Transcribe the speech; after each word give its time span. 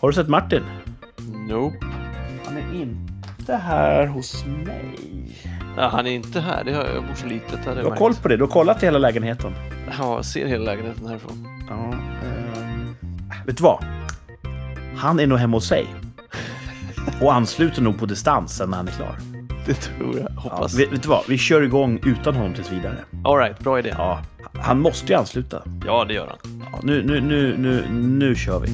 Har 0.00 0.08
du 0.08 0.14
sett 0.14 0.28
Martin? 0.28 0.62
Nope. 1.48 1.76
Han 2.46 2.56
är 2.56 2.74
inte 2.80 3.56
här 3.56 4.06
hos 4.06 4.44
mig. 4.46 4.94
Ja, 5.76 5.88
han 5.92 6.06
är 6.06 6.10
inte 6.10 6.40
här. 6.40 6.64
Det 6.64 6.72
har 6.72 6.84
jag 6.84 7.02
bor 7.06 7.14
så 7.14 7.26
litet. 7.26 7.64
Här 7.64 7.74
Du 7.76 7.82
har 7.84 7.96
koll 7.96 8.14
på 8.14 8.28
det? 8.28 8.36
Du 8.36 8.42
har 8.42 8.50
kollat 8.50 8.82
hela 8.82 8.98
lägenheten? 8.98 9.52
Ja, 9.98 10.14
jag 10.14 10.24
ser 10.24 10.46
hela 10.46 10.64
lägenheten 10.64 11.06
härifrån. 11.06 11.48
Ja. 11.70 11.74
ehm, 11.74 12.94
vet 13.46 13.56
du 13.56 13.62
vad? 13.62 13.84
Han 14.96 15.20
är 15.20 15.26
nog 15.26 15.38
hemma 15.38 15.56
hos 15.56 15.68
sig. 15.68 15.86
Och 17.20 17.34
ansluter 17.34 17.82
nog 17.82 17.98
på 17.98 18.06
distans 18.06 18.56
sen 18.56 18.70
när 18.70 18.76
han 18.76 18.88
är 18.88 18.92
klar. 18.92 19.16
Det 19.66 19.74
tror 19.74 20.18
jag. 20.18 20.28
Ja, 20.36 20.40
Hoppas. 20.40 20.74
vet, 20.78 20.92
vet 20.92 21.02
du 21.02 21.08
vad? 21.08 21.24
Vi 21.28 21.38
kör 21.38 21.62
igång 21.62 22.00
utan 22.04 22.34
honom 22.36 22.54
tills 22.54 22.72
vidare. 22.72 22.96
All 23.24 23.38
right, 23.38 23.58
bra 23.58 23.78
idé. 23.78 23.94
Ja, 23.98 24.20
han 24.54 24.80
måste 24.80 25.12
ju 25.12 25.18
ansluta. 25.18 25.62
Ja, 25.86 26.04
det 26.04 26.14
gör 26.14 26.26
han. 26.26 26.60
Ja, 26.72 26.78
nu, 26.82 27.02
nu, 27.06 27.20
nu, 27.20 27.56
nu, 27.58 27.84
nu 27.92 28.34
kör 28.34 28.60
vi. 28.60 28.68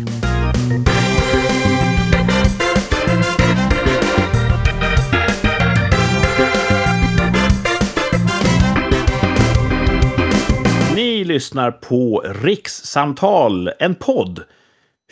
Lyssnar 11.35 11.71
på 11.71 12.21
Rikssamtal, 12.21 13.71
en 13.79 13.95
podd. 13.95 14.43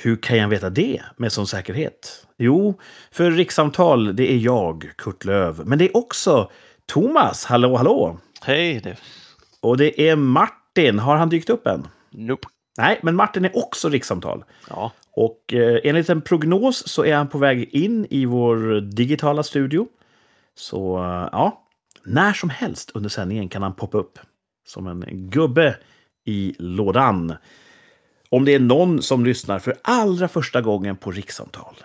Hur 0.03 0.17
kan 0.17 0.39
jag 0.39 0.49
veta 0.49 0.71
det 0.71 1.03
med 1.17 1.33
sån 1.33 1.47
säkerhet? 1.47 2.27
Jo, 2.39 2.81
för 3.11 3.31
Rikssamtal, 3.31 4.17
det 4.17 4.33
är 4.33 4.37
jag, 4.37 4.91
Kurt 4.99 5.25
Löv. 5.25 5.63
Men 5.65 5.79
det 5.79 5.85
är 5.85 5.97
också 5.97 6.51
Thomas, 6.87 7.45
hallå 7.45 7.77
hallå. 7.77 8.19
Hej, 8.43 8.81
det. 8.81 8.97
Och 9.61 9.77
det 9.77 10.09
är 10.09 10.17
Martin, 10.17 10.99
har 10.99 11.17
han 11.17 11.29
dykt 11.29 11.51
upp 11.51 11.67
än? 11.67 11.89
Nope. 12.11 12.49
Nej, 12.79 13.01
men 13.03 13.17
Martin 13.17 13.45
är 13.45 13.57
också 13.57 13.89
rikssamtal. 13.89 14.45
Ja. 14.69 14.93
Och 15.11 15.55
eh, 15.55 15.81
enligt 15.85 16.09
en 16.09 16.23
prognos 16.23 16.89
så 16.89 17.05
är 17.05 17.17
han 17.17 17.29
på 17.29 17.39
väg 17.39 17.69
in 17.75 18.07
i 18.11 18.25
vår 18.25 18.81
digitala 18.81 19.43
studio. 19.43 19.87
Så 20.55 20.99
eh, 20.99 21.29
ja, 21.33 21.65
när 22.05 22.33
som 22.33 22.51
helst 22.51 22.91
under 22.95 23.11
sändningen 23.11 23.49
kan 23.49 23.63
han 23.63 23.75
poppa 23.75 23.99
upp 23.99 24.19
som 24.67 24.87
en 24.87 25.31
gubbe 25.31 25.77
i 26.25 26.55
lådan. 26.59 27.35
Om 28.29 28.45
det 28.45 28.55
är 28.55 28.61
någon 28.61 29.03
som 29.03 29.25
lyssnar 29.25 29.59
för 29.59 29.77
allra 29.83 30.29
första 30.29 30.61
gången 30.61 30.97
på 30.97 31.11
rikssamtal, 31.11 31.77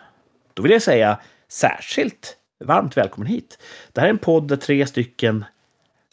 då 0.54 0.64
vill 0.64 0.72
jag 0.72 0.82
säga 0.82 1.20
särskilt 1.48 2.38
varmt 2.66 2.98
välkommen 2.98 3.28
hit. 3.28 3.60
Det 3.92 4.02
här 4.02 4.08
är 4.08 4.12
en 4.12 4.18
podd 4.18 4.48
där 4.48 4.56
tre 4.56 4.88
stycken 4.88 5.46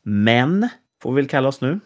män, 0.03 0.69
får 1.03 1.13
vi 1.13 1.23
väl 1.23 1.29
kalla 1.29 1.49
oss 1.49 1.61
nu, 1.61 1.81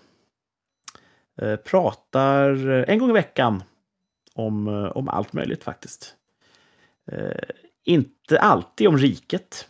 eh, 1.42 1.56
pratar 1.56 2.69
en 2.69 2.98
gång 2.98 3.11
i 3.11 3.12
veckan 3.12 3.62
om, 4.34 4.69
eh, 4.69 4.97
om 4.97 5.09
allt 5.09 5.33
möjligt 5.33 5.64
faktiskt. 5.64 6.14
Eh, 7.12 7.48
inte 7.84 8.41
alltid 8.41 8.89
om 8.89 8.98
riket. 8.98 9.69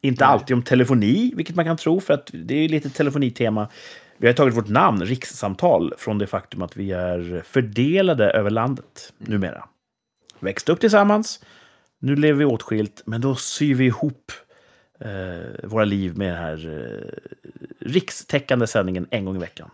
Inte 0.00 0.26
alltid 0.26 0.56
om 0.56 0.62
telefoni, 0.62 1.32
vilket 1.36 1.56
man 1.56 1.64
kan 1.64 1.76
tro, 1.76 2.00
för 2.00 2.14
att 2.14 2.30
det 2.32 2.54
är 2.54 2.68
lite 2.68 2.90
telefonitema. 2.90 3.68
Vi 4.18 4.26
har 4.26 4.34
tagit 4.34 4.56
vårt 4.56 4.68
namn, 4.68 5.04
rikssamtal, 5.04 5.94
från 5.98 6.18
det 6.18 6.26
faktum 6.26 6.62
att 6.62 6.76
vi 6.76 6.92
är 6.92 7.42
fördelade 7.46 8.30
över 8.30 8.50
landet 8.50 9.12
numera. 9.18 9.68
Växte 10.40 10.72
upp 10.72 10.80
tillsammans, 10.80 11.44
nu 11.98 12.16
lever 12.16 12.38
vi 12.38 12.44
åtskilt, 12.44 13.02
men 13.06 13.20
då 13.20 13.34
syr 13.34 13.74
vi 13.74 13.84
ihop 13.84 14.32
eh, 15.00 15.68
våra 15.68 15.84
liv 15.84 16.18
med 16.18 16.28
den 16.28 16.36
här 16.36 16.68
eh, 16.68 17.32
rikstäckande 17.86 18.66
sändningen 18.66 19.06
en 19.10 19.24
gång 19.24 19.36
i 19.36 19.40
veckan. 19.40 19.70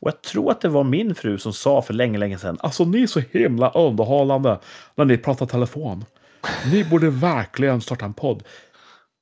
Och 0.00 0.08
jag 0.08 0.22
tror 0.22 0.50
att 0.50 0.60
det 0.60 0.68
var 0.68 0.84
min 0.84 1.14
fru 1.14 1.38
som 1.38 1.52
sa 1.52 1.82
för 1.82 1.94
länge, 1.94 2.18
länge 2.18 2.38
sedan. 2.38 2.58
Alltså 2.60 2.84
ni 2.84 3.02
är 3.02 3.06
så 3.06 3.20
himla 3.20 3.70
underhållande 3.70 4.58
när 4.94 5.04
ni 5.04 5.18
pratar 5.18 5.46
telefon. 5.46 6.04
Ni 6.72 6.84
borde 6.84 7.10
verkligen 7.10 7.80
starta 7.80 8.04
en 8.04 8.14
podd. 8.14 8.42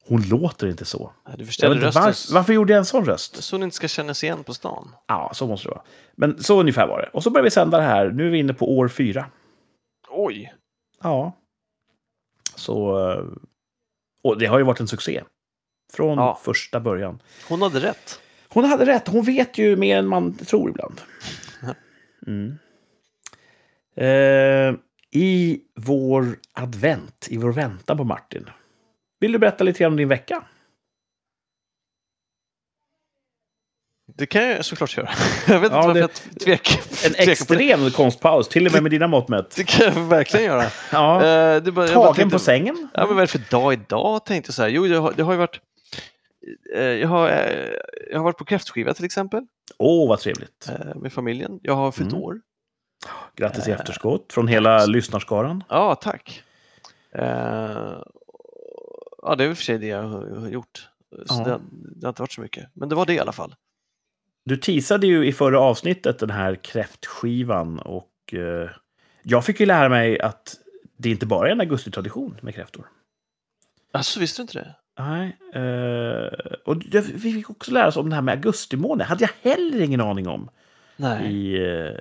Hon 0.09 0.23
låter 0.23 0.67
inte 0.67 0.85
så. 0.85 1.13
Du 1.39 1.47
förställde 1.47 1.87
rösten 1.87 2.03
var, 2.03 2.35
varför 2.35 2.53
gjorde 2.53 2.73
jag 2.73 2.79
en 2.79 2.85
sån 2.85 3.05
röst? 3.05 3.43
så 3.45 3.59
ni 3.59 3.65
inte 3.65 3.77
ska 3.77 3.89
kännas 3.89 4.25
igen 4.25 4.45
på 4.45 4.55
stan. 4.55 4.95
Ja, 5.09 5.31
så 5.35 5.47
måste 5.47 5.69
det 5.69 5.71
vara. 5.75 5.83
Men 6.17 6.43
så 6.43 6.61
ungefär 6.61 6.87
var 6.87 7.01
det. 7.03 7.09
Och 7.13 7.23
så 7.23 7.31
började 7.31 7.47
vi 7.47 7.51
sända 7.51 7.79
det 7.79 7.85
här. 7.85 8.11
Nu 8.11 8.27
är 8.27 8.31
vi 8.31 8.39
inne 8.39 8.55
på 8.55 8.77
år 8.79 8.89
fyra. 8.89 9.27
Oj! 10.11 10.55
Ja. 11.03 11.33
Så... 12.55 13.11
eh, 13.11 13.25
Och 14.25 14.39
det 14.39 14.47
har 14.47 14.59
ju 14.59 14.65
varit 14.65 14.81
en 14.81 14.89
succé. 14.89 15.23
Från 15.93 16.19
Ja. 16.19 16.39
första 16.45 16.81
början. 16.81 17.23
Hon 17.49 17.63
hade 17.63 17.81
rätt. 17.81 18.21
Hon 18.49 18.65
hade 18.65 18.87
rätt. 18.87 19.09
Hon 19.09 19.23
vet 19.25 19.59
ju 19.59 19.77
mer 19.77 19.99
än 19.99 20.07
man 20.09 20.35
tror 20.35 20.71
ibland. 20.71 21.01
Mm. 22.27 22.59
Eh, 23.97 24.75
I 25.11 25.61
vår 25.77 26.37
advent, 26.53 27.27
i 27.31 27.37
vår 27.37 27.53
väntan 27.53 27.97
på 27.97 28.05
Martin. 28.05 28.51
Vill 29.23 29.33
du 29.33 29.39
berätta 29.39 29.65
lite 29.65 29.87
om 29.87 29.97
din 29.97 30.09
vecka? 30.09 30.45
Det 34.17 34.27
kan 34.27 34.45
jag 34.49 34.65
såklart 34.65 34.97
göra. 34.97 35.09
Jag 35.49 35.61
vet 35.61 35.65
inte 35.73 35.77
Ja, 35.77 35.83
varför 35.83 35.95
det- 35.95 36.01
jag 36.01 36.15
tvekar. 36.41 36.81
En 37.07 37.13
det. 37.13 37.33
extrem 37.33 37.91
konstpaus, 37.91 38.49
till 38.49 38.67
och 38.67 38.73
med 38.73 38.83
med 38.83 38.91
dina 38.93 39.07
mått 39.07 39.29
mätt. 39.29 39.57
Det 39.57 39.65
kan 39.65 39.87
jag 39.87 40.03
verkligen 40.03 40.47
göra. 40.47 40.65
Ja. 40.93 41.17
Eh, 41.27 41.63
det 41.63 41.73
bara, 41.73 41.89
Tagen 41.89 42.15
tänkte- 42.15 42.35
på 42.35 42.39
sängen? 42.39 42.89
Ja, 42.95 43.01
men 43.07 43.09
vad 43.09 43.17
är 43.17 43.21
det 43.21 43.27
för 43.27 43.51
dag 43.51 43.73
idag 43.73 44.25
tänkte 44.27 44.49
jag 44.49 44.55
så 44.55 44.63
här. 44.63 44.69
Jo, 44.69 44.87
det 44.87 44.97
har, 44.97 45.13
det 45.17 45.23
har 45.23 45.33
ju 45.33 45.39
varit... 45.39 45.61
eh, 46.77 46.83
Jag 46.83 47.09
har, 47.09 47.29
eh, 47.29 47.71
jag 48.11 48.19
har 48.19 48.25
varit 48.25 48.39
på 48.39 48.45
kräftskiva 48.45 48.95
till 48.95 49.05
exempel 49.05 49.47
Åh, 49.79 50.09
vad 50.09 50.19
trevligt. 50.21 50.71
med 50.97 51.13
familjen. 51.13 51.59
Jag 51.63 51.75
har 51.75 51.93
fyllt 51.93 52.13
Mm. 52.13 52.25
år. 52.25 52.41
Grattis 53.37 53.69
i 53.69 53.71
efterskott 53.71 54.33
från 54.33 54.49
hela 54.49 54.87
lyssnarskaran. 54.87 55.65
Ja, 55.69 55.95
tack. 55.95 56.43
Ja, 59.23 59.35
det 59.37 59.45
är 59.45 59.49
väl 59.49 59.57
för 59.57 59.65
sig 59.65 59.79
det 59.79 59.87
jag 59.87 60.03
har 60.03 60.49
gjort. 60.49 60.89
Så 61.27 61.35
Ja. 61.39 61.45
det, 61.45 61.61
det 61.71 62.07
har 62.07 62.11
inte 62.11 62.23
varit 62.23 62.33
så 62.33 62.41
mycket. 62.41 62.69
Men 62.75 62.89
det 62.89 62.95
var 62.95 63.07
det 63.07 63.15
i 63.15 63.19
alla 63.19 63.33
fall. 63.33 63.55
Du 64.45 64.57
teasade 64.57 65.07
ju 65.07 65.27
i 65.27 65.33
förra 65.33 65.61
avsnittet 65.61 66.19
den 66.19 66.31
här 66.31 66.55
kräftskivan 66.55 67.79
och 67.79 68.11
eh, 68.33 68.71
jag 69.23 69.45
fick 69.45 69.61
ju 69.61 69.67
lära 69.67 69.89
mig 69.89 70.21
att 70.21 70.55
det 70.97 71.11
inte 71.11 71.27
bara 71.27 71.49
är 71.49 71.53
en 71.53 71.61
augustitradition 71.61 72.37
med 72.43 72.55
kräftor. 72.55 72.87
Alltså, 73.93 74.21
visste 74.21 74.39
du 74.39 74.43
inte 74.43 74.59
det? 74.59 74.75
Nej. 74.99 75.37
Eh, 75.55 76.33
och 76.65 76.83
vi 77.15 77.33
fick 77.33 77.51
också 77.51 77.71
lära 77.73 77.89
oss 77.89 77.97
om 77.97 78.09
det 78.09 78.15
här 78.15 78.23
med 78.23 78.33
augustimåne. 78.35 79.05
hade 79.05 79.25
jag 79.25 79.51
heller 79.51 79.81
ingen 79.81 80.01
aning 80.01 80.29
om. 80.29 80.49
Nej, 80.97 81.33
I, 81.35 81.69
eh, 81.87 81.95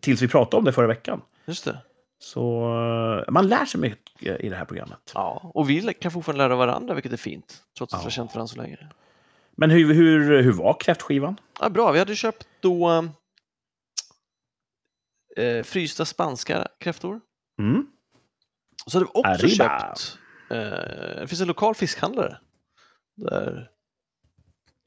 tills 0.00 0.22
vi 0.22 0.28
pratade 0.28 0.56
om 0.58 0.64
det 0.64 0.72
förra 0.72 0.86
veckan. 0.86 1.20
just 1.46 1.64
det. 1.64 1.78
Så 2.18 2.62
eh, 3.26 3.32
man 3.32 3.48
lär 3.48 3.64
sig 3.64 3.80
mycket 3.80 4.40
i 4.40 4.48
det 4.48 4.56
här 4.56 4.64
programmet. 4.64 5.12
Ja, 5.14 5.50
och 5.54 5.70
vi 5.70 5.94
kan 5.94 6.10
fortfarande 6.12 6.44
lära 6.44 6.56
varandra, 6.56 6.94
vilket 6.94 7.12
är 7.12 7.16
fint. 7.16 7.62
Trots 7.78 7.94
att 7.94 8.00
vi 8.00 8.02
Ja. 8.02 8.06
har 8.06 8.10
känt 8.10 8.34
varandra 8.34 8.48
så 8.48 8.56
länge. 8.62 8.88
Men 9.56 9.70
hur, 9.70 9.94
hur, 9.94 10.42
hur 10.42 10.52
var 10.52 10.80
kräftskivan? 10.80 11.40
Ja, 11.60 11.68
bra, 11.70 11.92
vi 11.92 11.98
hade 11.98 12.16
köpt 12.16 12.48
då 12.60 13.04
eh, 15.36 15.62
frysta 15.62 16.04
spanska 16.04 16.68
kräftor. 16.80 17.20
Mm. 17.60 17.86
Och 18.84 18.92
så 18.92 18.98
hade 18.98 19.10
vi 19.14 19.20
också 19.20 19.44
Arriba. 19.44 19.94
köpt, 19.94 20.18
eh, 20.50 21.20
det 21.20 21.26
finns 21.28 21.40
en 21.40 21.48
lokal 21.48 21.74
fiskhandlare 21.74 22.38
där, 23.16 23.70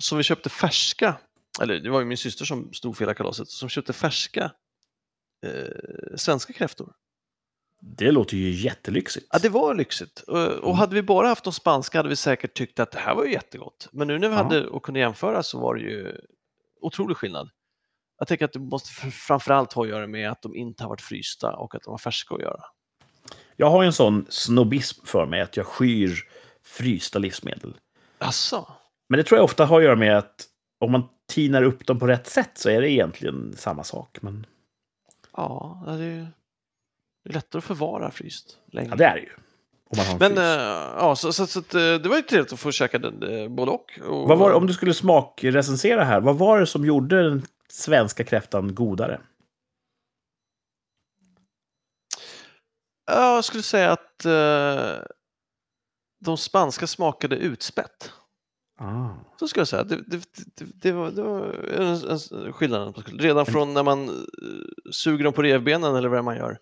som 0.03 0.17
vi 0.17 0.23
köpte 0.23 0.49
färska, 0.49 1.17
eller 1.61 1.79
det 1.79 1.89
var 1.89 1.99
ju 1.99 2.05
min 2.05 2.17
syster 2.17 2.45
som 2.45 2.73
stod 2.73 2.97
för 2.97 3.03
hela 3.05 3.13
kalaset, 3.13 3.47
som 3.49 3.69
köpte 3.69 3.93
färska 3.93 4.51
eh, 5.45 6.15
svenska 6.15 6.53
kräftor. 6.53 6.93
Det 7.83 8.11
låter 8.11 8.37
ju 8.37 8.49
jättelyxigt. 8.49 9.27
Ja, 9.31 9.39
det 9.41 9.49
var 9.49 9.75
lyxigt. 9.75 10.19
Och, 10.27 10.37
och 10.47 10.63
Mm. 10.63 10.75
hade 10.77 10.95
vi 10.95 11.01
bara 11.01 11.27
haft 11.27 11.43
de 11.43 11.53
spanska 11.53 11.99
hade 11.99 12.09
vi 12.09 12.15
säkert 12.15 12.53
tyckt 12.53 12.79
att 12.79 12.91
det 12.91 12.99
här 12.99 13.15
var 13.15 13.25
ju 13.25 13.31
jättegott. 13.31 13.89
Men 13.91 14.07
nu 14.07 14.19
när 14.19 14.29
vi 14.29 14.35
Ja. 14.35 14.43
hade 14.43 14.67
och 14.67 14.83
kunde 14.83 14.99
jämföra 14.99 15.43
så 15.43 15.59
var 15.59 15.75
det 15.75 15.81
ju 15.81 16.17
otrolig 16.81 17.17
skillnad. 17.17 17.49
Jag 18.19 18.27
tänker 18.27 18.45
att 18.45 18.53
det 18.53 18.59
måste 18.59 18.89
fr- 18.89 19.11
framförallt 19.11 19.73
ha 19.73 19.83
att 19.83 19.89
göra 19.89 20.07
med 20.07 20.31
att 20.31 20.41
de 20.41 20.55
inte 20.55 20.83
har 20.83 20.89
varit 20.89 21.01
frysta 21.01 21.53
och 21.55 21.75
att 21.75 21.83
de 21.83 21.91
var 21.91 21.97
färska 21.97 22.35
att 22.35 22.41
göra. 22.41 22.63
Jag 23.55 23.69
har 23.69 23.83
en 23.83 23.93
sån 23.93 24.25
snobbism 24.29 25.05
för 25.05 25.25
mig 25.25 25.41
att 25.41 25.57
jag 25.57 25.65
skyr 25.65 26.19
frysta 26.63 27.19
livsmedel. 27.19 27.77
Asså? 28.17 28.67
Men 29.09 29.17
det 29.17 29.23
tror 29.23 29.37
jag 29.37 29.45
ofta 29.45 29.65
har 29.65 29.77
att 29.79 29.83
göra 29.83 29.95
med 29.95 30.17
att 30.17 30.45
om 30.79 30.91
man 30.91 31.03
tinar 31.27 31.63
upp 31.63 31.85
dem 31.87 31.99
på 31.99 32.07
rätt 32.07 32.27
sätt 32.27 32.51
så 32.53 32.69
är 32.69 32.81
det 32.81 32.91
egentligen 32.91 33.53
samma 33.57 33.83
sak. 33.83 34.17
Men 34.21 34.45
Ja, 35.37 35.83
det 35.85 35.91
är, 35.91 35.97
ju- 35.97 36.27
det 37.23 37.29
är 37.29 37.33
lättare 37.33 37.59
att 37.59 37.63
förvara 37.63 38.11
fryst 38.11 38.57
länge. 38.71 38.89
ja, 38.89 38.95
det 38.95 39.05
är 39.05 39.15
det 39.15 39.21
ju. 39.21 39.29
Men 40.19 40.37
eh, 40.37 40.43
ja, 40.97 41.15
så, 41.15 41.33
så, 41.33 41.47
så 41.47 41.59
att, 41.59 41.73
eh, 41.73 41.81
det 41.81 42.05
var 42.09 42.15
ju 42.15 42.21
trevligt 42.21 42.53
att 42.53 42.59
få 42.59 42.71
käka 42.71 42.99
den, 42.99 43.23
eh, 43.23 43.49
både 43.49 43.71
och. 43.71 43.99
och 44.07 44.27
vad 44.27 44.37
var, 44.37 44.51
om 44.51 44.67
du 44.67 44.73
skulle 44.73 44.93
smakrecensera 44.93 46.03
här, 46.03 46.21
vad 46.21 46.37
var 46.37 46.59
det 46.59 46.67
som 46.67 46.85
gjorde 46.85 47.23
den 47.23 47.45
svenska 47.69 48.23
kräftan 48.23 48.75
godare? 48.75 49.21
Ja, 53.05 53.35
Jag 53.35 53.45
skulle 53.45 53.63
säga 53.63 53.91
att 53.91 54.25
eh, 54.25 55.03
de 56.25 56.37
spanska 56.37 56.87
smakade 56.87 57.35
utspätt. 57.35 58.11
Ah. 58.79 59.09
Så 59.39 59.47
ska 59.47 59.59
jag 59.59 59.67
säga. 59.67 59.83
Det, 59.83 59.95
det, 59.95 60.23
det, 60.55 60.65
det 60.81 60.91
var, 60.91 61.11
det 61.11 61.23
var 61.23 61.53
en, 61.77 62.45
en 62.45 62.53
skillnad. 62.53 63.03
Redan 63.19 63.45
från 63.45 63.73
när 63.73 63.83
man 63.83 64.27
suger 64.91 65.23
dem 65.23 65.33
på 65.33 65.41
revbenen 65.41 65.95
eller 65.95 66.09
vad 66.09 66.23
man 66.23 66.37
gör. 66.37 66.57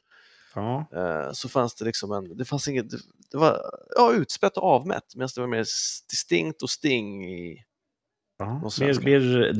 Ja. 0.55 0.85
eh, 0.93 1.31
så 1.31 1.49
fanns 1.49 1.75
det 1.75 1.85
liksom 1.85 2.11
en, 2.11 2.37
det 2.37 2.45
fanns 2.45 2.67
inget, 2.67 2.89
det, 3.31 3.37
var 3.37 3.61
ja, 3.95 4.13
utspätt 4.13 4.57
och 4.57 4.63
avmätt 4.63 5.15
medan 5.15 5.29
det 5.35 5.41
var 5.41 5.47
mer 5.47 5.65
distinkt 6.09 6.61
och 6.61 6.69
sting 6.69 7.25
i, 7.25 7.63
ja. 8.39 8.71
Mer, 8.79 9.03
mer 9.03 9.51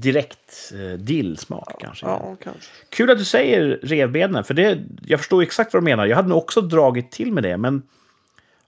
direkt 0.00 0.72
eh, 0.74 0.98
dillsmak 0.98 1.80
kanske. 1.80 2.06
ja 2.06 2.36
kanske. 2.42 2.70
Kul 2.88 3.10
att 3.10 3.18
du 3.18 3.24
säger 3.24 3.80
revbenen, 3.82 4.44
för 4.44 4.54
det, 4.54 4.78
jag 5.06 5.20
förstår 5.20 5.42
exakt 5.42 5.74
vad 5.74 5.82
du 5.82 5.84
menar. 5.84 6.06
Jag 6.06 6.16
hade 6.16 6.28
nog 6.28 6.38
också 6.38 6.60
dragit 6.60 7.12
till 7.12 7.32
med 7.32 7.42
det, 7.42 7.56
men 7.56 7.82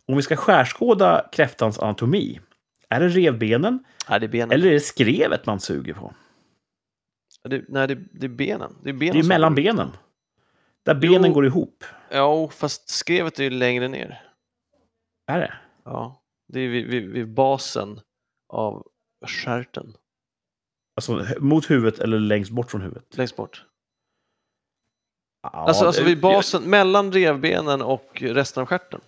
om 0.07 0.17
vi 0.17 0.23
ska 0.23 0.37
skärskåda 0.37 1.29
kräftans 1.33 1.79
anatomi, 1.79 2.41
är 2.89 3.01
det 3.01 3.09
revbenen 3.09 3.85
Nej, 4.09 4.21
det 4.21 4.27
är 4.27 4.29
benen. 4.29 4.51
eller 4.51 4.67
är 4.67 4.73
det 4.73 4.81
skrevet 4.81 5.47
man 5.47 5.61
suger 5.61 5.95
på? 5.95 6.15
Det, 7.49 7.65
nej, 7.69 7.89
det, 7.89 7.99
det 8.13 8.27
är 8.27 8.29
benen. 8.29 8.77
Det 8.83 8.89
är, 8.89 8.95
benen 8.95 9.15
Det 9.15 9.21
är 9.21 9.29
mellan 9.29 9.55
benen. 9.55 9.91
Där 10.85 10.95
benen 10.95 11.25
Jo. 11.31 11.33
går 11.33 11.47
ihop. 11.47 11.85
Ja, 12.11 12.49
fast 12.49 12.89
skrevet 12.89 13.39
är 13.39 13.43
ju 13.45 13.51
längre 13.51 13.89
ner. 13.89 14.23
Är 15.27 15.39
det? 15.39 15.53
Ja, 15.85 16.23
det 16.53 16.61
är 16.61 16.69
vid, 16.69 16.87
vid, 16.87 17.09
vid 17.11 17.29
basen 17.35 18.01
av 18.53 18.87
stjärten, 19.27 19.97
Alltså 20.97 21.27
mot 21.41 21.71
huvudet 21.71 22.01
eller 22.01 22.19
längst 22.19 22.51
bort 22.51 22.71
från 22.71 22.81
huvudet? 22.81 23.17
längst 23.17 23.37
bort. 23.37 23.65
Ja, 25.43 25.49
alltså, 25.51 25.85
alltså 25.87 26.03
det- 26.03 26.09
vid 26.09 26.21
basen, 26.21 26.63
mellan 26.71 27.13
revbenen 27.13 27.83
och 27.83 28.23
resten 28.23 28.61
av 28.61 28.67
stjärten. 28.67 29.01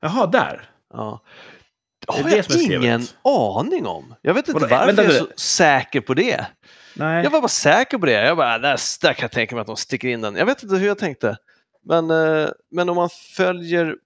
Jaha, 0.00 0.26
där. 0.26 0.70
Ja. 0.94 1.20
Det 2.06 2.12
har 2.12 2.22
det 2.22 2.30
jag 2.30 2.38
är 2.38 2.42
skrevet. 2.42 2.84
ingen 2.84 3.02
aning 3.24 3.86
om. 3.86 4.14
Jag 4.22 4.34
vet 4.34 4.48
inte 4.48 4.60
Vadå, 4.60 4.74
varför 4.76 5.02
jag 5.02 5.12
är 5.14 5.18
så 5.18 5.26
säker 5.36 6.00
på 6.00 6.14
det. 6.14 6.46
Nej. 6.94 7.24
Jag 7.24 7.30
var 7.30 7.40
bara 7.40 7.48
säker 7.48 7.98
på 7.98 8.06
det. 8.06 8.12
Jag 8.12 8.36
bara, 8.36 8.58
där, 8.58 8.78
där 9.00 9.12
kan 9.12 9.22
jag 9.22 9.32
tänka 9.32 9.54
mig 9.54 9.60
att 9.60 9.66
de 9.66 9.76
sticker 9.76 10.08
in 10.08 10.20
den. 10.20 10.36
Jag 10.36 10.46
vet 10.46 10.62
inte 10.62 10.76
hur 10.76 10.86
jag 10.86 10.98
tänkte. 10.98 11.36
Men, 11.84 12.10
eh, 12.10 12.48
men 12.70 12.88
om 12.88 12.96
man 12.96 13.08
följer 13.36 13.96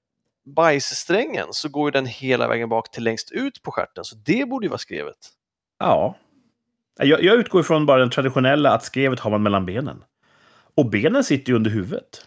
bajssträngen 0.56 1.46
så 1.50 1.68
går 1.68 1.88
ju 1.88 1.90
den 1.90 2.06
hela 2.06 2.48
vägen 2.48 2.68
bak 2.68 2.90
till 2.90 3.04
längst 3.04 3.30
ut 3.30 3.62
på 3.62 3.70
stjärten. 3.70 4.04
Så 4.04 4.16
det 4.16 4.48
borde 4.48 4.66
ju 4.66 4.70
vara 4.70 4.78
skrevet. 4.78 5.16
Ja. 5.78 6.16
Jag, 6.98 7.22
jag 7.22 7.36
utgår 7.36 7.60
ifrån 7.60 7.86
bara 7.86 8.00
den 8.00 8.10
traditionella 8.10 8.70
att 8.70 8.84
skrevet 8.84 9.20
har 9.20 9.30
man 9.30 9.42
mellan 9.42 9.66
benen. 9.66 10.04
Och 10.74 10.90
benen 10.90 11.24
sitter 11.24 11.50
ju 11.50 11.56
under 11.56 11.70
huvudet. 11.70 12.26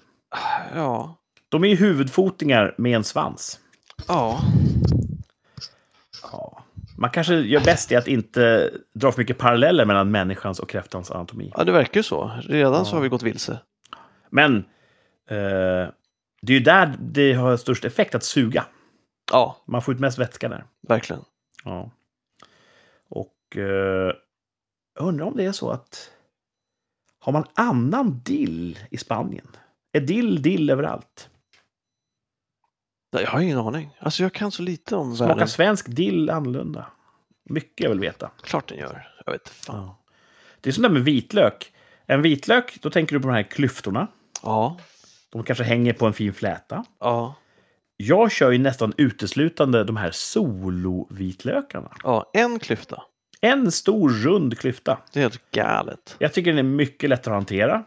Ja. 0.75 1.17
De 1.49 1.63
är 1.63 1.67
ju 1.67 1.75
huvudfotingar 1.75 2.75
med 2.77 2.95
en 2.95 3.03
svans. 3.03 3.59
Ja. 4.07 4.39
Man 7.01 7.09
kanske 7.09 7.35
gör 7.35 7.61
bäst 7.65 7.91
i 7.91 7.95
att 7.95 8.07
inte 8.07 8.71
dra 8.93 9.11
för 9.11 9.21
mycket 9.21 9.37
paralleller 9.37 9.85
mellan 9.85 10.11
människans 10.11 10.59
och 10.59 10.69
kräftans 10.69 11.11
anatomi. 11.11 11.51
ja, 11.57 11.63
det 11.63 11.71
verkar 11.71 11.99
ju 11.99 12.03
så. 12.03 12.31
Redan 12.43 12.85
så 12.85 12.91
Ja. 12.91 12.95
har 12.97 13.03
vi 13.03 13.09
gått 13.09 13.23
vilse. 13.23 13.59
Men 14.29 14.57
eh, 15.29 15.89
det 16.41 16.53
är 16.53 16.57
ju 16.57 16.59
där 16.59 16.97
det 16.99 17.33
har 17.33 17.57
störst 17.57 17.85
effekt 17.85 18.15
att 18.15 18.23
suga. 18.23 18.65
Ja, 19.31 19.57
Man 19.67 19.81
får 19.81 19.93
ut 19.93 19.99
mest 19.99 20.19
vätska 20.19 20.49
där. 20.49 20.65
verkligen. 20.87 21.21
Ja. 21.65 21.91
Och 23.09 23.57
eh, 23.57 24.13
jag 24.95 25.07
undrar 25.07 25.25
om 25.25 25.37
det 25.37 25.45
är 25.45 25.51
så 25.51 25.69
att 25.69 26.11
har 27.19 27.31
man 27.33 27.45
annan 27.55 28.21
dill 28.25 28.79
i 28.91 28.97
Spanien? 28.97 29.47
Är 29.91 30.01
dill 30.01 30.41
dill 30.41 30.69
överallt? 30.69 31.29
Jag 33.11 33.27
har 33.27 33.39
ingen 33.41 33.57
aning. 33.57 33.97
Alltså 33.99 34.23
jag 34.23 34.33
kan 34.33 34.51
så 34.51 34.61
lite 34.61 34.95
om 34.95 35.15
Smakar 35.15 35.33
världen. 35.33 35.47
svensk 35.47 35.87
dill 35.87 36.29
annorlunda? 36.29 36.85
Mycket 37.49 37.79
jag 37.83 37.89
vill 37.89 37.99
veta. 37.99 38.31
Klart 38.43 38.67
den 38.69 38.77
gör. 38.77 39.07
Jag 39.25 39.31
vet 39.33 39.49
fan. 39.49 39.75
Ja. 39.85 39.97
Det 40.61 40.69
är 40.69 40.73
som 40.73 40.83
det 40.83 40.89
med 40.89 41.03
vitlök. 41.03 41.73
En 42.05 42.21
vitlök, 42.21 42.77
då 42.81 42.89
tänker 42.89 43.15
du 43.15 43.21
på 43.21 43.27
de 43.27 43.33
här 43.33 43.43
klyftorna. 43.43 44.07
Ja. 44.43 44.77
De 45.31 45.43
kanske 45.43 45.63
hänger 45.63 45.93
på 45.93 46.07
en 46.07 46.13
fin 46.13 46.33
fläta. 46.33 46.85
Ja. 46.99 47.35
Jag 47.97 48.31
kör 48.31 48.51
ju 48.51 48.57
nästan 48.57 48.93
uteslutande 48.97 49.83
de 49.83 49.97
här 49.97 50.11
solo-vitlökarna. 50.11 51.91
Ja, 52.03 52.29
en 52.33 52.59
klyfta. 52.59 53.03
En 53.41 53.71
stor 53.71 54.09
rund 54.09 54.59
klyfta. 54.59 54.97
Det 55.13 55.19
är 55.19 55.21
helt 55.21 55.51
galet. 55.51 56.15
Jag 56.19 56.33
tycker 56.33 56.51
den 56.51 56.59
är 56.59 56.63
mycket 56.69 57.09
lättare 57.09 57.33
att 57.33 57.37
hantera. 57.37 57.83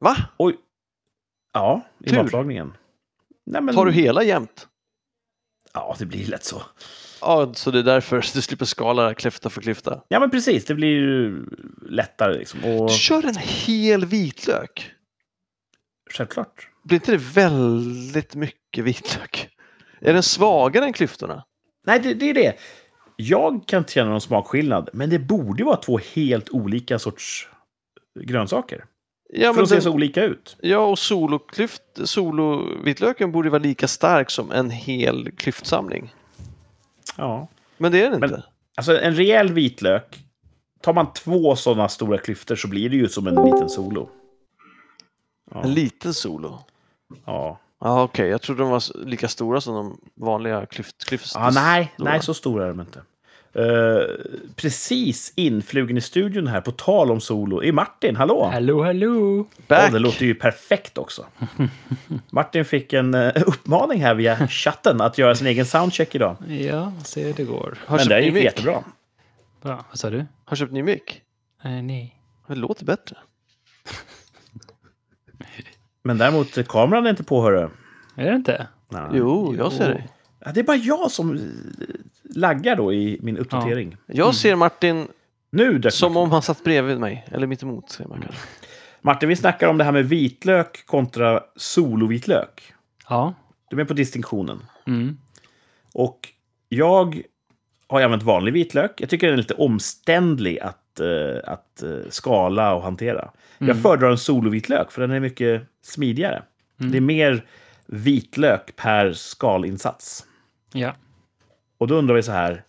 Va? 0.00 0.16
Oj. 0.36 0.56
Ja, 1.52 1.80
i 2.04 2.08
Tur. 2.10 2.16
matlagningen. 2.16 2.72
Nej, 3.46 3.62
men, 3.62 3.74
Tar 3.74 3.86
du 3.86 3.92
hela 3.92 4.22
jämt? 4.22 4.68
Ja, 5.72 5.96
det 5.98 6.06
blir 6.06 6.26
lätt 6.26 6.44
så. 6.44 6.62
Ja, 7.20 7.52
så 7.54 7.70
det 7.70 7.78
är 7.78 7.82
därför 7.82 8.16
du 8.34 8.42
slipper 8.42 8.64
skala 8.64 9.14
klyfta 9.14 9.50
för 9.50 9.60
klyfta. 9.60 10.02
Ja, 10.08 10.20
men 10.20 10.30
precis. 10.30 10.64
Det 10.64 10.74
blir 10.74 10.88
ju 10.88 11.46
lättare 11.88 12.38
liksom. 12.38 12.64
Och 12.64 12.88
Du 12.88 12.94
kör 12.94 13.26
en 13.26 13.36
hel 13.36 14.04
vitlök. 14.04 14.90
självklart. 16.10 16.68
Blir 16.84 16.96
inte 16.96 17.12
det 17.12 17.18
väldigt 17.34 18.34
mycket 18.34 18.84
vitlök? 18.84 19.48
Är 20.00 20.12
den 20.12 20.22
svagare 20.22 20.84
än 20.84 20.92
klyftorna? 20.92 21.44
Nej, 21.86 22.00
det, 22.00 22.14
det 22.14 22.30
är 22.30 22.34
det. 22.34 22.54
Jag 23.16 23.66
kan 23.66 23.78
inte 23.78 23.92
känna 23.92 24.10
någon 24.10 24.20
smakskillnad, 24.20 24.90
men 24.92 25.10
det 25.10 25.18
borde 25.18 25.64
vara 25.64 25.76
två 25.76 25.98
helt 26.14 26.50
olika 26.50 26.98
sorts 26.98 27.48
grönsaker. 28.20 28.84
Ja, 29.36 29.46
för 29.48 29.54
men 29.54 29.64
de 29.64 29.66
ser 29.68 29.80
så 29.80 29.90
olika 29.90 30.24
ut. 30.24 30.56
ja 30.62 30.78
och 30.78 30.98
soloklyft, 30.98 31.82
solovitlöken 32.04 33.32
borde 33.32 33.50
vara 33.50 33.62
lika 33.62 33.88
stark 33.88 34.30
som 34.30 34.52
en 34.52 34.70
hel 34.70 35.30
klyftsamling. 35.36 36.14
Ja. 37.16 37.48
Men 37.78 37.92
det 37.92 37.98
är 38.04 38.10
den 38.10 38.20
Men- 38.20 38.30
inte. 38.30 38.42
Alltså 38.76 39.00
en 39.00 39.14
rejäl 39.14 39.52
vitlök, 39.52 40.24
tar 40.80 40.92
man 40.92 41.12
två 41.12 41.56
sådana 41.56 41.88
stora 41.88 42.18
klyftor 42.18 42.56
så 42.56 42.68
blir 42.68 42.90
det 42.90 42.96
ju 42.96 43.08
som 43.08 43.26
en 43.26 43.34
liten 43.44 43.68
solo. 43.68 44.08
Ja. 45.50 45.62
En 45.62 45.74
liten 45.74 46.14
solo. 46.14 46.58
ja. 47.24 47.60
Ja, 47.80 48.02
okej. 48.02 48.28
Jag 48.28 48.42
trodde 48.42 48.62
de 48.62 48.70
var 48.70 49.06
lika 49.06 49.28
stora 49.28 49.60
som 49.60 49.74
de 49.74 49.98
vanliga 50.14 50.66
klyft, 50.66 51.04
klyft, 51.04 51.32
ja 51.34 51.50
nej, 51.54 51.90
stora. 51.94 52.10
nej, 52.10 52.22
så 52.22 52.34
stora 52.34 52.64
är 52.64 52.68
de 52.68 52.80
inte. 52.80 53.02
Eh, 53.54 54.06
precis 54.56 55.32
influgen 55.36 55.96
i 55.96 56.00
studion 56.00 56.46
här, 56.46 56.60
på 56.60 56.70
tal 56.70 57.10
om 57.10 57.20
solo, 57.20 57.62
är 57.62 57.72
Martin. 57.72 58.16
Hallå! 58.16 58.48
Hallå, 58.52 58.84
hallå! 58.84 59.46
Ja, 59.56 59.62
Back. 59.68 59.92
det 59.92 59.98
låter 59.98 60.26
ju 60.26 60.34
perfekt 60.34 60.98
också. 60.98 61.26
Martin 62.30 62.64
fick 62.64 62.92
en 62.92 63.14
eh, 63.14 63.32
uppmaning 63.46 64.02
här 64.02 64.14
via 64.14 64.48
chatten 64.48 65.00
att 65.00 65.18
göra 65.18 65.34
sin 65.34 65.46
egen 65.46 65.66
soundcheck 65.66 66.14
idag. 66.14 66.36
Ja, 66.48 66.92
se 67.04 67.24
hur 67.24 67.32
det 67.34 67.44
går. 67.44 67.78
Har 67.86 67.96
Men 67.96 67.98
köpt 67.98 68.08
det 68.08 68.18
ny 68.20 68.24
gick 68.24 68.34
mick? 68.34 68.44
jättebra. 68.44 68.84
Bra, 69.62 69.84
vad 69.90 69.98
sa 69.98 70.10
du? 70.10 70.24
Har 70.44 70.56
köpt 70.56 70.72
ny 70.72 70.82
mick? 70.82 71.20
Eh, 71.64 71.70
nej. 71.70 72.20
Det 72.48 72.54
låter 72.54 72.84
bättre. 72.84 73.16
Men 76.02 76.18
däremot, 76.18 76.58
eh, 76.58 76.64
kameran 76.64 77.06
är 77.06 77.10
inte 77.10 77.24
på, 77.24 77.42
hörru. 77.42 77.68
Är 78.16 78.30
det 78.30 78.36
inte? 78.36 78.66
Nej. 78.88 79.02
Jo, 79.12 79.54
jag 79.58 79.72
ser 79.72 79.88
dig. 79.88 80.08
Ja, 80.44 80.52
det 80.52 80.60
är 80.60 80.64
bara 80.64 80.76
jag 80.76 81.10
som 81.10 81.34
eh, 81.34 81.40
laggar 82.34 82.76
då 82.76 82.92
i 82.92 83.18
min 83.22 83.36
uppdatering. 83.38 83.96
Jag 84.06 84.34
ser 84.34 84.56
Martin 84.56 85.08
Nu 85.50 85.82
som 85.90 86.12
Martin. 86.12 86.22
om 86.22 86.30
han 86.32 86.42
satt 86.42 86.64
bredvid 86.64 87.00
mig. 87.00 87.26
Eller 87.30 87.46
mitt 87.46 87.62
emot, 87.62 87.90
säger 87.90 88.08
man 88.08 88.20
kanske. 88.20 88.40
Martin, 89.00 89.28
vi 89.28 89.36
snackar 89.36 89.68
om 89.68 89.78
det 89.78 89.84
här 89.84 89.92
med 89.92 90.08
vitlök 90.08 90.86
kontra 90.86 91.40
solovitlök. 91.56 92.72
Ja. 93.08 93.34
Du 93.70 93.74
är 93.74 93.76
med 93.76 93.88
på 93.88 93.94
distinktionen. 93.94 94.58
Mm. 94.86 95.18
Och 95.92 96.28
jag 96.68 97.22
har 97.88 98.02
använt 98.02 98.22
vanlig 98.22 98.52
vitlök. 98.52 99.00
Jag 99.00 99.10
tycker 99.10 99.26
den 99.26 99.34
är 99.34 99.36
lite 99.38 99.54
omständlig 99.54 100.58
att, 100.60 101.00
eh, 101.00 101.52
att 101.52 101.82
eh, 101.82 101.98
skala 102.10 102.74
och 102.74 102.82
hantera. 102.82 103.30
Jag 103.58 103.68
Mm. 103.70 103.82
föredrar 103.82 104.10
en 104.10 104.18
solovitlök 104.18 104.90
för 104.92 105.00
den 105.00 105.10
är 105.10 105.20
mycket 105.20 105.62
smidigare. 105.82 106.42
Mm. 106.80 106.92
Det 106.92 106.98
är 106.98 107.00
mer 107.00 107.44
vitlök 107.86 108.76
per 108.76 109.12
skalinsats. 109.12 110.24
Ja. 110.72 110.94
Och 111.84 111.88
då 111.88 111.94
undrar 111.94 112.14
vi 112.14 112.22
så 112.22 112.32
här, 112.32 112.64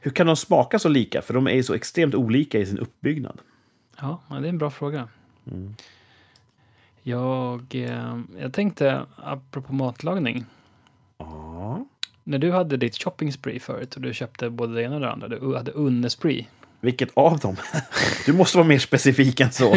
hur 0.00 0.10
kan 0.10 0.26
de 0.26 0.36
smaka 0.36 0.78
så 0.78 0.88
lika? 0.88 1.22
För 1.22 1.34
de 1.34 1.46
är 1.46 1.52
ju 1.52 1.62
så 1.62 1.74
extremt 1.74 2.14
olika 2.14 2.58
i 2.58 2.66
sin 2.66 2.78
uppbyggnad. 2.78 3.38
Ja, 4.00 4.20
det 4.28 4.34
är 4.36 4.44
en 4.44 4.58
bra 4.58 4.70
fråga. 4.70 5.08
Mm. 5.46 5.74
Jag, 7.02 7.74
eh, 7.74 8.20
jag 8.38 8.52
tänkte, 8.52 9.06
apropå 9.16 9.72
matlagning. 9.72 10.44
Ja. 11.18 11.86
När 12.24 12.38
du 12.38 12.52
hade 12.52 12.76
ditt 12.76 13.02
shopping 13.02 13.32
spree 13.32 13.60
förut 13.60 13.94
och 13.94 14.00
du 14.00 14.14
köpte 14.14 14.50
både 14.50 14.74
det 14.74 14.82
ena 14.82 14.94
och 14.94 15.00
det 15.00 15.10
andra. 15.10 15.28
Du 15.28 15.56
hade 15.56 15.70
unnespree. 15.70 16.46
Vilket 16.80 17.10
av 17.14 17.38
dem? 17.38 17.56
Du 18.26 18.32
måste 18.32 18.58
vara 18.58 18.68
mer 18.68 18.78
specifik 18.78 19.40
än 19.40 19.52
så. 19.52 19.76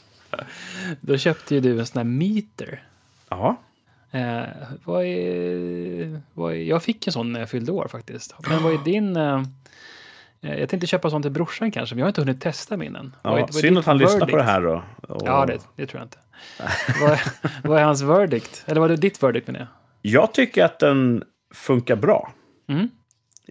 Då 1.00 1.18
köpte 1.18 1.54
ju 1.54 1.60
du 1.60 1.80
en 1.80 1.86
sån 1.86 1.98
här 1.98 2.04
meter. 2.04 2.82
Ja. 3.28 3.56
Eh, 4.10 4.42
vad 4.84 5.04
är, 5.04 6.20
vad 6.34 6.52
är, 6.52 6.56
jag 6.56 6.82
fick 6.82 7.06
en 7.06 7.12
sån 7.12 7.32
när 7.32 7.40
jag 7.40 7.50
fyllde 7.50 7.72
år 7.72 7.88
faktiskt. 7.90 8.34
Men 8.48 8.62
vad 8.62 8.72
är 8.74 8.78
din... 8.84 9.16
Eh, 9.16 9.42
eh, 10.42 10.58
jag 10.60 10.68
tänkte 10.68 10.86
köpa 10.86 11.10
sån 11.10 11.22
till 11.22 11.30
brorsan 11.30 11.70
kanske, 11.70 11.94
men 11.94 11.98
jag 12.00 12.04
har 12.06 12.08
inte 12.10 12.20
hunnit 12.20 12.40
testa 12.40 12.76
min 12.76 12.96
än. 12.96 13.14
Vad 13.22 13.32
är- 13.34 13.38
ja 13.38 13.46
vad 13.46 13.56
är 13.56 13.60
synd 13.60 13.76
ditt 13.76 13.78
att 13.78 13.86
han 13.86 13.98
lyssnar 13.98 14.18
på 14.18 14.24
verdict? 14.26 14.38
det 14.38 14.42
här 14.44 14.60
då. 14.62 14.82
Och 15.14 15.22
Ja, 15.26 15.46
det, 15.46 15.58
det 15.76 15.86
tror 15.86 16.00
jag 16.00 16.06
inte. 16.06 16.18
vad, 17.00 17.10
är, 17.10 17.20
vad 17.68 17.78
är 17.78 17.84
hans 17.84 18.02
verdict? 18.02 18.64
Eller 18.66 18.80
vad 18.80 18.90
är 18.90 18.96
ditt 18.96 19.22
verdict 19.22 19.46
menar 19.46 19.60
jag? 19.60 19.68
Jag 20.02 20.34
tycker 20.34 20.64
att 20.64 20.78
den 20.78 21.24
funkar 21.54 21.96
bra. 21.96 22.32
Mm. 22.68 22.88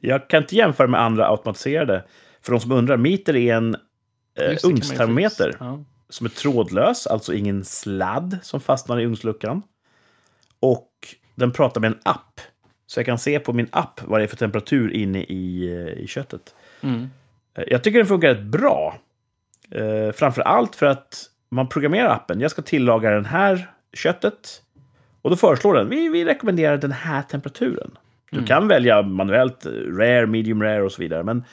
Jag 0.02 0.30
kan 0.30 0.44
inte 0.44 0.56
jämföra 0.56 0.88
med 0.88 1.02
andra 1.02 1.30
automatiserade. 1.30 2.04
För 2.42 2.52
de 2.52 2.60
som 2.62 2.72
undrar, 2.72 2.98
meter 2.98 3.36
är 3.36 3.56
en 3.56 3.76
eh, 4.40 4.58
ugnstermometer. 4.64 5.56
Ja. 5.60 5.84
som 6.10 6.26
är 6.26 6.30
trådlös, 6.30 7.08
alltså 7.08 7.34
ingen 7.34 7.66
sladd 7.66 8.38
som 8.44 8.60
fastnar 8.60 9.00
i 9.00 9.06
ugnsluckan. 9.06 9.62
Och 10.60 10.90
den 11.36 11.52
pratar 11.52 11.82
med 11.82 11.92
en 11.92 12.00
app. 12.04 12.42
Så 12.88 13.00
jag 13.00 13.06
kan 13.06 13.18
se 13.18 13.40
på 13.40 13.54
min 13.54 13.68
app 13.72 14.02
vad 14.06 14.20
det 14.20 14.24
är 14.24 14.28
för 14.28 14.36
temperatur 14.38 14.92
inne 14.94 15.20
i, 15.24 15.68
eh, 15.74 16.04
i 16.04 16.08
köttet. 16.08 16.56
Mm. 16.82 17.10
Eh, 17.58 17.64
Jag 17.68 17.84
tycker 17.84 17.98
den 17.98 18.08
funkar 18.08 18.28
rätt 18.36 18.44
bra. 18.44 18.98
Eh, 19.72 20.12
framför 20.12 20.42
allt 20.42 20.76
för 20.76 20.86
att 20.86 21.24
man 21.50 21.70
programmerar 21.70 22.10
appen. 22.10 22.40
Jag 22.40 22.52
ska 22.52 22.62
tillaga 22.62 23.10
den 23.12 23.26
här 23.26 23.68
köttet. 23.94 24.62
Och 25.22 25.30
då 25.30 25.36
föreslår 25.36 25.74
den, 25.74 25.90
vi, 25.90 26.10
vi 26.10 26.26
rekommenderar 26.26 26.78
den 26.78 26.92
här 26.92 27.22
temperaturen. 27.22 27.92
Du 28.32 28.38
Mm. 28.38 28.48
kan 28.48 28.68
välja 28.68 29.02
manuellt, 29.02 29.66
eh, 29.66 29.72
rare, 29.72 30.26
medium 30.28 30.64
rare 30.64 30.84
och 30.84 30.92
så 30.92 31.02
vidare. 31.02 31.24
Men 31.24 31.44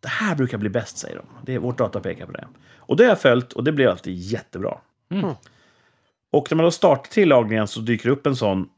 det 0.00 0.08
här 0.08 0.34
brukar 0.36 0.58
bli 0.58 0.68
bäst, 0.68 0.98
säger 0.98 1.16
de. 1.16 1.26
Det 1.46 1.54
är, 1.54 1.58
vårt 1.58 1.78
data 1.78 2.00
pekar 2.00 2.26
på 2.26 2.32
det. 2.32 2.46
Och 2.76 2.96
det 2.96 3.04
har 3.04 3.08
jag 3.08 3.20
följt 3.20 3.52
och 3.52 3.64
det 3.64 3.72
blev 3.72 3.90
alltid 3.90 4.14
jättebra. 4.14 4.78
Mm. 5.10 5.30
Och 6.32 6.46
när 6.50 6.56
man 6.56 6.64
då 6.64 6.70
startar 6.70 7.10
tillagningen 7.10 7.66
så 7.68 7.80
dyker 7.80 8.08
det 8.08 8.12
upp 8.12 8.26
en 8.26 8.36
sån 8.36 8.68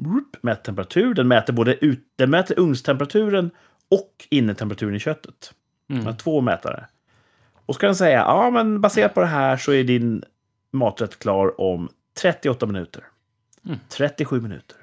mättemperatur. 0.43 1.15
Den 1.15 1.29
mäter 1.29 1.53
både 1.53 1.85
ut, 1.85 2.05
den 2.17 2.31
mäter 2.31 2.59
ugnstemperaturen 2.61 3.51
och 3.91 4.11
innetemperaturen 4.31 4.95
i 4.95 4.99
köttet. 4.99 5.53
Den 5.89 5.97
har 5.97 6.03
Mm. 6.05 6.17
två 6.17 6.41
mätare. 6.41 6.87
Och 7.67 7.75
så 7.75 7.81
kan 7.81 7.87
den 7.89 7.97
säga, 7.97 8.19
ja 8.19 8.51
men 8.51 8.81
baserat 8.81 9.15
på 9.15 9.21
det 9.21 9.27
här 9.27 9.57
så 9.57 9.73
är 9.73 9.85
din 9.85 10.25
maträtt 10.73 11.19
klar 11.19 11.61
om 11.61 11.89
38 12.21 12.67
minuter. 12.67 13.05
Mm. 13.67 13.79
37 13.89 14.41
minuter. 14.41 14.77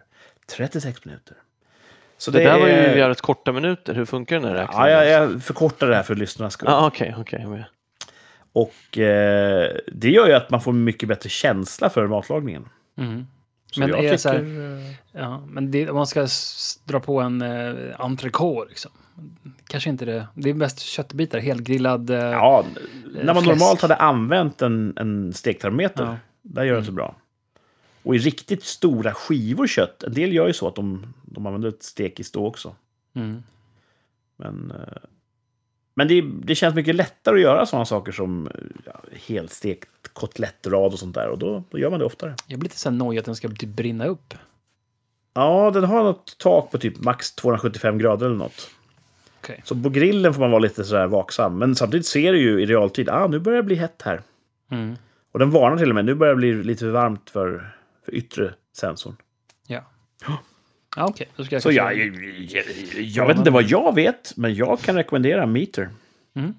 36 0.55 1.05
minuter. 1.05 1.37
Så 2.17 2.31
Det, 2.31 2.43
där 2.43 2.59
var 2.59 2.67
ju 2.67 2.73
jävligt 2.73 3.21
korta 3.21 3.51
minuter. 3.51 3.93
Hur 3.93 4.05
funkar 4.05 4.35
den 4.39 4.45
här 4.49 4.55
Ja, 4.55 4.61
räkningen? 4.63 4.89
jag, 4.91 5.07
jag 5.07 5.43
förkortar 5.43 5.87
det 5.87 5.95
här 5.95 6.03
för 6.03 6.15
lyssnarnas 6.15 6.53
skull. 6.53 6.67
Ja, 6.71 6.87
okej, 6.87 7.15
okej. 7.17 7.65
Och 8.53 8.97
eh, 8.97 9.71
det 9.93 10.09
gör 10.09 10.27
ju 10.27 10.33
att 10.33 10.49
man 10.49 10.61
får 10.61 10.73
mycket 10.73 11.09
bättre 11.09 11.29
känsla 11.29 11.89
för 11.89 12.07
matlagningen. 12.07 12.69
Mm. 12.97 13.25
Men 13.77 13.89
jag 13.89 13.97
är 13.99 14.03
tycker, 14.03 14.17
så 14.17 14.29
här- 14.29 14.39
eh, 14.39 14.95
Ja, 15.11 15.43
men 15.47 15.71
det, 15.71 15.89
om 15.89 15.95
man 15.95 16.07
ska 16.07 16.27
dra 16.85 16.99
på 16.99 17.19
en 17.21 17.41
eh, 17.41 17.75
entrecote 18.01 18.69
liksom. 18.69 18.91
Kanske 19.67 19.89
inte 19.89 20.05
det. 20.05 20.27
Det 20.35 20.49
är 20.49 20.53
mest 20.53 20.79
köttbitar, 20.79 21.39
helgrillad. 21.39 22.09
Eh, 22.09 22.17
Ja, 22.17 22.65
när 23.13 23.33
man 23.33 23.43
fläsk. 23.43 23.47
normalt 23.59 23.81
hade 23.81 23.95
använt 23.95 24.61
en, 24.61 24.93
en 24.97 25.33
stektermometer, 25.33 26.03
Ja. 26.03 26.17
där 26.41 26.63
gör 26.63 26.75
det 26.79 26.85
så 26.85 26.91
bra. 26.91 27.15
Och 28.03 28.15
i 28.15 28.17
riktigt 28.17 28.63
stora 28.63 29.13
skivor 29.13 29.67
kött, 29.67 30.03
en 30.03 30.13
del 30.13 30.33
gör 30.33 30.47
ju 30.47 30.53
så 30.53 30.67
att 30.67 30.75
de, 30.75 31.13
de 31.25 31.45
använder 31.45 31.69
ett 31.69 31.83
stek 31.83 32.19
i 32.19 32.23
stå 32.23 32.45
också. 32.47 32.75
Mm. 33.13 33.43
Men, 34.37 34.71
eh, 34.71 34.97
men 35.93 36.07
det, 36.07 36.21
det 36.21 36.55
känns 36.55 36.75
mycket 36.75 36.95
lättare 36.95 37.35
att 37.35 37.41
göra 37.41 37.65
sådana 37.65 37.85
saker 37.85 38.11
som 38.11 38.49
ja, 38.85 39.01
helstekt 39.27 39.89
kotlettrad 40.13 40.93
och 40.93 40.99
sånt 40.99 41.15
där. 41.15 41.27
Och 41.27 41.39
då, 41.39 41.63
då 41.69 41.79
gör 41.79 41.89
man 41.89 41.99
det 41.99 42.05
oftare. 42.05 42.35
Jag 42.47 42.59
blir 42.59 42.69
lite 42.69 42.79
så 42.79 42.91
nojig 42.91 43.19
att 43.19 43.25
den 43.25 43.35
ska 43.35 43.49
typ 43.49 43.69
brinna 43.69 44.05
upp. 44.05 44.33
Ja, 45.33 45.71
den 45.73 45.83
har 45.83 46.03
något 46.03 46.37
tak 46.37 46.71
på 46.71 46.77
typ 46.77 46.99
max 46.99 47.31
275 47.31 47.97
grader 47.97 48.25
eller 48.25 48.35
något. 48.35 48.69
Okej. 49.39 49.61
Så 49.65 49.75
på 49.75 49.89
grillen 49.89 50.33
får 50.33 50.41
man 50.41 50.51
vara 50.51 50.59
lite 50.59 50.83
sådär 50.83 51.07
vaksam. 51.07 51.57
Men 51.57 51.75
samtidigt 51.75 52.05
ser 52.05 52.33
du 52.33 52.39
ju 52.39 52.61
i 52.61 52.65
realtid, 52.65 53.09
ah, 53.09 53.27
nu 53.27 53.39
börjar 53.39 53.57
det 53.57 53.63
bli 53.63 53.75
hett 53.75 54.01
här. 54.01 54.21
Mm. 54.71 54.95
Och 55.31 55.39
den 55.39 55.51
varnar 55.51 55.77
till 55.77 55.89
och 55.89 55.95
med, 55.95 56.05
nu 56.05 56.15
börjar 56.15 56.33
det 56.33 56.37
bli 56.37 56.63
lite 56.63 56.79
för 56.79 56.91
varmt 56.91 57.29
för, 57.29 57.75
för 58.05 58.15
yttre 58.15 58.53
sensorn. 58.73 59.15
Ja. 59.67 59.83
Då 61.35 61.43
ska 61.45 61.55
jag 61.55 61.61
Så 61.61 61.71
jag, 61.71 61.97
jag, 61.97 62.63
jag, 62.97 63.27
vet 63.27 63.37
inte 63.37 63.51
vad 63.51 63.63
jag 63.63 63.95
vet, 63.95 64.33
men 64.35 64.55
jag 64.55 64.79
kan 64.79 64.95
rekommendera 64.95 65.45
Meter. 65.45 65.89
Mm. 66.35 66.53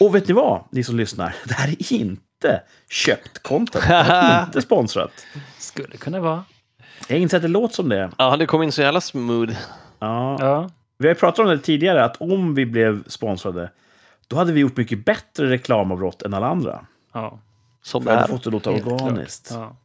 Och 0.00 0.14
vet 0.14 0.28
ni 0.28 0.34
vad, 0.34 0.64
ni 0.70 0.84
som 0.84 0.96
lyssnar? 0.96 1.34
Det 1.44 1.54
här 1.54 1.68
är 1.68 1.92
inte 1.92 2.62
köpt 2.90 3.38
content. 3.38 3.84
Det 3.88 3.94
är 3.94 4.44
inte 4.44 4.62
sponsrat. 4.62 5.12
Skulle 5.58 5.96
kunna 5.96 6.20
vara. 6.20 6.44
Jag 7.08 7.18
inser 7.18 7.36
att 7.36 7.42
det 7.42 7.48
låter 7.48 7.74
som 7.74 7.88
det. 7.88 8.10
Ja, 8.18 8.36
det 8.36 8.46
kom 8.46 8.62
in 8.62 8.72
så 8.72 8.82
jävla 8.82 9.00
smooth. 9.00 9.56
Ja. 9.98 10.36
Ja. 10.40 10.70
Vi 10.98 11.08
har 11.08 11.14
ju 11.14 11.18
pratat 11.18 11.38
om 11.38 11.46
det 11.46 11.58
tidigare, 11.58 12.04
att 12.04 12.16
om 12.20 12.54
vi 12.54 12.66
blev 12.66 13.04
sponsrade, 13.06 13.70
då 14.28 14.36
hade 14.36 14.52
vi 14.52 14.60
gjort 14.60 14.76
mycket 14.76 15.04
bättre 15.04 15.50
reklamavbrott 15.50 16.22
än 16.22 16.34
alla 16.34 16.46
andra. 16.46 16.86
Ja. 17.12 17.38
Som 17.82 18.08
att 18.08 18.14
hade 18.14 18.28
fått 18.28 18.44
det 18.44 18.50
låta 18.50 18.70
organiskt. 18.70 19.48
klart. 19.48 19.60
Ja. 19.60 19.76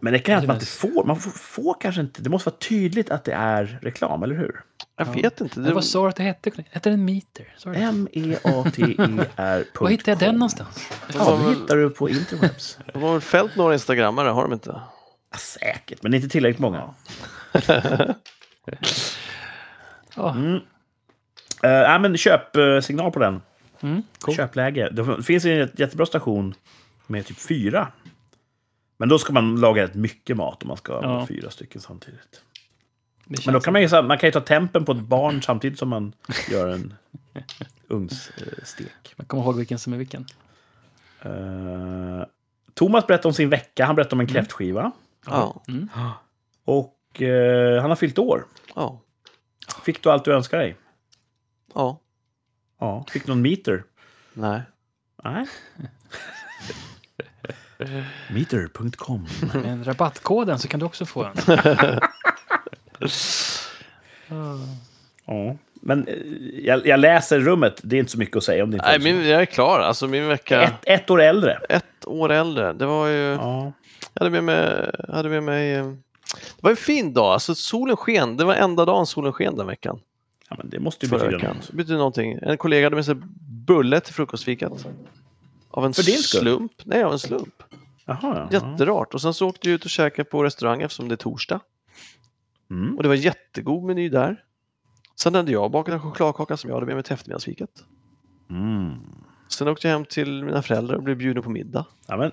Men 0.00 0.12
det 0.12 0.18
kan 0.18 0.32
ju 0.32 0.36
att 0.36 0.42
Det 0.42 0.46
man 0.46 0.56
inte 0.56 0.66
får. 0.66 1.04
Man 1.04 1.16
får, 1.20 1.30
får 1.30 1.76
kanske 1.80 2.00
inte. 2.00 2.22
Det 2.22 2.30
måste 2.30 2.50
vara 2.50 2.58
tydligt 2.58 3.10
att 3.10 3.24
det 3.24 3.32
är 3.32 3.78
reklam, 3.82 4.22
eller 4.22 4.34
hur? 4.34 4.60
Jag 4.96 5.06
vet 5.06 5.40
inte. 5.40 5.60
Det, 5.60 5.72
vad 5.72 5.84
sa 5.84 6.02
du 6.02 6.08
att 6.08 6.16
det 6.16 6.22
hette? 6.22 6.50
Hette 6.70 6.90
den 6.90 7.04
Meter? 7.04 7.54
Det? 7.64 7.74
M-E-A-T-E-R. 7.74 9.64
Var 9.80 9.88
hittade 9.88 10.10
jag 10.10 10.18
den 10.18 10.34
någonstans? 10.34 10.88
Ja, 11.14 11.36
det 11.44 11.50
hittar 11.54 11.76
du 11.76 11.90
på 11.90 12.08
interwebs. 12.10 12.78
de 12.92 13.02
har 13.02 13.12
väl 13.12 13.20
fällt 13.20 13.56
några 13.56 13.72
instagrammare, 13.74 14.28
har 14.28 14.42
de 14.42 14.52
inte? 14.52 14.80
Ja, 15.32 15.38
säkert, 15.38 16.02
men 16.02 16.14
inte 16.14 16.28
tillräckligt 16.28 16.60
många. 16.60 16.94
Ja. 20.16 20.30
Mm. 20.30 20.54
Uh, 20.54 20.60
nej, 21.62 21.98
men 21.98 22.16
köpsignal 22.16 23.12
på 23.12 23.18
den. 23.18 23.42
Mm, 23.80 24.02
cool. 24.20 24.34
Köpläge. 24.34 24.88
Det 24.92 25.22
finns 25.22 25.44
en 25.44 25.50
jät- 25.50 25.72
jättebra 25.80 26.06
station 26.06 26.54
med 27.06 27.26
typ 27.26 27.38
fyra. 27.38 27.88
Men 29.00 29.08
då 29.08 29.18
ska 29.18 29.32
man 29.32 29.60
laga 29.60 29.82
rätt 29.82 29.94
mycket 29.94 30.36
mat 30.36 30.62
om 30.62 30.68
man 30.68 30.76
ska 30.76 30.92
Ja. 31.02 31.08
ha 31.08 31.26
fyra 31.26 31.50
stycken 31.50 31.80
samtidigt. 31.80 32.42
Men 33.44 33.54
då 33.54 33.60
kan 33.60 33.72
man 33.72 33.82
ju, 33.82 34.02
man 34.02 34.18
kan 34.18 34.26
ju 34.26 34.32
ta 34.32 34.40
tempen 34.40 34.84
på 34.84 34.92
ett 34.92 34.98
barn 35.00 35.42
samtidigt 35.42 35.78
som 35.78 35.88
man 35.88 36.12
gör 36.50 36.68
en 36.68 36.94
ugnsstek. 37.88 39.14
Man 39.16 39.26
kommer 39.26 39.42
ihåg 39.42 39.56
vilken 39.56 39.78
som 39.78 39.92
är 39.92 39.96
vilken. 39.96 40.26
Uh, 41.26 42.24
Thomas 42.74 43.06
berättade 43.06 43.28
om 43.28 43.34
sin 43.34 43.50
vecka. 43.50 43.84
Han 43.84 43.96
berättade 43.96 44.14
om 44.16 44.20
en 44.20 44.26
kräftskiva. 44.26 44.92
Ja. 45.26 45.62
Mm. 45.68 45.88
Och 46.64 47.22
eh, 47.22 47.80
han 47.80 47.90
har 47.90 47.96
fyllt 47.96 48.18
år. 48.18 48.44
Ja. 48.74 49.00
Fick 49.84 50.02
du 50.02 50.10
allt 50.10 50.24
du 50.24 50.32
önskar 50.34 50.58
dig? 50.58 50.76
Ja. 51.74 52.00
Ja. 52.80 53.04
Fick 53.10 53.26
du 53.26 53.32
någon 53.32 53.42
meter? 53.42 53.84
Nej. 54.32 54.62
Nej. 55.24 55.46
Meter.com. 58.30 59.26
Med 59.54 59.86
rabattkoden 59.86 60.58
så 60.58 60.68
kan 60.68 60.80
du 60.80 60.86
också 60.86 61.06
få 61.06 61.24
en. 61.24 61.32
Ja. 65.26 65.56
Men 65.74 66.08
eh, 66.08 66.14
jag, 66.64 66.86
jag 66.86 67.00
läser 67.00 67.40
rummet. 67.40 67.80
Det 67.82 67.96
är 67.96 68.00
inte 68.00 68.12
så 68.12 68.18
mycket 68.18 68.36
att 68.36 68.44
säga 68.44 68.64
om 68.64 68.70
din 68.70 68.80
Nej, 68.84 68.98
min, 68.98 69.28
jag 69.28 69.40
är 69.42 69.46
klar. 69.46 69.80
Alltså 69.80 70.06
min 70.06 70.28
vecka... 70.28 70.62
ett, 70.62 70.74
ett 70.82 71.10
år 71.10 71.22
äldre. 71.22 71.60
Ett 71.68 72.06
år 72.06 72.32
äldre. 72.32 72.72
Det 72.72 72.86
var 72.86 73.06
ju... 73.06 73.14
Ja. 73.14 73.72
Jag 74.14 74.20
hade 74.20 74.30
med 74.30 74.44
mig... 74.44 74.90
Hade 75.08 75.28
med 75.28 75.42
mig 75.42 75.74
eh, 75.74 75.86
det 76.32 76.62
var 76.62 76.70
en 76.70 76.76
fin 76.76 77.12
dag. 77.14 77.32
Alltså 77.32 77.54
solen 77.54 77.96
sken. 77.96 78.36
Det 78.36 78.44
var 78.44 78.54
enda 78.54 78.84
dagen 78.84 79.06
solen 79.06 79.32
sken 79.32 79.56
den 79.56 79.66
veckan. 79.66 80.00
ja, 80.50 80.56
men 80.58 80.70
det 80.70 80.80
måste 80.80 81.06
ju 81.06 81.10
Förra 81.10 81.30
betyda 81.30 81.52
något. 81.52 81.68
Det 81.70 81.76
betyder 81.76 81.98
någonting. 81.98 82.38
En 82.42 82.56
kollega 82.58 82.86
hade 82.86 82.96
med 82.96 83.04
sig 83.04 83.14
bulle 83.66 84.00
till 84.00 84.14
frukostfikat. 84.14 84.86
Av 85.70 85.84
en 85.86 85.94
För 85.94 86.02
din 86.02 86.18
skull? 86.18 86.40
slump. 86.40 86.72
Nej, 86.84 87.02
av 87.02 87.12
en 87.12 87.18
slump. 87.18 87.57
Jaha, 88.08 88.18
ja. 88.22 88.48
Jätterart. 88.50 89.14
Och 89.14 89.20
sen 89.20 89.34
så 89.34 89.48
åkte 89.48 89.68
vi 89.68 89.74
ut 89.74 89.84
och 89.84 89.90
käkade 89.90 90.28
på 90.28 90.44
restaurang 90.44 90.82
eftersom 90.82 91.08
det 91.08 91.14
är 91.14 91.16
torsdag. 91.16 91.60
Mm. 92.70 92.96
Och 92.96 93.02
det 93.02 93.08
var 93.08 93.16
jättegod 93.16 93.84
meny 93.84 94.08
där. 94.08 94.44
Sen 95.16 95.34
hade 95.34 95.52
jag 95.52 95.70
bakat 95.70 95.94
en 95.94 96.00
chokladkaka 96.00 96.56
som 96.56 96.70
jag 96.70 96.76
hade 96.76 96.86
med 96.86 96.94
mig 96.94 97.04
till 97.04 97.14
eftermiddagsfikat. 97.14 97.70
Mm. 98.50 98.94
Sen 99.48 99.68
åkte 99.68 99.88
jag 99.88 99.94
hem 99.94 100.04
till 100.04 100.44
mina 100.44 100.62
föräldrar 100.62 100.96
och 100.96 101.02
blev 101.02 101.16
bjuden 101.16 101.42
på 101.42 101.50
middag. 101.50 101.86
Ja, 102.06 102.16
men, 102.16 102.32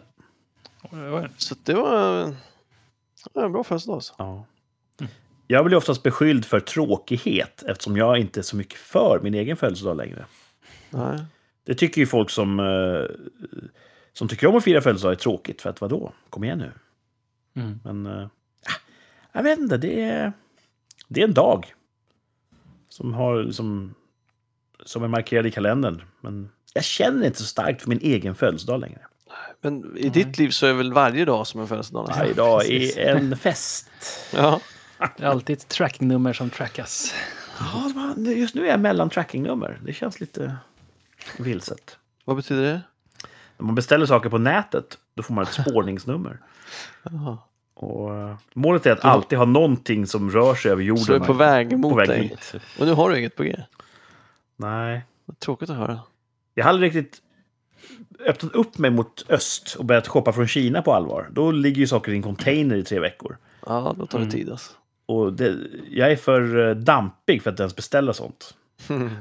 Så 1.37 1.55
det 1.63 1.73
var 1.73 2.25
det 3.33 3.39
var 3.39 3.45
en 3.45 3.51
bra 3.51 3.63
födelsedag. 3.63 3.95
Alltså. 3.95 4.13
ja. 4.17 4.45
Jag 5.47 5.65
blir 5.65 5.77
oftast 5.77 6.03
beskylld 6.03 6.45
för 6.45 6.59
tråkighet 6.59 7.63
eftersom 7.67 7.97
jag 7.97 8.17
inte 8.17 8.39
är 8.39 8.41
så 8.41 8.55
mycket 8.55 8.79
för 8.79 9.19
min 9.23 9.33
egen 9.33 9.57
födelsedag 9.57 9.97
längre. 9.97 10.25
Nej. 10.89 11.19
Det 11.63 11.75
tycker 11.75 12.01
ju 12.01 12.07
folk 12.07 12.29
som, 12.29 12.59
eh, 12.59 12.65
som 14.17 14.27
tycker 14.27 14.47
om 14.47 14.55
att 14.55 14.63
fira 14.63 14.81
födelsedag 14.81 15.11
är 15.11 15.17
tråkigt. 15.17 15.61
För 15.61 15.69
att 15.69 15.81
vadå? 15.81 16.13
Kom 16.29 16.43
igen 16.43 16.57
nu. 16.57 16.71
Mm. 17.61 17.79
Men 17.83 18.05
eh, 18.05 18.27
jag 19.31 19.43
vet 19.43 19.59
inte, 19.59 19.77
det 19.77 20.01
är, 20.01 20.33
det 21.07 21.21
är 21.21 21.27
en 21.27 21.33
dag. 21.33 21.73
Som, 22.89 23.13
har, 23.13 23.51
som, 23.51 23.95
som 24.83 25.03
är 25.03 25.07
markerad 25.07 25.45
i 25.45 25.51
kalendern. 25.51 26.01
Men 26.21 26.49
jag 26.73 26.83
känner 26.83 27.27
inte 27.27 27.39
så 27.39 27.45
starkt 27.45 27.81
för 27.81 27.89
min 27.89 27.99
egen 28.01 28.35
födelsedag 28.35 28.79
längre. 28.79 28.99
Men 29.61 29.97
i 29.97 30.09
ditt 30.09 30.37
liv 30.37 30.49
så 30.49 30.65
är 30.65 30.73
väl 30.73 30.93
varje 30.93 31.25
dag 31.25 31.47
som 31.47 31.61
en 31.61 31.67
födelsedag? 31.67 32.07
Varje 32.07 32.33
dag 32.33 32.65
är 32.65 32.99
en 32.99 33.37
fest. 33.37 33.89
Ja. 34.33 34.61
Det 35.17 35.23
är 35.23 35.27
alltid 35.27 35.57
ett 35.57 35.67
trackingnummer 35.67 36.33
som 36.33 36.49
trackas. 36.49 37.13
Ja, 37.59 38.13
just 38.17 38.55
nu 38.55 38.65
är 38.65 38.71
jag 38.71 38.79
mellan 38.79 39.09
trackingnummer. 39.09 39.79
Det 39.85 39.93
känns 39.93 40.19
lite 40.19 40.57
vilset. 41.39 41.97
Vad 42.25 42.35
betyder 42.35 42.61
det? 42.63 42.81
När 43.57 43.65
man 43.65 43.75
beställer 43.75 44.05
saker 44.05 44.29
på 44.29 44.37
nätet, 44.37 44.97
då 45.15 45.23
får 45.23 45.33
man 45.33 45.43
ett 45.43 45.53
spårningsnummer. 45.67 46.39
Och 47.73 48.15
eh, 48.15 48.35
målet 48.53 48.85
är 48.85 48.91
att 48.91 49.05
alltid 49.05 49.37
ha 49.37 49.45
någonting 49.45 50.07
som 50.07 50.31
rör 50.31 50.55
sig 50.55 50.71
över 50.71 50.83
jorden. 50.83 51.03
Så 51.03 51.11
du 51.11 51.17
är 51.17 51.25
på 51.25 51.33
väg 51.33 51.77
mot 51.79 51.91
på 51.91 51.97
väg 51.97 52.07
dig? 52.07 52.21
hit. 52.21 52.55
Och 52.79 52.85
nu 52.85 52.93
har 52.93 53.09
du 53.09 53.19
inget 53.19 53.35
på 53.35 53.43
G? 53.43 53.55
Nej. 54.57 55.01
Tråkigt 55.39 55.69
att 55.69 55.77
höra. 55.77 55.99
Jag 56.53 56.63
har 56.63 56.69
aldrig 56.69 56.95
riktigt 56.95 57.21
öppnat 58.25 58.53
upp 58.53 58.77
mig 58.77 58.91
mot 58.91 59.25
öst 59.29 59.75
och 59.79 59.85
börjat 59.85 60.07
shoppa 60.07 60.33
från 60.33 60.47
Kina 60.47 60.81
på 60.81 60.93
allvar, 60.93 61.29
då 61.31 61.51
ligger 61.51 61.77
ju 61.79 61.87
saker 61.87 62.11
i 62.11 62.15
en 62.15 62.23
container 62.23 62.75
i 62.75 62.83
tre 62.83 62.99
veckor. 62.99 63.37
Ja, 63.65 63.95
då 63.97 64.05
tar 64.05 64.19
det 64.19 64.23
Mm. 64.25 64.35
tid 64.35 64.49
alltså. 64.51 64.71
Och 65.05 65.33
det, 65.33 65.55
jag 65.89 66.11
är 66.11 66.15
för 66.15 66.67
eh, 66.69 66.75
dampig 66.75 67.43
för 67.43 67.51
att 67.51 67.59
ens 67.59 67.75
beställa 67.75 68.13
sånt. 68.13 68.53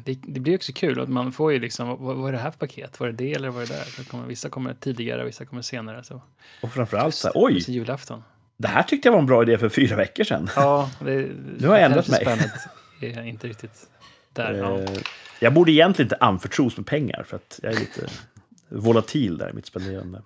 Det, 0.05 0.19
det 0.23 0.41
blir 0.41 0.55
också 0.55 0.73
kul 0.73 1.01
att 1.01 1.09
man 1.09 1.33
får 1.33 1.53
ju 1.53 1.59
liksom, 1.59 1.89
vad, 1.89 2.17
vad 2.17 2.29
är 2.29 2.33
det 2.33 2.39
här 2.39 2.51
för 2.51 2.59
paket? 2.59 3.01
Var 3.01 3.07
det 3.07 3.13
det 3.13 3.33
eller 3.33 3.49
var 3.51 3.61
det 3.61 3.67
där? 3.67 3.85
Så 3.85 4.05
kommer, 4.05 4.27
vissa 4.27 4.49
kommer 4.49 4.75
tidigare, 4.75 5.25
vissa 5.25 5.45
kommer 5.45 5.63
senare. 5.63 6.05
Så. 6.05 6.23
Och 6.63 6.73
framförallt 6.73 7.15
så 7.15 7.29
här, 7.29 7.33
oj, 7.37 7.53
just 7.55 7.69
julafton. 7.69 8.23
det 8.57 8.69
här 8.69 8.83
tyckte 8.83 9.09
jag 9.09 9.13
var 9.13 9.19
en 9.21 9.27
bra 9.27 9.43
idé 9.43 9.59
för 9.59 9.69
fyra 9.69 9.97
veckor 9.97 10.25
sedan. 10.25 10.49
Ja, 10.57 10.91
det, 11.01 11.29
Nu 11.59 11.69
har 11.69 11.75
jag 11.77 11.85
ändrat 11.85 12.09
mig. 12.09 12.21
Spännande 12.21 12.51
är 13.01 13.23
inte 13.23 13.49
riktigt 13.49 13.87
där. 14.33 14.55
Ja. 14.55 14.79
Eh, 14.81 14.91
Jag 15.41 15.55
borde 15.55 15.73
egentligen 15.73 16.07
inte 16.07 16.17
anförtros 16.25 16.77
med 16.77 16.87
pengar 16.87 17.23
för 17.23 17.37
att 17.37 17.61
jag 17.63 17.73
är 17.73 17.79
lite 17.79 18.07
volatil 18.69 19.39
där 19.39 19.51
i 19.51 19.53
mitt 19.53 19.67
spenderande. 19.67 20.23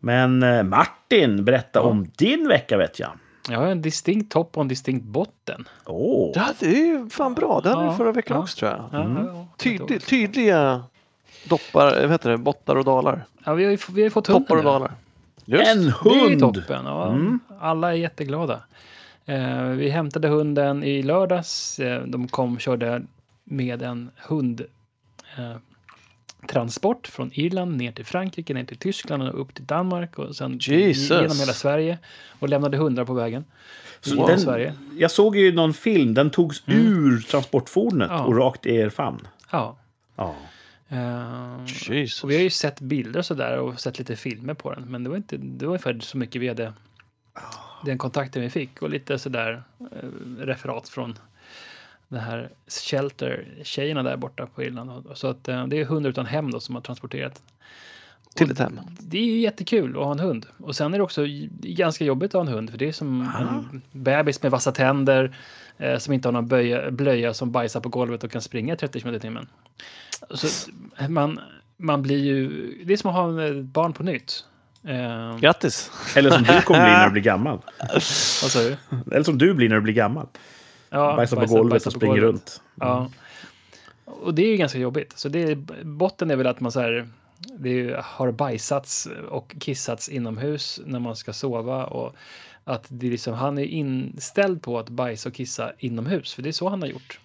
Men 0.00 0.42
eh, 0.42 0.62
Martin, 0.62 1.44
berätta 1.44 1.78
Ja. 1.78 1.82
om 1.82 2.10
din 2.16 2.48
vecka 2.48 2.76
vet 2.76 2.98
jag. 2.98 3.10
Jag 3.48 3.58
har 3.58 3.66
en 3.66 3.82
distinkt 3.82 4.32
topp 4.32 4.56
och 4.56 4.60
en 4.62 4.68
distinkt 4.68 5.04
botten. 5.04 5.68
Åh, 5.86 6.32
Ja, 6.34 6.48
det 6.60 6.66
är 6.66 6.86
ju 6.86 7.10
fan 7.10 7.34
bra. 7.34 7.60
Det 7.60 7.68
hade 7.70 7.84
Ja, 7.84 7.90
vi 7.90 7.96
förra 7.96 8.12
veckan 8.12 8.36
ja. 8.36 8.42
också 8.42 8.56
tror 8.58 8.70
jag. 8.70 8.84
Ja, 8.92 9.04
Mm. 9.04 9.26
ja. 9.26 9.46
Tydlig, 9.56 10.06
tydliga 10.06 10.82
doppar, 11.48 12.00
vad 12.02 12.10
heter 12.10 12.30
det, 12.30 12.36
bottar 12.38 12.76
och 12.76 12.84
dalar. 12.84 13.24
Ja, 13.44 13.54
vi 13.54 13.64
har 13.64 13.70
ju 13.70 13.78
vi 13.88 14.00
har 14.00 14.06
ju 14.06 14.10
fått 14.10 14.26
hunden 14.26 14.42
Toppar 14.44 14.56
och 14.56 14.64
dalar. 14.64 14.92
Just. 15.44 15.68
en 15.70 15.82
Det 16.04 16.10
är 16.10 16.14
ju 16.14 16.28
hund! 16.30 16.40
toppen. 16.40 16.84
Ja. 16.84 17.08
Mm. 17.08 17.40
Alla 17.60 17.88
är 17.90 17.96
jätteglada. 17.96 18.60
Eh, 19.24 19.62
vi 19.64 19.88
hämtade 19.90 20.28
hunden 20.28 20.84
i 20.84 21.02
lördags. 21.02 21.78
Eh, 21.80 22.02
de 22.06 22.28
kom 22.28 22.54
och 22.54 22.60
körde 22.60 23.02
med 23.44 23.82
en 23.82 24.10
hund 24.28 24.60
eh, 25.38 25.56
transport 26.46 27.06
från 27.06 27.30
Irland 27.34 27.76
ner 27.76 27.92
till 27.92 28.04
Frankrike, 28.06 28.54
ner 28.54 28.64
till 28.64 28.76
Tyskland 28.76 29.22
och 29.22 29.40
upp 29.40 29.54
till 29.54 29.66
Danmark 29.66 30.18
och 30.18 30.36
sen 30.36 30.58
Jesus. 30.60 31.10
genom 31.10 31.38
hela 31.38 31.52
Sverige 31.52 31.98
och 32.38 32.48
lämnade 32.48 32.76
hundar 32.76 33.04
på 33.04 33.14
vägen. 33.14 33.44
Så 34.00 34.26
den, 34.26 34.40
Sverige. 34.40 34.74
jag 34.98 35.10
såg 35.10 35.36
ju 35.36 35.52
någon 35.52 35.74
film, 35.74 36.14
den 36.14 36.30
togs 36.30 36.62
ur 36.66 37.20
transportfordonet 37.20 38.08
Ja. 38.10 38.24
och 38.24 38.36
rakt 38.36 38.66
i 38.66 38.74
er 38.76 38.88
famn. 38.90 39.28
Ja. 39.50 39.78
Ja. 40.16 40.34
Eh, 40.88 41.64
Jesus. 41.66 42.24
och 42.24 42.30
vi 42.30 42.34
har 42.36 42.42
ju 42.42 42.50
sett 42.50 42.80
bilder 42.80 43.18
och 43.18 43.26
sådär 43.26 43.58
och 43.58 43.80
sett 43.80 43.98
lite 43.98 44.16
filmer 44.16 44.54
på 44.54 44.72
den. 44.74 44.84
Men 44.90 45.04
det 45.04 45.10
var 45.10 45.16
inte 45.16 45.36
det 45.36 45.66
var 45.66 45.70
ungefär 45.72 45.98
så 46.00 46.18
mycket 46.18 46.42
vi 46.42 46.48
hade 46.48 46.72
den 47.84 47.98
kontakten 47.98 48.42
vi 48.42 48.50
fick 48.50 48.82
och 48.82 48.90
lite 48.90 49.18
sådär 49.18 49.62
eh, 49.80 50.08
referat 50.38 50.88
från 50.88 51.18
det 52.08 52.18
här 52.18 52.50
Shelter-tjejerna 52.66 54.02
där 54.02 54.16
borta 54.16 54.46
på 54.46 54.62
Irland. 54.62 55.06
Så 55.14 55.26
att 55.26 55.48
eh, 55.48 55.66
det 55.66 55.80
är 55.80 55.84
hundar 55.84 56.10
utan 56.10 56.26
hem 56.26 56.50
då 56.50 56.60
som 56.60 56.74
har 56.74 56.82
transporterat. 56.82 57.42
Till 58.34 58.50
ett 58.50 58.58
hem. 58.58 58.80
Det 59.00 59.18
är 59.18 59.24
ju 59.24 59.38
jättekul 59.38 59.90
att 59.90 60.04
ha 60.04 60.12
en 60.12 60.18
hund. 60.18 60.46
Och 60.58 60.76
sen 60.76 60.94
är 60.94 60.98
det 60.98 61.04
också 61.04 61.24
ganska 61.62 62.04
jobbigt 62.04 62.28
att 62.28 62.34
ha 62.34 62.40
en 62.40 62.48
hund. 62.48 62.70
För 62.70 62.78
det 62.78 62.88
är 62.88 62.92
som 62.92 63.20
en 63.20 63.82
bebis 63.92 64.42
med 64.42 64.50
vassa 64.50 64.72
tänder. 64.72 65.36
Eh, 65.78 65.98
som 65.98 66.14
inte 66.14 66.28
har 66.28 66.32
någon 66.32 66.48
böja, 66.48 66.90
blöja 66.90 67.34
som 67.34 67.52
bajsar 67.52 67.80
på 67.80 67.88
golvet 67.88 68.24
och 68.24 68.30
kan 68.30 68.42
springa 68.42 68.76
30 68.76 69.00
km 69.00 69.14
i 69.14 69.20
timmen. 69.20 69.48
Så 70.30 70.70
man, 71.08 71.40
man 71.76 72.02
blir 72.02 72.24
ju... 72.24 72.48
Det 72.84 72.92
är 72.92 72.96
som 72.96 73.10
att 73.10 73.16
ha 73.16 73.44
ett 73.44 73.64
barn 73.64 73.92
på 73.92 74.02
nytt. 74.02 74.44
Eh, 74.84 75.38
Grattis! 75.38 75.90
Eller 76.16 76.30
som 76.30 76.42
du 76.42 76.62
kommer 76.62 76.84
bli 76.84 76.90
när 76.90 77.06
du 77.06 77.12
blir 77.12 77.22
gammal. 77.22 77.58
Vad 77.92 78.02
sa 78.02 78.60
du? 78.60 78.76
Eller 79.12 79.22
som 79.22 79.38
du 79.38 79.54
blir 79.54 79.68
när 79.68 79.76
du 79.76 79.82
blir 79.82 79.94
gammal. 79.94 80.26
Ja, 80.90 81.16
Bajsar 81.16 81.36
på 81.36 81.54
golvet 81.54 81.86
och 81.86 81.92
springer 81.92 82.14
golvet. 82.20 82.28
runt. 82.34 82.62
Ja. 82.74 83.10
Och 84.04 84.34
det 84.34 84.42
är 84.42 84.50
ju 84.50 84.56
ganska 84.56 84.78
jobbigt. 84.78 85.18
Så 85.18 85.28
det 85.28 85.42
är, 85.42 85.54
botten 85.84 86.30
är 86.30 86.36
väl 86.36 86.46
att 86.46 86.60
man 86.60 86.72
så 86.72 86.80
här, 86.80 87.08
det 87.58 87.80
är, 87.80 88.00
har 88.04 88.32
bajsats 88.32 89.08
och 89.30 89.54
kissats 89.60 90.08
inomhus 90.08 90.80
när 90.86 90.98
man 90.98 91.16
ska 91.16 91.32
sova. 91.32 91.84
Och 91.86 92.14
att 92.64 92.84
det 92.88 93.10
liksom, 93.10 93.34
han 93.34 93.58
är 93.58 93.64
inställd 93.64 94.62
på 94.62 94.78
att 94.78 94.88
bajsa 94.88 95.28
och 95.28 95.34
kissa 95.34 95.72
inomhus. 95.78 96.34
För 96.34 96.42
det 96.42 96.48
är 96.48 96.52
så 96.52 96.68
han 96.68 96.82
har 96.82 96.88
gjort. 96.88 97.20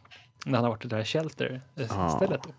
När 0.45 0.53
han 0.55 0.63
har 0.63 0.71
varit 0.71 0.85
i 0.85 0.87
det 0.87 0.95
här 0.95 1.03
shelter-stället. 1.03 2.43
Då. 2.43 2.49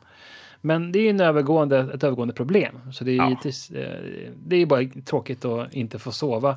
Men 0.61 0.93
det 0.93 0.99
är 0.99 1.11
en 1.11 1.21
övergående, 1.21 1.79
ett 1.95 2.05
övergående 2.05 2.35
problem. 2.35 2.93
Så 2.93 3.05
det 3.05 3.11
är, 3.13 3.17
Ja. 3.17 3.29
givetvis, 3.29 3.71
eh, 3.71 4.31
det 4.47 4.57
är 4.57 4.67
bara 4.67 4.85
tråkigt 5.05 5.45
att 5.45 5.75
inte 5.75 5.99
få 5.99 6.13
sova 6.13 6.57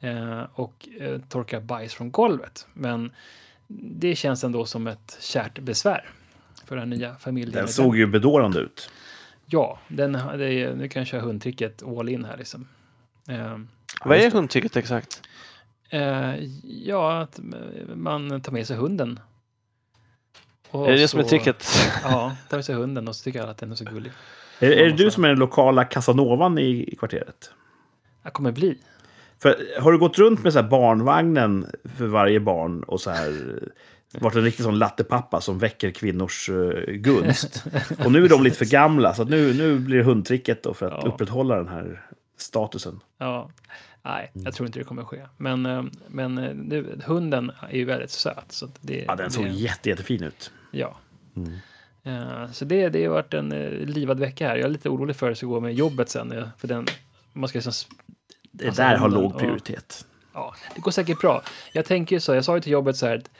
eh, 0.00 0.40
och 0.54 0.88
eh, 1.00 1.20
torka 1.28 1.60
bajs 1.60 1.94
från 1.94 2.10
golvet. 2.10 2.66
Men 2.72 3.12
det 3.78 4.14
känns 4.16 4.44
ändå 4.44 4.64
som 4.66 4.86
ett 4.86 5.18
kärt 5.20 5.58
besvär 5.58 6.04
för 6.64 6.76
den 6.76 6.90
nya 6.90 7.14
familjen. 7.14 7.52
Den 7.52 7.68
såg 7.68 7.96
ju 7.96 8.06
bedårande 8.06 8.58
ut. 8.58 8.90
Ja, 9.46 9.78
den, 9.88 10.12
det 10.12 10.52
är, 10.54 10.74
nu 10.74 10.88
kan 10.88 11.00
jag 11.00 11.06
köra 11.06 11.20
hundtricket 11.20 11.82
all 11.82 12.08
in 12.08 12.24
här 12.24 12.36
liksom. 12.36 12.68
Eh, 13.28 13.58
Vad 14.04 14.18
är 14.18 14.30
hundtricket 14.30 14.76
exakt? 14.76 15.22
eh, 15.88 16.34
ja, 16.64 17.20
att 17.20 17.40
man 17.94 18.40
tar 18.40 18.52
med 18.52 18.66
sig 18.66 18.76
hunden. 18.76 19.20
Och 20.70 20.86
är 20.88 20.92
det 20.92 20.98
det 20.98 21.08
som 21.08 21.20
är 21.20 21.24
så- 21.24 21.28
tricket? 21.28 21.66
Ja, 22.04 22.36
tar 22.48 22.56
med 22.56 22.64
sig 22.64 22.74
hunden 22.74 23.08
och 23.08 23.16
så 23.16 23.24
tycker 23.24 23.40
alla 23.42 23.50
att 23.50 23.58
den 23.58 23.70
är 23.70 23.74
så 23.76 23.84
gullig. 23.84 24.12
Är, 24.58 24.70
är 24.70 24.84
det 24.84 24.96
du 24.96 25.10
som 25.10 25.24
är 25.24 25.28
den 25.28 25.38
lokala 25.38 25.84
Casanovan 25.84 26.58
i, 26.58 26.92
i 26.92 26.96
kvarteret? 26.96 27.50
Jag 28.22 28.32
kommer 28.32 28.52
bli. 28.52 28.78
För, 29.42 29.80
har 29.80 29.92
du 29.92 29.98
gått 29.98 30.18
runt 30.18 30.42
med 30.44 30.52
så 30.52 30.62
barnvagnen 30.62 31.66
för 31.96 32.06
varje 32.06 32.40
barn 32.40 32.82
och 32.82 33.00
så 33.00 33.10
här 33.10 33.58
varit 34.20 34.34
en 34.36 34.44
riktig 34.44 34.64
sån 34.64 34.78
lattepappa 34.78 35.40
som 35.40 35.58
väcker 35.58 35.90
kvinnors 35.90 36.50
eh, 36.50 36.92
gunst? 36.92 37.64
Och 38.04 38.12
nu 38.12 38.24
är 38.24 38.28
de 38.28 38.42
lite 38.42 38.56
för 38.56 38.64
gamla, 38.64 39.14
så 39.14 39.22
att 39.22 39.28
nu, 39.28 39.54
nu 39.54 39.78
blir 39.78 39.96
det 39.98 40.04
hundtricket 40.04 40.62
då 40.62 40.74
för 40.74 40.86
att 40.86 41.04
Ja. 41.04 41.10
upprätthålla 41.10 41.56
den 41.56 41.68
här 41.68 42.02
statusen. 42.36 43.00
Ja. 43.18 43.50
Nej, 44.02 44.30
jag 44.34 44.54
tror 44.54 44.66
inte 44.66 44.78
det 44.78 44.84
kommer 44.84 45.04
ske. 45.04 45.20
Men, 45.36 45.66
eh, 45.66 45.82
men 46.08 46.38
eh, 46.38 46.54
det, 46.54 46.84
hunden 47.04 47.52
är 47.70 47.76
ju 47.76 47.84
väldigt 47.84 48.10
söt. 48.10 48.44
Så 48.52 48.68
det, 48.80 49.04
Ja, 49.08 49.16
den 49.16 49.30
såg 49.30 49.44
det, 49.44 49.50
jätte, 49.50 49.88
jättefin 49.88 50.22
ut. 50.24 50.52
Ja. 50.70 50.96
Mm. 51.36 51.52
Eh, 52.02 52.50
så 52.52 52.64
det, 52.64 52.88
det 52.88 53.04
har 53.04 53.12
varit 53.14 53.34
en 53.34 53.52
eh, 53.52 53.70
livad 53.70 54.20
vecka 54.20 54.48
här. 54.48 54.56
Jag 54.56 54.64
är 54.64 54.68
lite 54.68 54.88
orolig 54.88 55.16
för 55.16 55.26
hur 55.26 55.30
det 55.30 55.36
ska 55.36 55.46
gå 55.46 55.60
med 55.60 55.74
jobbet 55.74 56.08
sen. 56.08 56.32
eh, 56.32 56.44
För 56.58 56.68
den, 56.68 56.86
man 57.32 57.48
ska 57.48 57.56
liksom, 57.58 57.72
Det 58.50 58.66
Alltså, 58.66 58.82
där 58.82 58.96
har 58.96 59.08
låg 59.08 59.34
och- 59.34 59.38
prioritet. 59.40 60.06
ja, 60.34 60.54
det 60.74 60.80
går 60.80 60.90
säkert 60.90 61.20
bra. 61.20 61.42
Jag 61.72 61.84
tänker 61.84 62.18
så, 62.18 62.34
jag 62.34 62.44
sa 62.44 62.54
ju 62.54 62.60
till 62.60 62.72
jobbet 62.72 62.96
så 62.96 63.06
här, 63.06 63.16
att, 63.16 63.30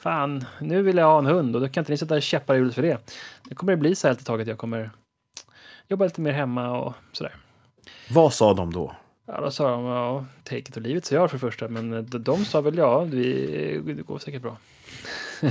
fan, 0.00 0.44
nu 0.60 0.82
vill 0.82 0.96
jag 0.96 1.06
ha 1.06 1.18
en 1.18 1.26
hund 1.26 1.54
och 1.56 1.62
då 1.62 1.68
kan 1.68 1.80
inte 1.80 1.92
ni 1.92 1.98
sätta 1.98 2.20
käppar 2.20 2.54
i 2.54 2.58
hjulet 2.58 2.74
för 2.74 2.82
det. 2.82 2.98
Det 3.44 3.54
kommer 3.54 3.72
det 3.72 3.76
bli 3.76 3.94
så 3.94 4.06
här 4.08 4.14
ett 4.14 4.26
tag 4.26 4.40
att 4.40 4.48
jag 4.48 4.58
kommer 4.58 4.90
jobba 5.88 6.04
lite 6.04 6.20
mer 6.20 6.32
hemma 6.32 6.78
och 6.78 6.94
sådär. 7.12 7.34
Vad 8.10 8.32
sa 8.34 8.54
de 8.54 8.72
då? 8.72 8.94
Ja, 9.26 9.40
då 9.40 9.50
sa 9.50 9.70
de, 9.70 9.84
ja, 9.84 10.24
take 10.44 10.58
it 10.58 10.76
or 10.76 10.80
leave 10.80 10.98
it, 10.98 11.04
så 11.04 11.14
jag 11.14 11.30
för 11.30 11.36
det 11.36 11.40
första. 11.40 11.68
Men 11.68 11.92
eh, 11.92 12.00
de, 12.02 12.44
sa 12.44 12.60
väl, 12.60 12.76
ja, 12.78 13.00
vi, 13.00 13.82
det 13.86 14.02
går 14.02 14.18
säkert 14.18 14.42
bra. 14.42 14.56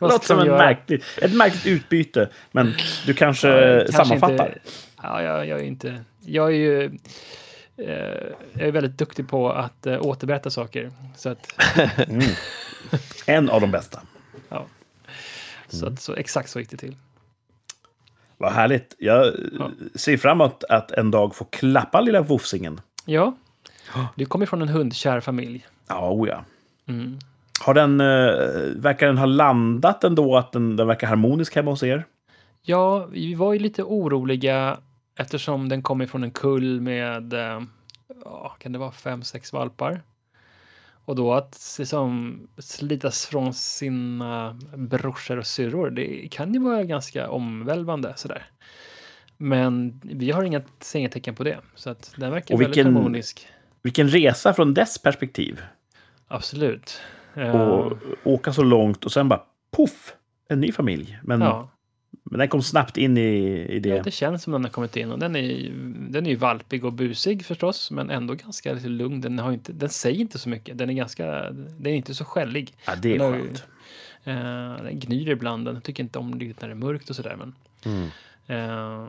Låter 0.00 0.26
som 0.26 0.38
en 0.38 0.46
göra? 0.46 0.58
märkligt, 0.58 1.04
ett 1.22 1.34
märkligt 1.36 1.66
utbyte, 1.66 2.28
men 2.52 2.72
du 3.06 3.14
kanske, 3.14 3.48
Ja, 3.48 3.78
kanske 3.78 3.92
sammanfattar. 3.92 4.46
Inte, 4.46 4.60
ja, 5.02 5.22
jag, 5.22 5.46
jag 5.46 5.60
är 5.60 5.64
inte... 5.64 6.04
Jag 6.20 6.46
är 6.46 6.56
ju... 6.56 6.90
Eh, 7.86 8.32
jag 8.52 8.68
är 8.68 8.72
väldigt 8.72 8.98
duktig 8.98 9.28
på 9.28 9.50
att 9.52 9.86
eh, 9.86 9.98
återberätta 10.02 10.50
saker. 10.50 10.90
Så 11.16 11.28
att, 11.28 11.46
Mm. 12.08 12.22
En 13.26 13.50
av 13.50 13.60
de 13.60 13.70
bästa. 13.70 14.00
ja. 14.48 14.66
Så, 15.68 15.86
att, 15.86 16.00
så 16.00 16.14
exakt 16.14 16.50
så 16.50 16.58
gick 16.60 16.70
det 16.70 16.76
till. 16.76 16.96
Vad 18.38 18.52
härligt. 18.52 18.94
Jag 18.98 19.26
Ja. 19.58 19.70
ser 19.94 20.16
fram 20.16 20.40
emot 20.40 20.64
att 20.64 20.90
en 20.92 21.10
dag 21.10 21.34
få 21.34 21.44
klappa 21.44 22.00
lilla 22.00 22.20
vofsingen. 22.22 22.80
Ja, 23.04 23.36
du 24.16 24.26
kommer 24.26 24.46
från 24.46 24.62
en 24.62 24.68
hundkär 24.68 25.20
familj. 25.20 25.66
Ja, 25.88 26.10
oh 26.10 26.28
ja. 26.28 26.44
Mm. 26.86 27.18
Har 27.60 27.74
den, 27.74 28.00
eh, 28.00 28.80
verkar 28.82 29.06
den 29.06 29.18
ha 29.18 29.26
landat 29.26 30.04
ändå? 30.04 30.36
Att 30.36 30.52
den, 30.52 30.76
den 30.76 30.86
verkar 30.86 31.06
harmonisk 31.06 31.54
hemma 31.56 31.70
hos 31.70 31.82
er? 31.82 32.04
Ja, 32.62 33.06
vi 33.06 33.34
var 33.34 33.52
ju 33.52 33.58
lite 33.58 33.82
oroliga 33.82 34.78
eftersom 35.22 35.68
den 35.68 35.82
kommer 35.82 36.06
från 36.06 36.24
en 36.24 36.30
kull 36.30 36.80
med, 36.80 37.32
eh, 37.32 37.60
ja, 38.24 38.56
kan 38.58 38.72
det 38.72 38.78
vara 38.78 38.92
fem, 38.92 39.22
sex 39.22 39.52
valpar? 39.52 40.02
Och 41.04 41.16
då 41.16 41.32
att 41.34 41.76
liksom 41.78 42.40
slitas 42.58 43.26
från 43.26 43.54
sina 43.54 44.58
brorsor 44.76 45.38
och 45.38 45.46
syrror, 45.46 45.90
det 45.90 46.28
kan 46.30 46.54
ju 46.54 46.60
vara 46.60 46.84
ganska 46.84 47.30
omvälvande 47.30 48.12
sådär. 48.16 48.46
Men 49.36 50.00
vi 50.04 50.30
har 50.30 50.42
inga, 50.42 50.62
ser 50.80 50.98
inga 50.98 51.08
tecken 51.08 51.34
på 51.34 51.44
det, 51.44 51.58
så 51.74 51.90
att 51.90 52.14
den 52.16 52.30
verkar 52.32 52.54
Och 52.54 52.60
väldigt 52.60 52.76
vilken- 52.76 52.94
harmonisk. 52.96 53.46
Vilken 53.82 54.08
resa 54.08 54.52
från 54.54 54.74
dess 54.74 54.98
perspektiv. 54.98 55.60
Absolut. 56.28 57.00
Och 57.54 57.92
åka 58.24 58.52
så 58.52 58.62
långt 58.62 59.04
och 59.04 59.12
sen 59.12 59.28
bara 59.28 59.42
poff, 59.76 60.14
en 60.48 60.60
ny 60.60 60.72
familj. 60.72 61.18
Men, 61.22 61.40
ja. 61.40 61.68
Men 62.24 62.38
den 62.38 62.48
kom 62.48 62.62
snabbt 62.62 62.96
in 62.96 63.16
i, 63.18 63.66
i 63.70 63.78
det. 63.80 63.88
Ja, 63.88 64.02
det 64.02 64.10
känns 64.10 64.42
som 64.42 64.52
den 64.52 64.64
har 64.64 64.70
kommit 64.70 64.96
in 64.96 65.10
och 65.10 65.18
den 65.18 65.36
är, 65.36 65.70
den 66.10 66.26
är 66.26 66.30
ju 66.30 66.36
valpig 66.36 66.84
och 66.84 66.92
busig 66.92 67.44
förstås, 67.44 67.90
men 67.90 68.10
ändå 68.10 68.34
ganska 68.34 68.72
lite 68.72 68.88
lugn. 68.88 69.20
Den, 69.20 69.38
har 69.38 69.52
inte, 69.52 69.72
den 69.72 69.88
säger 69.88 70.20
inte 70.20 70.38
så 70.38 70.48
mycket. 70.48 70.78
Den 70.78 70.90
är 70.90 70.94
ganska, 70.94 71.26
den 71.50 71.86
är 71.86 71.94
inte 71.94 72.14
så 72.14 72.24
skällig. 72.24 72.74
Ja, 72.86 72.94
det 73.02 73.14
är 73.14 73.18
Den 73.18 73.32
har 73.32 73.38
skönt. 73.38 73.64
Eh, 74.24 74.84
den 74.84 74.98
gnyr 75.00 75.28
ibland. 75.28 75.64
Den 75.64 75.80
tycker 75.80 76.02
inte 76.02 76.18
om 76.18 76.38
det 76.38 76.60
när 76.60 76.68
det 76.68 76.72
är 76.72 76.74
mörkt 76.74 77.10
och 77.10 77.16
sådär. 77.16 77.36
Men, 77.38 77.54
Mm. 77.84 78.08
Eh, 78.46 79.06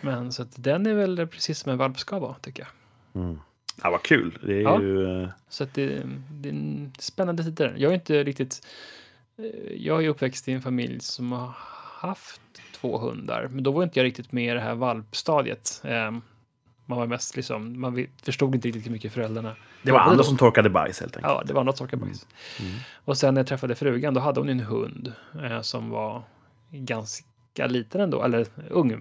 men 0.00 0.32
så 0.32 0.42
att 0.42 0.62
den 0.64 0.86
är 0.86 0.94
väl 0.94 1.26
precis 1.26 1.58
som 1.58 1.72
en 1.72 1.78
valp 1.78 1.98
ska 1.98 2.18
vara, 2.18 2.34
tycker 2.34 2.62
jag. 3.14 3.22
Mm. 3.22 3.38
Ja, 3.82 3.90
vad 3.90 4.02
kul. 4.02 4.38
Det 4.42 4.54
är 4.56 4.62
Ja. 4.62 4.80
ju... 4.82 5.22
eh, 5.22 5.28
Så 5.48 5.64
att 5.64 5.74
det, 5.74 6.02
det 6.30 6.48
är 6.48 6.90
spännande 6.98 7.44
tider. 7.44 7.74
Jag 7.78 7.90
är 7.90 7.94
inte 7.94 8.24
riktigt... 8.24 8.66
eh, 9.38 9.72
Jag 9.76 10.04
är 10.04 10.08
uppväxt 10.08 10.48
i 10.48 10.52
en 10.52 10.62
familj 10.62 11.00
som 11.00 11.32
har 11.32 11.52
haft 12.08 12.40
två 12.80 12.98
hundar, 12.98 13.48
men 13.50 13.62
då 13.64 13.70
var 13.72 13.82
inte 13.82 13.98
jag 13.98 14.04
riktigt 14.04 14.32
med 14.32 14.44
i 14.44 14.54
det 14.54 14.60
här 14.60 14.74
valpstadiet. 14.74 15.80
Eh, 15.84 16.10
Man 16.86 16.98
var 16.98 17.06
mest 17.06 17.36
liksom, 17.36 17.80
man 17.80 18.06
förstod 18.22 18.54
inte 18.54 18.68
riktigt 18.68 18.86
hur 18.86 18.90
mycket 18.92 19.12
föräldrarna 19.12 19.56
Det 19.82 19.92
var 19.92 20.00
andra 20.00 20.24
som 20.24 20.36
torkade 20.36 20.70
bajs 20.70 21.00
helt 21.00 21.16
enkelt. 21.16 21.32
Ja, 21.34 21.42
det 21.46 21.52
var 21.52 21.60
andra 21.60 21.72
torkar 21.72 21.96
bajs. 21.96 22.26
Mm. 22.60 22.72
Och 23.04 23.18
sen 23.18 23.34
när 23.34 23.38
jag 23.40 23.46
träffade 23.46 23.74
frugan, 23.74 24.14
då 24.14 24.20
hade 24.20 24.40
hon 24.40 24.48
en 24.48 24.60
hund 24.60 25.12
eh, 25.42 25.60
som 25.60 25.90
var 25.90 26.22
ganska 26.70 27.66
liten 27.66 28.00
ändå, 28.00 28.22
eller 28.22 28.46
ung. 28.70 28.92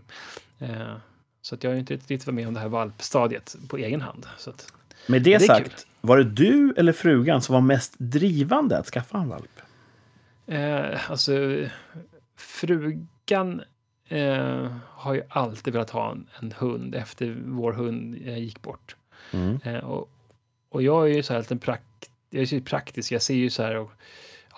Eh, 0.59 0.93
så 1.41 1.55
att 1.55 1.63
jag 1.63 1.71
har 1.71 1.77
inte 1.77 1.93
riktigt 1.93 2.27
varit 2.27 2.35
med 2.35 2.47
om 2.47 2.53
det 2.53 2.59
här 2.59 2.67
valpstadiet 2.67 3.55
på 3.69 3.77
egen 3.77 4.01
hand. 4.01 4.25
Så 4.37 4.49
att, 4.49 4.73
Med 5.07 5.21
det, 5.23 5.37
Det 5.37 5.45
sagt, 5.45 5.63
kul. 5.63 5.73
var 6.01 6.17
det 6.17 6.23
du 6.23 6.73
eller 6.77 6.93
frugan 6.93 7.41
som 7.41 7.53
var 7.53 7.61
mest 7.61 7.93
drivande 7.97 8.77
att 8.77 8.85
skaffa 8.87 9.17
en 9.17 9.29
valp? 9.29 9.61
eh, 10.47 11.11
alltså, 11.11 11.31
frugan 12.41 13.61
eh, 14.07 14.67
har 14.87 15.13
ju 15.13 15.23
alltid 15.29 15.73
velat 15.73 15.89
ha 15.89 16.11
en, 16.11 16.29
en 16.39 16.51
hund 16.51 16.95
efter 16.95 17.37
vår 17.45 17.73
hund 17.73 18.21
eh, 18.25 18.37
gick 18.37 18.61
bort. 18.61 18.95
Mm. 19.31 19.59
Eh, 19.63 19.77
och, 19.77 20.09
och 20.69 20.81
jag 20.81 21.09
är 21.09 21.15
ju 21.15 21.23
så 21.23 21.33
här 21.33 21.39
lite 21.39 21.55
prakt, 21.55 22.11
jag 22.29 22.41
är 22.41 22.45
så 22.45 22.59
praktisk. 22.59 23.11
Jag 23.11 23.21
ser 23.21 23.35
ju 23.35 23.49
så 23.49 23.63
här 23.63 23.77
och 23.77 23.91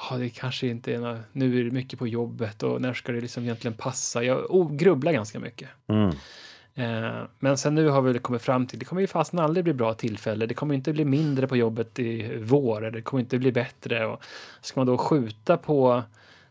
ja, 0.09 0.17
det 0.17 0.29
kanske 0.29 0.67
inte 0.67 0.93
är 0.93 0.99
nå 0.99 1.17
nu 1.31 1.59
är 1.59 1.63
det 1.63 1.71
mycket 1.71 1.99
på 1.99 2.07
jobbet 2.07 2.63
och 2.63 2.81
när 2.81 2.93
ska 2.93 3.11
det 3.11 3.21
liksom 3.21 3.43
egentligen 3.43 3.77
passa? 3.77 4.23
Jag 4.23 4.51
oh, 4.51 4.73
grubblar 4.75 5.11
ganska 5.11 5.39
mycket. 5.39 5.69
Mm. 5.87 6.09
Eh, 6.75 7.23
men 7.39 7.57
sen 7.57 7.75
nu 7.75 7.89
har 7.89 8.01
vi 8.01 8.19
kommit 8.19 8.41
fram 8.41 8.67
till, 8.67 8.79
det 8.79 8.85
kommer 8.85 9.01
ju 9.01 9.07
fasen 9.07 9.39
aldrig 9.39 9.63
bli 9.63 9.73
bra 9.73 9.93
tillfälle. 9.93 10.45
Det 10.45 10.53
kommer 10.53 10.75
inte 10.75 10.93
bli 10.93 11.05
mindre 11.05 11.47
på 11.47 11.57
jobbet 11.57 11.99
i 11.99 12.37
vår, 12.37 12.77
eller 12.77 12.91
det 12.91 13.01
kommer 13.01 13.21
inte 13.21 13.39
bli 13.39 13.51
bättre. 13.51 14.05
Och 14.05 14.23
ska 14.61 14.79
man 14.79 14.87
då 14.87 14.97
skjuta 14.97 15.57
på 15.57 16.03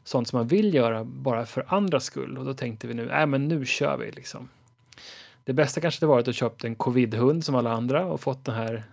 sånt 0.05 0.29
som 0.29 0.39
man 0.39 0.47
vill 0.47 0.75
göra 0.75 1.05
bara 1.05 1.47
för 1.47 1.65
andras 1.69 2.05
skull? 2.05 2.39
Och 2.39 2.45
då 2.45 2.55
tänkte 2.55 2.87
vi 2.87 2.95
nu, 2.95 3.07
nej 3.07 3.27
men 3.27 3.49
nu 3.49 3.67
kör 3.67 3.97
vi 3.97 4.11
liksom. 4.11 4.49
Det 5.45 5.53
bästa 5.53 5.81
kanske 5.81 5.99
hade 5.99 6.11
varit 6.11 6.29
att 6.29 6.35
köpt 6.35 6.65
en 6.65 6.75
covid-hund 6.75 7.45
som 7.45 7.55
alla 7.55 7.73
andra 7.73 8.05
och 8.05 8.21
fått 8.21 8.45
den 8.45 8.55
här 8.55 8.85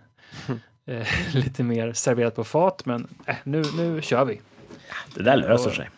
eh, 0.86 1.06
lite 1.34 1.62
mer 1.62 1.92
serverat 1.92 2.34
på 2.34 2.44
fat. 2.44 2.86
Men 2.86 3.08
äh, 3.26 3.34
nu, 3.44 3.62
nu 3.76 4.02
kör 4.02 4.24
vi. 4.24 4.40
Det 5.14 5.22
där 5.22 5.36
löser 5.36 5.68
Och- 5.70 5.76
sig. 5.76 5.90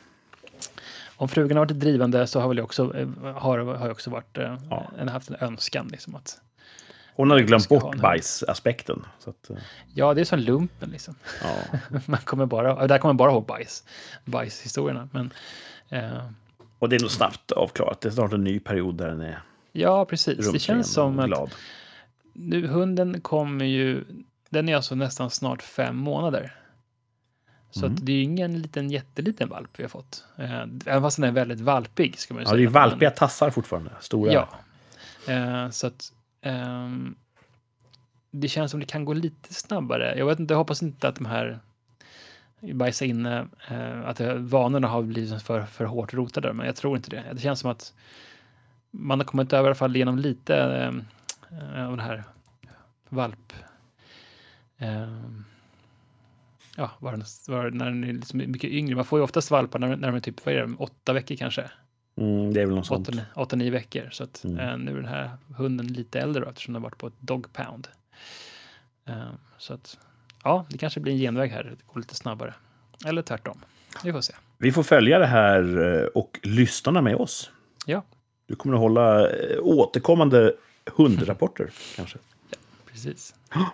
Om 1.16 1.28
frugan 1.28 1.56
har 1.56 1.64
varit 1.64 1.80
drivande 1.80 2.26
så 2.26 2.40
har 2.40 2.48
väl 2.48 2.56
jag 2.56 2.64
också, 2.64 2.96
eh, 2.98 3.08
har, 3.34 3.58
har 3.58 3.86
jag 3.86 3.90
också 3.90 4.10
varit, 4.10 4.38
eh, 4.38 4.56
Ja. 4.70 4.90
en, 4.98 5.08
haft 5.08 5.30
en 5.30 5.36
önskan 5.40 5.88
liksom 5.88 6.14
att 6.14 6.40
Hon 7.22 7.30
hade 7.30 7.42
glömt 7.42 7.68
bort 7.68 7.94
en- 7.94 8.00
bajsaspekten. 8.00 9.06
Att, 9.26 9.50
eh, 9.50 9.56
Ja, 9.94 10.14
det 10.14 10.20
är 10.20 10.24
som 10.24 10.38
lumpen 10.38 10.90
liksom. 10.90 11.14
ja. 11.42 11.78
Man 12.06 12.20
kommer 12.20 12.46
bara, 12.46 12.86
där 12.86 12.98
kommer 12.98 13.12
man 13.12 13.16
bara 13.16 13.30
ihåg 13.32 13.46
bajs. 13.46 13.84
Bajshistorierna. 14.24 15.08
Men 15.12 15.32
eh, 15.88 16.26
Och 16.78 16.88
det 16.88 16.96
är 16.96 17.00
nog 17.00 17.10
snabbt 17.10 17.52
avklarat. 17.52 18.00
Det 18.00 18.08
är 18.08 18.10
snart 18.10 18.32
en 18.32 18.44
ny 18.44 18.60
period 18.60 18.94
där 18.94 19.08
den 19.08 19.20
är 19.20 19.42
ja, 19.72 20.04
precis. 20.04 20.52
Det 20.52 20.58
känns 20.58 20.92
som 20.92 21.16
och 21.18 21.24
att 21.24 21.28
glad. 21.28 21.50
nu, 22.32 22.66
hunden 22.66 23.20
kommer 23.20 23.64
ju, 23.64 24.04
den 24.50 24.68
är 24.68 24.76
alltså 24.76 24.94
nästan 24.94 25.30
snart 25.30 25.62
fem 25.62 25.96
månader. 25.96 26.56
Så 27.70 27.86
Mm. 27.86 27.98
det 28.02 28.12
är 28.12 28.16
ju 28.16 28.22
ingen 28.22 28.62
liten 28.62 28.90
jätteliten 28.90 29.48
valp 29.48 29.70
vi 29.76 29.82
har 29.84 29.88
fått. 29.88 30.24
Eh, 30.38 30.60
även 30.86 31.02
fast 31.02 31.16
den 31.16 31.24
är 31.28 31.32
väldigt 31.32 31.60
valpig 31.60 32.18
ska 32.18 32.34
man 32.34 32.40
ju 32.40 32.44
Ja, 32.44 32.48
säga. 32.50 32.56
det 32.56 32.62
är 32.62 32.64
Men- 32.64 32.72
valpiga 32.90 33.10
tassar 33.10 33.50
fortfarande. 33.50 33.90
Stora. 34.00 34.32
Ja. 34.32 34.48
Eh, 35.32 35.70
så 35.70 35.86
att 35.86 36.12
Um, 36.44 37.16
det 38.30 38.48
känns 38.48 38.70
som 38.70 38.80
det 38.80 38.86
kan 38.86 39.04
gå 39.04 39.12
lite 39.12 39.54
snabbare. 39.54 40.18
Jag 40.18 40.26
vet 40.26 40.40
inte, 40.40 40.54
jag 40.54 40.58
hoppas 40.58 40.82
inte 40.82 41.08
att 41.08 41.16
de 41.16 41.26
här 41.26 41.60
bajsa 42.60 43.04
inne, 43.04 43.48
eh, 43.68 44.08
att 44.08 44.20
vanorna 44.38 44.88
har 44.88 45.02
blivit 45.02 45.42
för, 45.42 45.62
för 45.62 45.84
hårt 45.84 46.14
rotade, 46.14 46.52
men 46.52 46.66
jag 46.66 46.76
tror 46.76 46.96
inte 46.96 47.10
det. 47.10 47.24
Det 47.32 47.40
känns 47.40 47.60
som 47.60 47.70
att 47.70 47.94
man 48.90 49.20
har 49.20 49.24
kommit 49.24 49.52
över 49.52 49.64
i 49.64 49.66
alla 49.66 49.74
fall 49.74 49.96
genom 49.96 50.18
lite 50.18 50.56
ehm, 50.56 51.04
eh, 51.50 51.88
av 51.88 51.96
det 51.96 52.02
här 52.02 52.24
valp... 53.08 53.52
ehm, 54.78 55.44
ja, 56.76 56.90
var, 56.98 57.12
var, 57.50 57.70
när 57.70 57.84
den 57.84 58.00
liksom 58.00 58.40
är 58.40 58.44
liksom 58.44 58.52
mycket 58.52 58.70
yngre. 58.70 58.94
Man 58.94 59.04
får 59.04 59.18
ju 59.18 59.22
oftast 59.22 59.50
valpar 59.50 59.78
när, 59.78 59.96
när 59.96 60.08
de 60.08 60.16
är 60.16 60.20
typ, 60.20 60.46
vad 60.46 60.54
är 60.54 60.66
det, 60.66 60.74
åtta 60.78 61.12
veckor 61.12 61.36
kanske. 61.36 61.70
Mm, 62.16 62.52
det 62.54 62.60
är 62.62 62.66
väl 62.66 62.74
något 62.74 62.86
sånt. 62.86 63.08
8-9 63.34 63.70
veckor. 63.70 64.08
Så 64.12 64.24
att, 64.24 64.44
Mm. 64.44 64.58
eh, 64.58 64.78
nu 64.78 64.90
är 64.90 64.96
den 64.96 65.04
här 65.04 65.30
hunden 65.56 65.86
lite 65.86 66.20
äldre 66.20 66.44
då, 66.44 66.48
eftersom 66.50 66.74
den 66.74 66.82
har 66.82 66.88
varit 66.90 66.98
på 66.98 67.06
ett 67.06 67.20
dog 67.20 67.52
pound. 67.52 67.88
Eh, 69.08 69.14
så 69.58 69.74
att 69.74 69.98
ja, 70.44 70.66
det 70.68 70.78
kanske 70.78 71.00
blir 71.00 71.12
en 71.12 71.18
genväg 71.18 71.50
här. 71.50 71.64
Det 71.64 71.86
går 71.92 72.00
lite 72.00 72.14
snabbare. 72.14 72.54
Eller 73.06 73.22
tvärtom. 73.22 73.58
Vi 74.04 74.12
får 74.12 74.20
se. 74.20 74.34
Vi 74.58 74.72
får 74.72 74.82
följa 74.82 75.18
det 75.18 75.26
här 75.26 75.78
eh, 76.02 76.06
och 76.06 76.40
lyssnarna 76.42 77.00
med 77.02 77.16
oss. 77.16 77.50
Ja. 77.86 78.02
Du 78.46 78.54
kommer 78.56 78.74
att 78.74 78.80
hålla 78.80 79.30
eh, 79.30 79.58
återkommande 79.62 80.52
hundrapporter 80.96 81.70
kanske. 81.96 82.18
Precis. 82.92 83.34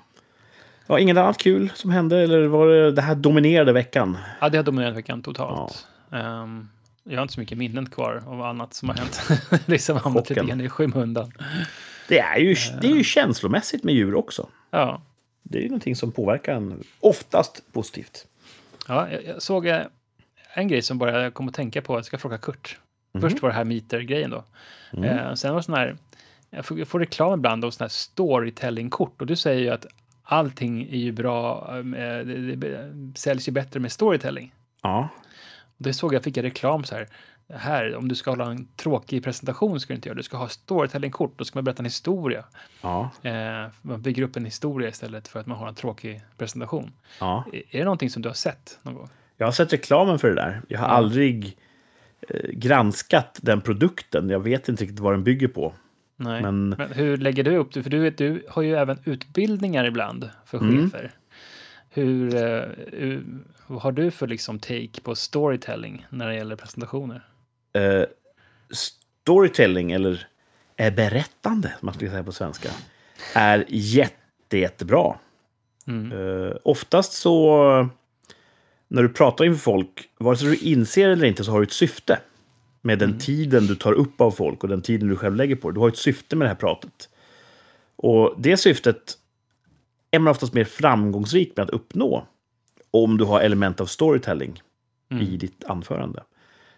Ja, 0.91 0.99
inget 0.99 1.17
annat 1.17 1.39
kul 1.39 1.71
som 1.75 1.91
hände? 1.91 2.19
Eller 2.23 2.47
var 2.47 2.67
det 2.69 2.93
det 2.93 3.03
här 3.03 3.15
dominerade 3.15 3.73
veckan? 3.73 4.19
Ja, 4.41 4.49
det 4.49 4.57
har 4.57 4.65
dominerat 4.65 4.97
veckan 4.97 5.23
totalt. 5.23 5.87
Ehm, 6.13 6.69
jag 7.09 7.17
har 7.17 7.23
inte 7.23 7.35
så 7.35 7.41
mycket 7.41 7.59
minnen 7.59 7.87
kvar 7.91 8.23
av 8.27 8.43
annat 8.43 8.75
som 8.75 8.89
har 8.89 8.97
hänt. 8.97 9.21
liksom 9.67 9.97
hamnat 9.97 10.31
lite 10.31 10.45
grann 10.45 10.61
i 10.61 10.69
skymundan. 10.69 11.33
Det 12.09 12.19
är, 12.19 12.39
ju, 12.39 12.57
det 12.81 12.87
är 12.87 12.95
ju 12.95 13.05
känslomässigt 13.05 13.85
med 13.85 13.95
djur 13.95 14.15
också. 14.15 14.49
Ja, 14.71 15.03
Det 15.43 15.59
är 15.59 15.63
ju 15.63 15.69
någonting 15.69 15.97
som 15.97 16.13
påverkar 16.13 16.55
en 16.55 16.85
oftast 17.01 17.63
positivt. 17.73 18.27
ja 18.89 19.11
jag, 19.11 19.25
jag 19.25 19.43
såg 19.43 19.67
eh, 19.67 19.81
en 20.55 20.69
grej 20.69 20.83
som 20.83 20.99
bara 20.99 21.23
jag 21.23 21.35
kom 21.35 21.49
att 21.49 21.55
tänka 21.55 21.83
på. 21.83 21.95
Jag 21.95 22.05
ska 22.05 22.19
fråga 22.19 22.39
Kurt. 22.39 22.79
Mhm. 23.13 23.23
Först 23.23 23.43
var 23.43 23.49
det 23.49 23.55
här 23.55 23.65
meter-grejen 23.65 24.31
då. 24.31 24.45
Mm. 24.93 25.05
Eh, 25.05 25.35
sen 25.35 25.51
var 25.51 25.59
det 25.61 25.65
sån 25.65 25.75
här, 25.75 25.97
jag 26.51 26.65
får, 26.65 26.79
jag 26.79 26.89
får 26.89 27.01
reklam 27.01 27.39
ibland 27.39 27.65
av 27.65 27.71
sån 27.71 27.85
här 27.85 27.89
storytelling-kort 27.89 29.21
och 29.21 29.27
du 29.27 29.37
säger 29.37 29.61
ju 29.61 29.69
att 29.71 29.87
allting 30.23 30.83
är 30.83 30.97
ju 30.97 31.13
bra, 31.13 31.69
eh, 31.79 31.85
det, 32.27 32.57
det 32.57 32.93
säljs 33.19 33.49
ju 33.49 33.53
bättre 33.53 33.81
med 33.81 33.93
storytelling. 33.93 34.53
Ja, 34.83 35.09
det 35.79 35.93
såg 35.93 36.15
jag, 36.15 36.23
fick 36.25 36.37
jag 36.37 36.45
reklam 36.45 36.85
så 36.85 36.95
här, 36.95 37.09
här, 37.55 37.97
om 37.97 38.09
du 38.09 38.15
ska 38.15 38.31
hålla 38.31 38.51
en 38.51 38.69
tråkig 38.77 39.25
presentation 39.25 39.81
ska 39.81 39.93
du 39.93 39.97
inte 39.97 40.09
göra, 40.09 40.17
du 40.17 40.23
ska 40.23 40.37
ha 40.37 40.49
storytelling-kort, 40.49 41.33
då 41.37 41.45
ska 41.45 41.57
man 41.59 41.65
berätta 41.65 41.81
en 41.81 41.85
historia. 41.87 42.45
ja, 42.83 43.11
Eh, 43.23 43.67
man 43.83 44.03
bygger 44.03 44.23
upp 44.23 44.37
en 44.37 44.45
historia 44.45 44.89
istället 44.89 45.29
för 45.29 45.41
att 45.41 45.47
man 45.47 45.59
har 45.59 45.69
en 45.69 45.75
tråkig 45.75 46.23
presentation. 46.39 46.93
ja. 47.21 47.45
Är 47.53 47.59
är 47.71 47.79
det 47.79 47.85
någonting 47.85 48.11
som 48.11 48.23
du 48.23 48.29
har 48.29 48.35
sett 48.35 48.79
någon 48.83 48.95
gång? 48.95 49.09
Jag 49.37 49.47
har 49.47 49.53
sett 49.53 49.73
reklamen 49.73 50.19
för 50.19 50.29
det 50.29 50.35
där. 50.35 50.63
Jag 50.69 50.79
har 50.79 50.87
Ja. 50.89 50.93
aldrig 50.93 51.57
eh, 52.29 52.51
granskat 52.53 53.39
den 53.43 53.61
produkten. 53.61 54.29
Jag 54.31 54.41
vet 54.41 54.69
inte 54.69 54.83
riktigt 54.83 55.01
vad 55.01 55.13
den 55.13 55.25
bygger 55.25 55.49
på. 55.49 55.75
Nej. 56.17 56.43
Men 56.43 56.69
Men 56.69 56.93
hur 56.93 57.17
lägger 57.17 57.45
du 57.45 57.57
upp 57.57 57.73
det? 57.73 57.83
För 57.83 57.91
du, 57.91 57.99
vet, 57.99 58.19
du 58.19 58.45
har 58.49 58.63
ju 58.63 58.75
även 58.77 58.99
utbildningar 59.05 59.85
ibland 59.85 60.31
för 60.47 60.59
Mm. 60.59 60.91
Hur, 61.91 62.35
eh, 62.35 62.65
hur, 62.93 63.25
vad 63.67 63.83
har 63.83 63.93
du 63.93 64.11
för 64.11 64.27
liksom 64.27 64.59
take 64.59 65.01
på 65.03 65.15
storytelling 65.15 66.07
när 66.11 66.29
det 66.29 66.35
gäller 66.35 66.57
presentationer? 66.57 67.29
eh, 67.73 68.05
storytelling, 68.71 69.93
eller 69.93 70.27
eh, 70.77 70.95
berättande, 70.95 71.75
man 71.81 71.95
skulle 71.95 72.11
säga 72.11 72.25
på 72.25 72.33
svenska, 72.33 72.69
är 73.35 73.65
jätte, 73.69 74.59
jättebra. 74.59 75.19
Mm. 75.87 76.13
Eh, 76.13 76.53
oftast 76.63 77.13
så, 77.13 77.89
när 78.89 79.03
du 79.03 79.09
pratar 79.09 79.45
inför 79.45 79.61
folk, 79.61 80.11
vare 80.19 80.37
sig 80.37 80.49
du 80.49 80.57
inser 80.57 81.09
eller 81.09 81.27
inte, 81.27 81.45
så 81.45 81.51
har 81.51 81.61
du 81.61 81.67
ett 81.67 81.73
syfte 81.73 82.21
med 82.83 82.99
den 82.99 83.19
tiden 83.19 83.67
du 83.67 83.75
tar 83.75 83.93
upp 83.93 84.21
av 84.21 84.31
folk 84.31 84.63
och 84.63 84.69
den 84.69 84.83
tiden 84.83 85.09
du 85.09 85.17
själv 85.17 85.37
lägger 85.37 85.57
på 85.57 85.71
det. 85.71 85.75
Du 85.75 85.81
har 85.81 85.89
ett 85.89 85.97
syfte 85.97 86.37
med 86.37 86.45
det 86.45 86.49
här 86.49 86.57
pratet. 86.57 87.09
Och 87.97 88.35
det 88.39 88.57
syftet 88.57 89.19
är 90.11 90.19
man 90.19 90.31
oftast 90.31 90.55
mer 90.55 90.65
framgångsrik 90.65 91.57
med 91.57 91.65
att 91.65 91.71
uppnå 91.71 92.27
om 92.91 93.19
du 93.19 93.25
har 93.25 93.41
element 93.41 93.81
av 93.81 93.87
storytelling 93.87 94.63
Mm. 95.11 95.23
i 95.23 95.37
ditt 95.37 95.65
anförande. 95.65 96.23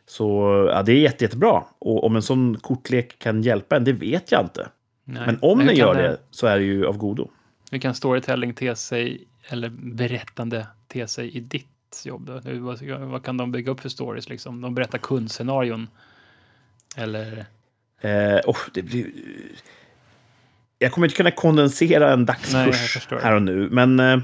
Så 0.06 0.24
ja, 0.72 0.82
det 0.82 0.92
är 0.92 0.96
jätte, 0.96 1.24
jättebra. 1.24 1.64
Och 1.78 2.04
om 2.04 2.16
en 2.16 2.22
sån 2.22 2.56
kortlek 2.56 3.18
kan 3.18 3.42
hjälpa 3.42 3.76
en, 3.76 3.84
det 3.84 3.92
vet 3.92 4.32
jag 4.32 4.44
inte. 4.44 4.68
Nej. 5.04 5.22
Men 5.26 5.38
om 5.42 5.60
hur 5.60 5.66
den 5.66 5.76
gör 5.76 5.94
det 5.94 6.18
så 6.30 6.46
är 6.46 6.58
det 6.58 6.64
ju 6.64 6.86
av 6.86 6.96
godo. 6.96 7.30
Hur 7.70 7.78
kan 7.78 7.94
storytelling 7.94 8.54
te 8.54 8.76
sig, 8.76 9.28
eller 9.48 9.68
berättande 9.68 10.66
te 10.88 11.06
sig 11.06 11.36
i 11.36 11.40
ditt 11.40 12.02
jobb? 12.04 12.30
Hur, 12.44 12.60
vad, 12.60 12.82
vad 12.82 13.24
kan 13.24 13.36
de 13.36 13.52
bygga 13.52 13.72
upp 13.72 13.80
för 13.80 13.88
stories? 13.88 14.28
Liksom? 14.28 14.60
De 14.60 14.74
berättar 14.74 14.98
kundscenarion. 14.98 15.88
Eller? 16.96 17.46
Eh, 18.00 18.40
oh, 18.46 18.58
det 18.74 18.82
blir... 18.82 19.06
Jag 20.82 20.92
kommer 20.92 21.06
inte 21.06 21.16
kunna 21.16 21.30
kondensera 21.30 22.12
en 22.12 22.18
Nej, 22.18 22.26
dagskurs 22.26 22.92
förstår. 22.92 23.18
här 23.18 23.34
och 23.34 23.42
nu, 23.42 23.68
men 23.70 24.00
eh, 24.00 24.18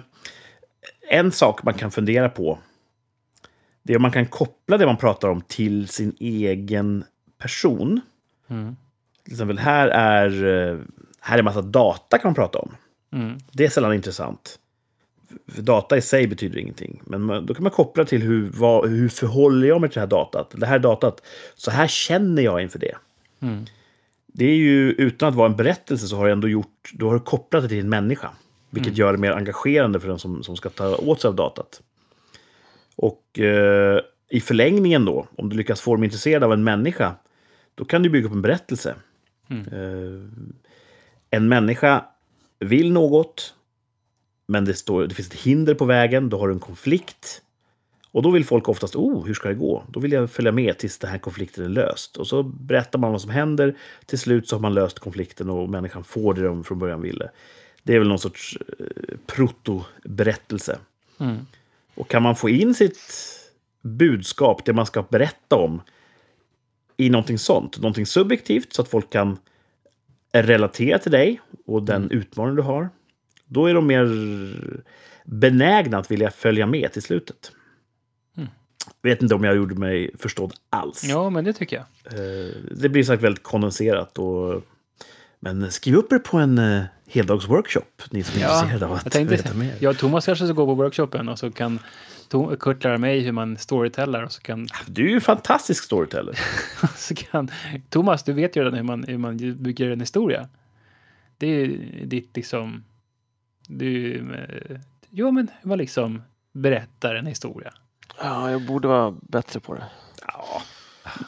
en 1.11 1.33
sak 1.33 1.63
man 1.63 1.75
kan 1.75 1.91
fundera 1.91 2.29
på 2.29 2.59
det 3.83 3.93
är 3.93 3.97
om 3.97 4.03
man 4.03 4.13
kan 4.13 4.27
koppla 4.27 4.79
det 4.79 4.87
man 4.87 4.97
pratar 4.97 5.29
om 5.29 5.41
till 5.41 5.89
sin 5.89 6.17
egen 6.21 7.05
person 7.39 8.01
Mm. 8.49 8.77
Till 9.25 9.33
exempel 9.33 9.59
här 9.59 9.89
är, 9.89 10.45
eh, 10.45 10.79
här 11.21 11.39
är 11.39 11.43
massa 11.43 11.63
data 11.63 12.19
kan 12.19 12.29
man 12.29 12.35
prata 12.35 12.59
om. 12.59 12.75
Mm. 13.13 13.39
Det 13.53 13.65
är 13.65 13.69
sällan 13.69 13.95
intressant. 13.95 14.59
För 15.49 15.63
data 15.63 15.97
i 15.97 16.01
sig 16.03 16.27
betyder 16.27 16.59
ingenting. 16.59 17.03
Men 17.05 17.47
då 17.47 17.55
kan 17.55 17.63
man 17.63 17.73
koppla 17.73 18.05
till 18.05 18.23
hur, 18.23 18.51
vad, 18.51 18.89
hur 18.89 19.09
förhåller 19.09 19.69
jag 19.69 19.81
mig 19.81 19.91
till 19.91 19.95
det 19.95 20.01
här 20.01 20.07
datat. 20.07 20.55
Det 20.57 20.67
här 20.67 20.79
datat, 20.79 21.23
så 21.55 21.71
här 21.71 21.87
känner 21.87 22.43
jag 22.43 22.63
inför 22.63 22.79
det. 22.79 22.97
Mm. 23.41 23.67
Det 24.39 24.45
är 24.45 24.57
ju, 24.57 24.93
utan 24.93 25.29
att 25.29 25.35
vara 25.35 25.51
en 25.51 25.57
berättelse 25.57 26.07
så 26.07 26.17
har 26.17 26.27
du 26.27 26.33
ändå 26.33 26.49
gjort, 26.49 26.91
du 26.93 27.05
har 27.05 27.19
kopplat 27.19 27.63
det 27.63 27.69
till 27.69 27.81
en 27.81 27.89
människa. 27.89 28.31
Vilket 28.71 28.99
gör 28.99 29.13
det 29.13 29.19
mer 29.19 29.33
engagerande 29.33 30.01
för 30.01 30.09
den 30.09 30.19
som, 30.19 30.43
som 30.43 30.57
ska 30.57 30.69
ta 30.69 30.97
åt 30.97 31.21
sig 31.21 31.29
av 31.29 31.35
datat. 31.35 31.83
Och 32.97 33.39
eh, 33.39 34.01
i 34.31 34.41
förlängningen 34.41 35.05
då, 35.05 35.27
om 35.37 35.49
du 35.49 35.57
lyckas 35.57 35.81
få 35.81 35.95
dem 35.95 36.05
intresserade 36.05 36.47
av 36.47 36.53
en 36.53 36.65
människa, 36.65 37.15
då 37.75 37.85
kan 37.85 38.03
du 38.03 38.11
bygga 38.11 38.27
upp 38.27 38.33
en 38.33 38.43
berättelse. 38.43 38.95
Eh, 39.51 40.31
en 41.31 41.49
människa 41.49 42.05
vill 42.59 42.93
något, 42.93 43.55
men 44.47 44.65
det, 44.65 44.75
står, 44.75 45.07
det 45.07 45.15
finns 45.15 45.29
ett 45.29 45.41
hinder 45.41 45.75
på 45.75 45.85
vägen, 45.85 46.29
då 46.29 46.39
har 46.39 46.49
du 46.49 46.55
en 46.55 46.61
konflikt. 46.61 47.43
Och 48.17 48.23
då 48.23 48.31
vill 48.31 48.45
folk 48.45 48.69
oftast, 48.69 48.97
oh, 48.97 49.27
hur 49.27 49.35
ska 49.35 49.49
det 49.49 49.55
gå? 49.55 49.85
Då 49.89 50.01
vill 50.01 50.13
jag 50.13 50.31
följa 50.31 50.53
med 50.53 50.79
tills 50.79 50.99
den 50.99 51.11
här 51.11 51.19
konflikten 51.19 51.65
är 51.65 51.69
löst. 51.69 52.17
Och 52.17 52.27
så 52.27 52.43
berättar 52.43 52.99
man 52.99 53.13
vad 53.13 53.21
som 53.21 53.31
händer. 53.31 53.77
Till 54.07 54.19
slut 54.19 54.49
så 54.49 54.57
har 54.57 54.61
man 54.61 54.75
löst 54.75 54.99
konflikten 54.99 55.51
och 55.51 55.69
människan 55.69 56.05
får 56.05 56.35
det 56.35 56.43
de 56.43 56.65
från 56.65 56.79
början 56.79 57.03
ville. 57.03 57.31
Det 57.83 57.95
är 57.95 57.99
väl 57.99 58.09
någon 58.09 58.19
sorts 58.19 58.59
eh, 58.79 59.17
proto-berättelse. 59.27 60.79
Mm. 61.21 61.37
Och 61.95 62.09
kan 62.09 62.23
man 62.23 62.37
få 62.37 62.49
in 62.49 62.75
sitt 62.75 63.01
budskap, 63.83 64.65
det 64.65 64.73
man 64.73 64.87
ska 64.87 65.03
berätta 65.03 65.57
om, 65.57 65.81
i 66.97 67.11
någonting 67.11 67.39
sånt, 67.39 67.79
någonting 67.79 68.07
subjektivt, 68.07 68.73
så 68.73 68.83
att 68.83 68.89
folk 68.89 69.11
kan 69.11 69.39
relatera 70.33 70.99
till 70.99 71.13
dig 71.13 71.41
och 71.67 71.83
den 71.83 72.11
utmaning 72.11 72.57
du 72.57 72.63
har, 72.63 72.89
då 73.47 73.67
är 73.67 73.75
de 73.75 73.87
mer 73.87 74.07
benägna 75.25 75.99
att 75.99 76.11
vilja 76.11 76.31
följa 76.31 76.67
med 76.67 76.93
till 76.93 77.03
slutet. 77.03 77.53
Vet 79.03 79.23
inte 79.23 79.35
om 79.35 79.45
jag 79.45 79.57
gjorde 79.57 79.75
mig 79.75 80.11
förstådd 80.19 80.55
alls. 80.71 81.05
Ja, 81.05 81.31
men 81.31 81.45
det 81.45 81.53
tycker 81.53 81.77
jag. 81.77 82.15
Eh, 82.15 82.51
Det 82.71 82.89
blir 82.89 83.03
sagt 83.03 83.23
väldigt 83.23 83.43
kondenserat. 83.43 84.19
Och... 84.19 84.63
Men 85.41 85.71
skriv 85.71 85.95
upp 85.97 86.13
er 86.13 86.19
på 86.19 86.39
en 86.39 86.59
uh, 86.59 86.85
heldagsworkshop, 87.09 88.03
ni 88.11 88.23
som 88.23 88.39
är 88.39 88.43
Ja, 88.45 88.55
intresserade 88.59 88.87
av 88.87 88.93
att 88.93 89.05
Jag 89.05 89.13
tänkte, 89.13 89.37
veta 89.37 89.55
mer. 89.55 89.75
jag 89.81 89.91
och 89.91 89.99
Thomas 89.99 90.27
kanske 90.27 90.45
ska 90.47 90.53
gå 90.53 90.67
på 90.67 90.75
workshopen 90.75 91.29
och 91.29 91.39
så 91.39 91.51
kan 91.51 91.79
Kurt 92.61 92.85
lära 92.85 92.99
mig 92.99 93.21
hur 93.21 93.33
man 93.33 93.57
storytellar 93.57 94.23
och 94.23 94.33
så 94.33 94.41
kan, 94.43 94.69
Du 94.87 95.05
är 95.05 95.09
ju 95.09 95.15
en 95.15 95.21
fantastisk 95.21 95.85
storyteller. 95.85 96.39
så 96.97 97.15
kan 97.15 97.51
Thomas, 97.91 98.23
du 98.25 98.33
vet 98.33 98.57
ju 98.57 98.61
redan 98.61 98.75
hur 98.75 98.83
man, 98.83 99.05
hur 99.05 99.19
man 99.19 99.37
bygger 99.63 99.91
en 99.91 100.01
historia. 100.01 100.49
Det 101.39 101.47
är 101.47 101.51
ju 101.65 101.79
ditt 102.05 102.37
liksom, 102.37 102.85
du, 103.69 104.15
eh, 104.17 104.77
jo 105.11 105.31
men 105.31 105.49
hur 105.63 105.69
man 105.69 105.79
liksom 105.79 106.23
berättar 106.53 107.15
en 107.15 107.27
historia. 107.27 107.73
Ja, 108.21 108.51
jag 108.51 108.67
borde 108.67 108.89
vara 108.89 109.15
bättre 109.23 109.61
på 109.61 109.75
det. 109.75 109.85
Ja. 110.27 110.63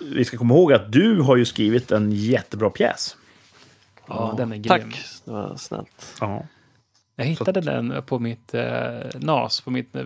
Vi 0.00 0.24
ska 0.24 0.36
komma 0.38 0.54
ihåg 0.54 0.72
att 0.72 0.92
du 0.92 1.20
har 1.20 1.36
ju 1.36 1.44
skrivit 1.44 1.90
en 1.90 2.12
jättebra 2.12 2.70
pjäs. 2.70 3.16
Ja, 4.08 4.34
den 4.36 4.52
är 4.52 4.56
grym. 4.56 4.68
Tack, 4.68 5.04
det 5.24 5.30
var 5.30 5.56
snällt. 5.56 6.14
Ja. 6.20 6.46
Jag 7.16 7.24
hittade 7.24 7.60
den 7.60 8.02
på 8.06 8.18
mitt 8.18 8.54
eh, 8.54 8.62
NAS, 9.14 9.60
på 9.60 9.70
mitt, 9.70 9.96
eh, 9.96 10.02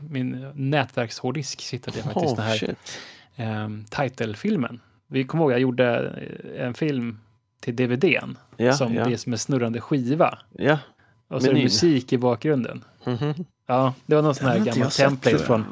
min 0.00 0.50
nätverkshårddisk 0.54 1.62
hittade 1.72 1.96
jag 1.98 2.04
faktiskt 2.04 2.26
Oh, 2.32 2.36
den 2.36 2.44
här 2.46 2.56
shit. 2.56 2.98
eh, 3.36 3.68
title-filmen. 3.90 4.80
Vi 5.06 5.24
kommer 5.24 5.44
ihåg, 5.44 5.52
jag 5.52 5.60
gjorde 5.60 6.08
eh, 6.54 6.66
en 6.66 6.74
film 6.74 7.18
till 7.60 7.76
DVDn 7.76 8.38
Ja, 8.56 8.72
som 8.72 8.94
ja. 8.94 9.04
det 9.04 9.12
är 9.12 9.16
som 9.16 9.32
en 9.32 9.38
snurrande 9.38 9.80
skiva. 9.80 10.38
Ja. 10.52 10.78
Och 11.28 11.42
så 11.42 11.50
är 11.50 11.54
det 11.54 11.62
musik 11.62 12.12
i 12.12 12.18
bakgrunden. 12.18 12.84
Mhm. 13.08 13.44
Ja, 13.66 13.94
det 14.06 14.14
var 14.14 14.22
någon 14.22 14.34
sån 14.34 14.46
här 14.48 14.58
gammal 14.58 14.90
sett, 14.90 15.08
template 15.08 15.36
jag. 15.36 15.46
från, 15.46 15.64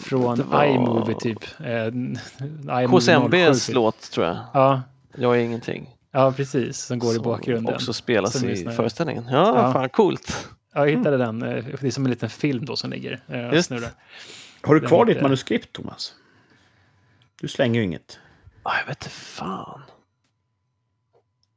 från 0.00 0.42
var- 0.50 0.64
iMovie 0.64 1.16
typ. 1.20 1.38
Eh, 1.60 1.86
iMovie 1.86 2.88
07, 2.88 2.96
KCMBs 2.96 3.66
typ. 3.66 3.74
låt, 3.74 4.00
tror 4.10 4.26
jag. 4.26 4.36
Ja, 4.54 4.82
Jag 5.16 5.36
är 5.36 5.40
ingenting. 5.40 5.90
ja, 6.10 6.32
precis. 6.32 6.78
Som 6.78 6.98
går 6.98 7.10
i 7.12 7.14
Som 7.14 7.24
bakgrunden. 7.24 7.74
också 7.74 7.92
spelas 7.92 8.38
Som 8.38 8.48
i 8.48 8.56
föreställningen. 8.56 9.24
Ja, 9.30 9.56
Ja. 9.62 9.72
fan 9.72 9.88
coolt. 9.88 10.48
Ja, 10.74 10.86
jag 10.88 10.96
hittade 10.98 11.16
den. 11.16 11.42
eh, 11.42 11.64
Det 11.80 11.86
är 11.86 11.90
som 11.90 12.04
en 12.04 12.10
liten 12.10 12.30
film 12.30 12.64
då 12.64 12.76
som 12.76 12.90
ligger 12.90 13.22
eh, 13.28 13.52
Just. 13.54 13.66
snurrar. 13.68 13.90
Har 14.62 14.74
du 14.74 14.80
Den 14.80 14.88
kvar 14.88 15.04
ditt 15.04 15.22
manuskript, 15.22 15.72
Thomas? 15.72 16.14
Du 17.40 17.48
slänger 17.48 17.80
ju 17.80 17.84
inget. 17.86 18.18
Ah, 18.62 18.78
jag 18.80 18.86
vet 18.86 18.96
inte 19.02 19.10
fan. 19.10 19.80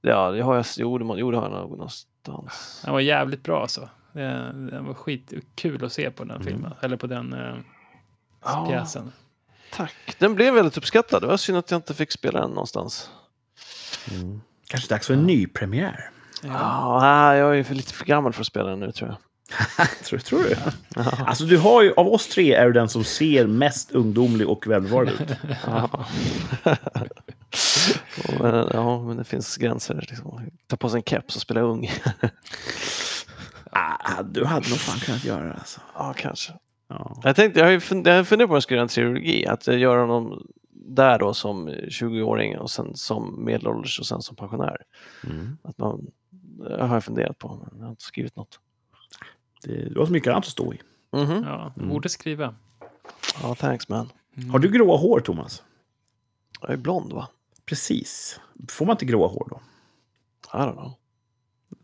Ja, 0.02 0.32
det 0.32 0.42
har 0.42 0.56
jag. 0.56 0.66
Jo, 0.78 0.98
det, 0.98 1.06
må- 1.06 1.18
jo, 1.18 1.32
det 1.32 1.38
har 1.38 1.44
jag 1.44 1.52
någonstans. 1.70 2.82
Den 2.84 2.94
var 2.94 3.00
jävligt 3.00 3.44
bra 3.44 3.62
alltså. 3.62 3.90
Det- 4.18 4.54
Den 4.72 4.86
var 4.86 4.94
skitkul 4.94 5.86
att 5.86 5.92
se 5.94 6.12
på 6.12 6.24
den 6.24 6.36
Mm. 6.36 6.48
filmen. 6.48 6.74
Eller 6.82 6.98
på 6.98 7.08
den 7.08 7.34
eh, 7.34 7.56
Ja. 8.44 8.66
pjäsen. 8.70 9.12
Tack. 9.72 9.94
Den 10.20 10.36
blev 10.36 10.54
väldigt 10.54 10.78
uppskattad. 10.78 11.22
Det 11.22 11.28
var 11.28 11.38
synd 11.38 11.58
att 11.58 11.72
jag 11.72 11.78
inte 11.78 11.94
fick 11.94 12.12
spela 12.12 12.40
den 12.42 12.50
någonstans. 12.50 13.10
Mm. 14.12 14.42
Kanske 14.68 14.90
dags 14.94 15.08
för 15.08 15.14
en 15.14 15.24
ny 15.28 15.48
premiär. 15.48 16.10
Ja. 16.44 16.50
Ja, 16.54 17.00
nej, 17.02 17.40
jag 17.40 17.60
är 17.60 17.74
lite 17.74 17.94
för 17.94 18.06
gammal 18.06 18.34
för 18.34 18.42
att 18.42 18.48
spela 18.48 18.70
den 18.70 18.80
nu 18.80 18.92
tror 18.92 19.10
jag. 19.10 19.18
tror, 20.06 20.20
tror 20.20 20.44
du? 20.44 20.56
Alltså, 21.26 21.44
du 21.46 21.58
har 21.58 21.82
ju, 21.84 21.94
av 21.94 22.08
oss 22.08 22.28
tre 22.28 22.54
är 22.54 22.66
du 22.66 22.74
den 22.74 22.90
som 22.90 23.04
ser 23.04 23.48
mest 23.48 23.92
ungdomlig 23.92 24.48
och 24.50 24.68
välbevarad 24.68 25.10
ut. 25.10 25.30
Ja. 25.66 26.06
men, 28.40 28.68
ja, 28.74 29.02
men 29.02 29.18
det 29.18 29.24
finns 29.24 29.58
gränser. 29.58 30.06
Liksom. 30.10 30.42
Ta 30.68 30.78
på 30.78 30.90
sig 30.90 30.98
en 30.98 31.04
keps 31.04 31.36
och 31.36 31.42
spela 31.42 31.62
ung. 31.62 31.92
Ah, 33.78 34.24
du 34.24 34.46
hade 34.46 34.70
nog 34.70 34.78
fan 34.80 35.00
kunnat 35.00 35.24
göra 35.24 35.46
det. 35.46 35.54
Alltså. 35.54 35.82
ja, 35.96 36.14
kanske. 36.18 36.54
Ja. 36.88 37.20
Jag 37.24 37.36
tänkte, 37.36 37.60
jag 37.60 37.66
har 37.66 37.72
ju 37.72 37.76
jag 37.76 38.28
funderat 38.28 38.50
på 38.50 38.56
att 38.56 38.72
göra 38.72 38.82
en 38.82 38.88
trilogi. 38.88 39.46
Att 39.48 39.68
jag 39.68 39.78
gör 39.78 39.98
honom 39.98 40.48
där 40.72 41.20
då 41.20 41.34
som 41.34 41.70
20-åring 41.70 42.58
och 42.58 42.72
sen 42.72 42.96
som 42.96 43.46
medelålders 43.46 44.00
och 44.00 44.06
sen 44.06 44.22
som 44.22 44.36
pensionär. 44.36 44.78
Mm. 45.24 45.58
Att 45.64 45.78
man, 45.78 46.08
det 46.70 46.82
har 46.88 46.94
jag 46.96 47.04
funderat 47.04 47.38
på, 47.38 47.48
men 47.72 47.80
jag 47.80 47.86
har 47.86 47.90
inte 47.90 48.04
skrivit 48.04 48.36
något. 48.36 48.60
Det, 49.64 49.90
du 49.90 50.00
har 50.00 50.06
så 50.06 50.12
mycket 50.12 50.32
annat 50.32 50.44
att 50.46 50.52
stå 50.52 50.74
i. 50.74 50.80
Mhm. 51.12 51.44
Ja, 51.48 51.74
Mm. 51.78 51.90
borde 51.90 52.10
skriva. 52.10 52.56
Ja, 53.44 53.56
thanks 53.56 53.90
man. 53.90 54.10
Mm. 54.38 54.50
Har 54.50 54.60
du 54.60 54.72
gråa 54.72 54.98
hår, 54.98 55.20
Thomas? 55.20 55.64
Jag 56.62 56.70
är 56.72 56.78
blond 56.78 57.14
va? 57.14 57.28
Precis. 57.66 58.40
Får 58.70 58.86
man 58.86 58.94
inte 58.94 59.06
gråa 59.06 59.28
hår 59.28 59.48
då? 59.50 59.62
I 60.54 60.62
don't 60.64 60.74
know. 60.74 60.92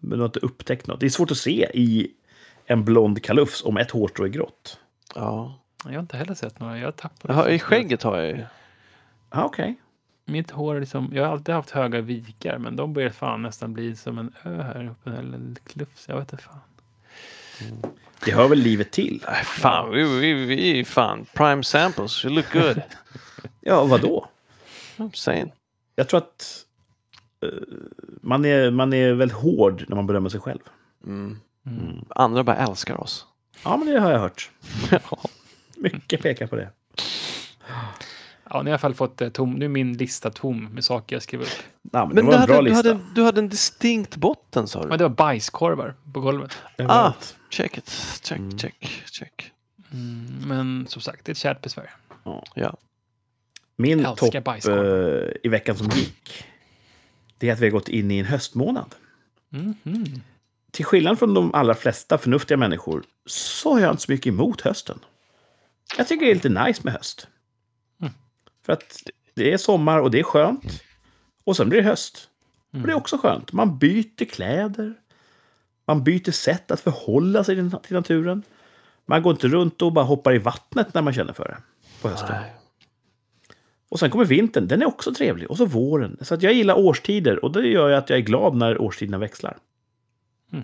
Men 0.04 0.18
du 0.18 0.22
har 0.22 0.26
inte 0.30 0.39
upptäckt 0.39 0.88
något. 0.88 1.00
Det 1.00 1.06
är 1.06 1.10
svårt 1.10 1.32
att 1.32 1.38
se 1.38 1.70
i 1.74 2.12
en 2.66 2.84
blond 2.86 3.24
kalufs 3.24 3.63
om 3.63 3.78
ett 3.78 3.92
hårstrå 3.92 4.26
är 4.26 4.30
grått. 4.30 4.80
Ja. 5.16 5.60
Jag 5.86 5.92
har 5.94 6.00
inte 6.00 6.18
heller 6.18 6.34
sett 6.34 6.60
några. 6.60 6.78
Jag 6.80 6.88
har 6.88 6.92
tappat. 6.92 7.36
Har, 7.36 7.50
I 7.50 7.60
skägget 7.60 8.04
har 8.04 8.18
jag 8.18 8.28
ju. 8.38 8.44
Ah, 9.30 9.44
Okej. 9.44 9.76
Mitt 10.26 10.52
hår 10.52 10.76
är 10.76 10.80
liksom, 10.80 11.12
jag 11.13 11.24
har 11.26 11.32
alltid 11.32 11.56
haft 11.56 11.70
höga 11.70 12.02
vikar 12.02 12.58
men 12.58 12.76
de 12.76 12.94
börjar 12.94 13.10
fan 13.10 13.42
nästan 13.42 13.74
bli 13.74 13.96
som 13.96 14.18
en 14.18 14.34
ö 14.44 14.62
här 14.63 14.88
uppe. 14.88 15.10
Eller 15.10 15.38
en 15.38 15.56
klufs, 15.66 16.06
jag 16.08 16.16
vet 16.20 16.34
inte 16.34 16.44
fan. 16.44 16.60
Det 18.26 18.32
hör 18.32 18.48
väl 18.48 18.60
livet 18.60 18.92
till? 18.92 19.26
Fan, 19.44 19.92
vi, 19.92 20.20
vi, 20.20 20.34
vi 20.34 20.80
är 20.80 20.84
fan 20.84 21.26
prime 21.34 21.63
samples. 21.63 22.26
You 22.26 22.34
look 22.34 22.54
good. 22.54 22.82
Ja, 23.66 23.84
vad 23.86 24.02
då? 24.02 24.28
I'm 24.98 25.12
saying. 25.13 25.52
Jag 25.96 26.10
tror 26.10 26.18
att 26.18 26.66
man, 28.21 28.45
är, 28.45 28.71
man 28.71 28.93
är 28.93 29.13
väldigt 29.13 29.38
hård 29.38 29.86
när 29.88 29.95
man 29.95 30.08
berömmer 30.08 30.29
sig 30.29 30.39
själv. 30.39 30.60
Mm. 31.06 31.39
Mm. 31.65 32.06
Andra 32.10 32.43
bara 32.43 32.56
älskar 32.58 33.01
oss. 33.01 33.25
Ja, 33.63 33.77
men 33.77 33.88
det 33.93 33.99
har 33.99 34.12
jag 34.12 34.19
hört. 34.19 34.51
Ja. 34.91 34.99
Mycket 35.77 36.21
pekar 36.21 36.47
på 36.47 36.56
det. 36.56 36.69
Ja, 38.49 38.62
ni 38.62 38.63
har 38.63 38.65
i 38.65 38.71
alla 38.71 38.77
fall 38.77 38.93
fått 38.93 39.21
eh, 39.21 39.29
tom. 39.29 39.53
Nu 39.53 39.65
är 39.65 39.69
min 39.69 39.93
lista 39.97 40.29
tom 40.29 40.65
med 40.65 40.84
saker 40.84 41.15
jag 41.15 41.23
skrev 41.23 41.41
upp. 41.41 41.47
Ja, 41.91 42.06
men, 42.06 42.15
Men 42.15 42.15
det 42.15 42.21
du 42.32 42.38
var 42.38 42.41
en 42.41 42.45
bra 42.47 42.56
hade, 42.56 42.69
du, 42.69 42.75
lista. 42.75 42.89
hade, 42.89 42.99
du 43.15 43.23
hade 43.23 43.39
en 43.39 43.49
distinkt 43.49 44.15
botten 44.15 44.67
sa 44.67 44.79
Men 44.79 44.89
du? 44.89 44.97
det 44.97 45.03
var 45.03 45.10
bajskorvar 45.15 45.95
på 46.13 46.19
golvet. 46.19 46.58
Ah, 46.77 47.12
check 47.49 47.77
it. 47.77 47.89
Check, 48.23 48.38
Mm. 48.39 48.58
check, 48.58 49.03
check. 49.12 49.51
Mm, 49.93 50.25
men 50.47 50.88
som 50.88 51.01
sagt, 51.01 51.25
det 51.25 51.29
är 51.29 51.34
ett 51.34 51.38
kärt 51.38 51.62
besvär. 51.62 51.89
Ja. 52.56 52.77
Min 53.75 54.06
Älskar 54.06 54.41
topp 54.41 54.65
eh, 54.67 55.34
i 55.43 55.47
veckan 55.49 55.75
som 55.77 55.88
gick, 55.89 56.45
det 57.43 57.49
är 57.49 57.53
att 57.53 57.60
vi 57.60 57.65
har 57.65 57.71
gått 57.71 57.88
in 57.88 58.12
i 58.12 58.19
en 58.19 58.25
höstmånad. 58.25 58.95
Mm, 59.53 59.75
mm. 59.84 60.03
Till 60.71 60.86
skillnad 60.86 61.19
från 61.19 61.34
de 61.34 61.53
allra 61.53 61.75
flesta 61.75 62.17
förnuftiga 62.17 62.58
människor 62.58 63.03
så 63.25 63.73
har 63.73 63.79
jag 63.79 63.91
inte 63.91 64.03
så 64.03 64.12
mycket 64.12 64.27
emot 64.27 64.62
hösten. 64.62 64.99
Jag 65.97 66.08
tycker 66.08 66.25
det 66.25 66.32
är 66.32 66.36
lite 66.36 66.49
nice 66.49 66.82
med 66.84 66.93
höst. 66.93 67.27
Mm. 68.01 68.13
För 68.65 68.73
att 68.73 69.03
det 69.34 69.53
är 69.53 69.58
sommar 69.58 69.99
och 69.99 70.12
det 70.12 70.19
är 70.19 70.23
skönt. 70.23 70.82
Och 71.43 71.58
sen 71.58 71.69
blir 71.69 71.82
det 71.82 71.88
höst. 71.88 72.29
Och 72.71 72.77
det 72.77 72.84
är 72.84 72.84
Mm. 72.84 72.97
också 72.97 73.17
skönt. 73.17 73.51
Man 73.51 73.77
byter 73.77 74.25
kläder. 74.25 74.93
Man 75.88 76.03
byter 76.03 76.32
sätt 76.32 76.71
att 76.71 76.82
förhålla 76.82 77.43
sig 77.43 77.56
till 77.56 77.71
till 77.84 77.95
naturen. 77.95 78.43
Man 79.06 79.23
går 79.23 79.32
inte 79.32 79.47
runt 79.47 79.82
och 79.82 79.93
bara 79.93 80.06
hoppar 80.06 80.36
i 80.36 80.38
vattnet 80.38 80.93
när 80.93 81.01
man 81.01 81.13
känner 81.13 81.34
för 81.34 81.43
det 81.47 81.58
på 82.01 82.10
hösten. 82.10 82.29
Nej. 82.32 82.53
Och 83.93 83.99
sen 83.99 84.10
kommer 84.10 84.25
vintern, 84.25 84.67
den 84.67 84.82
är 84.82 84.86
också 84.86 85.13
trevlig. 85.13 85.51
Och 85.51 85.58
så 85.58 85.65
våren. 85.65 86.17
Så 86.21 86.34
att 86.34 86.41
jag 86.43 86.53
gillar 86.53 86.75
årstider 86.75 87.45
och 87.45 87.51
det 87.51 87.67
gör 87.67 87.89
ju 87.89 87.95
att 87.95 88.10
jag 88.10 88.19
är 88.19 88.23
glad 88.23 88.56
när 88.56 88.82
årstiderna 88.82 89.17
växlar. 89.17 89.58
Mm. 90.51 90.63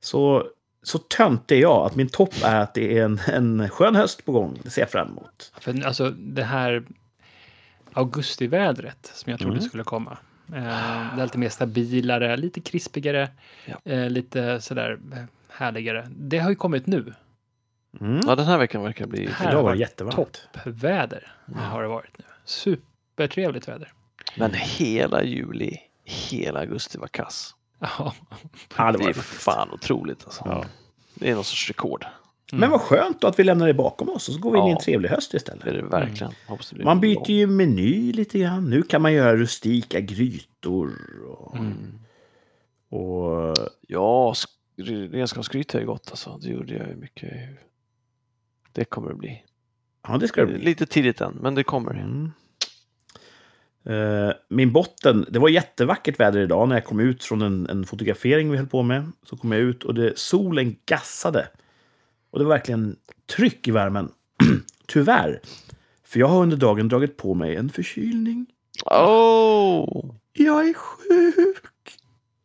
Så, 0.00 0.46
så 0.82 0.98
tönt 0.98 1.52
är 1.52 1.56
jag 1.56 1.86
att 1.86 1.94
min 1.94 2.08
topp 2.08 2.34
är 2.44 2.60
att 2.60 2.74
det 2.74 2.98
är 2.98 3.04
en, 3.04 3.20
en 3.26 3.68
skön 3.68 3.94
höst 3.96 4.24
på 4.24 4.32
gång. 4.32 4.58
Det 4.62 4.70
ser 4.70 4.82
jag 4.82 4.90
fram 4.90 5.08
emot. 5.08 5.52
För 5.60 5.86
alltså 5.86 6.10
det 6.10 6.42
här 6.42 6.84
augustivädret 7.92 9.10
som 9.14 9.30
jag 9.30 9.40
trodde 9.40 9.56
Mm. 9.56 9.68
skulle 9.68 9.84
komma. 9.84 10.18
Eh, 10.48 10.62
det 11.16 11.20
är 11.20 11.22
lite 11.22 11.38
mer 11.38 11.48
stabilare, 11.48 12.36
lite 12.36 12.60
krispigare, 12.60 13.28
Ja. 13.64 13.92
eh, 13.92 14.10
lite 14.10 14.60
sådär 14.60 14.98
eh, 15.12 15.18
härligare. 15.48 16.06
Det 16.10 16.38
har 16.38 16.50
ju 16.50 16.56
kommit 16.56 16.86
nu. 16.86 17.14
Mm. 18.00 18.20
Ja, 18.26 18.34
den 18.34 18.46
här 18.46 18.58
veckan 18.58 18.82
verkar 18.82 19.06
bli... 19.06 19.26
Här 19.26 19.50
Idag 19.50 19.62
var 19.62 19.72
det 19.72 19.78
jättevarmt. 19.78 20.16
Toppväder 20.16 21.32
har 21.54 21.82
det 21.82 21.88
varit 21.88 22.18
nu. 22.18 22.24
Supertrevligt 22.46 23.68
väder. 23.68 23.92
Men 24.36 24.50
hela 24.54 25.22
juli, 25.24 25.76
hela 26.04 26.60
augusti 26.60 26.98
var 26.98 27.08
kass. 27.08 27.54
Ja. 27.80 28.14
Ja, 28.76 28.92
det 28.92 28.98
är 29.04 29.12
faktiskt. 29.12 29.42
fan 29.42 29.70
otroligt 29.72 30.24
alltså. 30.24 30.42
Ja. 30.46 30.64
Det 31.14 31.30
är 31.30 31.34
någon 31.34 31.44
sorts 31.44 31.68
rekord. 31.68 32.06
Men 32.52 32.70
vad 32.70 32.80
skönt 32.80 33.20
då 33.20 33.26
att 33.26 33.38
vi 33.38 33.44
lämnar 33.44 33.66
det 33.66 33.74
bakom 33.74 34.08
oss 34.08 34.28
och 34.28 34.34
så 34.34 34.40
går 34.40 34.52
vi 34.52 34.58
in 34.58 34.66
i 34.66 34.70
en 34.70 34.78
trevlig 34.78 35.08
höst 35.08 35.30
Det 35.30 35.36
är 35.36 35.38
istället. 35.38 35.64
det 35.64 35.82
verkligen. 35.82 36.32
Hoppas 36.46 36.70
det 36.70 36.74
blir 36.76 36.84
Man 36.84 37.00
byter 37.00 37.30
ju 37.30 37.46
meny 37.46 38.12
lite 38.12 38.38
grann. 38.38 38.70
Nu 38.70 38.82
kan 38.82 39.02
man 39.02 39.12
göra 39.12 39.36
rustika 39.36 40.00
grytor. 40.00 40.92
Och, 41.28 41.56
Mm. 41.56 41.98
och 42.88 43.54
Ja, 43.88 44.32
sk- 44.32 45.12
renskapsgryta 45.12 45.80
är 45.80 45.84
gott 45.84 46.10
alltså. 46.10 46.38
Det 46.42 46.48
gjorde 46.48 46.74
jag 46.74 46.88
ju 46.88 46.96
mycket. 46.96 47.32
Det 48.72 48.84
kommer 48.84 49.08
det 49.08 49.14
bli. 49.16 49.42
Ja, 50.08 50.18
det 50.18 50.28
ska 50.28 50.40
det 50.40 50.46
bli. 50.46 50.58
Lite 50.58 50.86
tidigt 50.86 51.20
än, 51.20 51.38
men 51.40 51.54
det 51.54 51.64
kommer. 51.64 51.90
Mm. 51.94 52.30
Eh, 53.86 54.34
min 54.48 54.72
botten, 54.72 55.26
det 55.30 55.38
var 55.38 55.48
jättevackert 55.48 56.20
väder 56.20 56.40
idag 56.40 56.68
när 56.68 56.76
jag 56.76 56.84
kom 56.84 57.00
ut 57.00 57.24
från 57.24 57.42
en, 57.42 57.66
en 57.70 57.84
fotografering 57.84 58.50
vi 58.50 58.56
höll 58.56 58.66
på 58.66 58.82
med. 58.82 59.12
Så 59.22 59.36
kom 59.36 59.52
jag 59.52 59.60
ut 59.60 59.84
och 59.84 59.94
det, 59.94 60.18
solen 60.18 60.76
gassade. 60.86 61.48
Och 62.30 62.38
det 62.38 62.44
var 62.44 62.52
verkligen 62.52 62.96
tryck 63.36 63.68
i 63.68 63.70
värmen. 63.70 64.08
Tyvärr. 64.86 65.40
För 66.04 66.20
jag 66.20 66.26
har 66.26 66.42
under 66.42 66.56
dagen 66.56 66.88
dragit 66.88 67.16
på 67.16 67.34
mig 67.34 67.56
en 67.56 67.70
förkylning. 67.70 68.46
Åh! 68.84 70.14
Jag 70.32 70.68
är 70.68 70.74
sjuk! 70.74 71.98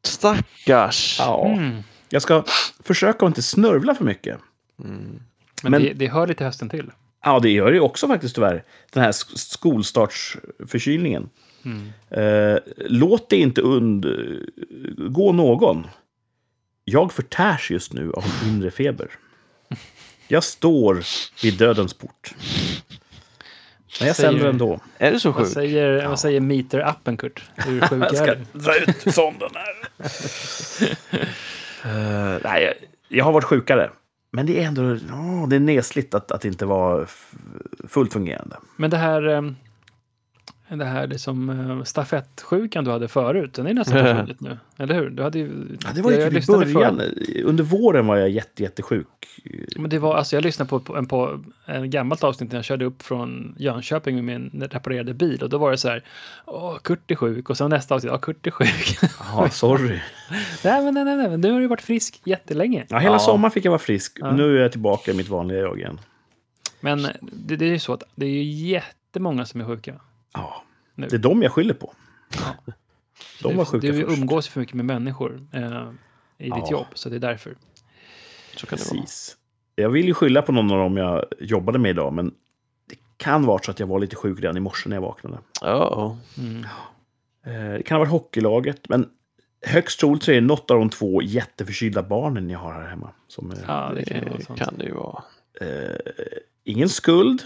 Stackars! 0.03 1.19
Ja. 1.19 1.47
Mm. 1.47 1.81
Jag 2.09 2.21
ska 2.21 2.43
försöka 2.83 3.25
att 3.25 3.29
inte 3.29 3.41
snörvla 3.41 3.95
för 3.95 4.05
mycket. 4.05 4.39
Mm. 4.83 5.19
Men, 5.63 5.71
Men- 5.71 5.81
det, 5.83 5.93
det 5.93 6.07
hör 6.07 6.27
lite 6.27 6.43
hösten 6.43 6.69
till. 6.69 6.91
Ja, 7.23 7.39
det 7.39 7.49
gör 7.49 7.65
det 7.71 7.73
ju 7.73 7.79
också 7.79 8.07
faktiskt 8.07 8.35
tyvärr. 8.35 8.63
Den 8.91 9.03
här 9.03 9.11
sk- 9.11 9.35
skolstartsförkylningen. 9.37 11.29
Mm. 11.65 11.89
Eh, 12.09 12.59
låt 12.77 13.29
det 13.29 13.37
inte 13.37 13.61
undgå 13.61 15.31
någon. 15.31 15.87
Jag 16.85 17.11
förtärs 17.13 17.71
just 17.71 17.93
nu 17.93 18.11
av 18.11 18.23
inre 18.45 18.71
feber. 18.71 19.07
Jag 20.27 20.43
står 20.43 21.03
vid 21.43 21.57
dödens 21.57 21.93
port. 21.93 22.33
Men 23.99 24.07
jag 24.07 24.15
sänder 24.15 24.45
ändå. 24.45 24.79
Är 24.97 25.11
det 25.11 25.19
så 25.19 25.31
Vad 25.31 25.37
sjukt? 25.41 25.51
säger, 25.53 26.07
vad 26.07 26.19
säger 26.19 26.39
meter-appen, 26.39 27.17
Kurt? 27.17 27.43
Hur 27.55 27.79
sjuk 27.87 28.03
Jag 28.03 28.11
är 28.11 28.15
ska 28.15 28.35
du? 28.35 28.59
dra 28.59 28.75
ut 28.77 29.13
sonden 29.15 29.49
här. 29.53 29.75
Eh, 31.85 32.37
nej, 32.43 32.73
jag 33.07 33.25
har 33.25 33.31
varit 33.31 33.43
sjukare. 33.43 33.89
Men 34.31 34.45
det 34.45 34.63
är 34.63 34.67
ändå 34.67 34.81
oh, 34.81 35.47
det 35.47 35.55
är 35.55 35.59
nesligt 35.59 36.13
att, 36.13 36.31
att 36.31 36.45
inte 36.45 36.65
vara 36.65 37.05
fullt 37.87 38.13
fungerande. 38.13 38.55
Men 38.75 38.89
det 38.89 38.97
här, 38.97 39.27
ehm, 39.27 39.55
det 40.79 40.85
här 40.85 41.07
liksom, 41.07 41.49
eh, 41.49 41.83
stafettsjukan 41.83 42.83
du 42.83 42.91
hade 42.91 43.07
förut, 43.07 43.53
den 43.53 43.67
är 43.67 43.73
nästan 43.73 43.97
försvunnit 44.05 44.41
nu. 44.41 44.57
Eller 44.77 44.95
hur? 44.95 45.09
Du 45.09 45.23
hade 45.23 45.39
ju, 45.39 45.77
Ja, 45.83 45.89
det 45.95 46.01
var 46.01 46.11
ju 46.11 46.17
jag 46.17 46.25
typ 46.25 46.31
i 46.33 46.35
lyssnade 46.35 46.65
början. 46.73 46.97
förut. 46.97 47.43
Under 47.45 47.63
våren 47.63 48.07
var 48.07 48.17
jag 48.17 48.29
jätte, 48.29 48.63
jättesjuk. 48.63 49.07
Men 49.77 49.89
det 49.89 49.99
var, 49.99 50.15
alltså 50.15 50.35
jag 50.35 50.43
lyssnade 50.43 50.69
på, 50.69 50.79
på, 50.79 50.97
en, 50.97 51.05
på 51.05 51.43
en 51.65 51.89
gammalt 51.89 52.23
avsnitt 52.23 52.51
när 52.51 52.57
jag 52.57 52.65
körde 52.65 52.85
upp 52.85 53.01
från 53.01 53.55
Jönköping 53.59 54.15
med 54.15 54.23
min 54.23 54.61
reparerade 54.71 55.13
bil 55.13 55.43
och 55.43 55.49
då 55.49 55.57
var 55.57 55.71
det 55.71 55.77
så 55.77 55.87
här, 55.89 56.03
åh, 56.45 56.77
Kurt 56.77 57.11
är 57.11 57.15
sjuk 57.15 57.49
och 57.49 57.57
sen 57.57 57.69
nästa 57.69 57.95
avsnitt, 57.95 58.11
ja, 58.11 58.17
Kurt 58.17 58.47
är 58.47 58.51
sjuk. 58.51 58.97
Ja, 59.35 59.49
sorry. 59.49 59.99
nej, 60.63 60.83
men 60.83 60.93
nej, 60.93 61.03
nej, 61.05 61.17
nej, 61.17 61.29
men 61.29 61.41
nu 61.41 61.51
har 61.51 61.59
du 61.59 61.67
varit 61.67 61.81
frisk 61.81 62.21
jättelänge. 62.25 62.85
Ja, 62.89 62.97
hela 62.97 63.15
Ja. 63.15 63.19
sommaren 63.19 63.51
fick 63.51 63.65
jag 63.65 63.71
vara 63.71 63.79
frisk. 63.79 64.17
Ja. 64.21 64.31
Nu 64.31 64.57
är 64.57 64.61
jag 64.61 64.71
tillbaka 64.71 65.11
i 65.11 65.13
mitt 65.13 65.29
vanliga 65.29 65.57
jag 65.59 65.77
igen. 65.79 65.99
Men 66.79 67.07
det, 67.21 67.55
det 67.55 67.65
är 67.65 67.69
ju 67.69 67.79
så 67.79 67.93
att 67.93 68.03
det 68.15 68.25
är 68.25 68.29
ju 68.29 68.43
jättemånga 68.43 69.45
som 69.45 69.61
är 69.61 69.65
sjuka. 69.65 69.93
Ja, 70.33 70.63
Nu. 70.95 71.07
det 71.07 71.15
är 71.15 71.19
dem 71.19 71.41
jag 71.41 71.51
skyller 71.51 71.73
på. 71.73 71.93
De 73.43 73.57
var 73.57 73.63
du, 73.65 73.69
sjuka 73.71 73.87
du 73.87 74.05
först. 74.05 74.17
umgås 74.19 74.47
för 74.47 74.59
mycket 74.59 74.75
med 74.75 74.85
människor 74.85 75.39
eh, 75.53 75.89
i 76.37 76.43
ditt 76.43 76.53
Ja. 76.57 76.71
jobb, 76.71 76.85
så 76.93 77.09
det 77.09 77.15
är 77.15 77.19
därför. 77.19 77.55
Så 78.55 78.67
kan 78.67 78.79
det 78.79 78.85
vara. 78.91 79.01
Precis. 79.01 79.37
Jag 79.75 79.89
vill 79.89 80.05
ju 80.05 80.13
skylla 80.13 80.41
på 80.41 80.51
någon 80.51 80.71
av 80.71 80.77
dem 80.77 80.97
jag 80.97 81.25
jobbade 81.39 81.79
med 81.79 81.89
idag, 81.89 82.13
men 82.13 82.33
det 82.89 82.95
kan 83.17 83.45
vara 83.45 83.59
så 83.63 83.71
att 83.71 83.79
jag 83.79 83.87
var 83.87 83.99
lite 83.99 84.15
sjuk 84.15 84.39
redan 84.39 84.57
i 84.57 84.59
morse 84.59 84.89
när 84.89 84.95
jag 84.95 85.01
vaknade. 85.01 85.37
Ja, 85.61 86.17
Mm. 86.37 86.63
Eh, 87.45 87.73
Det 87.77 87.83
kan 87.83 87.95
ha 87.95 87.99
varit 87.99 88.11
hockeylaget, 88.11 88.89
men 88.89 89.09
högst 89.65 89.99
troligt 89.99 90.23
så 90.23 90.31
är 90.31 90.35
det 90.35 90.41
något 90.41 90.71
av 90.71 90.77
de 90.79 90.89
två 90.89 91.21
jätteförkylda 91.21 92.03
barnen 92.03 92.49
jag 92.49 92.59
har 92.59 92.73
här 92.73 92.87
hemma. 92.87 93.09
Som 93.27 93.53
Ja, 93.67 93.91
det 93.95 94.05
kan 94.05 94.17
ju 94.17 94.25
vara 94.29 94.37
det 94.37 94.55
kan 94.65 94.77
det 94.77 94.85
ju 94.85 94.93
vara. 94.93 95.23
eh, 95.61 95.95
ingen 96.63 96.89
skuld, 96.89 97.43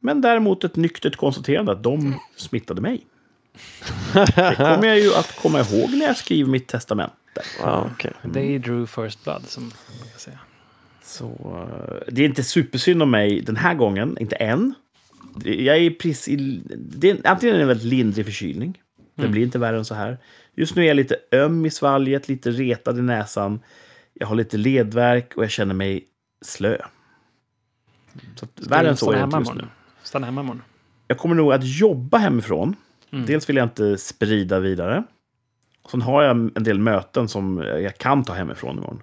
men 0.00 0.20
däremot 0.20 0.64
ett 0.64 0.76
nyktert 0.76 1.16
konstaterande 1.16 1.72
att 1.72 1.82
de 1.82 2.20
smittade 2.36 2.80
mig. 2.80 3.06
Det 4.14 4.54
kommer 4.56 4.86
jag 4.86 5.00
ju 5.00 5.14
att 5.14 5.36
komma 5.42 5.60
ihåg 5.60 5.90
när 5.90 6.06
jag 6.06 6.16
skriver 6.16 6.50
mitt 6.50 6.68
testamente. 6.68 7.14
Ja, 7.60 7.90
okej. 7.94 8.12
They 8.32 8.58
drew 8.58 8.86
first 8.86 9.24
blood, 9.24 9.42
som 9.46 9.62
man 9.62 10.08
kan 10.10 10.18
säga. 10.18 10.38
Så 11.02 11.26
eh, 11.26 12.12
det 12.12 12.22
är 12.22 12.26
inte 12.26 12.44
supersynd 12.44 13.02
om 13.02 13.10
mig 13.10 13.40
den 13.40 13.56
här 13.56 13.74
gången, 13.74 14.16
inte 14.20 14.36
än. 14.36 14.74
Jag 15.44 15.76
är 15.76 15.90
precis... 15.90 16.60
Det 16.78 17.10
är, 17.10 17.20
antingen 17.24 17.54
är 17.54 17.58
det 17.58 17.64
en 17.64 17.68
väldigt 17.68 17.86
lindrig 17.86 18.24
förkylning. 18.26 18.80
Det 19.14 19.22
Mm. 19.22 19.32
blir 19.32 19.42
inte 19.42 19.58
värre 19.58 19.76
än 19.78 19.84
så 19.84 19.94
här. 19.94 20.18
Just 20.54 20.76
nu 20.76 20.82
är 20.82 20.86
jag 20.86 20.96
lite 20.96 21.16
öm 21.32 21.66
i 21.66 21.70
svalget, 21.70 22.28
lite 22.28 22.50
retad 22.50 22.98
i 22.98 23.02
näsan. 23.02 23.60
Jag 24.14 24.26
har 24.26 24.34
lite 24.34 24.56
ledvärk 24.56 25.32
och 25.36 25.42
jag 25.44 25.50
känner 25.50 25.74
mig 25.74 26.04
slö. 26.42 26.76
Så 28.36 28.44
att, 28.44 28.66
värre 28.66 28.88
än 28.88 28.96
så 28.96 29.12
är 29.12 29.16
det 29.16 29.24
inte 29.24 29.38
just 29.38 29.54
nu. 29.54 29.64
Stanna 30.08 30.26
hemma 30.26 30.40
imorgon. 30.40 30.62
Jag 31.06 31.18
kommer 31.18 31.34
nog 31.34 31.52
att 31.52 31.64
jobba 31.64 32.18
hemifrån. 32.18 32.76
Mm. 33.10 33.26
Dels 33.26 33.48
vill 33.48 33.56
jag 33.56 33.66
inte 33.66 33.98
sprida 33.98 34.60
vidare. 34.60 35.04
Sen 35.90 36.02
har 36.02 36.22
jag 36.22 36.30
en 36.30 36.64
del 36.64 36.78
möten 36.78 37.28
som 37.28 37.58
jag 37.58 37.98
kan 37.98 38.24
ta 38.24 38.32
hemifrån 38.32 38.76
imorgon. 38.78 39.02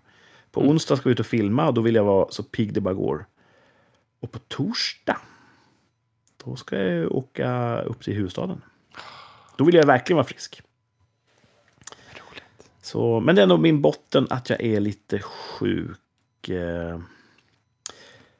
På 0.51 0.59
Mm. 0.59 0.71
onsdag 0.71 0.95
ska 0.97 1.09
vi 1.09 1.13
ut 1.13 1.19
och 1.19 1.25
filma 1.25 1.67
och 1.67 1.73
då 1.73 1.81
vill 1.81 1.95
jag 1.95 2.03
vara 2.03 2.27
så 2.29 2.43
pigg 2.43 2.73
det 2.73 2.81
bara 2.81 2.93
går. 2.93 3.25
Och 4.19 4.31
på 4.31 4.39
torsdag, 4.39 5.17
då 6.45 6.55
ska 6.55 6.77
jag 6.77 7.11
åka 7.11 7.81
upp 7.81 8.03
till 8.03 8.13
huvudstaden. 8.13 8.61
Då 9.57 9.63
vill 9.63 9.75
jag 9.75 9.85
verkligen 9.85 10.15
vara 10.17 10.27
frisk. 10.27 10.61
Så, 12.81 13.19
men 13.19 13.35
det 13.35 13.41
är 13.41 13.47
nog 13.47 13.59
min 13.59 13.81
botten 13.81 14.27
att 14.29 14.49
jag 14.49 14.61
är 14.61 14.79
lite 14.79 15.19
sjuk. 15.19 16.49
eh. 16.49 16.99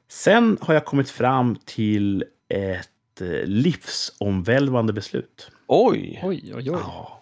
Sen 0.08 0.58
har 0.62 0.73
jag 0.73 0.86
kommit 0.86 1.10
fram 1.10 1.56
till 1.65 2.23
ett 2.49 3.21
eh, 3.21 3.27
livsomvälvande 3.45 4.93
beslut. 4.93 5.51
Oj! 5.67 6.21
Oj, 6.23 6.41
oj, 6.43 6.53
oj. 6.55 6.63
Ja. 6.65 7.21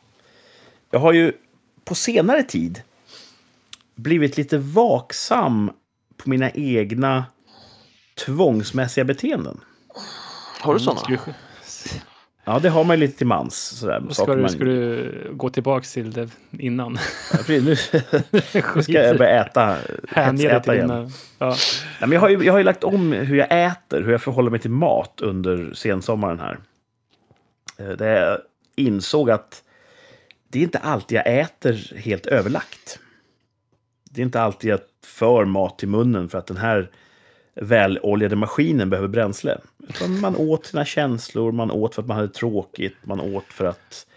Jag 0.91 0.99
har 0.99 1.13
ju 1.13 1.33
på 1.85 1.95
senare 1.95 2.43
tid 2.43 2.81
blivit 3.95 4.37
lite 4.37 4.57
vaksam 4.57 5.71
på 6.17 6.29
mina 6.29 6.51
egna 6.51 7.25
tvångsmässiga 8.25 9.05
beteenden. 9.05 9.59
Har 10.59 10.73
du 10.73 10.79
sådana? 10.79 11.19
Ja, 12.45 12.59
det 12.59 12.69
har 12.69 12.83
man 12.83 12.95
ju 12.95 12.99
lite 12.99 13.17
till 13.17 13.27
mans. 13.27 13.55
Sådär, 13.79 14.03
ska, 14.09 14.25
du, 14.35 14.41
man- 14.41 14.49
ska 14.49 14.63
du 14.63 15.31
gå 15.33 15.49
tillbaka 15.49 15.83
till 15.85 16.11
det 16.11 16.29
innan? 16.51 16.97
Ja, 17.31 17.37
precis, 17.45 17.91
nu 18.31 18.41
ska 18.83 18.91
jag 18.91 19.17
börja 19.17 19.45
äta. 19.45 19.77
Hänge 20.09 20.31
hetsäta 20.31 20.59
till 20.59 20.73
igen. 20.73 20.87
dina... 20.87 21.09
Ja. 21.39 21.47
Nej, 21.49 21.55
men 21.99 22.11
jag, 22.11 22.19
har 22.21 22.29
ju, 22.29 22.43
jag 22.43 22.53
har 22.53 22.57
ju 22.57 22.63
lagt 22.63 22.83
om 22.83 23.11
hur 23.11 23.35
jag 23.37 23.65
äter, 23.65 24.01
hur 24.01 24.11
jag 24.11 24.21
förhåller 24.21 24.51
mig 24.51 24.59
till 24.59 24.71
mat 24.71 25.19
under 25.21 25.73
sensommaren 25.73 26.39
här. 26.39 26.59
Eh, 27.77 27.89
Där 27.97 28.21
jag 28.29 28.37
insåg 28.75 29.31
att 29.31 29.63
det 30.47 30.59
är 30.59 30.63
inte 30.63 30.77
alltid 30.79 31.17
jag 31.17 31.39
äter 31.39 31.97
helt 31.97 32.25
överlagt. 32.25 32.99
Det 34.11 34.21
är 34.21 34.25
inte 34.25 34.41
alltid 34.41 34.71
jag 34.71 34.79
för 35.05 35.45
mat 35.45 35.79
till 35.79 35.87
munnen 35.87 36.29
för 36.29 36.37
att 36.37 36.47
den 36.47 36.57
här 36.57 36.89
väloljade 37.55 38.35
maskinen 38.35 38.89
behöver 38.89 39.07
bränsle. 39.07 39.57
Utan 39.89 40.19
man 40.19 40.35
åt 40.35 40.65
sina 40.65 40.85
känslor, 40.85 41.51
man 41.51 41.71
åt 41.71 41.95
för 41.95 42.01
att 42.01 42.07
man 42.07 42.17
hade 42.17 42.29
tråkigt, 42.29 42.95
man 43.03 43.19
åt 43.19 43.45
för 43.45 43.65
att 43.65 44.07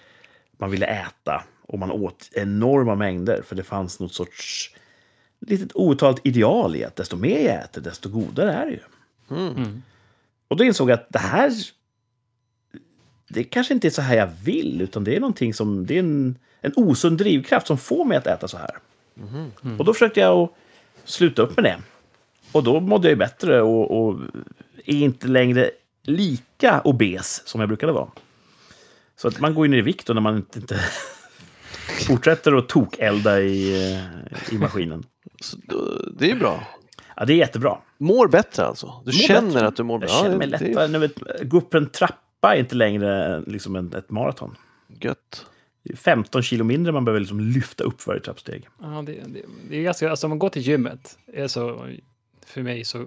man 0.58 0.70
ville 0.70 0.86
äta. 0.86 1.44
Och 1.68 1.78
man 1.78 1.90
åt 1.90 2.30
enorma 2.32 2.94
mängder 2.94 3.42
för 3.42 3.56
det 3.56 3.62
fanns 3.62 4.00
något 4.00 4.14
sorts 4.14 4.74
litet 5.40 5.70
outtalat 5.74 6.20
ideal 6.24 6.76
i 6.76 6.84
att 6.84 6.96
desto 6.96 7.16
mer 7.16 7.38
jag 7.38 7.64
äter, 7.64 7.80
desto 7.80 8.08
godare 8.08 8.52
är 8.52 8.66
det 8.66 8.72
ju. 8.72 8.80
Mm. 9.30 9.56
Mm. 9.56 9.82
Och 10.48 10.56
då 10.56 10.64
insåg 10.64 10.90
jag 10.90 10.94
att 10.94 11.12
det 11.12 11.18
här 11.18 11.52
det 13.28 13.44
kanske 13.44 13.74
inte 13.74 13.88
är 13.88 13.90
så 13.90 14.02
här 14.02 14.16
jag 14.16 14.30
vill, 14.44 14.80
utan 14.80 15.04
det 15.04 15.16
är 15.16 15.20
någonting 15.20 15.54
som, 15.54 15.86
det 15.86 15.94
är 15.94 15.98
en, 15.98 16.38
en 16.60 16.72
osund 16.76 17.18
drivkraft 17.18 17.66
som 17.66 17.78
får 17.78 18.04
mig 18.04 18.18
att 18.18 18.26
äta 18.26 18.48
så 18.48 18.58
här. 18.58 18.70
Och 19.78 19.84
då 19.84 19.92
försökte 19.92 20.20
jag 20.20 20.38
att 20.38 20.50
sluta 21.04 21.42
upp 21.42 21.56
med 21.56 21.64
det. 21.64 21.78
Och 22.56 22.64
då 22.64 22.80
mådde 22.80 23.08
jag 23.08 23.18
bättre 23.18 23.62
och, 23.62 24.06
och 24.08 24.20
är 24.84 24.94
inte 24.94 25.28
längre 25.28 25.70
lika 26.02 26.80
obes 26.80 27.42
som 27.48 27.60
jag 27.60 27.68
brukade 27.68 27.92
vara. 27.92 28.08
Så 29.16 29.28
att 29.28 29.40
man 29.40 29.54
går 29.54 29.66
ju 29.66 29.70
ner 29.70 29.78
i 29.78 29.82
vikt 29.82 30.06
då 30.06 30.14
när 30.14 30.20
man 30.20 30.36
inte, 30.36 30.58
inte 30.58 30.80
fortsätter 32.06 32.52
att 32.58 32.68
tokelda 32.68 33.40
i, 33.40 33.92
eh, 33.92 34.54
i 34.54 34.58
maskinen. 34.58 35.04
Så, 35.40 35.56
det 36.18 36.24
är 36.24 36.28
ju 36.28 36.38
bra. 36.38 36.66
Ja, 37.16 37.24
det 37.24 37.32
är 37.32 37.36
jättebra. 37.36 37.78
Mår 37.98 38.28
bättre 38.28 38.64
alltså? 38.64 38.86
Du 39.04 39.12
Mår 39.12 39.12
känner 39.12 39.52
bättre. 39.52 39.66
att 39.66 39.76
du 39.76 39.82
mår 39.82 39.98
bra? 39.98 40.08
Jag 40.08 40.22
känner 40.22 40.36
mig 40.36 40.46
lättare. 40.46 40.84
är 40.84 40.88
Nu 40.88 40.98
vet, 40.98 41.14
gå 41.42 41.56
upp 41.58 41.74
en 41.74 41.88
trappa 41.88 42.54
är 42.54 42.58
inte 42.58 42.74
längre 42.74 43.40
liksom 43.46 43.76
en, 43.76 43.92
ett 43.94 44.10
maraton. 44.10 44.56
gött. 45.00 45.46
Det 45.84 45.92
är 45.92 45.96
15 45.96 46.42
kilo 46.42 46.64
mindre 46.64 46.92
man 46.92 47.04
behöver 47.04 47.20
liksom 47.20 47.40
lyfta 47.40 47.84
upp 47.84 48.06
varje 48.06 48.20
trappsteg. 48.20 48.68
Ja, 48.82 49.02
det, 49.06 49.12
det, 49.12 49.42
det 49.70 49.76
är 49.78 49.82
ganska, 49.82 50.10
alltså 50.10 50.26
om 50.26 50.28
man 50.30 50.38
går 50.38 50.48
till 50.48 50.62
gymmet, 50.62 51.18
är 51.32 51.46
så, 51.48 51.86
för 52.46 52.62
mig 52.62 52.84
så, 52.84 53.04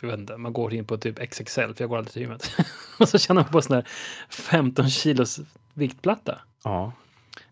jag 0.00 0.08
vet 0.08 0.18
inte, 0.18 0.36
man 0.36 0.52
går 0.52 0.74
in 0.74 0.84
på 0.84 0.96
typ 0.98 1.30
XXL, 1.30 1.60
för 1.60 1.74
jag 1.78 1.88
går 1.88 1.96
aldrig 1.98 2.12
till 2.12 2.22
gymmet. 2.22 2.50
och 2.98 3.08
så 3.08 3.18
känner 3.18 3.42
man 3.42 3.50
på 3.52 3.62
sån 3.62 3.76
här 3.76 3.84
15 4.30 4.88
kilos 4.90 5.40
viktplatta. 5.74 6.38
Ja, 6.64 6.92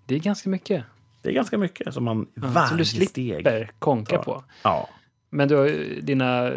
Det 0.07 0.15
är 0.15 0.19
ganska 0.19 0.51
mycket. 0.51 0.85
det 1.23 1.29
är 1.29 1.33
ganska 1.33 1.59
mycket 1.59 1.95
som 1.95 2.05
man 2.05 2.27
Ja, 2.35 2.43
varje 2.47 2.69
som 2.69 2.77
du 2.77 2.85
steg. 2.85 3.05
slipper 3.07 3.71
konka 3.79 4.15
Ja. 4.15 4.23
på. 4.23 4.45
Ja, 4.63 4.89
Men 5.31 5.49
du 5.49 5.55
har 5.57 5.69
dina, 6.03 6.53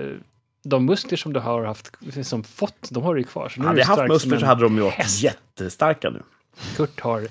de 0.63 0.85
muskler 0.85 1.17
som 1.17 1.33
du 1.33 1.39
har 1.39 1.63
haft, 1.65 1.91
som 2.23 2.43
fått, 2.43 2.89
de 2.91 3.03
har 3.03 3.15
du 3.15 3.21
ju 3.21 3.27
kvar. 3.27 3.49
Så 3.49 3.59
nu 3.61 3.67
hade 3.67 3.79
jag 3.79 3.87
haft 3.87 4.07
muskler 4.07 4.37
så 4.39 4.45
hade 4.45 4.61
de 4.63 4.75
ju 4.75 4.81
varit 4.81 5.21
jättestarka 5.23 6.09
nu. 6.09 6.21
Kurt 6.75 6.99
har 7.01 7.27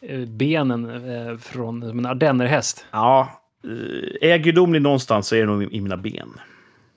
eh, 0.00 0.20
benen 0.20 0.84
eh, 1.10 1.36
från 1.38 1.80
som 1.88 1.98
en 1.98 2.06
ardennerhäst. 2.06 2.86
Ja, 2.90 3.40
eh, 3.64 4.28
är 4.28 4.28
jag 4.30 4.42
gudomlig 4.42 4.82
någonstans 4.82 5.28
så 5.28 5.34
är 5.34 5.40
det 5.40 5.46
nog 5.46 5.62
i 5.62 5.80
mina 5.80 5.96
ben. 5.96 6.40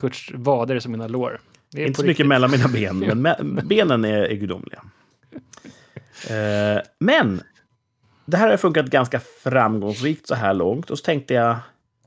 Kurts 0.01 0.31
vader 0.33 0.75
är 0.75 0.79
som 0.79 0.91
mina 0.91 1.07
lår. 1.07 1.39
Det 1.71 1.83
är 1.83 1.87
Inte 1.87 2.01
så 2.01 2.05
mycket 2.07 2.27
mellan 2.27 2.51
mina 2.51 2.67
ben, 2.67 2.99
men 2.99 3.25
me- 3.27 3.65
benen 3.65 4.05
är, 4.05 4.23
är 4.23 4.35
gudomliga. 4.35 4.83
Eh, 6.29 6.81
men 6.99 7.41
det 8.25 8.37
här 8.37 8.49
har 8.49 8.57
funkat 8.57 8.85
ganska 8.85 9.19
framgångsrikt 9.19 10.27
så 10.27 10.35
här 10.35 10.53
långt. 10.53 10.89
Och 10.89 10.97
så 10.97 11.03
tänkte 11.03 11.33
jag, 11.33 11.57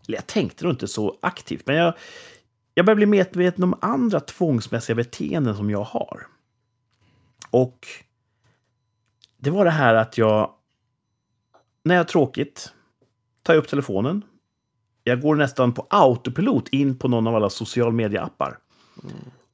eller 0.08 0.18
jag 0.18 0.26
tänkte 0.26 0.64
nog 0.64 0.72
inte 0.72 0.88
så 0.88 1.18
aktivt, 1.22 1.66
men 1.66 1.76
jag, 1.76 1.94
jag 2.74 2.86
börjar 2.86 2.96
bli 2.96 3.06
medveten 3.06 3.64
om 3.64 3.78
andra 3.80 4.20
tvångsmässiga 4.20 4.96
beteenden 4.96 5.56
som 5.56 5.70
jag 5.70 5.82
har. 5.84 6.26
Och 7.50 7.86
det 9.38 9.50
var 9.50 9.64
det 9.64 9.70
här 9.70 9.94
att 9.94 10.18
jag, 10.18 10.50
när 11.82 11.94
jag 11.94 12.00
har 12.00 12.08
tråkigt, 12.08 12.72
tar 13.42 13.54
jag 13.54 13.60
upp 13.62 13.68
telefonen. 13.68 14.22
Jag 15.04 15.20
går 15.20 15.34
nästan 15.34 15.72
på 15.72 15.86
autopilot 15.90 16.68
in 16.68 16.98
på 16.98 17.08
någon 17.08 17.26
av 17.26 17.34
alla 17.34 17.50
social 17.50 17.92
media-appar. 17.92 18.56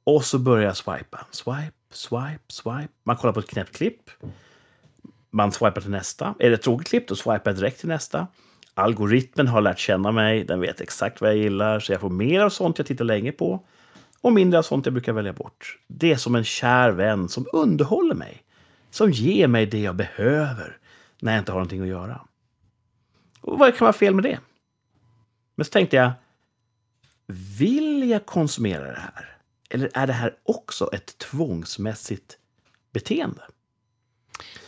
Och 0.03 0.25
så 0.25 0.39
börjar 0.39 0.65
jag 0.65 0.77
swipa. 0.77 1.25
Swipe, 1.31 1.71
swipe, 1.93 2.43
swipe. 2.47 2.93
Man 3.03 3.17
kollar 3.17 3.33
på 3.33 3.39
ett 3.39 3.49
knäppt 3.49 3.75
klipp. 3.75 4.09
Man 5.29 5.51
swipar 5.51 5.81
till 5.81 5.91
nästa. 5.91 6.35
Är 6.39 6.49
det 6.49 6.55
ett 6.55 6.61
tråkigt 6.61 6.87
klipp, 6.87 7.07
då 7.07 7.15
swipar 7.15 7.41
jag 7.45 7.55
direkt 7.55 7.79
till 7.79 7.89
nästa. 7.89 8.27
Algoritmen 8.73 9.47
har 9.47 9.61
lärt 9.61 9.79
känna 9.79 10.11
mig. 10.11 10.43
Den 10.43 10.59
vet 10.59 10.81
exakt 10.81 11.21
vad 11.21 11.29
jag 11.29 11.37
gillar, 11.37 11.79
så 11.79 11.91
jag 11.91 12.01
får 12.01 12.09
mer 12.09 12.41
av 12.41 12.49
sånt 12.49 12.77
jag 12.77 12.87
tittar 12.87 13.05
länge 13.05 13.31
på. 13.31 13.65
Och 14.21 14.33
mindre 14.33 14.59
av 14.59 14.63
sånt 14.63 14.85
jag 14.85 14.93
brukar 14.93 15.13
välja 15.13 15.33
bort. 15.33 15.77
Det 15.87 16.11
är 16.11 16.15
som 16.15 16.35
en 16.35 16.43
kär 16.43 16.91
vän 16.91 17.29
som 17.29 17.45
underhåller 17.53 18.15
mig. 18.15 18.43
Som 18.89 19.11
ger 19.11 19.47
mig 19.47 19.65
det 19.65 19.79
jag 19.79 19.95
behöver 19.95 20.77
när 21.21 21.31
jag 21.31 21.41
inte 21.41 21.51
har 21.51 21.59
någonting 21.59 21.81
att 21.81 21.87
göra. 21.87 22.21
Och 23.41 23.59
vad 23.59 23.77
kan 23.77 23.85
vara 23.85 23.93
fel 23.93 24.15
med 24.15 24.23
det? 24.23 24.39
Men 25.61 25.65
så 25.65 25.71
tänkte 25.71 25.95
jag, 25.95 26.11
vill 27.57 28.09
jag 28.09 28.25
konsumera 28.25 28.83
det 28.83 28.99
här? 28.99 29.35
Eller 29.69 29.89
är 29.93 30.07
det 30.07 30.13
här 30.13 30.35
också 30.43 30.89
ett 30.93 31.17
tvångsmässigt 31.17 32.37
beteende? 32.93 33.41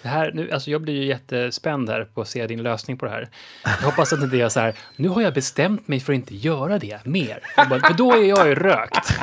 Det 0.01 0.07
här, 0.07 0.31
nu, 0.33 0.51
alltså 0.51 0.71
jag 0.71 0.81
blir 0.81 0.93
ju 0.93 1.05
jättespänd 1.05 1.89
här 1.89 2.03
på 2.03 2.21
att 2.21 2.27
se 2.27 2.47
din 2.47 2.63
lösning 2.63 2.97
på 2.97 3.05
det 3.05 3.11
här. 3.11 3.29
Jag 3.63 3.71
hoppas 3.71 4.13
att 4.13 4.19
det 4.19 4.25
inte 4.25 4.37
är 4.37 4.49
så 4.49 4.59
här, 4.59 4.75
nu 4.95 5.07
har 5.07 5.21
jag 5.21 5.33
bestämt 5.33 5.87
mig 5.87 5.99
för 5.99 6.13
att 6.13 6.17
inte 6.17 6.35
göra 6.35 6.79
det 6.79 7.05
mer. 7.05 7.43
Bara, 7.69 7.79
för 7.79 7.93
då 7.93 8.13
är 8.13 8.23
jag 8.23 8.47
ju 8.47 8.55
rökt. 8.55 9.13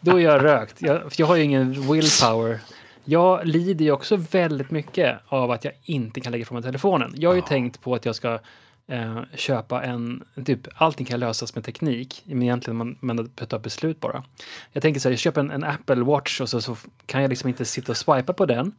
Då 0.00 0.16
är 0.16 0.22
jag 0.22 0.44
rökt. 0.44 0.82
Jag, 0.82 1.12
för 1.12 1.20
jag 1.20 1.26
har 1.26 1.36
ju 1.36 1.42
ingen 1.42 1.92
willpower. 1.92 2.60
Jag 3.04 3.46
lider 3.46 3.84
ju 3.84 3.90
också 3.90 4.16
väldigt 4.16 4.70
mycket 4.70 5.18
av 5.26 5.50
att 5.50 5.64
jag 5.64 5.74
inte 5.82 6.20
kan 6.20 6.32
lägga 6.32 6.42
ifrån 6.42 6.56
mig 6.56 6.62
telefonen. 6.62 7.14
Jag 7.16 7.30
har 7.30 7.36
ju 7.36 7.42
tänkt 7.42 7.80
på 7.80 7.94
att 7.94 8.04
jag 8.04 8.14
ska 8.14 8.38
eh, 8.86 9.22
köpa 9.34 9.82
en, 9.82 10.24
typ 10.44 10.68
allting 10.74 11.06
kan 11.06 11.20
lösas 11.20 11.54
med 11.54 11.64
teknik, 11.64 12.22
men 12.26 12.42
egentligen 12.42 12.76
man, 12.76 12.96
man 13.00 13.28
ta 13.28 13.58
beslut 13.58 14.00
bara. 14.00 14.24
Jag 14.72 14.82
tänker 14.82 15.00
så 15.00 15.08
här, 15.08 15.12
jag 15.12 15.18
köper 15.18 15.40
en, 15.40 15.50
en 15.50 15.64
Apple 15.64 16.02
Watch 16.02 16.40
och 16.40 16.48
så, 16.48 16.60
så 16.60 16.76
kan 17.06 17.22
jag 17.22 17.28
liksom 17.28 17.48
inte 17.48 17.64
sitta 17.64 17.92
och 17.92 17.96
swipa 17.96 18.32
på 18.32 18.46
den. 18.46 18.72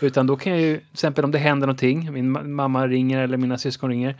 Utan 0.00 0.26
då 0.26 0.36
kan 0.36 0.52
jag 0.52 0.60
ju, 0.60 0.78
till 0.78 0.86
exempel 0.92 1.24
om 1.24 1.30
det 1.30 1.38
händer 1.38 1.66
någonting, 1.66 2.12
min 2.12 2.54
mamma 2.54 2.86
ringer 2.86 3.20
eller 3.20 3.36
mina 3.36 3.58
syskon 3.58 3.90
ringer, 3.90 4.16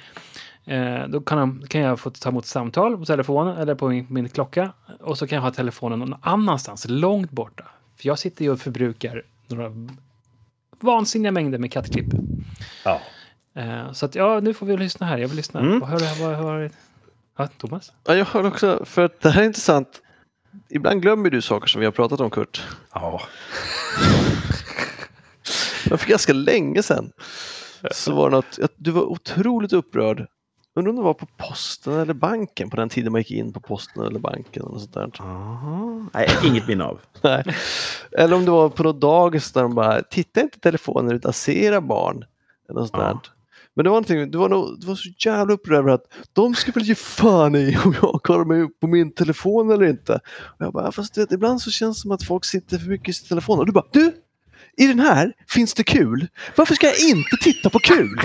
eh, 0.65 1.09
då 1.09 1.21
kan, 1.21 1.39
de, 1.39 1.67
kan 1.69 1.81
jag 1.81 2.01
få 2.01 2.11
ta 2.11 2.29
emot 2.29 2.47
samtal 2.47 2.99
på 2.99 3.05
telefonen 3.05 3.57
eller 3.57 3.75
på 3.75 3.89
min, 3.89 4.07
min 4.09 4.29
klocka. 4.29 4.73
Och 5.01 5.19
så 5.19 5.27
kan 5.27 5.37
jag 5.37 5.43
ha 5.43 5.51
telefonen 5.51 5.99
någon 5.99 6.15
annanstans, 6.21 6.87
långt 6.89 7.31
borta. 7.31 7.65
För 7.97 8.07
jag 8.07 8.19
sitter 8.19 8.45
ju 8.45 8.51
och 8.51 8.61
förbrukar 8.61 9.23
några 9.49 9.73
vansinniga 10.81 11.33
mängder 11.33 11.59
med 11.59 11.73
kattklipp. 11.73 12.07
Ja. 12.85 13.01
Eh, 13.57 13.93
så 13.93 14.07
att 14.07 14.15
ja, 14.15 14.41
nu 14.41 14.55
får 14.55 14.67
vi 14.67 14.77
lyssna 14.77 15.07
här. 15.07 15.19
Jag 15.19 15.29
vill 15.29 15.37
lyssna. 15.37 15.61
Mm. 15.61 15.81
Vad 15.81 15.89
hör 15.89 15.99
du? 15.99 16.25
Vad 16.25 16.37
hör 16.37 16.71
Ja, 17.37 17.47
Thomas? 17.47 17.93
Ja, 18.05 18.15
jag 18.15 18.25
hör 18.25 18.47
också, 18.47 18.85
för 18.85 19.05
att 19.05 19.21
det 19.21 19.31
här 19.31 19.43
är 19.43 19.47
intressant. 19.47 20.03
Ibland 20.71 21.03
glömmer 21.03 21.31
du 21.31 21.43
saker 21.43 21.67
som 21.67 21.81
vi 21.81 21.85
har 21.85 21.93
pratat 21.93 22.21
om 22.21 22.31
Kurt. 22.31 22.63
Ja. 22.95 23.21
Men 25.89 25.99
för 25.99 26.09
ganska 26.09 26.33
länge 26.33 26.83
sedan 26.83 27.13
så 27.91 28.15
var 28.15 28.31
det 28.31 28.37
något, 28.37 28.59
att 28.63 28.73
du 28.77 28.91
var 28.91 29.03
otroligt 29.03 29.73
upprörd. 29.73 30.27
Undrar 30.77 30.91
om 30.91 30.97
det 30.97 31.03
var 31.03 31.15
på 31.15 31.27
posten 31.37 31.93
eller 31.93 32.15
banken 32.15 32.71
på 32.71 32.77
den 32.77 32.89
tiden 32.89 33.13
man 33.13 33.21
gick 33.21 33.31
in 33.31 33.53
på 33.53 33.61
posten 33.61 34.03
eller 34.03 34.19
banken. 34.19 34.67
Eller 34.67 34.79
sånt 34.79 34.95
där. 34.95 35.11
Aha. 35.21 36.07
Nej, 36.15 36.29
inget 36.45 36.69
minne 36.69 36.85
av. 36.85 37.01
Nej. 37.23 37.45
Eller 38.13 38.37
om 38.37 38.45
det 38.45 38.51
var 38.51 38.69
på 38.69 38.83
något 38.83 39.01
dagis 39.01 39.53
där 39.53 39.63
de 39.63 39.75
bara, 39.75 40.03
titta 40.03 40.41
inte 40.41 40.57
i 40.57 40.61
telefonen 40.61 41.13
utan 41.13 41.33
se 41.33 41.65
era 41.65 41.81
barn. 41.81 42.25
Eller 42.69 42.81
något 42.81 42.91
sånt 42.91 43.03
Ja. 43.03 43.34
Men 43.77 43.85
det 43.85 43.91
var, 43.91 43.95
någonting, 43.95 44.31
det, 44.31 44.39
var 44.39 44.49
nog, 44.49 44.81
det 44.81 44.87
var 44.87 44.95
så 44.95 45.09
jävla 45.19 45.55
upprörd 45.55 45.79
över 45.79 45.91
att 45.91 46.05
de 46.33 46.55
ska 46.55 46.73
väl 46.73 46.85
ge 46.85 46.95
fan 46.95 47.55
i 47.57 47.79
om 47.85 47.95
jag 48.03 48.21
kollar 48.23 48.45
mig 48.45 48.69
på 48.81 48.87
min 48.87 49.13
telefon 49.13 49.71
eller 49.71 49.87
inte. 49.87 50.13
Och 50.37 50.65
jag 50.67 50.73
bara, 50.73 50.93
fast 50.93 51.15
du 51.15 51.21
vet, 51.21 51.33
ibland 51.33 51.63
så 51.63 51.71
känns 51.71 51.97
det 51.99 52.01
som 52.03 52.11
att 52.13 52.23
folk 52.23 52.45
sitter 52.45 52.79
för 52.79 52.87
mycket 52.89 53.09
i 53.09 53.13
sin 53.13 53.29
telefon. 53.29 53.59
Och 53.59 53.67
du 53.67 53.73
bara, 53.73 53.87
du! 53.93 54.13
I 54.77 54.87
den 54.87 55.01
här 55.01 55.33
finns 55.49 55.75
det 55.75 55.85
kul. 55.85 56.27
Varför 56.57 56.75
ska 56.75 56.87
jag 56.87 56.99
inte 57.01 57.37
titta 57.41 57.71
på 57.71 57.79
kul? 57.79 58.21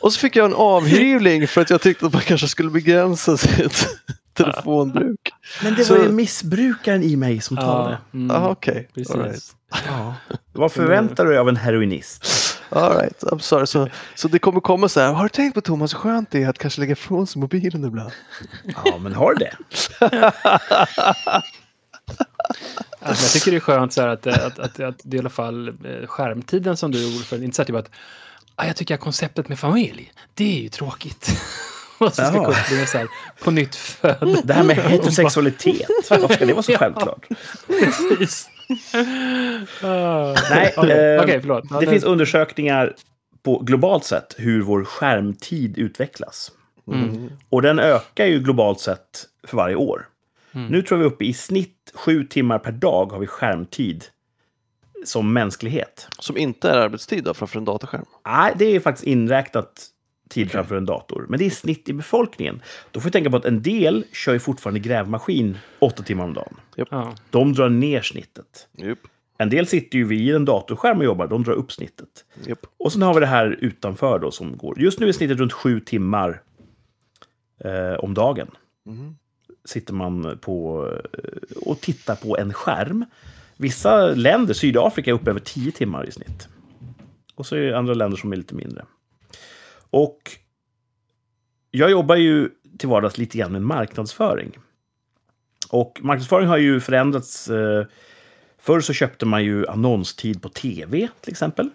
Och 0.00 0.12
så 0.12 0.18
fick 0.20 0.36
jag 0.36 0.44
en 0.46 0.54
avhyvling 0.54 1.48
för 1.48 1.60
att 1.60 1.70
jag 1.70 1.80
tyckte 1.80 2.06
att 2.06 2.12
man 2.12 2.22
kanske 2.22 2.48
skulle 2.48 2.70
begränsa 2.70 3.36
sitt 3.36 3.88
telefonbruk. 4.32 5.20
Men 5.62 5.74
det 5.74 5.84
Så- 5.84 5.96
var 5.96 6.04
ju 6.04 6.12
missbrukaren 6.12 7.02
i 7.02 7.16
mig 7.16 7.40
som 7.40 7.56
talade. 7.56 7.98
mm, 8.14 8.30
Ah, 8.36 8.48
Okej, 8.48 8.88
precis. 8.94 9.14
all 9.14 9.22
right. 9.22 9.42
Ja. 9.86 10.14
Vad 10.52 10.72
förväntar 10.72 11.24
du 11.24 11.30
dig 11.30 11.38
av 11.38 11.48
en 11.48 11.56
heroinist? 11.56 12.26
All 12.68 12.96
right, 12.96 13.22
I'm 13.22 13.38
sorry. 13.38 13.66
Så, 13.66 13.88
så 14.14 14.28
det 14.28 14.38
kommer 14.38 14.60
komma 14.60 14.88
så 14.88 15.00
här, 15.00 15.12
har 15.12 15.22
du 15.22 15.28
tänkt 15.28 15.54
på 15.54 15.60
Thomas 15.60 15.94
hur 15.94 15.98
skönt 15.98 16.30
det 16.30 16.42
är 16.42 16.48
att 16.48 16.58
kanske 16.58 16.80
lägga 16.80 16.92
ifrån 16.92 17.26
sig 17.26 17.40
mobilen 17.40 17.84
ibland? 17.84 18.12
Ja, 18.84 18.98
men 18.98 19.14
har 19.14 19.34
du 19.34 19.44
det? 19.44 19.56
Alltså, 23.00 23.24
jag 23.24 23.32
tycker 23.32 23.50
det 23.50 23.56
är 23.56 23.60
skönt 23.60 23.92
så 23.92 24.00
här 24.00 24.08
att, 24.08 24.26
att, 24.26 24.58
att, 24.58 24.80
att 24.80 25.00
det 25.02 25.16
är 25.16 25.18
i 25.18 25.18
alla 25.18 25.30
fall 25.30 25.68
eh, 25.68 26.06
skärmtiden 26.06 26.76
som 26.76 26.90
du 26.90 27.02
gjorde 27.02 27.24
för 27.24 27.42
inte 27.42 27.56
så 27.56 27.62
att 27.62 27.68
typ 27.68 27.76
att 27.76 27.90
ah, 28.54 28.66
jag 28.66 28.76
tycker 28.76 28.94
att 28.94 29.00
konceptet 29.00 29.48
med 29.48 29.58
familj, 29.58 30.12
det 30.34 30.58
är 30.58 30.62
ju 30.62 30.68
tråkigt. 30.68 31.28
Och 31.98 32.14
så 32.14 32.22
ska. 32.24 32.44
Kurt 32.44 32.68
bli 32.68 32.86
så 32.86 32.98
här 32.98 33.08
på 33.44 33.50
nytt 33.50 33.76
född. 33.76 34.40
Det 34.44 34.54
här 34.54 34.62
med 34.62 34.76
heterosexualitet, 34.76 35.88
varför 36.10 36.34
ska 36.34 36.46
det 36.46 36.52
vara 36.52 36.62
så 36.62 36.72
självklart? 36.78 37.26
Precis. 37.66 38.48
Nej, 40.50 40.74
eh, 40.76 41.22
okej, 41.22 41.40
förlåt. 41.40 41.80
Det 41.80 41.86
finns 41.86 42.04
undersökningar 42.04 42.94
på 43.42 43.58
globalt 43.58 44.04
sett 44.04 44.34
hur 44.38 44.62
vår 44.62 44.84
skärmtid 44.84 45.78
utvecklas. 45.78 46.52
Mm. 46.92 47.30
Och 47.48 47.62
den 47.62 47.78
ökar 47.78 48.26
ju 48.26 48.40
globalt 48.40 48.80
sett 48.80 49.24
för 49.46 49.56
varje 49.56 49.76
år. 49.76 50.08
Mm. 50.52 50.66
Nu 50.66 50.82
tror 50.82 50.98
vi 50.98 51.04
uppe 51.04 51.24
i 51.24 51.32
snitt 51.32 51.92
sju 51.94 52.24
timmar 52.24 52.58
per 52.58 52.72
dag 52.72 53.12
har 53.12 53.18
vi 53.18 53.26
skärmtid 53.26 54.04
som 55.04 55.32
mänsklighet. 55.32 56.08
Som 56.18 56.36
inte 56.36 56.70
är 56.70 56.78
arbetstid 56.78 57.24
då, 57.24 57.34
framför 57.34 57.58
en 57.58 57.64
datorskärm. 57.64 58.04
Nej, 58.26 58.52
det 58.56 58.64
är 58.64 58.80
faktiskt 58.80 59.06
inräknat 59.06 59.86
tid 60.28 60.50
framför 60.50 60.76
en 60.76 60.86
dator. 60.86 61.26
Men 61.28 61.38
det 61.38 61.46
är 61.46 61.50
snitt 61.50 61.88
i 61.88 61.92
befolkningen. 61.92 62.62
Då 62.90 63.00
får 63.00 63.08
vi 63.08 63.12
tänka 63.12 63.30
på 63.30 63.36
att 63.36 63.44
en 63.44 63.62
del 63.62 64.04
kör 64.12 64.32
ju 64.32 64.38
fortfarande 64.38 64.80
grävmaskin 64.80 65.58
åtta 65.78 66.02
timmar 66.02 66.24
om 66.24 66.34
dagen. 66.34 66.56
Ja. 66.76 67.14
De 67.30 67.52
drar 67.52 67.68
ner 67.68 68.02
snittet. 68.02 68.68
Jupp. 68.78 68.98
En 69.38 69.50
del 69.50 69.66
sitter 69.66 69.98
ju 69.98 70.04
vid 70.04 70.34
en 70.34 70.44
datorskärm 70.44 70.98
och 70.98 71.04
jobbar, 71.04 71.26
de 71.26 71.42
drar 71.42 71.52
upp 71.52 71.72
snittet. 71.72 72.24
Japp. 72.46 72.66
Och 72.76 72.92
sen 72.92 73.02
har 73.02 73.14
vi 73.14 73.20
det 73.20 73.26
här 73.26 73.58
utanför 73.60 74.18
då 74.18 74.30
som 74.30 74.56
går. 74.56 74.80
Just 74.80 75.00
nu 75.00 75.08
är 75.08 75.12
snittet 75.12 75.38
runt 75.38 75.52
sju 75.52 75.80
timmar 75.80 76.42
eh, 77.64 77.94
om 77.94 78.14
dagen. 78.14 78.50
Mhm. 78.84 79.16
Sitter 79.64 79.94
man 79.94 80.38
på 80.42 80.88
eh, 81.12 81.56
och 81.56 81.80
tittar 81.80 82.14
på 82.14 82.38
en 82.38 82.52
skärm. 82.52 83.04
Vissa 83.56 84.06
länder, 84.06 84.54
Sydafrika, 84.54 85.10
är 85.10 85.14
uppe 85.14 85.30
över 85.30 85.40
10 85.40 85.72
timmar 85.72 86.08
i 86.08 86.12
snitt. 86.12 86.48
Och 87.34 87.46
så 87.46 87.56
är 87.56 87.60
det 87.60 87.78
andra 87.78 87.94
länder 87.94 88.16
som 88.16 88.32
är 88.32 88.36
lite 88.36 88.54
mindre. 88.54 88.84
Och 89.94 90.38
jag 91.70 91.90
jobbar 91.90 92.16
ju 92.16 92.50
till 92.78 92.88
vardags 92.88 93.18
lite 93.18 93.38
grann 93.38 93.52
med 93.52 93.62
marknadsföring. 93.62 94.58
Och 95.70 96.00
marknadsföring 96.02 96.48
har 96.48 96.56
ju 96.56 96.80
förändrats. 96.80 97.50
Eh, 97.50 97.86
förr 98.58 98.80
så 98.80 98.92
köpte 98.92 99.26
man 99.26 99.44
ju 99.44 99.66
annonstid 99.66 100.42
på 100.42 100.48
tv 100.48 101.08
till 101.20 101.30
exempel. 101.30 101.70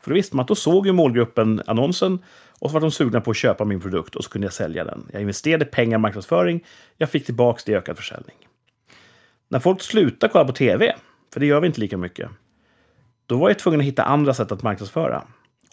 För 0.00 0.10
då 0.10 0.14
visste 0.14 0.36
man 0.36 0.42
att 0.42 0.48
då 0.48 0.54
såg 0.54 0.86
ju 0.86 0.92
målgruppen 0.92 1.62
annonsen 1.66 2.24
och 2.58 2.70
så 2.70 2.74
var 2.74 2.80
de 2.80 2.90
sugna 2.90 3.20
på 3.20 3.30
att 3.30 3.36
köpa 3.36 3.64
min 3.64 3.80
produkt 3.80 4.16
och 4.16 4.24
så 4.24 4.30
kunde 4.30 4.46
jag 4.46 4.52
sälja 4.52 4.84
den. 4.84 5.08
Jag 5.12 5.20
investerade 5.20 5.64
pengar 5.64 5.98
i 5.98 6.00
marknadsföring, 6.00 6.64
jag 6.96 7.10
fick 7.10 7.26
tillbaka 7.26 7.62
det 7.66 7.72
i 7.72 7.74
ökad 7.74 7.96
försäljning. 7.96 8.36
När 9.48 9.60
folk 9.60 9.82
slutade 9.82 10.32
kolla 10.32 10.44
på 10.44 10.52
tv, 10.52 10.96
för 11.32 11.40
det 11.40 11.46
gör 11.46 11.60
vi 11.60 11.66
inte 11.66 11.80
lika 11.80 11.96
mycket, 11.96 12.30
då 13.26 13.38
var 13.38 13.48
jag 13.48 13.58
tvungen 13.58 13.80
att 13.80 13.86
hitta 13.86 14.02
andra 14.02 14.34
sätt 14.34 14.52
att 14.52 14.62
marknadsföra. 14.62 15.22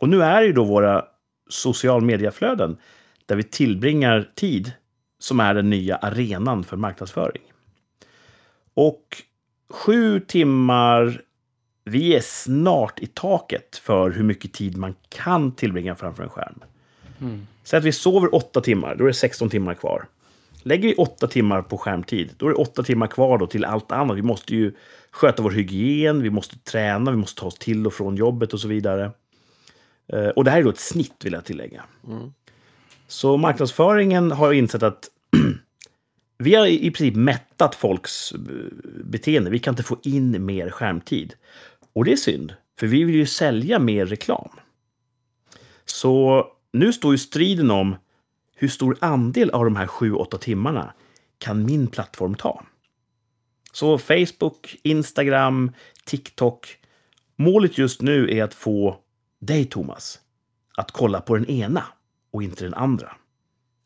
Och 0.02 0.10
nu 0.10 0.24
är 0.24 0.42
ju 0.42 0.54
då 0.54 0.64
våra 0.64 1.06
social 1.50 2.02
medieflöden 2.02 2.78
där 3.26 3.36
vi 3.36 3.44
tillbringar 3.44 4.30
tid 4.36 4.72
som 5.20 5.40
är 5.40 5.54
den 5.54 5.70
nya 5.70 5.96
arenan 5.96 6.64
för 6.64 6.78
marknadsföring. 6.78 7.44
Och 8.74 9.24
sju 9.70 10.20
timmar, 10.20 11.22
vi 11.84 12.16
är 12.16 12.22
snart 12.22 13.00
i 13.00 13.08
taket 13.08 13.76
för 13.78 14.10
hur 14.10 14.24
mycket 14.24 14.54
tid 14.54 14.78
man 14.78 14.96
kan 15.10 15.52
tillbringa 15.52 15.96
framför 15.96 16.24
en 16.24 16.30
skärm. 16.30 16.60
Säg 17.64 17.78
att 17.78 17.86
vi 17.86 17.92
sover 17.92 18.36
åtta 18.36 18.62
timmar, 18.62 18.96
då 18.96 19.04
är 19.04 19.08
det 19.08 19.14
16 19.14 19.50
timmar 19.50 19.74
kvar. 19.74 20.08
Lägger 20.64 20.90
vi 20.90 20.96
åtta 20.96 21.28
timmar 21.28 21.62
på 21.62 21.78
skärmtid, 21.78 22.34
då 22.38 22.46
är 22.46 22.50
det 22.50 22.56
åtta 22.56 22.84
timmar 22.84 23.08
kvar 23.08 23.38
då 23.38 23.48
till 23.48 23.66
allt 23.66 23.92
annat. 23.92 24.18
Vi 24.18 24.22
måste 24.22 24.56
ju 24.56 24.74
sköta 25.12 25.44
vår 25.44 25.52
hygien, 25.52 26.22
vi 26.22 26.30
måste 26.30 26.60
träna, 26.60 27.12
vi 27.12 27.18
måste 27.18 27.42
ta 27.42 27.48
oss 27.48 27.60
till 27.60 27.88
och 27.88 27.94
från 27.94 28.16
jobbet 28.16 28.54
och 28.54 28.60
så 28.60 28.68
vidare. 28.68 29.12
Eh, 30.08 30.28
och 30.28 30.44
det 30.44 30.52
här 30.52 30.60
är 30.60 30.64
då 30.64 30.70
ett 30.70 30.80
snitt, 30.80 31.16
vill 31.24 31.34
jag 31.34 31.46
tillägga. 31.46 31.84
Mm. 32.08 32.34
Så 33.08 33.38
marknadsföringen 33.38 34.32
har 34.32 34.54
insett 34.54 34.84
att 34.84 35.10
vi 36.38 36.56
har 36.56 36.68
i 36.68 36.92
princip 36.92 37.16
mättat 37.16 37.76
folks 37.76 38.32
eh, 38.32 38.40
beteende. 39.04 39.50
Vi 39.50 39.60
kan 39.60 39.72
inte 39.72 39.84
få 39.84 39.98
in 40.04 40.46
mer 40.46 40.70
skärmtid. 40.70 41.34
Och 41.94 42.06
det 42.06 42.12
är 42.12 42.16
synd, 42.16 42.54
för 42.80 42.88
vi 42.88 43.04
vill 43.04 43.16
ju 43.16 43.26
sälja 43.26 43.80
mer 43.80 44.06
reklam. 44.06 44.50
Så 45.86 46.46
nu 46.74 46.94
står 46.94 47.12
ju 47.12 47.18
striden 47.18 47.72
om 47.72 47.96
hur 48.56 48.68
stor 48.68 48.98
andel 49.02 49.50
av 49.50 49.66
de 49.66 49.76
här 49.76 49.88
7-8 49.88 50.38
timmarna 50.38 50.94
kan 51.38 51.66
min 51.66 51.88
plattform 51.88 52.36
ta? 52.36 52.64
Så 53.72 53.98
Facebook, 53.98 54.76
Instagram, 54.84 55.72
TikTok. 56.06 56.78
Målet 57.36 57.78
just 57.78 58.02
nu 58.02 58.38
är 58.38 58.44
att 58.44 58.54
få 58.54 59.00
dig, 59.46 59.66
Thomas, 59.66 60.20
att 60.78 60.92
kolla 60.92 61.22
på 61.22 61.36
den 61.36 61.50
ena 61.50 61.84
och 62.32 62.44
inte 62.44 62.64
den 62.64 62.74
andra. 62.74 63.16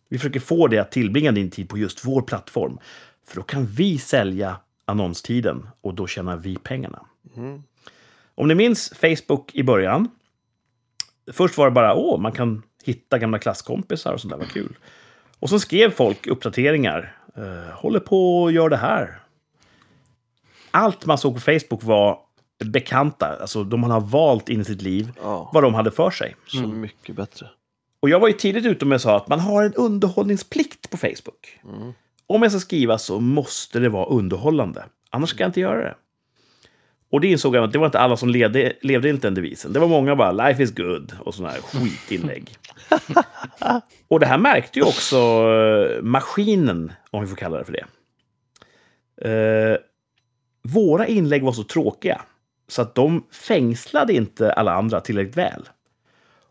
Vi 0.10 0.18
försöker 0.18 0.40
få 0.40 0.68
dig 0.68 0.80
att 0.80 0.92
tillbringa 0.92 1.32
din 1.32 1.52
tid 1.52 1.70
på 1.70 1.78
just 1.78 2.06
vår 2.06 2.22
plattform. 2.22 2.80
För 3.28 3.36
då 3.36 3.44
kan 3.44 3.66
vi 3.66 3.98
sälja 3.98 4.58
annonstiden 4.86 5.70
och 5.82 5.94
då 5.94 6.08
tjänar 6.08 6.38
vi 6.38 6.56
pengarna. 6.56 7.06
Mm. 7.36 7.64
Om 8.36 8.48
ni 8.48 8.56
minns 8.56 8.94
Facebook 8.96 9.56
i 9.56 9.64
början. 9.64 10.10
Först 11.32 11.58
var 11.58 11.66
det 11.66 11.72
bara 11.72 11.96
åh, 11.96 12.20
man 12.20 12.32
kan 12.32 12.64
hitta 12.84 13.18
gamla 13.18 13.40
klasskompisar 13.40 14.14
och 14.14 14.22
sånt 14.22 14.32
där, 14.32 14.38
vad 14.38 14.52
kul. 14.52 14.78
Och 15.40 15.50
så 15.50 15.60
skrev 15.60 15.92
folk 15.92 16.28
uppdateringar. 16.28 17.18
Eh, 17.36 17.74
håller 17.74 18.00
på 18.00 18.42
och 18.42 18.52
gör 18.52 18.70
det 18.70 18.78
här. 18.78 19.20
Allt 20.72 21.06
man 21.06 21.18
såg 21.18 21.34
på 21.34 21.40
Facebook 21.40 21.84
var 21.84 22.20
bekanta, 22.66 23.38
alltså 23.42 23.64
de 23.64 23.80
man 23.80 23.92
har 23.92 24.02
valt 24.02 24.50
in 24.50 24.62
i 24.62 24.66
sitt 24.66 24.82
liv, 24.82 25.12
Ja, 25.22 25.50
vad 25.54 25.64
de 25.64 25.74
hade 25.74 25.92
för 25.92 26.12
sig. 26.12 26.36
så 26.48 26.58
mycket 26.68 27.16
bättre. 27.16 27.48
Och 28.00 28.10
jag 28.10 28.20
var 28.20 28.28
ju 28.28 28.34
tidigt 28.34 28.66
ute 28.66 28.86
med 28.86 28.96
att 28.96 29.02
säga 29.02 29.16
att 29.16 29.28
man 29.28 29.40
har 29.40 29.64
en 29.64 29.74
underhållningsplikt 29.74 30.90
på 30.90 30.98
Facebook. 30.98 31.60
Mm. 31.64 31.94
Om 32.28 32.42
jag 32.44 32.52
ska 32.52 32.60
skriva 32.60 32.98
så 32.98 33.20
måste 33.20 33.80
det 33.80 33.90
vara 33.90 34.06
underhållande. 34.06 34.86
Annars 35.10 35.30
ska 35.30 35.44
jag 35.44 35.50
inte 35.50 35.60
göra 35.60 35.82
det. 35.84 35.96
Och 37.12 37.22
det 37.22 37.28
insåg 37.28 37.56
jag 37.56 37.64
att 37.64 37.72
det 37.74 37.80
var 37.80 37.86
inte 37.86 38.00
alla 38.00 38.18
som 38.18 38.30
levde, 38.30 38.74
levde 38.82 39.10
enligt 39.10 39.22
den 39.22 39.34
devisen. 39.34 39.74
Det 39.74 39.80
var 39.80 39.88
många 39.88 40.16
bara 40.16 40.32
“life 40.32 40.64
is 40.64 40.76
good” 40.76 41.14
och 41.20 41.36
sådana 41.36 41.54
här 41.54 41.62
skitinlägg. 41.62 42.50
och 44.08 44.20
det 44.20 44.26
här 44.26 44.38
märkte 44.38 44.80
ju 44.80 44.86
också 44.86 45.18
eh, 45.18 46.02
maskinen, 46.02 46.92
om 47.12 47.22
vi 47.22 47.28
får 47.28 47.36
kalla 47.36 47.58
det 47.58 47.66
för 47.66 47.74
det. 47.74 47.86
Eh, 49.30 49.78
våra 50.62 51.08
inlägg 51.08 51.44
var 51.44 51.52
så 51.52 51.64
tråkiga 51.64 52.22
så 52.72 52.82
att 52.82 52.96
de 52.96 53.24
fängslade 53.32 54.14
inte 54.14 54.54
alla 54.54 54.74
andra 54.74 55.02
tillräckligt 55.02 55.38
väl. 55.38 55.70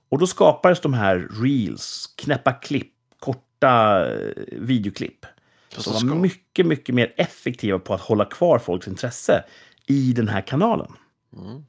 Och 0.08 0.18
då 0.18 0.26
skapades 0.26 0.80
de 0.80 0.94
här 0.94 1.28
reels, 1.42 2.14
knäppa 2.16 2.52
klipp, 2.52 2.92
korta 3.18 4.06
eh, 4.12 4.32
videoklipp. 4.52 5.26
Som 5.68 6.08
var 6.08 6.16
mycket, 6.16 6.66
mycket 6.66 6.94
mer 6.94 7.12
effektiva 7.16 7.78
på 7.78 7.94
att 7.94 8.00
hålla 8.00 8.24
kvar 8.24 8.58
folks 8.58 8.88
intresse 8.88 9.44
i 9.86 10.12
den 10.12 10.28
här 10.28 10.40
kanalen. 10.40 10.92
Mm. 11.36 11.64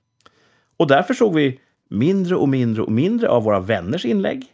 Och 0.77 0.87
därför 0.87 1.13
såg 1.13 1.35
vi 1.35 1.59
mindre 1.89 2.35
och 2.35 2.49
mindre 2.49 2.81
och 2.83 2.91
mindre 2.91 3.29
av 3.29 3.43
våra 3.43 3.59
vänners 3.59 4.05
inlägg. 4.05 4.45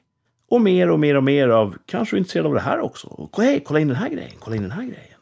Och 0.50 0.62
mer 0.62 0.90
och 0.90 1.00
mer 1.00 1.16
och 1.16 1.24
mer 1.24 1.48
av, 1.48 1.78
kanske 1.86 2.18
intresserad 2.18 2.46
av 2.46 2.54
det 2.54 2.60
här 2.60 2.80
också? 2.80 3.08
Och, 3.08 3.42
Hej, 3.42 3.64
kolla 3.66 3.80
in 3.80 3.88
den 3.88 3.98
här 3.98 4.10
grejen, 4.10 4.34
kolla 4.40 4.56
in 4.56 4.62
den 4.62 4.72
här 4.72 4.84
grejen. 4.84 5.20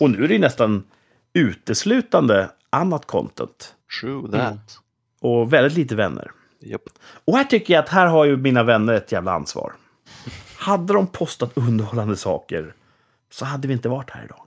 Och 0.00 0.10
nu 0.10 0.24
är 0.24 0.28
det 0.28 0.38
nästan 0.38 0.84
uteslutande 1.32 2.50
annat 2.72 3.06
content. 3.06 3.74
True 4.00 4.30
that. 4.32 4.78
Och 5.20 5.52
väldigt 5.52 5.78
lite 5.78 5.96
vänner. 5.96 6.30
Japp. 6.60 6.82
Och 7.24 7.36
här 7.36 7.44
tycker 7.44 7.74
jag 7.74 7.82
att 7.82 7.88
här 7.88 8.06
har 8.06 8.24
ju 8.24 8.36
mina 8.36 8.62
vänner 8.62 8.92
ett 8.92 9.12
jävla 9.12 9.32
ansvar. 9.32 9.72
Hade 10.56 10.92
de 10.92 11.06
postat 11.06 11.52
underhållande 11.54 12.16
saker 12.16 12.74
så 13.30 13.44
hade 13.44 13.68
vi 13.68 13.74
inte 13.74 13.88
varit 13.88 14.10
här 14.10 14.24
idag. 14.24 14.46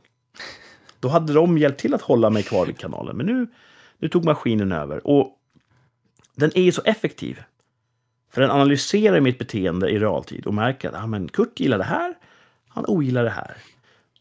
Då 0.99 1.07
hade 1.07 1.33
de 1.33 1.57
hjälpt 1.57 1.79
till 1.79 1.93
att 1.93 2.01
hålla 2.01 2.29
mig 2.29 2.43
kvar 2.43 2.65
vid 2.65 2.77
kanalen. 2.77 3.17
Men 3.17 3.25
nu, 3.25 3.47
nu 3.97 4.09
tog 4.09 4.25
maskinen 4.25 4.71
över. 4.71 5.07
Och 5.07 5.37
den 6.35 6.51
är 6.55 6.61
ju 6.61 6.71
så 6.71 6.81
effektiv. 6.81 7.43
För 8.31 8.41
den 8.41 8.51
analyserar 8.51 9.19
mitt 9.19 9.39
beteende 9.39 9.89
i 9.89 9.99
realtid 9.99 10.45
och 10.45 10.53
märker 10.53 10.89
att 10.89 11.03
ah, 11.03 11.07
men 11.07 11.27
Kurt 11.27 11.59
gillar 11.59 11.77
det 11.77 11.83
här, 11.83 12.13
han 12.69 12.85
ogillar 12.87 13.23
det 13.23 13.29
här. 13.29 13.57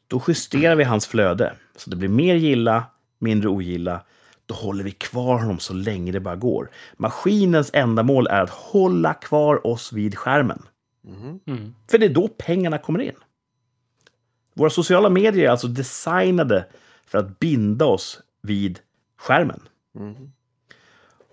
Då 0.09 0.23
justerar 0.29 0.77
vi 0.77 0.85
hans 0.85 1.07
flöde 1.07 1.55
så 1.77 1.91
det 1.91 1.97
blir 1.97 2.09
mer 2.09 2.35
gilla, 2.35 2.85
mindre 3.19 3.49
ogilla. 3.49 4.05
Då 4.47 4.55
håller 4.55 4.85
vi 4.85 4.91
kvar 4.91 5.39
honom 5.39 5.59
så 5.59 5.75
länge 5.75 6.13
det 6.13 6.21
bara 6.21 6.37
går. 6.37 6.71
Maskinens 6.97 7.71
enda 7.73 8.03
mål 8.03 8.27
är 8.27 8.43
att 8.43 8.51
hålla 8.51 9.15
kvar 9.15 9.67
oss 9.67 9.93
vid 9.93 10.19
skärmen. 10.19 10.63
Mhm. 11.03 11.41
Mm. 11.47 11.75
För 11.91 11.99
det 11.99 12.07
är 12.07 12.15
då 12.15 12.29
pengarna 12.29 12.79
kommer 12.79 13.01
in. 13.01 13.15
Våra 14.55 14.71
sociala 14.71 15.11
medier 15.11 15.45
är 15.45 15.51
alltså 15.51 15.69
designade 15.69 16.67
för 17.07 17.19
att 17.19 17.39
binda 17.39 17.85
oss 17.85 18.21
vid 18.43 18.81
skärmen. 19.17 19.61
Mhm. 19.93 20.33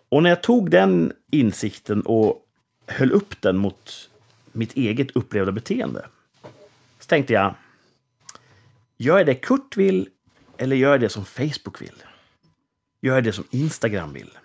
Och 0.10 0.24
när 0.24 0.30
jag 0.30 0.44
tog 0.44 0.72
den 0.72 1.14
insikten 1.32 2.02
och 2.02 2.46
höll 2.88 3.12
upp 3.12 3.42
den 3.42 3.58
mot 3.58 4.10
mitt 4.52 4.74
eget 4.74 5.12
upplevda 5.12 5.52
beteende 5.52 6.06
så 7.00 7.08
tänkte 7.08 7.34
jag, 7.34 7.54
gör 8.98 9.18
jag 9.18 9.26
det 9.26 9.36
Kurt 9.36 9.78
vill 9.78 10.10
eller 10.62 10.76
gör 10.76 10.92
jag 10.92 11.00
det 11.02 11.10
som 11.10 11.26
Facebook 11.26 11.82
vill? 11.82 12.04
Gör 13.02 13.16
jag 13.16 13.24
det 13.24 13.34
som 13.34 13.46
Instagram 13.50 14.14
vill? 14.14 14.38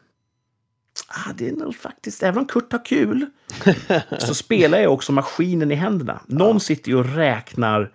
Ah, 1.08 1.32
det 1.34 1.48
är 1.48 1.52
nog 1.52 1.76
faktiskt, 1.76 2.22
även 2.22 2.38
om 2.38 2.46
Kurt 2.46 2.72
har 2.72 2.84
kul, 2.84 3.26
så 4.18 4.34
spelar 4.34 4.78
jag 4.78 4.92
också 4.92 5.12
maskinen 5.12 5.70
i 5.70 5.74
händerna. 5.74 6.20
Någon 6.26 6.60
sitter 6.60 6.90
ju 6.90 6.96
och 6.96 7.14
räknar 7.14 7.92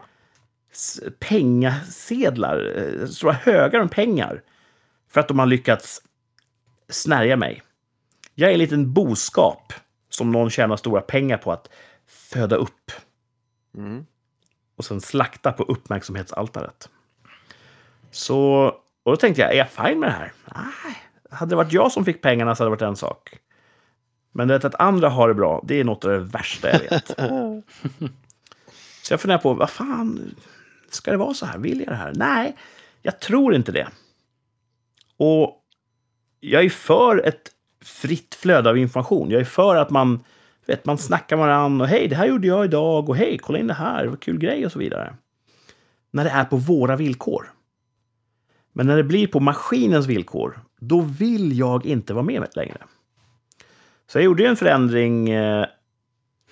pengasedlar, 1.20 2.74
eh, 2.78 3.08
stora 3.08 3.34
högar 3.34 3.80
med 3.80 3.92
pengar, 3.92 4.44
för 5.10 5.20
att 5.20 5.28
de 5.28 5.40
har 5.40 5.46
lyckats 5.46 6.02
snärja 6.90 7.36
mig. 7.38 7.62
Jag 8.36 8.50
är 8.50 8.54
en 8.54 8.60
liten 8.60 8.94
boskap 8.94 9.74
som 10.10 10.32
någon 10.32 10.50
tjänar 10.50 10.78
stora 10.78 11.02
pengar 11.02 11.38
på 11.38 11.52
att 11.52 11.70
föda 12.08 12.56
upp 12.56 12.92
Mm. 13.78 14.06
och 14.76 14.86
sen 14.86 15.02
slakta 15.02 15.52
på 15.52 15.64
uppmärksamhetsaltaret. 15.64 16.90
Så, 18.12 18.66
och 19.04 19.12
då 19.12 19.16
tänkte 19.16 19.42
jag, 19.42 19.54
är 19.54 19.58
jag 19.58 19.70
fine 19.70 20.00
med 20.00 20.10
det 20.10 20.14
här? 20.14 20.34
Nej, 20.56 20.98
hade 21.32 21.50
det 21.50 21.56
varit 21.56 21.74
jag 21.74 21.92
som 21.92 22.06
fick 22.06 22.22
pengarna 22.22 22.56
så 22.56 22.64
hade 22.64 22.68
det 22.68 22.84
varit 22.86 22.90
en 22.90 22.96
sak. 22.96 23.40
Men 24.32 24.48
det 24.48 24.66
att 24.66 24.82
andra 24.82 25.10
har 25.10 25.28
det 25.28 25.34
bra, 25.34 25.62
det 25.64 25.80
är 25.80 25.84
något 25.84 26.06
av 26.06 26.12
det 26.12 26.20
värsta 26.20 26.72
jag 26.72 26.80
vet. 26.80 27.08
så 29.04 29.14
jag 29.14 29.22
funderar 29.22 29.40
på, 29.40 29.54
vad 29.54 29.70
fan, 29.70 30.36
ska 30.90 31.12
det 31.12 31.18
vara 31.18 31.34
så 31.34 31.46
här? 31.46 31.58
Vill 31.58 31.80
jag 31.80 31.88
det 31.88 31.96
här? 31.96 32.14
Nej, 32.16 32.56
jag 33.02 33.20
tror 33.20 33.56
inte 33.56 33.72
det. 33.72 33.88
Och 35.18 35.58
jag 36.40 36.66
är 36.66 36.70
för 36.70 37.28
ett 37.28 37.52
fritt 37.84 38.36
flöde 38.36 38.70
av 38.70 38.78
information. 38.78 39.30
Jag 39.30 39.42
är 39.42 39.46
för 39.46 39.76
att 39.76 39.90
man, 39.90 40.24
vet, 40.66 40.86
man 40.86 40.98
snackar 40.98 41.38
med 41.38 41.46
varandra 41.46 41.84
och 41.84 41.90
hej, 41.90 42.08
det 42.08 42.16
här 42.16 42.26
gjorde 42.26 42.48
jag 42.48 42.66
idag 42.66 43.10
och 43.10 43.16
hej, 43.16 43.38
kolla 43.38 43.60
in 43.60 43.68
det 43.68 43.74
här, 43.74 44.06
vad 44.06 44.20
kul 44.20 44.38
grej 44.38 44.66
och 44.66 44.72
så 44.72 44.80
vidare. 44.80 45.16
När 46.12 46.24
det 46.24 46.30
är 46.30 46.46
på 46.46 46.58
våra 46.58 46.96
villkor. 46.96 47.52
Men 48.74 48.88
när 48.88 48.98
det 48.98 49.04
blir 49.04 49.28
på 49.28 49.40
maskinens 49.40 50.08
villkor, 50.08 50.60
då 50.80 51.02
vill 51.02 51.58
jag 51.58 51.86
inte 51.86 52.14
vara 52.14 52.24
med 52.24 52.48
längre. 52.56 52.78
Så 54.08 54.18
jag 54.18 54.26
gjorde 54.26 54.48
en 54.48 54.56
förändring 54.56 55.30
eh, 55.30 55.66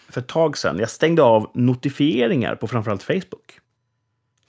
för 0.09 0.21
ett 0.21 0.27
tag 0.27 0.57
sedan. 0.57 0.79
Jag 0.79 0.89
stängde 0.89 1.23
av 1.23 1.51
notifieringar 1.53 2.55
på 2.55 2.67
framförallt 2.67 3.03
Facebook. 3.03 3.59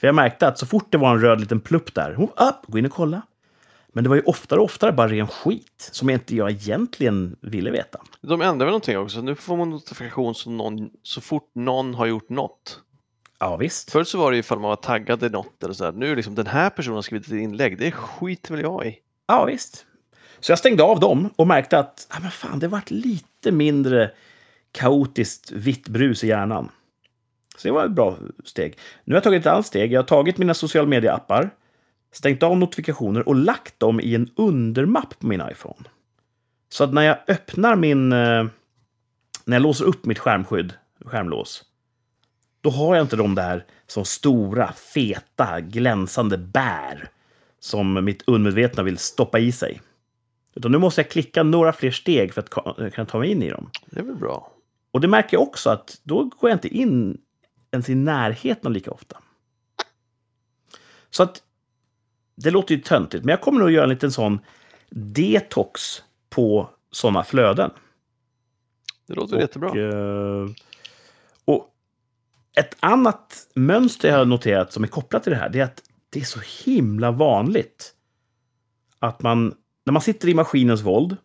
För 0.00 0.08
jag 0.08 0.14
märkte 0.14 0.48
att 0.48 0.58
så 0.58 0.66
fort 0.66 0.92
det 0.92 0.98
var 0.98 1.14
en 1.14 1.20
röd 1.20 1.40
liten 1.40 1.60
plupp 1.60 1.94
där, 1.94 2.20
upp, 2.20 2.66
gå 2.66 2.78
in 2.78 2.86
och 2.86 2.92
kolla. 2.92 3.22
Men 3.92 4.04
det 4.04 4.10
var 4.10 4.16
ju 4.16 4.22
oftare 4.22 4.60
och 4.60 4.64
oftare 4.64 4.92
bara 4.92 5.08
ren 5.08 5.26
skit 5.26 5.90
som 5.92 6.10
inte 6.10 6.36
jag 6.36 6.50
egentligen 6.50 7.36
ville 7.40 7.70
veta. 7.70 8.00
De 8.20 8.42
ändrar 8.42 8.66
väl 8.66 8.72
någonting 8.72 8.98
också. 8.98 9.22
Nu 9.22 9.34
får 9.34 9.56
man 9.56 9.70
notifikation 9.70 10.34
så, 10.34 10.50
någon, 10.50 10.90
så 11.02 11.20
fort 11.20 11.50
någon 11.54 11.94
har 11.94 12.06
gjort 12.06 12.28
något. 12.28 12.80
Ja, 13.42 13.56
visst. 13.56 13.90
Förut 13.90 14.08
så 14.08 14.18
var 14.18 14.32
det 14.32 14.38
ifall 14.38 14.58
man 14.58 14.68
var 14.68 14.76
taggad 14.76 15.22
i 15.22 15.28
något 15.28 15.64
eller 15.64 15.74
så 15.74 15.84
här. 15.84 15.92
Nu 15.92 16.12
är 16.12 16.16
liksom 16.16 16.34
den 16.34 16.46
här 16.46 16.70
personen 16.70 16.94
har 16.94 17.02
skrivit 17.02 17.26
ett 17.26 17.32
inlägg. 17.32 17.78
Det 17.78 17.92
skiter 17.92 18.54
väl 18.54 18.62
jag 18.62 18.86
i. 18.86 18.98
Ja, 19.26 19.44
visst. 19.44 19.86
Så 20.40 20.52
jag 20.52 20.58
stängde 20.58 20.82
av 20.82 21.00
dem 21.00 21.30
och 21.36 21.46
märkte 21.46 21.78
att 21.78 22.06
ah, 22.10 22.18
men 22.20 22.30
fan, 22.30 22.58
det 22.58 22.68
vart 22.68 22.90
lite 22.90 23.52
mindre 23.52 24.10
kaotiskt 24.72 25.52
vitt 25.52 25.88
brus 25.88 26.24
i 26.24 26.28
hjärnan. 26.28 26.68
Så 27.56 27.68
det 27.68 27.72
var 27.72 27.84
ett 27.84 27.90
bra 27.90 28.16
steg. 28.44 28.78
Nu 29.04 29.14
har 29.14 29.16
jag 29.16 29.24
tagit 29.24 29.40
ett 29.40 29.52
annat 29.52 29.66
steg. 29.66 29.92
Jag 29.92 30.00
har 30.00 30.06
tagit 30.06 30.38
mina 30.38 30.54
sociala 30.54 30.88
medieappar, 30.88 31.50
stängt 32.12 32.42
av 32.42 32.58
notifikationer 32.58 33.28
och 33.28 33.34
lagt 33.34 33.80
dem 33.80 34.00
i 34.00 34.14
en 34.14 34.30
undermapp 34.36 35.18
på 35.18 35.26
min 35.26 35.42
iPhone. 35.50 35.88
Så 36.68 36.84
att 36.84 36.92
när 36.92 37.02
jag 37.02 37.18
öppnar 37.28 37.76
min... 37.76 38.12
Eh, 38.12 38.44
när 39.44 39.56
jag 39.56 39.62
låser 39.62 39.84
upp 39.84 40.06
mitt 40.06 40.18
skärmskydd, 40.18 40.72
skärmlås, 41.04 41.64
då 42.60 42.70
har 42.70 42.96
jag 42.96 43.04
inte 43.04 43.16
de 43.16 43.34
där 43.34 43.64
som 43.86 44.04
stora, 44.04 44.72
feta, 44.72 45.60
glänsande 45.60 46.38
bär 46.38 47.08
som 47.60 48.04
mitt 48.04 48.22
undermedvetna 48.26 48.82
vill 48.82 48.98
stoppa 48.98 49.38
i 49.38 49.52
sig. 49.52 49.80
Utan 50.54 50.72
nu 50.72 50.78
måste 50.78 51.00
jag 51.00 51.10
klicka 51.10 51.42
några 51.42 51.72
fler 51.72 51.90
steg 51.90 52.34
för 52.34 52.40
att 52.40 52.50
kunna 52.94 53.06
ta 53.06 53.18
mig 53.18 53.30
in 53.30 53.42
i 53.42 53.50
dem. 53.50 53.70
Det 53.86 54.00
är 54.00 54.04
väl 54.04 54.16
bra. 54.16 54.52
Och 54.90 55.00
det 55.00 55.08
märker 55.08 55.36
jag 55.36 55.42
också 55.42 55.70
att 55.70 56.00
då 56.02 56.24
går 56.24 56.50
jag 56.50 56.56
inte 56.56 56.68
in 56.68 57.18
ens 57.70 57.88
i 57.88 57.94
närheten 57.94 58.72
lika 58.72 58.90
ofta. 58.90 59.16
Så 61.10 61.22
att 61.22 61.42
det 62.34 62.50
låter 62.50 62.74
ju 62.74 62.80
töntigt, 62.80 63.24
men 63.24 63.30
jag 63.30 63.40
kommer 63.40 63.60
nog 63.60 63.70
göra 63.70 63.84
en 63.84 63.90
liten 63.90 64.12
sån 64.12 64.38
detox 64.90 66.02
på 66.30 66.70
sådana 66.90 67.24
flöden. 67.24 67.70
Det 69.06 69.14
låter 69.14 69.36
och, 69.36 69.42
jättebra. 69.42 69.68
Eh, 69.68 70.48
ett 72.56 72.76
annat 72.80 73.46
mönster 73.54 74.08
jag 74.08 74.18
har 74.18 74.24
noterat 74.24 74.72
som 74.72 74.84
är 74.84 74.88
kopplat 74.88 75.22
till 75.22 75.32
det 75.32 75.38
här, 75.38 75.48
det 75.48 75.60
är 75.60 75.64
att 75.64 75.82
det 76.10 76.20
är 76.20 76.24
så 76.24 76.40
himla 76.64 77.10
vanligt 77.10 77.94
att 78.98 79.22
man, 79.22 79.54
när 79.84 79.92
man 79.92 80.02
sitter 80.02 80.28
i 80.28 80.34
maskinens 80.34 80.80
våld, 80.80 81.16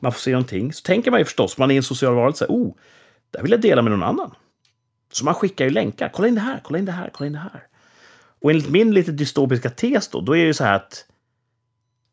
man 0.00 0.12
får 0.12 0.20
se 0.20 0.30
någonting, 0.30 0.72
så 0.72 0.82
tänker 0.82 1.10
man 1.10 1.20
ju 1.20 1.24
förstås, 1.24 1.58
man 1.58 1.70
är 1.70 1.76
en 1.76 1.82
social 1.82 2.14
varelse, 2.14 2.46
oh, 2.48 2.74
det 3.30 3.42
vill 3.42 3.50
jag 3.50 3.60
dela 3.60 3.82
med 3.82 3.90
någon 3.92 4.02
annan. 4.02 4.34
Så 5.12 5.24
man 5.24 5.34
skickar 5.34 5.64
ju 5.64 5.70
länkar. 5.70 6.10
Kolla 6.14 6.28
in 6.28 6.34
det 6.34 6.40
här, 6.40 6.60
kolla 6.64 6.78
in 6.78 6.84
det 6.84 6.92
här, 6.92 7.10
kolla 7.12 7.26
in 7.26 7.32
det 7.32 7.38
här. 7.38 7.66
Och 8.40 8.50
enligt 8.50 8.70
min 8.70 8.94
lite 8.94 9.12
dystopiska 9.12 9.70
tes 9.70 10.08
då, 10.08 10.20
då 10.20 10.32
är 10.32 10.40
det 10.40 10.46
ju 10.46 10.54
så 10.54 10.64
här 10.64 10.76
att 10.76 11.04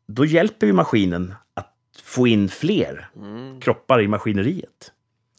då 0.08 0.26
hjälper 0.26 0.68
vi 0.68 0.74
maskinen 0.74 1.34
att 1.54 1.74
få 2.04 2.28
in 2.28 2.50
fler 2.50 3.10
Mm. 3.16 3.62
kroppar 3.62 4.02
i 4.02 4.08
maskineriet. 4.08 4.92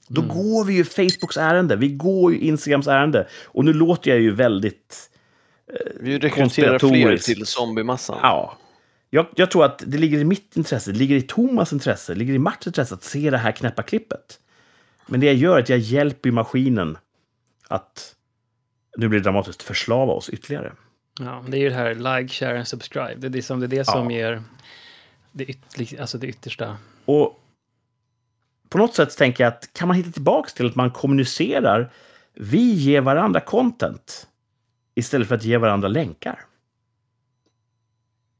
Då 0.09 0.21
Mm. 0.23 0.37
går 0.37 0.65
vi 0.65 0.75
ju 0.75 0.85
Facebooks 0.85 1.37
ärende, 1.37 1.77
vi 1.77 1.89
går 1.89 2.33
ju 2.33 2.39
Instagrams 2.39 2.87
ärende. 2.87 3.29
Och 3.47 3.65
nu 3.65 3.73
låter 3.73 4.11
jag 4.11 4.21
ju 4.21 4.31
väldigt... 4.35 5.11
Vi 6.01 6.19
rekryterar 6.19 6.79
fler 6.79 7.17
till 7.17 7.47
zombiemassan. 7.47 8.19
Ja. 8.23 8.59
Jag, 9.11 9.27
jag 9.37 9.51
tror 9.51 9.65
att 9.65 9.83
det 9.87 9.99
ligger 9.99 10.19
i 10.19 10.25
mitt 10.25 10.57
intresse, 10.57 10.93
det 10.93 10.99
ligger 10.99 11.17
i 11.17 11.23
Thomas 11.23 11.73
intresse, 11.73 12.13
det 12.13 12.19
ligger 12.19 12.35
i 12.35 12.39
Martins 12.39 12.67
intresse 12.67 12.95
att 12.95 13.05
se 13.05 13.31
det 13.31 13.39
här 13.39 13.53
knäppa 13.53 13.83
klippet. 13.83 14.41
Men 15.07 15.21
det 15.21 15.27
jag 15.27 15.35
gör 15.35 15.57
är 15.59 15.63
att 15.63 15.69
jag 15.69 15.79
hjälper 15.79 16.29
ju 16.29 16.33
maskinen 16.33 16.99
att, 17.69 18.15
nu 18.97 19.09
blir 19.09 19.19
det 19.19 19.25
dramatiskt, 19.25 19.63
förslava 19.63 20.13
oss 20.13 20.29
ytterligare. 20.31 20.73
Ja, 21.21 21.45
det 21.49 21.57
är 21.57 21.61
ju 21.61 21.69
det 21.69 21.75
här 21.75 21.95
like, 22.21 22.35
share 22.35 22.57
and 22.59 22.69
subscribe. 22.69 23.15
Det 23.17 23.27
är 23.27 23.31
det 23.31 23.43
som, 23.43 23.61
det, 23.61 23.67
är 23.67 23.69
det 23.69 23.85
som 23.85 24.11
Ja. 24.11 24.17
ger 24.17 24.43
det, 25.33 25.45
yt, 25.51 26.01
alltså 26.01 26.19
det 26.19 26.27
yttersta. 26.27 26.77
Och 27.05 27.41
på 28.69 28.79
något 28.79 28.95
sätt 28.95 29.17
tänker 29.17 29.45
jag 29.45 29.53
att 29.53 29.73
kan 29.73 29.89
man 29.89 29.97
hitta 29.97 30.11
tillbaka 30.11 30.51
till 30.51 30.67
att 30.67 30.75
man 30.75 30.91
kommunicerar, 30.91 31.91
vi 32.35 32.73
ger 32.73 33.01
varandra 33.01 33.41
content 33.41 34.27
istället 34.95 35.29
för 35.29 35.35
att 35.35 35.45
ge 35.45 35.57
varandra 35.57 35.89
länkar. 35.89 36.41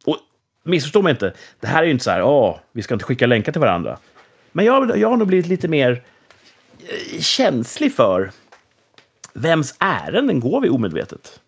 Och 0.05 0.17
missförstå 0.65 1.03
mig 1.03 1.11
inte, 1.11 1.35
det 1.61 1.67
här 1.67 1.83
är 1.83 1.87
ju 1.87 1.93
inte 1.93 2.05
så 2.05 2.11
här, 2.11 2.23
åh, 2.23 2.59
vi 2.73 2.83
ska 2.83 2.95
inte 2.95 3.05
skicka 3.05 3.27
länkar 3.27 3.53
till 3.53 3.61
varandra. 3.61 3.99
Men 4.53 4.65
jag, 4.65 4.99
jag 4.99 5.09
har 5.09 5.17
nog 5.17 5.29
blivit 5.29 5.47
lite 5.47 5.69
mer 5.69 6.05
eh, 6.79 7.21
känslig 7.21 7.95
för 7.95 8.31
vems 9.33 9.75
ärenden 9.79 10.41
går 10.41 10.61
vi 10.61 10.69
omedvetet 10.69 11.41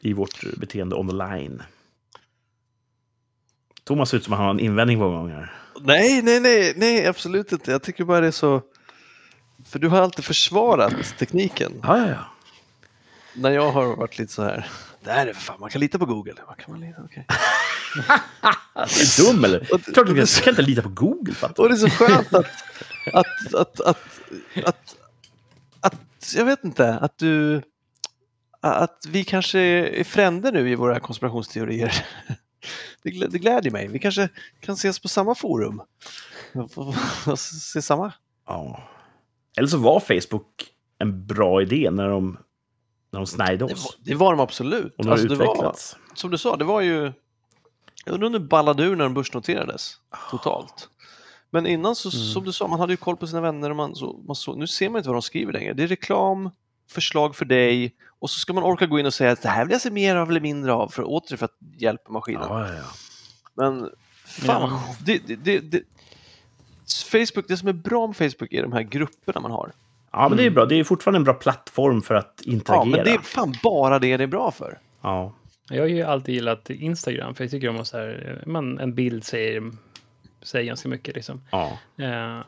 i 0.00 0.12
vårt 0.12 0.56
beteende 0.56 0.96
online. 0.96 1.62
Thomas 3.84 4.10
ser 4.10 4.16
ut 4.16 4.24
som 4.24 4.32
att 4.32 4.38
han 4.38 4.46
har 4.46 4.54
en 4.54 4.60
invändning 4.60 4.98
på 4.98 5.10
gång 5.10 5.30
här. 5.30 5.61
Nej, 5.84 6.22
nej, 6.22 6.40
nej, 6.40 6.72
nej, 6.76 7.06
absolut 7.06 7.52
inte. 7.52 7.70
Jag 7.70 7.82
tycker 7.82 8.04
bara 8.04 8.20
det 8.20 8.26
är 8.26 8.30
så... 8.30 8.62
För 9.64 9.78
du 9.78 9.88
har 9.88 10.00
alltid 10.00 10.24
försvarat 10.24 11.18
tekniken. 11.18 11.72
Ja, 11.82 11.98
ja, 11.98 12.08
ja. 12.08 12.24
När 13.34 13.50
jag 13.50 13.70
har 13.70 13.96
varit 13.96 14.18
lite 14.18 14.32
så 14.32 14.42
här. 14.42 14.68
Det 15.04 15.10
här 15.10 15.26
är 15.26 15.32
fan, 15.32 15.60
man 15.60 15.70
kan 15.70 15.80
lita 15.80 15.98
på 15.98 16.06
Google. 16.06 16.34
Man 16.46 16.56
kan 16.56 16.72
man 16.72 16.80
lita, 16.80 17.02
okej. 17.04 17.26
Är 18.74 19.16
du 19.16 19.32
dum 19.32 19.44
eller? 19.44 19.64
Klart 19.64 20.06
du 20.06 20.14
kan, 20.14 20.26
kan 20.26 20.50
inte 20.50 20.62
lita 20.62 20.82
på 20.82 20.88
Google. 20.88 21.34
Fattar. 21.34 21.62
Och 21.62 21.68
det 21.68 21.74
är 21.74 21.76
så 21.76 21.90
skönt 21.90 22.34
att, 22.34 22.46
att, 23.12 23.54
att, 23.54 23.80
att, 23.80 23.98
att, 24.64 24.96
att, 25.80 26.34
jag 26.36 26.44
vet 26.44 26.64
inte, 26.64 26.94
att 26.94 27.18
du, 27.18 27.62
att 28.60 29.04
vi 29.08 29.24
kanske 29.24 29.60
är 29.60 30.04
fränder 30.04 30.52
nu 30.52 30.70
i 30.70 30.74
våra 30.74 31.00
konspirationsteorier. 31.00 32.06
Det, 33.02 33.10
glä- 33.10 33.28
det 33.30 33.38
glädjer 33.38 33.72
mig. 33.72 33.88
Vi 33.88 33.98
kanske 33.98 34.28
kan 34.60 34.72
ses 34.74 34.98
på 34.98 35.08
samma 35.08 35.34
forum. 35.34 35.82
Och- 36.76 37.38
Se 37.38 37.82
samma. 37.82 38.12
Ja. 38.46 38.82
Eller 39.56 39.68
så 39.68 39.78
var 39.78 40.00
Facebook 40.00 40.66
en 40.98 41.26
bra 41.26 41.62
idé 41.62 41.90
när 41.90 42.08
de, 42.08 42.38
när 43.10 43.20
de 43.20 43.26
snärjde 43.26 43.56
Det 43.56 43.64
var, 43.64 43.72
oss. 43.72 43.98
det 44.00 44.14
var 44.14 44.32
de 44.32 44.40
absolut. 44.40 44.94
Och 44.98 45.04
har 45.04 45.12
Alltså, 45.12 45.28
det 45.28 45.34
var, 45.34 45.44
utvecklats. 45.44 45.96
som 46.14 46.30
du 46.30 46.38
sa, 46.38 46.56
det 46.56 46.64
var 46.64 46.80
ju... 46.80 47.12
Jag 48.04 48.14
undrar 48.14 48.26
om 48.26 48.32
det 48.32 48.40
ballade 48.40 48.82
ur 48.84 48.96
när 48.96 49.04
de 49.04 49.14
börsnoterades 49.14 49.96
totalt. 50.30 50.88
Men 51.50 51.66
innan, 51.66 51.96
så, 51.96 52.08
Mm. 52.16 52.26
som 52.32 52.44
du 52.44 52.52
sa, 52.52 52.66
man 52.68 52.80
hade 52.80 52.92
ju 52.92 52.96
koll 52.96 53.16
på 53.16 53.26
sina 53.26 53.40
vänner. 53.40 53.70
Och 53.70 53.76
man, 53.76 53.94
så, 53.94 54.20
man 54.26 54.36
så, 54.36 54.54
nu 54.54 54.66
ser 54.66 54.88
man 54.88 54.98
inte 54.98 55.08
vad 55.08 55.16
de 55.16 55.22
skriver 55.22 55.52
längre. 55.52 55.72
Det 55.72 55.82
är 55.82 55.86
reklam, 55.86 56.50
förslag 56.92 57.36
för 57.36 57.44
dig 57.44 57.94
och 58.18 58.30
så 58.30 58.38
ska 58.40 58.52
man 58.52 58.64
orka 58.64 58.86
gå 58.86 58.98
in 59.00 59.06
och 59.06 59.14
säga 59.14 59.30
att 59.30 59.42
det 59.42 59.48
här 59.48 59.64
vill 59.64 59.72
jag 59.72 59.80
se 59.80 59.90
mer 59.90 60.16
av 60.16 60.30
eller 60.30 60.40
mindre 60.40 60.72
av 60.72 60.88
för 60.88 61.10
åter 61.10 61.36
för 61.36 61.44
att 61.44 61.56
hjälpa 61.78 62.12
maskinen. 62.12 62.42
Ja, 62.48 62.68
ja, 62.68 62.74
ja. 62.74 62.84
Men 63.54 63.90
fan, 64.26 64.70
Ja. 64.70 64.94
det, 65.06 65.18
det, 65.26 65.36
det, 65.36 65.58
det, 65.58 65.82
Facebook, 67.10 67.48
det 67.48 67.56
som 67.56 67.68
är 67.68 67.72
bra 67.72 68.06
med 68.06 68.16
Facebook 68.16 68.52
är 68.52 68.62
de 68.62 68.72
här 68.72 68.82
grupperna 68.82 69.40
man 69.40 69.50
har. 69.50 69.72
ja, 70.12 70.28
men 70.28 70.38
det 70.38 70.44
är 70.46 70.50
bra. 70.50 70.64
Det 70.66 70.74
är 70.80 70.84
fortfarande 70.84 71.16
en 71.16 71.24
bra 71.24 71.34
plattform 71.34 72.02
för 72.02 72.14
att 72.14 72.40
Ja, 72.44 72.52
interagera. 72.52 72.96
men 72.96 73.04
det 73.04 73.10
är 73.10 73.18
fan 73.18 73.54
bara 73.62 73.98
det 73.98 74.16
det 74.16 74.22
är 74.24 74.28
bra 74.28 74.50
för. 74.50 74.78
Ja. 75.02 75.34
Jag 75.68 75.82
har 75.82 75.88
ju 75.88 76.02
alltid 76.02 76.34
gillat 76.34 76.70
Instagram, 76.70 77.34
för 77.34 77.44
jag 77.44 77.50
tycker 77.50 77.68
om 77.68 77.80
att 77.80 77.86
så 77.86 77.96
här, 77.98 78.42
man, 78.46 78.78
en 78.78 78.94
bild 78.94 79.24
säger, 79.24 79.70
säger 80.42 80.66
ganska 80.66 80.88
mycket. 80.88 81.14
Liksom. 81.14 81.40
Ja. 81.50 81.78
Eh, 81.98 82.40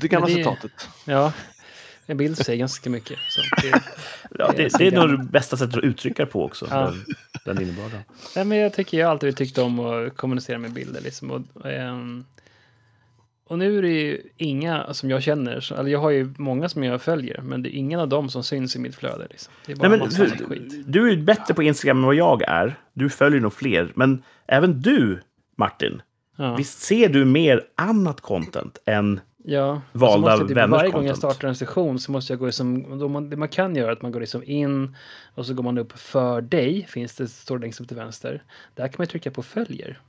Det 0.00 0.08
gamla 0.08 0.26
det- 0.28 0.34
citatet. 0.34 0.88
ja, 1.04 1.32
en 2.12 2.16
bild 2.16 2.38
säger 2.38 2.58
ganska 2.58 2.90
mycket. 2.90 3.18
Det, 3.62 3.82
Ja, 4.38 4.52
det, 4.56 4.78
det 4.78 4.86
är 4.86 4.92
nog 4.92 5.10
det 5.18 5.24
bästa 5.24 5.56
sättet 5.56 5.76
att 5.76 5.84
uttrycka 5.84 6.24
det 6.24 6.30
på 6.30 6.44
också. 6.44 6.66
Ja. 6.70 6.92
Den, 7.44 7.56
den. 7.56 7.74
Nej, 8.36 8.44
men 8.44 8.58
jag 8.58 8.72
tycker 8.72 8.98
jag 8.98 9.10
alltid 9.10 9.36
tyckt 9.36 9.58
om 9.58 9.80
att 9.80 10.16
kommunicera 10.16 10.58
med 10.58 10.72
bilder. 10.72 11.00
Liksom. 11.00 11.30
Och, 11.30 11.66
ehm, 11.70 12.24
och 13.48 13.58
nu 13.58 13.78
är 13.78 13.82
det 13.82 13.88
ju 13.88 14.22
inga 14.36 14.94
som 14.94 15.10
jag 15.10 15.22
känner, 15.22 15.72
eller 15.80 15.90
jag 15.90 15.98
har 15.98 16.10
ju 16.10 16.34
många 16.38 16.68
som 16.68 16.84
jag 16.84 17.02
följer, 17.02 17.40
men 17.40 17.62
det 17.62 17.68
är 17.76 17.78
ingen 17.78 18.00
av 18.00 18.08
dem 18.08 18.28
som 18.30 18.42
syns 18.44 18.76
i 18.76 18.78
mitt 18.78 18.94
flöde. 18.94 19.26
Liksom. 19.30 19.52
Det 19.66 19.72
är 19.72 19.76
bara 19.76 19.88
Nej, 19.88 19.98
men, 19.98 20.10
för, 20.10 20.26
skit. 20.26 20.72
du 20.86 21.06
är 21.06 21.10
ju 21.10 21.22
bättre 21.22 21.54
på 21.54 21.62
Instagram 21.62 21.98
än 21.98 22.04
vad 22.04 22.14
jag 22.14 22.42
är. 22.42 22.74
Du 22.92 23.10
följer 23.10 23.40
nog 23.40 23.52
fler. 23.52 23.92
Men 23.94 24.22
även 24.46 24.80
du, 24.82 25.20
Martin, 25.56 26.02
Ja. 26.36 26.54
visst 26.56 26.80
ser 26.80 27.08
du 27.08 27.24
mer 27.24 27.62
annat 27.74 28.20
content 28.20 28.78
än... 28.86 29.20
Ja, 29.44 29.80
så 29.92 29.98
valda 29.98 30.36
måste 30.36 30.54
jag 30.54 30.64
typ, 30.64 30.70
Varje 30.70 30.90
gång 30.90 31.06
jag 31.06 31.16
startar 31.16 31.48
en 31.48 31.54
session 31.54 31.98
så 31.98 32.12
måste 32.12 32.32
jag 32.32 32.40
gå 32.40 32.52
som, 32.52 32.98
då 32.98 33.08
man, 33.08 33.30
det 33.30 33.36
man 33.36 33.48
kan 33.48 33.76
göra 33.76 33.88
är 33.88 33.92
att 33.92 34.02
man 34.02 34.12
går 34.12 34.20
liksom 34.20 34.42
in 34.44 34.96
och 35.34 35.46
så 35.46 35.54
går 35.54 35.62
man 35.62 35.78
upp 35.78 35.98
för 35.98 36.40
dig, 36.40 36.86
finns 36.88 37.14
det, 37.14 37.28
står 37.28 37.58
längst 37.58 37.80
upp 37.80 37.88
till 37.88 37.96
vänster. 37.96 38.42
Där 38.74 38.88
kan 38.88 38.94
man 38.98 39.06
trycka 39.06 39.30
på 39.30 39.42
följer. 39.42 40.00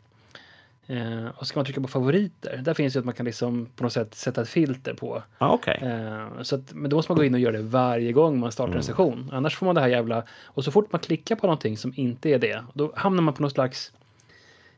Eh, 0.88 1.28
och 1.36 1.48
ska 1.48 1.60
man 1.60 1.66
trycka 1.66 1.82
på 1.82 1.88
favoriter, 1.88 2.62
där 2.64 2.74
finns 2.74 2.96
ju 2.96 3.00
att 3.00 3.06
man 3.06 3.14
kan 3.14 3.26
liksom 3.26 3.68
på 3.76 3.84
något 3.84 3.94
sätt 3.94 4.16
sätta 4.16 4.42
ett 4.42 4.50
filter 4.50 4.94
på. 4.94 5.24
Ja, 5.38 5.52
okej. 5.52 5.80
Eh, 5.84 6.42
så 6.42 6.56
att, 6.56 6.74
men 6.74 6.90
då 6.90 6.96
måste 6.96 7.12
man 7.12 7.18
gå 7.18 7.24
in 7.24 7.34
och 7.34 7.40
göra 7.40 7.58
det 7.58 7.62
varje 7.62 8.12
gång 8.12 8.40
man 8.40 8.52
startar 8.52 8.76
en 8.76 8.84
session. 8.84 9.30
Annars 9.34 9.56
får 9.56 9.66
man 9.66 9.76
det 9.76 9.82
här 9.82 9.88
jävla... 9.88 10.24
Och 10.44 10.64
så 10.64 10.72
fort 10.72 10.92
man 10.92 11.02
klickar 11.02 11.36
på 11.36 11.48
någonting 11.48 11.78
som 11.78 11.94
inte 11.96 12.30
är 12.30 12.40
det, 12.40 12.64
då 12.74 12.92
hamnar 12.96 13.24
man 13.24 13.34
på 13.34 13.42
någon 13.42 13.52
slags 13.52 13.92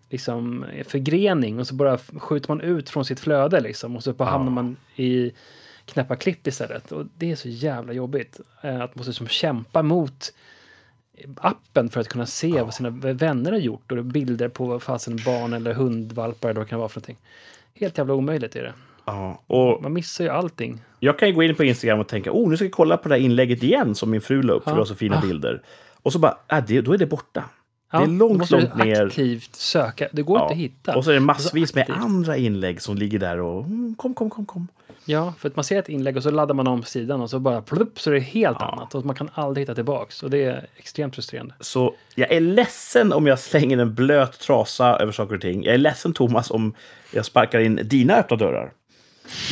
liksom, 0.09 0.65
förgrening 0.87 1.59
och 1.59 1.67
så 1.67 1.75
bara 1.75 1.97
skjuter 1.97 2.49
man 2.49 2.61
ut 2.61 2.89
från 2.89 3.05
sitt 3.05 3.19
flöde 3.19 3.59
liksom. 3.59 3.95
Och 3.95 4.03
så 4.03 4.13
bara 4.13 4.29
hamnar 4.29 4.51
man 4.51 4.77
i 4.95 5.31
knäppa 5.85 6.15
klipp 6.15 6.47
istället. 6.47 6.91
Och 6.91 7.05
det 7.17 7.31
är 7.31 7.35
så 7.35 7.49
jävla 7.49 7.93
jobbigt. 7.93 8.39
Eh, 8.61 8.69
att 8.75 8.79
man 8.79 8.89
måste 8.95 9.09
liksom 9.09 9.27
kämpa 9.27 9.81
mot 9.83 10.33
appen 11.37 11.89
för 11.89 12.01
att 12.01 12.07
kunna 12.07 12.25
se 12.25 12.61
vad 12.61 12.73
sina 12.73 12.89
vänner 12.89 13.51
har 13.51 13.59
gjort 13.59 13.91
och 13.91 14.05
bilder 14.05 14.47
på 14.49 14.79
fasen 14.79 15.19
barn 15.25 15.53
eller 15.53 15.73
hundvalpar 15.73 16.49
eller 16.49 16.59
vad 16.59 16.65
det 16.65 16.69
kan 16.69 16.79
vara 16.79 16.89
för 16.89 16.99
någonting. 16.99 17.17
Helt 17.73 17.97
jävla 17.97 18.13
omöjligt 18.13 18.55
är 18.55 18.63
det. 18.63 18.73
Ja, 19.05 19.41
och 19.47 19.83
Man 19.83 19.93
missar 19.93 20.23
ju 20.23 20.29
allting. 20.29 20.81
jag 20.99 21.19
kan 21.19 21.27
ju 21.27 21.33
gå 21.35 21.43
in 21.43 21.55
på 21.55 21.63
Instagram 21.63 21.99
och 21.99 22.07
tänka, 22.07 22.31
oh, 22.31 22.49
nu 22.49 22.55
ska 22.57 22.65
jag 22.65 22.71
kolla 22.71 22.97
på 22.97 23.09
det 23.09 23.15
här 23.15 23.21
inlägget 23.21 23.63
igen 23.63 23.95
som 23.95 24.09
min 24.11 24.21
fru 24.21 24.41
la 24.41 24.53
upp, 24.53 24.63
för 24.63 24.71
Ja. 24.71 24.75
det 24.75 24.79
var 24.79 24.85
så 24.85 24.95
fina 24.95 25.17
Ah. 25.17 25.21
bilder. 25.21 25.61
Och 26.03 26.13
så 26.13 26.19
bara, 26.19 26.37
äh, 26.51 26.63
det, 26.67 26.81
då 26.81 26.93
är 26.93 26.97
det 26.97 27.05
borta. 27.05 27.43
Ja, 27.99 28.05
det 28.05 28.05
är 28.13 28.17
långt, 28.17 28.37
måste 28.37 28.55
du 28.55 28.61
långt 28.61 28.75
ner. 28.75 29.05
aktivt 29.05 29.55
söka. 29.55 30.07
Det 30.11 30.21
går 30.21 30.37
Ja. 30.37 30.43
inte 30.43 30.53
att 30.53 30.59
hitta. 30.59 30.95
Och 30.97 31.03
så 31.03 31.09
är 31.09 31.13
det 31.13 31.19
massvis 31.19 31.75
med 31.75 31.89
andra 31.89 32.37
inlägg 32.37 32.81
som 32.81 32.95
ligger 32.97 33.19
där 33.19 33.39
och 33.39 33.63
mm, 33.65 33.95
kom, 33.97 34.13
kom, 34.13 34.29
kom, 34.29 34.45
kom. 34.45 34.67
Ja, 35.07 35.33
för 35.39 35.49
att 35.49 35.55
man 35.55 35.63
ser 35.65 35.79
ett 35.79 35.89
inlägg 35.89 36.17
och 36.17 36.23
så 36.23 36.31
laddar 36.31 36.55
man 36.55 36.67
om 36.67 36.83
sidan 36.83 37.21
och 37.21 37.29
så 37.29 37.39
bara 37.39 37.61
plupp 37.61 37.99
så 37.99 38.09
är 38.09 38.13
det 38.13 38.19
helt 38.19 38.57
Ja. 38.59 38.65
annat. 38.71 38.95
Och 38.95 39.05
man 39.05 39.15
kan 39.15 39.29
aldrig 39.33 39.61
hitta 39.63 39.75
tillbaks. 39.75 40.23
Och 40.23 40.29
det 40.29 40.43
är 40.43 40.65
extremt 40.77 41.15
frustrerande. 41.15 41.53
Så 41.59 41.93
jag 42.15 42.31
är 42.31 42.39
ledsen 42.39 43.13
om 43.13 43.27
jag 43.27 43.39
slänger 43.39 43.77
en 43.77 43.95
blöt 43.95 44.39
trasa 44.39 44.97
över 44.97 45.11
saker 45.11 45.35
och 45.35 45.41
ting. 45.41 45.63
Jag 45.63 45.73
är 45.73 45.77
ledsen 45.77 46.13
Thomas 46.13 46.51
om 46.51 46.73
jag 47.11 47.25
sparkar 47.25 47.59
in 47.59 47.79
dina 47.83 48.15
öppna 48.15 48.37
dörrar. 48.37 48.71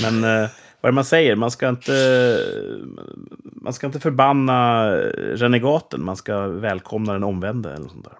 Men 0.02 0.24
eh, 0.24 0.50
vad 0.82 0.89
är 0.89 0.91
det 0.91 0.96
man 0.96 1.06
säger? 1.06 1.36
Man 1.36 1.52
ska 1.52 1.70
inte, 1.70 2.38
man 3.44 3.74
ska 3.74 3.88
inte 3.88 4.00
förbanna 4.00 4.91
renegaten. 5.36 6.04
Man 6.04 6.16
ska 6.18 6.48
välkomna 6.48 7.14
den 7.14 7.24
omvände. 7.24 7.74
Eller 7.74 7.88
sånt 7.89 8.04
där. 8.04 8.14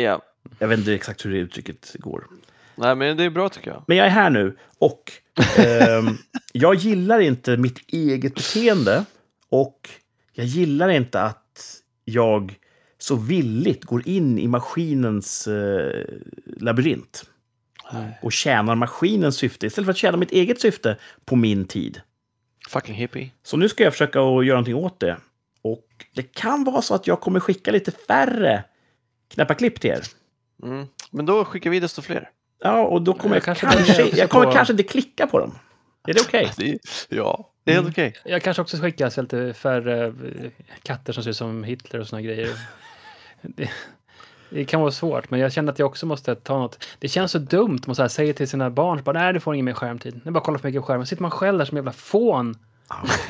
Ja. 0.00 0.22
Jag 0.58 0.68
vet 0.68 0.78
inte 0.78 0.94
exakt 0.94 1.24
hur 1.24 1.30
det 1.30 1.38
uttrycket 1.38 1.96
går. 1.98 2.26
Nej, 2.74 2.96
men 2.96 3.16
det 3.16 3.24
är 3.24 3.30
bra 3.30 3.48
tycker 3.48 3.70
jag. 3.70 3.84
Men 3.86 3.96
jag 3.96 4.06
är 4.06 4.10
här 4.10 4.30
nu 4.30 4.56
och 4.78 5.12
ehm, 5.58 6.18
jag 6.52 6.74
gillar 6.74 7.20
inte 7.20 7.56
mitt 7.56 7.78
eget 7.92 8.34
beteende 8.34 9.04
och 9.48 9.90
jag 10.32 10.46
gillar 10.46 10.88
inte 10.88 11.20
att 11.20 11.80
jag 12.04 12.58
så 12.98 13.16
villigt 13.16 13.84
går 13.84 14.08
in 14.08 14.38
i 14.38 14.48
maskinens 14.48 15.46
eh, 15.48 16.04
labyrint 16.56 17.24
och 18.22 18.32
tjänar 18.32 18.74
maskinens 18.74 19.36
syfte 19.36 19.66
istället 19.66 19.86
för 19.86 19.90
att 19.90 19.96
tjäna 19.96 20.16
mitt 20.16 20.32
eget 20.32 20.60
syfte 20.60 20.96
på 21.24 21.36
min 21.36 21.64
tid. 21.64 22.00
Fucking 22.68 22.94
hippie. 22.94 23.30
Så 23.42 23.56
nu 23.56 23.68
ska 23.68 23.84
jag 23.84 23.92
försöka 23.92 24.20
att 24.20 24.46
göra 24.46 24.56
någonting 24.56 24.74
åt 24.74 25.00
det. 25.00 25.16
Och 25.62 25.86
det 26.14 26.22
kan 26.22 26.64
vara 26.64 26.82
så 26.82 26.94
att 26.94 27.06
jag 27.06 27.20
kommer 27.20 27.40
skicka 27.40 27.70
lite 27.70 27.90
färre 27.90 28.64
knäppa 29.34 29.54
klipp 29.54 29.80
till 29.80 29.90
er. 29.90 30.02
Mm. 30.62 30.86
Men 31.10 31.26
då 31.26 31.44
skickar 31.44 31.70
vi 31.70 31.80
desto 31.80 32.02
fler. 32.02 32.30
Ja, 32.62 32.80
och 32.82 33.02
då 33.02 33.14
kommer 33.14 33.34
Jag 33.36 33.36
jag, 33.36 33.44
kanske 33.58 33.66
kanske, 33.84 34.16
jag 34.16 34.30
kommer 34.30 34.44
på- 34.46 34.52
kanske 34.52 34.72
inte 34.72 34.82
klicka 34.82 35.26
på 35.26 35.38
dem. 35.38 35.58
Är 36.08 36.14
det 36.14 36.20
okej? 36.20 36.50
Är, 36.58 36.78
ja, 37.16 37.50
det 37.64 37.70
är 37.70 37.74
helt 37.74 37.88
okej. 37.88 38.14
Jag 38.24 38.42
kanske 38.42 38.62
också 38.62 38.76
skickar 38.76 39.10
så 39.10 39.22
lite 39.22 39.52
färre 39.54 40.06
eh, 40.06 40.50
katter 40.82 41.12
som 41.12 41.22
ser 41.22 41.30
ut 41.30 41.36
som 41.36 41.64
Hitler 41.64 42.00
och 42.00 42.06
såna 42.06 42.22
grejer. 42.22 42.50
Det, 43.42 43.70
det 44.50 44.64
kan 44.64 44.80
vara 44.80 44.90
svårt, 44.90 45.30
men 45.30 45.40
jag 45.40 45.52
känner 45.52 45.72
att 45.72 45.78
jag 45.78 45.86
också 45.88 46.06
måste 46.06 46.34
ta 46.34 46.58
något. 46.58 46.84
Det 46.98 47.08
känns 47.08 47.32
så 47.32 47.38
dumt 47.38 47.74
om 47.76 47.82
man 47.86 47.96
så 47.96 48.02
här 48.02 48.08
säger 48.08 48.32
till 48.32 48.48
sina 48.48 48.70
barn, 48.70 49.02
bara, 49.04 49.18
nej 49.18 49.32
du 49.32 49.40
får 49.40 49.54
ingen 49.54 49.64
mer 49.64 49.72
skärmtid. 49.74 50.20
Nu 50.24 50.30
bara 50.30 50.44
kolla 50.44 50.58
för 50.58 50.68
mycket 50.68 50.82
skärm. 50.84 51.06
Sitter 51.06 51.22
man 51.22 51.30
själv 51.30 51.58
där 51.58 51.64
som 51.64 51.76
en 51.76 51.80
jävla 51.80 51.92
fån 51.92 52.58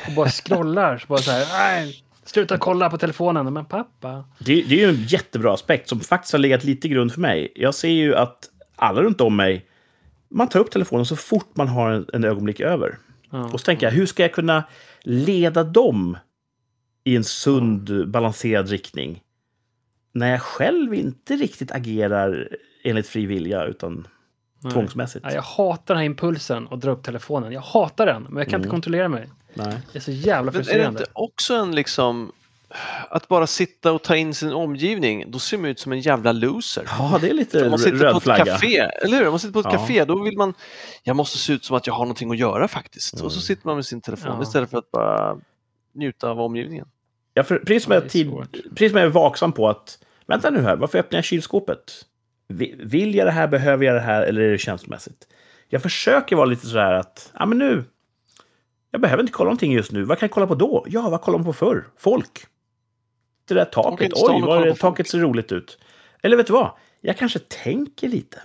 och 0.07 0.13
bara 0.15 0.29
scrollar. 0.29 0.97
Så 0.97 1.07
bara 1.07 1.19
så 1.19 1.31
här, 1.31 1.45
nej, 1.59 2.03
sluta 2.25 2.57
kolla 2.57 2.89
på 2.89 2.97
telefonen. 2.97 3.53
Men 3.53 3.65
pappa. 3.65 4.25
Det, 4.39 4.61
det 4.61 4.75
är 4.75 4.87
ju 4.87 4.89
en 4.89 5.03
jättebra 5.03 5.53
aspekt 5.53 5.89
som 5.89 5.99
faktiskt 5.99 6.33
har 6.33 6.39
legat 6.39 6.63
lite 6.63 6.87
grund 6.87 7.13
för 7.13 7.21
mig. 7.21 7.51
Jag 7.55 7.75
ser 7.75 7.89
ju 7.89 8.15
att 8.15 8.49
alla 8.75 9.01
runt 9.01 9.21
om 9.21 9.35
mig, 9.35 9.65
man 10.29 10.49
tar 10.49 10.59
upp 10.59 10.71
telefonen 10.71 11.05
så 11.05 11.15
fort 11.15 11.55
man 11.55 11.67
har 11.67 11.91
en, 11.91 12.05
en 12.13 12.23
ögonblick 12.23 12.59
över. 12.59 12.97
Ja. 13.29 13.43
Och 13.45 13.59
så 13.59 13.65
tänker 13.65 13.85
jag, 13.85 13.93
hur 13.93 14.05
ska 14.05 14.23
jag 14.23 14.33
kunna 14.33 14.63
leda 15.01 15.63
dem 15.63 16.17
i 17.03 17.15
en 17.15 17.23
sund, 17.23 18.09
balanserad 18.09 18.69
riktning? 18.69 19.23
När 20.13 20.31
jag 20.31 20.41
själv 20.41 20.93
inte 20.93 21.35
riktigt 21.35 21.71
agerar 21.71 22.57
enligt 22.83 23.07
fri 23.07 23.25
vilja, 23.25 23.65
utan 23.65 24.07
Nej. 24.59 24.73
tvångsmässigt. 24.73 25.25
Jag 25.33 25.41
hatar 25.41 25.93
den 25.93 25.97
här 25.97 26.05
impulsen 26.05 26.67
att 26.71 26.81
dra 26.81 26.91
upp 26.91 27.03
telefonen. 27.03 27.51
Jag 27.51 27.61
hatar 27.61 28.05
den, 28.05 28.23
men 28.23 28.37
jag 28.37 28.49
kan 28.49 28.59
inte 28.59 28.69
kontrollera 28.69 29.09
mig. 29.09 29.29
Nej. 29.53 29.77
Det 29.91 29.99
är 29.99 30.01
så 30.01 30.11
jävla 30.11 30.51
Men 30.51 30.55
är 30.55 30.57
det 30.59 30.63
frustrerande. 30.65 30.99
inte 30.99 31.11
också 31.13 31.53
en 31.55 31.75
liksom... 31.75 32.31
Att 33.09 33.27
bara 33.27 33.47
sitta 33.47 33.91
och 33.91 34.01
ta 34.03 34.15
in 34.15 34.33
sin 34.33 34.51
omgivning, 34.53 35.31
då 35.31 35.39
ser 35.39 35.57
man 35.57 35.69
ut 35.69 35.79
som 35.79 35.91
en 35.91 35.99
jävla 35.99 36.31
loser. 36.31 36.83
Ja, 36.99 37.17
det 37.21 37.29
är 37.29 37.33
lite 37.33 37.63
Om 37.63 37.69
man 37.69 37.79
sitter 37.79 37.97
på 37.97 38.03
röd 38.03 38.17
ett 38.17 38.23
flagga. 38.23 38.45
café, 38.45 38.77
eller 38.77 39.17
hur? 39.17 39.25
Om 39.27 39.31
man 39.31 39.39
sitter 39.39 39.53
på 39.53 39.59
ett 39.59 39.65
Ja. 39.65 39.71
café, 39.71 40.05
då 40.05 40.23
vill 40.23 40.37
man... 40.37 40.53
Jag 41.03 41.15
måste 41.15 41.37
se 41.37 41.53
ut 41.53 41.65
som 41.65 41.75
att 41.77 41.87
jag 41.87 41.93
har 41.93 42.05
någonting 42.05 42.31
att 42.31 42.37
göra 42.37 42.67
faktiskt. 42.67 43.13
Och 43.13 43.19
så 43.31 43.37
Mm. 43.37 43.41
sitter 43.41 43.67
man 43.67 43.75
med 43.75 43.85
sin 43.85 44.01
telefon 44.01 44.31
Ja. 44.37 44.43
istället 44.43 44.69
för 44.69 44.77
att 44.77 44.91
bara 44.91 45.37
njuta 45.95 46.29
av 46.29 46.41
omgivningen. 46.41 46.87
Ja, 47.33 47.43
för 47.43 47.57
precis 47.59 47.83
som, 47.83 47.91
Ja, 47.91 47.95
jag 47.95 48.03
det 48.03 48.07
är 48.07 48.09
tid, 48.09 48.31
precis 48.69 48.91
som 48.91 48.97
jag 48.97 49.05
är 49.07 49.11
vaksam 49.11 49.51
på 49.51 49.69
att 49.69 49.97
vänta 50.27 50.49
nu 50.49 50.61
här, 50.61 50.75
varför 50.75 50.97
öppnar 50.99 51.17
jag 51.17 51.25
kylskåpet? 51.25 51.91
Vi- 52.47 52.75
Vill 52.79 53.15
jag 53.15 53.27
det 53.27 53.31
här, 53.31 53.47
behöver 53.47 53.85
jag 53.85 53.95
det 53.95 54.01
här 54.01 54.21
eller 54.21 54.41
är 54.41 54.51
det 54.51 54.57
känslomässigt? 54.57 55.27
Jag 55.69 55.81
försöker 55.81 56.35
vara 56.35 56.45
lite 56.45 56.67
sådär 56.67 56.93
att, 56.93 57.31
ja 57.39 57.45
men 57.45 57.57
nu, 57.57 57.83
jag 58.91 59.01
behöver 59.01 59.23
inte 59.23 59.33
kolla 59.33 59.47
någonting 59.47 59.71
just 59.71 59.91
nu. 59.91 60.03
Vad 60.03 60.19
kan 60.19 60.27
jag 60.27 60.33
kolla 60.33 60.47
på 60.47 60.55
då? 60.55 60.85
Ja, 60.87 61.09
vad 61.09 61.21
kollar 61.21 61.37
man 61.37 61.45
på 61.45 61.53
förr? 61.53 61.87
Folk. 61.97 62.45
Det 63.47 63.53
där 63.53 63.65
taket, 63.65 64.11
oj, 64.15 64.41
vad 64.41 64.67
det, 64.67 64.75
taket 64.75 65.09
ser 65.09 65.19
roligt 65.19 65.51
ut. 65.51 65.79
Eller 66.21 66.37
vet 66.37 66.47
du 66.47 66.53
vad? 66.53 66.71
Jag 67.01 67.17
kanske 67.17 67.39
tänker 67.39 68.09
lite. 68.09 68.41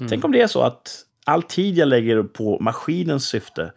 Mm. 0.00 0.08
Tänk 0.10 0.24
om 0.24 0.32
det 0.32 0.42
är 0.42 0.46
så 0.46 0.62
att 0.62 1.04
all 1.24 1.42
tid 1.42 1.78
jag 1.78 1.88
lägger 1.88 2.22
på 2.22 2.58
maskinens 2.60 3.28
syfte, 3.28 3.72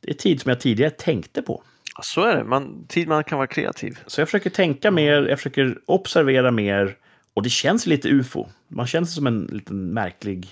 det 0.00 0.10
är 0.10 0.14
tid 0.14 0.40
som 0.40 0.48
jag 0.48 0.60
tidigare 0.60 0.90
tänkte 0.90 1.42
på. 1.42 1.62
Så 2.02 2.22
är 2.24 2.36
det, 2.36 2.44
man, 2.44 2.86
tid 2.88 3.08
man 3.08 3.24
kan 3.24 3.38
vara 3.38 3.46
kreativ. 3.46 3.98
Så 4.06 4.20
jag 4.20 4.28
försöker 4.28 4.50
tänka 4.50 4.90
mer, 4.90 5.22
jag 5.22 5.38
försöker 5.38 5.78
observera 5.86 6.50
mer. 6.50 6.96
Och 7.34 7.42
det 7.42 7.50
känns 7.50 7.86
lite 7.86 8.08
ufo. 8.08 8.46
Man 8.68 8.86
känns 8.86 9.14
som 9.14 9.26
en 9.26 9.44
liten 9.52 9.86
märklig 9.86 10.48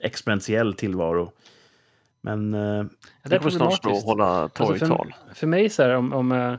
exponentiell 0.00 0.74
tillvaro. 0.74 1.32
Men 2.26 2.54
eh, 2.54 2.84
det 3.22 3.38
kommer 3.38 3.50
snart 3.50 3.74
stå 3.74 3.90
och 3.90 3.96
hålla 4.02 4.24
Alltså, 4.24 4.64
torgtal. 4.66 5.14
för, 5.28 5.34
för 5.34 5.46
mig 5.46 5.68
så 5.70 5.82
här, 5.82 5.90
om, 5.90 6.12
om, 6.12 6.32
eh, 6.32 6.54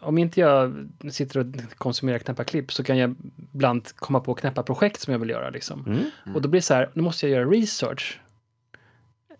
om 0.00 0.18
inte 0.18 0.40
jag 0.40 0.88
sitter 1.10 1.40
och 1.40 1.46
konsumerar 1.76 2.18
knäppa 2.18 2.44
klipp 2.44 2.72
så 2.72 2.84
kan 2.84 2.98
jag 2.98 3.14
ibland 3.54 3.88
komma 3.96 4.20
på 4.20 4.34
knäppa 4.34 4.62
projekt 4.62 5.00
som 5.00 5.12
jag 5.12 5.18
vill 5.20 5.30
göra. 5.30 5.50
Liksom. 5.50 5.84
mm, 5.86 6.34
Och 6.34 6.42
då 6.42 6.48
blir 6.48 6.60
det 6.60 6.64
så 6.64 6.74
här, 6.74 6.90
nu 6.94 7.02
måste 7.02 7.26
jag 7.28 7.38
göra 7.40 7.50
research. 7.50 8.18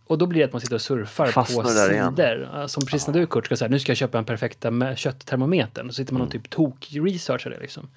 Och 0.07 0.19
då 0.19 0.27
blir 0.27 0.39
det 0.41 0.45
att 0.47 0.53
man 0.53 0.61
sitter 0.61 0.75
och 0.75 0.81
surfar 0.81 1.27
Fastnar 1.27 1.63
på 1.63 1.69
sidor. 1.69 2.67
Som 2.67 2.87
precis 2.87 3.07
när 3.07 3.15
du 3.15 3.27
Kurt 3.27 3.47
ska 3.47 3.57
säga, 3.57 3.69
nu 3.69 3.79
ska 3.79 3.91
jag 3.91 3.97
köpa 3.97 4.19
den 4.19 4.25
perfekta 4.25 4.97
kötttermometern. 4.97 5.87
Och 5.87 5.95
så 5.95 5.97
sitter 5.97 6.13
man 6.13 6.23
och 6.23 6.35
Mm. 6.35 6.43
typ 6.43 6.51
tok-researchar 6.51 7.51
det 7.51 7.61
liksom. 7.61 7.89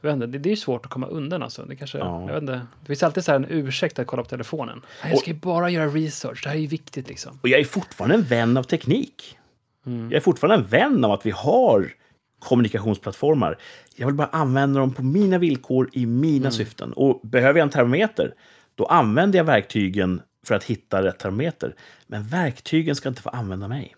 Jag 0.00 0.08
vet 0.16 0.24
inte, 0.24 0.38
det, 0.38 0.52
är 0.52 0.56
svårt 0.56 0.84
att 0.86 0.90
komma 0.92 1.06
undan 1.06 1.42
alltså. 1.42 1.62
Det, 1.62 1.76
kanske, 1.76 1.98
Ja. 1.98 2.20
jag 2.26 2.32
vet 2.34 2.42
inte, 2.42 2.52
det 2.80 2.86
finns 2.86 3.02
alltid 3.02 3.24
så 3.24 3.30
här 3.32 3.36
en 3.36 3.46
ursäkt 3.48 3.98
att 3.98 4.06
kolla 4.06 4.22
på 4.22 4.28
telefonen. 4.28 4.82
Jag 5.04 5.18
ska 5.18 5.30
ju 5.30 5.36
bara 5.36 5.70
göra 5.70 5.86
research, 5.88 6.40
det 6.42 6.48
här 6.48 6.56
är 6.56 6.60
ju 6.60 6.66
viktigt 6.66 7.08
liksom. 7.08 7.38
och 7.42 7.48
jag 7.48 7.60
är 7.60 7.64
fortfarande 7.64 8.14
en 8.14 8.22
vän 8.22 8.56
av 8.56 8.62
teknik. 8.62 9.38
Mm. 9.86 10.04
Jag 10.10 10.16
är 10.16 10.20
fortfarande 10.20 10.64
en 10.64 10.70
vän 10.70 11.04
av 11.04 11.12
att 11.12 11.26
vi 11.26 11.30
har 11.30 11.92
kommunikationsplattformar. 12.38 13.58
Jag 13.96 14.06
vill 14.06 14.14
bara 14.16 14.28
använda 14.32 14.80
dem 14.80 14.94
på 14.94 15.02
mina 15.02 15.38
villkor 15.38 15.88
i 15.92 16.06
mina 16.06 16.36
Mm. 16.38 16.52
syften. 16.52 16.92
Och 16.92 17.20
behöver 17.22 17.58
jag 17.58 17.64
en 17.66 17.70
termometer, 17.70 18.34
då 18.74 18.86
använder 18.86 19.38
jag 19.38 19.44
verktygen 19.44 20.22
för 20.46 20.54
att 20.54 20.64
hitta 20.64 21.02
rätt 21.02 21.18
termometer. 21.18 21.74
Men 22.06 22.22
verktygen 22.26 22.96
ska 22.96 23.08
inte 23.08 23.22
få 23.22 23.28
använda 23.28 23.68
mig. 23.68 23.94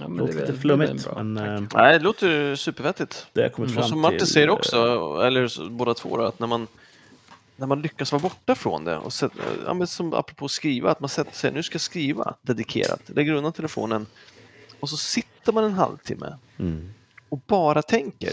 Ja, 0.00 0.08
Det 0.08 0.14
låter 0.18 0.34
lite 0.34 0.52
flummigt, 0.52 1.08
men 1.16 1.36
eh, 1.36 1.62
Nej, 1.74 1.98
det 1.98 2.04
låter 2.04 2.56
supervettigt. 2.56 3.26
det 3.32 3.42
har 3.42 3.48
kommit 3.48 3.70
Mm. 3.70 3.74
fram 3.74 3.82
Och 3.82 3.88
som 3.88 3.96
till. 3.96 4.00
Martin 4.02 4.26
säger 4.26 4.46
eh, 4.48 4.52
också, 4.52 4.76
eller 5.24 5.68
båda 5.70 5.94
två, 5.94 6.16
då, 6.16 6.22
att 6.24 6.38
när 6.38 6.46
man, 6.46 6.66
när 7.56 7.66
man 7.66 7.82
lyckas 7.82 8.12
vara 8.12 8.22
borta 8.22 8.54
från 8.54 8.84
det, 8.84 8.96
och 8.96 9.12
sätt, 9.12 9.32
ja, 9.66 9.74
men 9.74 9.86
som 9.86 10.14
apropå 10.14 10.48
skriva, 10.48 10.90
att 10.90 11.00
man 11.00 11.08
sätter 11.08 11.34
sig, 11.34 11.52
nu 11.52 11.62
ska 11.62 11.74
jag 11.74 11.80
skriva 11.80 12.34
dedikerat, 12.42 13.00
lägger 13.06 13.32
undan 13.32 13.52
telefonen 13.52 14.06
och 14.80 14.88
så 14.88 14.96
sitter 14.96 15.52
man 15.52 15.64
en 15.64 15.72
halvtimme 15.72 16.38
Mm. 16.58 16.90
och 17.28 17.38
bara 17.46 17.82
tänker. 17.82 18.32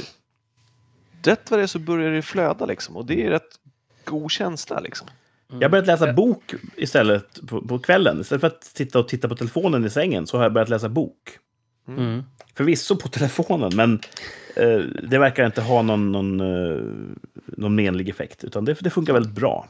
Rätt 1.23 1.51
vad 1.51 1.59
det 1.59 1.63
är 1.63 1.67
så 1.67 1.79
börjar 1.79 2.11
det 2.11 2.21
flöda 2.21 2.65
liksom 2.65 2.97
och 2.97 3.05
det 3.05 3.25
är 3.25 3.29
rätt 3.29 3.59
god 4.05 4.31
känsla 4.31 4.79
liksom. 4.79 5.07
Jag 5.47 5.61
har 5.61 5.69
börjat 5.69 5.87
läsa 5.87 6.13
bok 6.13 6.53
istället 6.75 7.47
på, 7.47 7.61
på 7.67 7.79
kvällen. 7.79 8.21
Istället 8.21 8.41
för 8.41 8.47
att 8.47 8.63
sitta 8.63 8.99
och 8.99 9.07
titta 9.07 9.29
på 9.29 9.35
telefonen 9.35 9.85
i 9.85 9.89
sängen 9.89 10.27
så 10.27 10.37
har 10.37 10.43
jag 10.43 10.53
börjat 10.53 10.69
läsa 10.69 10.89
bok. 10.89 11.17
Mm. 11.97 12.23
Förvisso 12.53 12.95
på 12.95 13.07
telefonen, 13.07 13.71
men 13.75 13.99
eh, 14.55 14.79
det 15.09 15.17
verkar 15.17 15.45
inte 15.45 15.61
ha 15.61 15.81
någon, 15.81 16.11
någon, 16.11 16.39
eh, 16.39 16.81
någon 17.45 17.75
menlig 17.75 18.09
effekt. 18.09 18.43
Utan 18.43 18.65
det, 18.65 18.73
det 18.81 18.89
funkar 18.89 19.13
väldigt 19.13 19.33
bra. 19.35 19.67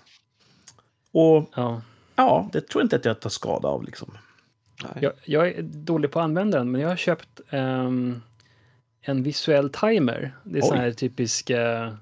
Och 1.11 1.49
Ja. 1.55 1.81
ja, 2.15 2.49
det 2.53 2.61
tror 2.61 2.81
jag 2.81 2.85
inte 2.85 2.95
att 2.95 3.05
jag 3.05 3.19
tar 3.19 3.29
skada 3.29 3.67
av. 3.67 3.83
Liksom. 3.83 4.17
Jag, 4.99 5.11
jag 5.25 5.47
är 5.47 5.61
dålig 5.61 6.11
på 6.11 6.19
att 6.19 6.23
använda 6.23 6.57
den, 6.57 6.71
men 6.71 6.81
jag 6.81 6.89
har 6.89 6.95
köpt 6.95 7.41
ehm, 7.49 8.21
en 9.01 9.23
visuell 9.23 9.69
timer. 9.69 10.35
Det 10.43 10.57
är 10.59 10.61
sån 10.61 10.77
Oj. 10.77 10.79
här 10.83 10.91
typisk... 10.91 11.49
eh, 11.49 11.93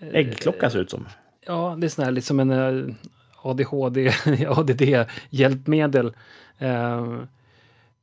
Äggklocka 0.00 0.70
ser 0.70 0.78
det 0.78 0.82
ut 0.82 0.90
som. 0.90 1.06
Ja, 1.46 1.76
det 1.80 1.86
är 1.86 1.88
sån 1.88 2.04
här 2.04 2.12
liksom 2.12 2.40
en 2.40 2.50
eh, 2.50 2.94
ADHD, 3.42 4.10
ADD-hjälpmedel. 4.48 6.12
Eh, 6.58 7.18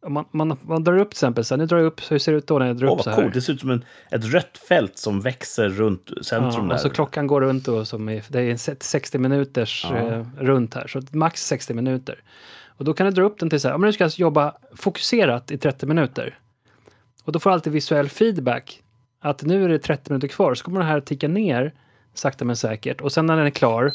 man, 0.08 0.26
man, 0.32 0.58
man 0.62 0.84
drar 0.84 0.97
upp 0.97 1.10
till 1.10 1.16
exempel, 1.16 1.45
så 1.45 1.54
här, 1.54 1.58
nu 1.58 1.66
drar 1.66 1.78
jag 1.78 1.86
upp, 1.86 2.12
hur 2.12 2.18
ser 2.20 2.32
det 2.32 2.38
ut 2.38 2.47
då 2.47 2.60
när 2.60 2.68
jag 2.68 2.78
drar 2.78 2.88
Åh, 2.88 2.93
upp 2.97 3.01
så 3.04 3.10
här? 3.10 3.18
coolt. 3.22 3.34
Det 3.34 3.41
ser 3.41 3.54
ut 3.54 3.60
som 3.60 3.70
en, 3.70 3.86
ett 4.12 4.26
rött 4.26 4.58
fält 4.68 4.97
som 4.97 5.22
växer 5.22 5.70
runt 5.70 6.10
centrum 6.22 6.54
Ja, 6.64 6.68
där. 6.68 6.74
och 6.74 6.80
så 6.80 6.89
klockan 6.89 7.28
går 7.28 7.41
runt 7.41 7.68
och 7.68 7.88
som 7.88 8.10
är, 8.10 8.24
det 8.30 8.39
är 8.41 8.49
en 8.51 8.58
set- 8.58 8.84
60 8.84 9.18
minuters 9.18 9.86
Ja. 9.89 9.97
eh, 9.97 10.26
runt 10.39 10.74
här, 10.74 10.88
så 10.88 11.01
max 11.12 11.45
60 11.47 11.74
minuter. 11.74 12.22
Och 12.78 12.86
då 12.86 12.93
kan 12.93 13.06
du 13.06 13.12
dra 13.12 13.24
upp 13.24 13.39
den 13.39 13.49
till 13.49 13.60
så 13.60 13.68
här, 13.68 13.74
ja, 13.74 13.78
men 13.78 13.88
nu 13.88 13.93
ska 13.93 14.04
jag 14.04 14.12
jobba 14.20 14.54
fokuserat 14.76 15.51
i 15.51 15.58
30 15.58 15.86
minuter. 15.86 16.38
Och 17.24 17.32
då 17.32 17.39
får 17.39 17.49
du 17.49 17.54
alltid 17.54 17.74
visuell 17.74 18.10
feedback. 18.10 18.80
Att 19.22 19.43
nu 19.43 19.64
är 19.64 19.70
det 19.70 19.80
30 19.80 20.12
minuter 20.12 20.28
kvar, 20.28 20.56
så 20.56 20.64
kommer 20.66 20.80
den 20.80 20.89
här 20.89 20.99
ticka 21.01 21.28
ner 21.28 21.74
sakta 22.14 22.45
men 22.45 22.56
säkert. 22.56 23.01
Och 23.01 23.12
sen 23.12 23.26
när 23.26 23.38
den 23.38 23.45
är 23.45 23.49
klar, 23.49 23.91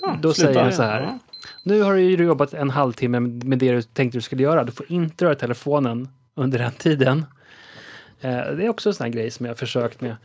Ja, 0.00 0.16
då 0.22 0.32
säger 0.32 0.54
den 0.64 0.72
så 0.72 0.82
här. 0.82 1.18
Nu 1.62 1.82
har 1.82 1.94
du 1.94 2.00
ju 2.00 2.24
jobbat 2.24 2.54
en 2.54 2.70
halvtimme 2.70 3.20
med 3.20 3.58
det 3.58 3.72
du 3.72 3.82
tänkte 3.82 4.18
du 4.18 4.22
skulle 4.22 4.42
göra. 4.42 4.64
Du 4.64 4.72
får 4.72 4.86
inte 4.92 5.24
röra 5.24 5.34
telefonen 5.34 6.08
under 6.34 6.58
den 6.58 6.72
tiden. 6.72 7.24
Eh, 8.20 8.30
det 8.30 8.64
är 8.64 8.68
också 8.68 8.88
en 8.88 8.94
sån 8.94 9.04
här 9.04 9.12
grej 9.12 9.30
som 9.30 9.46
jag 9.46 9.50
har 9.50 9.56
försökt 9.56 10.00
med. 10.00 10.16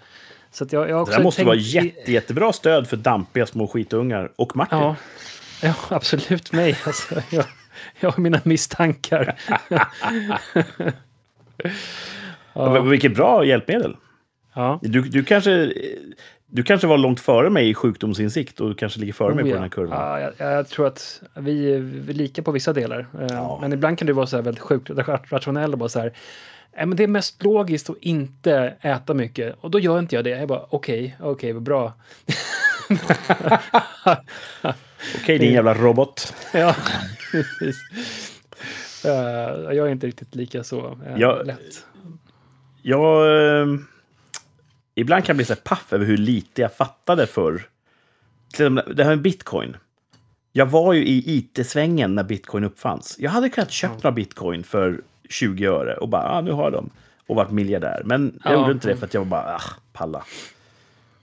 Så 0.51 0.66
jag, 0.70 0.89
jag 0.89 1.07
Det 1.07 1.11
där 1.11 1.24
måste 1.24 1.38
tänkt 1.38 1.47
vara 1.47 1.57
jätte, 1.57 2.11
jättebra 2.11 2.53
stöd 2.53 2.88
för 2.88 2.97
dampiga 2.97 3.45
små 3.45 3.68
skitungar. 3.68 4.32
Och 4.36 4.55
Martin. 4.55 4.78
Ja, 4.78 4.95
ja 5.61 5.76
absolut 5.89 6.51
mig. 6.51 6.78
Alltså, 6.86 7.22
jag, 7.30 7.45
jag 7.99 8.11
har 8.11 8.22
mina 8.22 8.41
misstankar. 8.43 9.36
Ja. 12.53 12.82
Vilket 12.82 13.16
bra 13.16 13.45
hjälpmedel. 13.45 13.95
Ja, 14.53 14.80
Du, 14.82 15.01
du, 15.01 15.24
kanske, 15.24 15.74
du 16.56 16.64
kanske 16.64 16.88
var 16.88 16.97
långt 16.97 17.20
före 17.20 17.49
mig 17.49 17.70
i 17.70 17.74
sjukdomsinsikt 17.74 18.60
och 18.62 18.70
du 18.70 18.76
kanske 18.76 18.99
ligger 18.99 19.14
före 19.14 19.36
mig 19.36 19.43
Oh, 19.43 19.45
på 19.45 19.49
ja. 19.49 19.54
den 19.54 19.64
här 19.64 19.70
kurvan. 19.70 19.99
Ja, 20.22 20.32
jag, 20.38 20.58
jag 20.58 20.68
tror 20.68 20.88
att 20.88 21.22
vi 21.36 21.74
är 21.74 21.80
vi 21.80 22.10
är 22.12 22.16
lika 22.16 22.41
på 22.43 22.51
vissa 22.51 22.74
delar. 22.74 23.08
Eh, 23.20 23.28
Ja. 23.30 23.58
Men 23.62 23.74
ibland 23.74 23.97
kan 23.97 24.06
du 24.08 24.14
vara 24.14 24.28
så 24.28 24.36
här 24.36 24.43
väldigt 24.43 24.64
sjukt 24.64 24.89
rationell 25.30 25.72
och 25.72 25.78
bara 25.78 25.89
så 25.89 25.99
här. 25.99 26.14
"Nej, 26.78 26.86
men 26.86 26.97
det 26.97 27.04
är 27.04 27.08
mest 27.08 27.43
logiskt 27.43 27.89
att 27.89 27.97
inte 28.01 28.74
äta 28.82 29.14
mycket. 29.14 29.56
Och 29.62 29.72
då 29.72 29.80
gör 29.80 29.99
inte 29.99 30.16
jag 30.16 30.24
det. 30.24 30.30
Jag 30.30 30.47
bara 30.47 30.66
okej, 30.70 31.18
okej, 31.20 31.54
vad 31.54 31.64
bra. 31.64 31.93
Okej, 35.22 35.38
din 35.38 35.54
jävla 35.54 35.74
robot. 35.74 36.34
ja, 36.54 36.76
precis. 37.32 37.78
Eh, 39.06 39.12
jag 39.76 39.78
är 39.78 39.91
inte 39.91 40.08
riktigt 40.08 40.36
lika 40.36 40.64
så 40.64 40.86
eh, 41.08 41.16
Ja. 41.18 41.41
lätt. 41.43 41.86
Jag... 42.82 43.28
Eh, 43.62 43.68
ibland 44.96 45.24
kan 45.26 45.34
jag 45.34 45.38
bli 45.38 45.46
så 45.46 45.56
paff 45.56 45.94
över 45.94 46.06
hur 46.06 46.18
lite 46.18 46.62
jag 46.62 46.74
fattade 46.76 47.28
för 47.28 47.68
Det 48.96 49.04
här 49.04 49.10
med 49.10 49.22
bitcoin. 49.22 49.78
Jag 50.52 50.66
var 50.66 50.94
ju 50.94 51.06
i 51.06 51.36
IT-svängen 51.38 52.16
när 52.16 52.24
bitcoin 52.24 52.64
uppfanns. 52.64 53.16
Jag 53.20 53.32
hade 53.32 53.50
kunnat 53.50 53.72
köpa 53.72 53.94
några 53.94 54.12
bitcoin 54.12 54.64
för 54.64 55.02
20 55.30 55.66
öre 55.66 55.94
och 55.98 56.10
bara, 56.10 56.30
ah, 56.30 56.41
nu 56.41 56.52
har 56.52 56.64
jag 56.64 56.72
dem. 56.74 56.89
Och 57.28 57.36
varit 57.36 57.52
miljardär. 57.52 58.02
Men 58.06 58.39
jag 58.44 58.54
Ja. 58.54 58.60
gjorde 58.60 58.72
inte 58.72 58.88
det 58.88 58.96
för 58.96 59.06
att 59.06 59.14
jag 59.14 59.22
var 59.22 59.26
bara, 59.28 59.56
ah, 59.56 59.62
palla. 59.94 60.24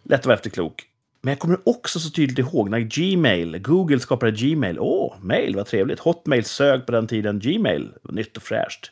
Lätt 0.02 0.20
att 0.20 0.26
vara 0.26 0.36
efterklok. 0.36 0.82
Men 1.22 1.32
jag 1.32 1.38
kommer 1.38 1.58
också 1.68 2.00
så 2.00 2.10
tydligt 2.10 2.38
ihåg 2.38 2.70
när 2.70 2.78
Gmail, 2.80 3.58
Google 3.58 4.00
skapade 4.00 4.32
Gmail. 4.32 4.76
Åh, 4.80 5.14
mail, 5.20 5.56
vad 5.56 5.66
trevligt. 5.66 5.98
Hotmail 6.00 6.44
sög 6.44 6.86
på 6.86 6.92
den 6.92 7.06
tiden 7.06 7.38
Gmail. 7.38 7.92
Nytt 8.02 8.36
och 8.36 8.42
fräscht. 8.42 8.90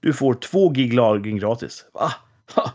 Du 0.00 0.12
får 0.12 0.34
två 0.34 0.68
gig 0.68 0.92
lagring 0.94 1.38
gratis. 1.38 1.84
Va? 1.94 2.12
Ha! 2.54 2.72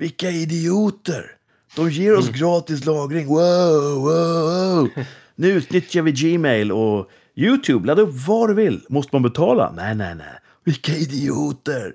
Vilka 0.00 0.30
idioter! 0.30 1.32
De 1.76 1.90
ger 1.90 2.16
oss 2.16 2.28
gratis 2.28 2.84
lagring. 2.84 3.26
Wow, 3.26 4.02
wow. 4.02 4.88
Nu 5.34 5.48
utnyttjar 5.48 6.02
vi 6.02 6.12
Gmail 6.12 6.72
och 6.72 7.10
YouTube. 7.34 7.86
Ladda 7.86 8.02
upp 8.02 8.14
vad 8.26 8.48
du 8.48 8.54
vill. 8.54 8.80
Måste 8.88 9.14
man 9.14 9.22
betala? 9.22 9.72
Nej, 9.76 9.94
nej, 9.94 10.14
nej. 10.14 10.26
Vilka 10.64 10.92
idioter! 10.92 11.94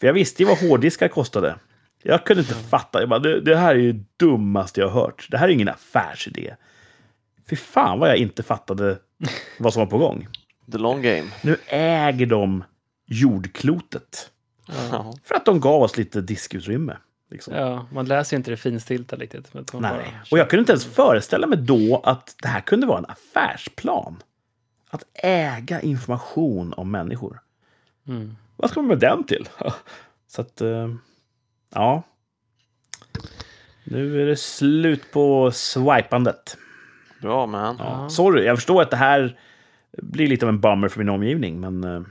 För 0.00 0.06
jag 0.06 0.14
visste 0.14 0.42
ju 0.42 0.48
vad 0.48 0.58
hårddiskar 0.58 1.08
kostade. 1.08 1.56
Jag 2.02 2.26
kunde 2.26 2.42
inte 2.42 2.54
fatta. 2.54 3.00
Jag 3.00 3.08
bara, 3.08 3.20
det, 3.20 3.40
det 3.40 3.56
här 3.56 3.74
är 3.74 3.78
ju 3.78 4.04
dummaste 4.16 4.80
jag 4.80 4.88
har 4.88 5.00
hört. 5.00 5.28
Det 5.30 5.38
här 5.38 5.48
är 5.48 5.52
ingen 5.52 5.68
affärsidé. 5.68 6.54
Fy 7.50 7.56
fan 7.56 7.98
vad 7.98 8.08
jag 8.08 8.16
inte 8.16 8.42
fattade 8.42 8.98
vad 9.58 9.72
som 9.72 9.80
var 9.80 9.86
på 9.86 9.98
gång. 9.98 10.28
The 10.72 10.78
long 10.78 11.02
game. 11.02 11.30
Nu 11.42 11.56
äger 11.66 12.26
de 12.26 12.64
jordklotet. 13.06 14.30
För 15.24 15.34
att 15.34 15.44
de 15.44 15.60
gav 15.60 15.82
oss 15.82 15.96
lite 15.96 16.20
diskutrymme. 16.20 16.96
Liksom. 17.30 17.54
Ja, 17.54 17.86
man 17.92 18.06
läser 18.06 18.36
ju 18.36 18.38
inte 18.38 18.50
det 18.50 18.56
finstilta 18.56 19.16
riktigt. 19.16 19.54
men 19.54 19.62
att 19.62 19.72
man 19.72 19.82
Nej. 19.82 19.90
bara- 19.92 20.04
Och 20.30 20.38
jag 20.38 20.50
kunde 20.50 20.60
inte 20.60 20.72
ens 20.72 20.84
föreställa 20.86 21.46
mig 21.46 21.58
då 21.58 22.00
att 22.04 22.36
det 22.42 22.48
här 22.48 22.60
kunde 22.60 22.86
vara 22.86 22.98
en 22.98 23.06
affärsplan. 23.08 24.22
Att 24.90 25.04
äga 25.14 25.80
information 25.80 26.72
om 26.76 26.90
människor. 26.90 27.40
Mm. 28.08 28.36
Vad 28.56 28.70
ska 28.70 28.80
man 28.80 28.88
med 28.88 28.98
den 28.98 29.24
till? 29.24 29.48
Så 30.26 30.40
att, 30.40 30.60
eh, 30.60 30.94
ja. 31.74 32.02
Nu 33.84 34.22
är 34.22 34.26
det 34.26 34.36
slut 34.36 35.12
på 35.12 35.50
swipandet. 35.52 36.56
Bra 37.20 37.46
man. 37.46 37.76
Ja. 37.78 37.84
Ja. 38.02 38.10
Sorry, 38.10 38.44
jag 38.44 38.56
förstår 38.56 38.82
att 38.82 38.90
det 38.90 38.96
här 38.96 39.38
blir 40.02 40.26
lite 40.26 40.44
av 40.46 40.48
en 40.48 40.60
bummer 40.60 40.88
för 40.88 40.98
min 40.98 41.08
omgivning, 41.08 41.60
men... 41.60 41.84
eh, 41.84 42.02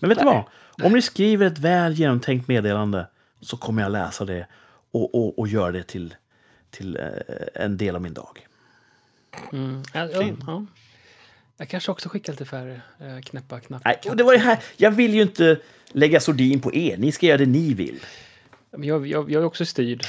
Men 0.00 0.08
vet 0.08 0.18
du 0.18 0.24
vad? 0.24 0.44
Om 0.82 0.92
ni 0.92 1.02
skriver 1.02 1.46
ett 1.46 1.58
väl 1.58 1.92
genomtänkt 1.92 2.48
meddelande 2.48 3.06
så 3.40 3.56
kommer 3.56 3.82
jag 3.82 3.92
läsa 3.92 4.24
det 4.24 4.46
och, 4.90 5.14
och, 5.14 5.38
och 5.38 5.48
göra 5.48 5.72
det 5.72 5.82
till, 5.82 6.14
till 6.70 6.96
eh, 6.96 7.62
en 7.64 7.76
del 7.76 7.96
av 7.96 8.02
min 8.02 8.14
dag. 8.14 8.46
Mm. 9.52 9.82
Ja, 9.94 10.06
ja, 10.06 10.22
ja. 10.46 10.66
Jag 11.56 11.68
kanske 11.68 11.90
också 11.90 12.08
skickar 12.08 12.32
lite 12.32 12.44
färre 12.44 12.80
eh, 13.00 13.20
knäppa 13.20 13.60
knappar. 13.60 13.90
Nej, 13.90 14.10
och 14.10 14.16
det 14.16 14.24
var 14.24 14.32
det 14.32 14.38
här. 14.38 14.58
Jag 14.76 14.90
vill 14.90 15.14
ju 15.14 15.22
inte 15.22 15.60
lägga 15.88 16.20
sordin 16.20 16.60
på 16.60 16.74
er. 16.74 16.96
Ni 16.96 17.12
ska 17.12 17.26
göra 17.26 17.38
det 17.38 17.46
ni 17.46 17.74
vill. 17.74 18.00
Men 18.70 18.84
Jag, 18.84 19.06
jag, 19.06 19.30
jag 19.30 19.42
är 19.42 19.46
också 19.46 19.66
styrd. 19.66 20.04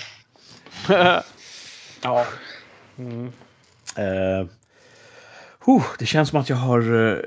Ja. 2.01 2.25
Eh, 3.95 4.47
huh, 5.65 5.83
det 5.99 6.05
känns 6.05 6.29
som 6.29 6.39
att 6.39 6.49
jag 6.49 6.57
har 6.57 6.93
uh, 6.93 7.19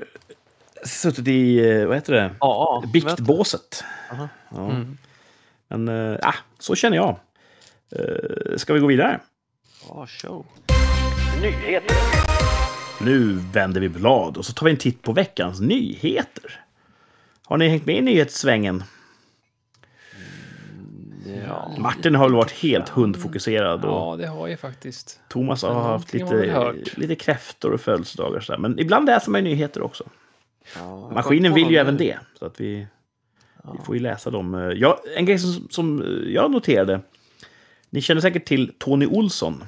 suttit 0.85 1.27
i, 1.27 1.69
eh, 1.69 1.85
vad 1.85 1.95
heter 1.95 2.13
det, 2.13 2.35
Ja, 2.39 2.83
biktbåset. 2.93 3.83
Aha. 4.11 4.29
Ja. 4.49 4.69
Mm. 4.69 4.97
Men 5.67 5.89
ah, 6.21 6.35
så 6.59 6.75
känner 6.75 6.97
jag. 6.97 7.19
Uh, 7.99 8.57
ska 8.57 8.73
vi 8.73 8.79
gå 8.79 8.87
vidare? 8.87 9.19
Ja, 9.89 10.07
show. 10.07 10.45
Nyheter. 11.41 11.95
Nu 13.01 13.39
vänder 13.53 13.81
vi 13.81 13.89
blad 13.89 14.37
och 14.37 14.45
så 14.45 14.53
tar 14.53 14.65
vi 14.65 14.71
en 14.71 14.77
titt 14.77 15.01
på 15.01 15.13
veckans 15.13 15.61
nyheter. 15.61 16.59
Har 17.45 17.57
ni 17.57 17.67
hängt 17.67 17.85
med 17.85 17.95
i 17.95 18.01
nyhetssvängen? 18.01 18.83
Ja. 21.47 21.71
Martin 21.77 22.15
har 22.15 22.25
väl 22.25 22.35
varit 22.35 22.51
helt 22.51 22.89
hundfokuserad 22.89 23.85
och 23.85 23.91
Ja, 23.91 24.15
det 24.17 24.27
har 24.27 24.47
jag 24.47 24.59
faktiskt. 24.59 25.19
Thomas 25.29 25.63
har 25.63 25.73
haft 25.73 26.13
lite, 26.13 26.75
lite 26.95 27.15
kräftor 27.15 27.71
och 27.71 27.81
födelsedagar. 27.81 28.57
Men 28.57 28.79
ibland 28.79 29.05
läser 29.05 29.31
man 29.31 29.45
ju 29.45 29.49
nyheter 29.49 29.81
också. 29.81 30.03
Ja, 30.75 31.09
Maskinen 31.09 31.53
vill 31.53 31.69
ju 31.69 31.77
även 31.77 31.97
det. 31.97 32.17
Så 32.39 32.45
att 32.45 32.61
vi, 32.61 32.87
vi 33.71 33.85
får 33.85 33.95
ju 33.95 34.01
läsa 34.01 34.29
dem. 34.29 34.55
Eh, 34.55 34.61
Ja, 34.61 35.01
en 35.15 35.25
grej 35.25 35.39
som, 35.39 35.67
som 35.69 36.01
eh, 36.01 36.07
jag 36.33 36.51
noterade. 36.51 37.01
Ni 37.89 38.01
känner 38.01 38.21
säkert 38.21 38.45
till 38.45 38.73
Tony 38.77 39.05
Olsson, 39.05 39.63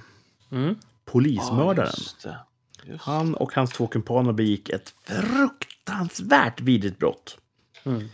Mm. 0.52 0.76
polismördaren. 1.06 1.90
Ja, 1.94 1.98
just 1.98 2.24
det. 2.24 2.38
Just. 2.84 3.04
Han 3.04 3.36
och 3.36 3.54
hans 3.56 3.72
två 3.72 3.88
kumpaner 3.88 4.32
begick 4.34 4.70
ett 4.70 4.94
fruktansvärt 5.04 6.62
vidrigt 6.62 7.00
brott. 7.00 7.38
Mm. 7.84 8.10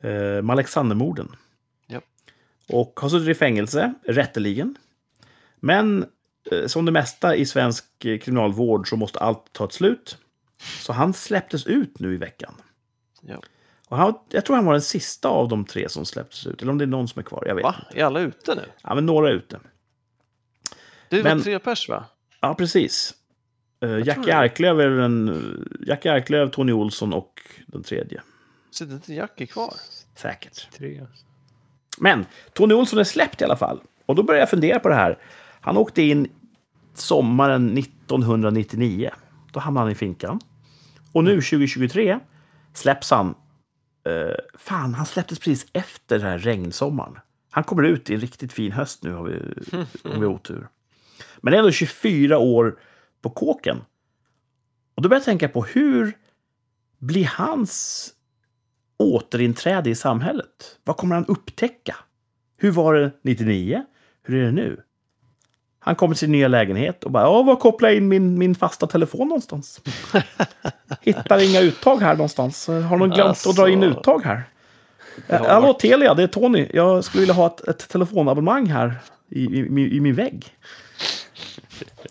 Eh, 0.00 0.50
Alexandermorden. 0.50 1.36
Japp. 1.86 2.04
Och 2.68 3.00
har 3.00 3.08
suttit 3.08 3.28
i 3.28 3.34
fängelse, 3.34 3.94
rätteligen. 4.06 4.76
Men 5.60 6.06
eh, 6.52 6.66
som 6.66 6.84
det 6.84 6.92
mesta 6.92 7.36
i 7.36 7.46
svensk 7.46 7.84
kriminalvård 7.98 8.88
så 8.88 8.96
måste 8.96 9.18
allt 9.18 9.52
ta 9.52 9.64
ett 9.64 9.72
slut. 9.72 10.18
Så 10.80 10.92
han 10.92 11.12
släpptes 11.12 11.66
ut 11.66 11.98
nu 12.00 12.14
i 12.14 12.16
veckan. 12.16 12.54
Ja. 13.22 13.42
Och 13.92 13.98
han, 13.98 14.14
jag 14.28 14.44
tror 14.44 14.56
han 14.56 14.64
var 14.64 14.72
den 14.72 14.82
sista 14.82 15.28
av 15.28 15.48
de 15.48 15.64
tre 15.64 15.88
som 15.88 16.04
släpptes 16.04 16.46
ut. 16.46 16.62
Eller 16.62 16.72
om 16.72 16.78
det 16.78 16.84
är 16.84 16.86
någon 16.86 17.08
som 17.08 17.20
är 17.20 17.22
kvar. 17.24 17.44
Jag 17.46 17.54
vet 17.54 17.64
Va? 17.64 17.74
inte. 17.88 18.00
Är 18.00 18.04
alla 18.04 18.20
ute 18.20 18.54
nu? 18.54 18.62
Ja, 18.82 18.94
men 18.94 19.06
några 19.06 19.28
är 19.28 19.32
ute. 19.32 19.60
Det 21.08 21.18
är 21.18 21.22
Men- 21.22 21.42
tre 21.42 21.58
pers 21.58 21.88
va? 21.88 22.04
Ja, 22.40 22.54
precis. 22.54 23.14
Uh, 23.84 23.88
tror 23.88 24.06
Jackie. 24.06 24.36
Arklöv 24.36 24.80
är 24.80 24.88
den... 24.88 25.66
Jackie 25.86 26.12
Arklöv, 26.12 26.50
Tony 26.50 26.72
Olsson 26.72 27.12
och 27.12 27.40
den 27.66 27.82
tredje. 27.82 28.22
Sitter 28.70 28.92
inte 28.94 29.14
Jackie 29.14 29.46
kvar? 29.46 29.74
Säkert. 30.16 30.70
Tre. 30.72 31.06
Men 31.98 32.26
Tony 32.52 32.74
Olsson 32.74 32.98
är 32.98 33.04
släppt 33.04 33.40
i 33.40 33.44
alla 33.44 33.56
fall. 33.56 33.80
Och 34.06 34.14
då 34.14 34.22
började 34.22 34.42
jag 34.42 34.50
fundera 34.50 34.78
på 34.78 34.88
det 34.88 34.94
här. 34.94 35.18
Han 35.60 35.76
åkte 35.76 36.02
in 36.02 36.28
sommaren 36.94 37.78
1999. 37.78 39.10
Då 39.52 39.60
hamnade 39.60 39.84
han 39.84 39.92
i 39.92 39.94
finkan. 39.94 40.40
Och 41.12 41.24
nu 41.24 41.34
2023 41.34 42.18
släpps 42.74 43.10
han. 43.10 43.34
Eh, 44.04 44.34
fan, 44.54 44.94
han 44.94 45.06
släpptes 45.06 45.38
precis 45.38 45.66
efter 45.72 46.18
den 46.18 46.28
här 46.28 46.38
regnsommaren. 46.38 47.18
Han 47.50 47.64
kommer 47.64 47.82
ut 47.82 48.10
i 48.10 48.14
en 48.14 48.20
riktigt 48.20 48.52
fin 48.52 48.72
höst 48.72 49.02
nu, 49.02 49.12
har 49.12 49.24
vi, 49.24 49.38
om 50.02 50.20
vi 50.20 50.26
har 50.26 50.34
otur. 50.34 50.68
Men 51.40 51.50
det 51.50 51.56
är 51.56 51.58
ändå 51.58 51.70
24 51.70 52.38
år 52.38 52.78
på 53.22 53.30
kåken. 53.30 53.76
Och 54.94 55.02
då 55.02 55.08
börjar 55.08 55.20
jag 55.20 55.24
tänka 55.24 55.48
på 55.48 55.64
hur 55.64 56.12
blir 56.98 57.24
hans 57.24 58.08
återinträde 58.96 59.90
i 59.90 59.94
samhället? 59.94 60.78
Vad 60.84 60.96
kommer 60.96 61.14
han 61.14 61.26
upptäcka? 61.26 61.96
Hur 62.56 62.70
var 62.70 62.94
det 62.94 63.12
99? 63.22 63.84
Hur 64.22 64.36
är 64.36 64.44
det 64.44 64.52
nu? 64.52 64.82
Han 65.84 65.94
kommer 65.94 66.14
till 66.14 66.20
sin 66.20 66.32
nya 66.32 66.48
lägenhet 66.48 67.04
och 67.04 67.10
bara, 67.10 67.22
ja, 67.22 67.42
var 67.42 67.56
kopplar 67.56 67.88
jag 67.88 67.96
in 67.96 68.08
min, 68.08 68.38
min 68.38 68.54
fasta 68.54 68.86
telefon 68.86 69.28
någonstans? 69.28 69.80
Hittar 71.00 71.50
inga 71.50 71.60
uttag 71.60 71.96
här 71.96 72.14
någonstans. 72.14 72.66
Har 72.68 72.96
någon 72.96 73.10
glömt 73.10 73.46
att 73.46 73.56
dra 73.56 73.68
in 73.68 73.82
Alltså. 73.84 74.00
uttag 74.00 74.24
här? 74.24 74.42
Eh, 75.28 75.46
Hallå 75.46 75.72
Telia, 75.72 76.14
det 76.14 76.22
är 76.22 76.26
Tony. 76.26 76.68
Jag 76.74 77.04
skulle 77.04 77.20
vilja 77.20 77.34
ha 77.34 77.46
ett, 77.46 77.68
ett 77.68 77.88
telefonabonnemang 77.88 78.66
här 78.66 78.94
i, 79.28 79.44
i, 79.44 79.96
i, 79.96 80.00
min 80.00 80.14
vägg. 80.14 80.46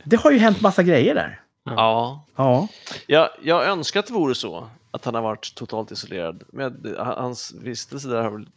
Det 0.04 0.16
har 0.16 0.32
ju 0.32 0.38
hänt 0.38 0.62
massa 0.62 0.84
grejer 0.84 1.16
där. 1.16 1.42
Ja. 1.64 2.26
Ja, 2.36 2.68
Jag, 3.08 3.30
jag 3.44 3.66
önskar 3.66 4.00
att 4.00 4.08
det 4.08 4.14
vore 4.14 4.36
så, 4.36 4.68
att 4.92 5.06
han 5.06 5.16
har 5.16 5.22
varit 5.22 5.56
totalt 5.56 5.92
isolerad. 5.92 6.44
Men 6.54 6.96
hans 6.98 7.54
vistelse 7.62 8.08
där 8.08 8.22
har 8.22 8.32
väl 8.32 8.48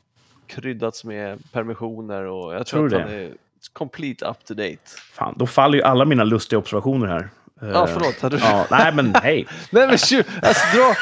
kryddats 0.46 1.04
med 1.04 1.52
permissioner 1.52 2.24
och 2.24 2.54
jag 2.54 2.66
tror, 2.66 2.88
Tror 2.88 3.00
att 3.00 3.06
han 3.06 3.18
är 3.18 3.32
complete 3.72 4.24
up 4.26 4.44
to 4.44 4.54
date. 4.54 4.78
fan, 5.12 5.34
då 5.38 5.46
faller 5.46 5.78
ju 5.78 5.84
alla 5.84 6.04
mina 6.04 6.24
lustiga 6.24 6.58
observationer 6.58 7.06
här. 7.06 7.28
Ja, 7.60 7.66
Eh, 7.66 7.86
förlåt. 7.94 8.20
Hade 8.20 8.36
du... 8.36 8.42
Ja, 8.42 8.66
nej, 8.70 8.92
men 8.94 9.14
hej. 9.22 9.46
Nej 9.70 9.86
men 9.86 9.98
tju, 9.98 10.24
alltså, 10.42 10.76
dra... 10.76 10.94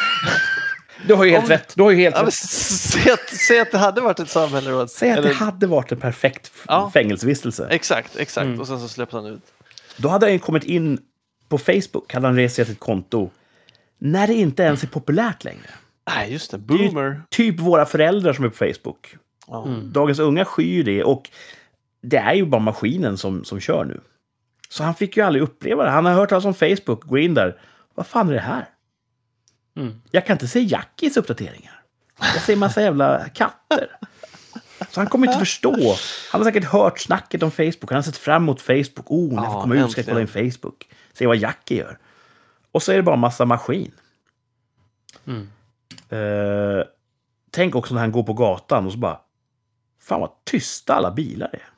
Du 1.06 1.14
har 1.14 1.24
ju 1.24 1.30
helt 1.30 1.44
Om- 1.44 1.48
rätt. 1.50 1.72
Du 1.76 1.82
har 1.82 1.90
ju 1.90 1.96
helt 1.96 2.16
ja, 2.16 2.26
rätt. 2.26 2.34
säg, 2.34 3.12
att, 3.12 3.28
säg 3.28 3.60
att 3.60 3.70
det 3.70 3.78
hade 3.78 4.00
varit 4.00 4.20
ett 4.20 4.28
samhälle 4.30 4.70
då. 4.70 4.80
Att, 4.80 4.90
Säg 4.90 5.10
att 5.10 5.16
det 5.16 5.28
eller- 5.28 5.34
hade 5.34 5.66
varit 5.66 5.92
en 5.92 6.00
perfekt 6.00 6.52
Ja. 6.68 6.90
fängelsevistelse. 6.94 7.66
Exakt, 7.70 8.16
exakt. 8.16 8.44
Mm. 8.46 8.60
Och 8.60 8.66
sen 8.66 8.80
så 8.80 8.88
släppte 8.88 9.16
han 9.16 9.26
ut. 9.26 9.42
Då 9.96 10.08
hade 10.08 10.26
han 10.26 10.32
ju 10.32 10.38
kommit 10.38 10.64
in 10.64 10.98
på 11.48 11.58
Facebook, 11.58 12.14
hade 12.14 12.26
han 12.26 12.36
registrerat 12.36 12.68
ett 12.70 12.80
konto. 12.80 13.30
När 13.98 14.26
det 14.26 14.34
inte 14.34 14.62
ens 14.62 14.82
är 14.82 14.86
populärt 14.86 15.44
längre. 15.44 15.70
Nej, 16.14 16.32
just 16.32 16.50
det. 16.50 16.56
ju- 16.56 16.62
Boomer. 16.62 17.22
Typ 17.30 17.60
våra 17.60 17.86
föräldrar 17.86 18.32
som 18.32 18.44
är 18.44 18.48
på 18.48 18.56
Facebook. 18.56 19.16
Ja. 19.46 19.66
Dagens 19.84 20.18
unga 20.18 20.44
skyr 20.44 20.84
det 20.84 21.04
och 21.04 21.30
det 22.02 22.16
är 22.16 22.34
ju 22.34 22.46
bara 22.46 22.60
maskinen 22.60 23.18
som, 23.18 23.44
som 23.44 23.60
kör 23.60 23.84
nu. 23.84 24.00
Så 24.68 24.84
han 24.84 24.94
fick 24.94 25.16
ju 25.16 25.22
aldrig 25.22 25.42
uppleva 25.42 25.84
det. 25.84 25.90
Han 25.90 26.04
har 26.04 26.12
hört 26.12 26.28
talas 26.28 26.44
om 26.44 26.54
Facebook, 26.54 27.04
går 27.04 27.18
in 27.18 27.34
där. 27.34 27.60
Vad 27.94 28.06
fan 28.06 28.28
är 28.28 28.32
det 28.32 28.40
här? 28.40 28.68
Mm. 29.76 30.02
Jag 30.10 30.26
kan 30.26 30.34
inte 30.34 30.48
se 30.48 30.60
Jackies 30.60 31.16
uppdateringar. 31.16 31.82
Jag 32.18 32.42
ser 32.42 32.56
massa 32.56 32.82
jävla 32.82 33.28
katter. 33.28 33.86
Så 34.90 35.00
han 35.00 35.06
kommer 35.06 35.26
inte 35.26 35.38
förstå. 35.38 35.96
Han 36.32 36.40
har 36.40 36.44
säkert 36.44 36.64
hört 36.64 36.98
snacket 36.98 37.42
om 37.42 37.50
Facebook. 37.50 37.90
Han 37.90 37.96
har 37.96 38.02
sett 38.02 38.16
fram 38.16 38.42
emot 38.42 38.60
Facebook. 38.60 39.10
Oh, 39.10 39.34
när 39.34 39.42
jag 39.42 39.52
får 39.52 39.60
komma 39.60 39.74
ut 39.74 39.90
ska 39.90 40.00
jag 40.00 40.08
kolla 40.08 40.20
in. 40.20 40.28
Facebook. 40.52 40.88
Se 41.12 41.26
vad 41.26 41.36
Jackie 41.36 41.78
gör. 41.78 41.98
Och 42.72 42.82
så 42.82 42.92
är 42.92 42.96
det 42.96 43.02
bara 43.02 43.16
massa 43.16 43.44
maskin. 43.44 43.92
Mm. 45.26 45.48
Eh, 46.08 46.84
tänk 47.50 47.74
också 47.74 47.94
när 47.94 48.00
han 48.00 48.12
går 48.12 48.22
på 48.22 48.32
gatan 48.32 48.86
och 48.86 48.92
så 48.92 48.98
bara... 48.98 49.20
Fan 50.00 50.20
vad 50.20 50.30
tysta 50.44 50.94
alla 50.94 51.10
bilar 51.10 51.50
är. 51.52 51.71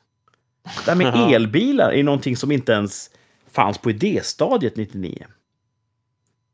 Det 0.65 0.91
här 0.91 0.95
med 0.95 1.33
elbilar 1.35 1.91
är 1.91 2.03
någonting 2.03 2.37
som 2.37 2.51
inte 2.51 2.71
ens 2.71 3.09
fanns 3.47 3.77
på 3.77 3.89
idéstadiet 3.89 4.75
99. 4.75 5.27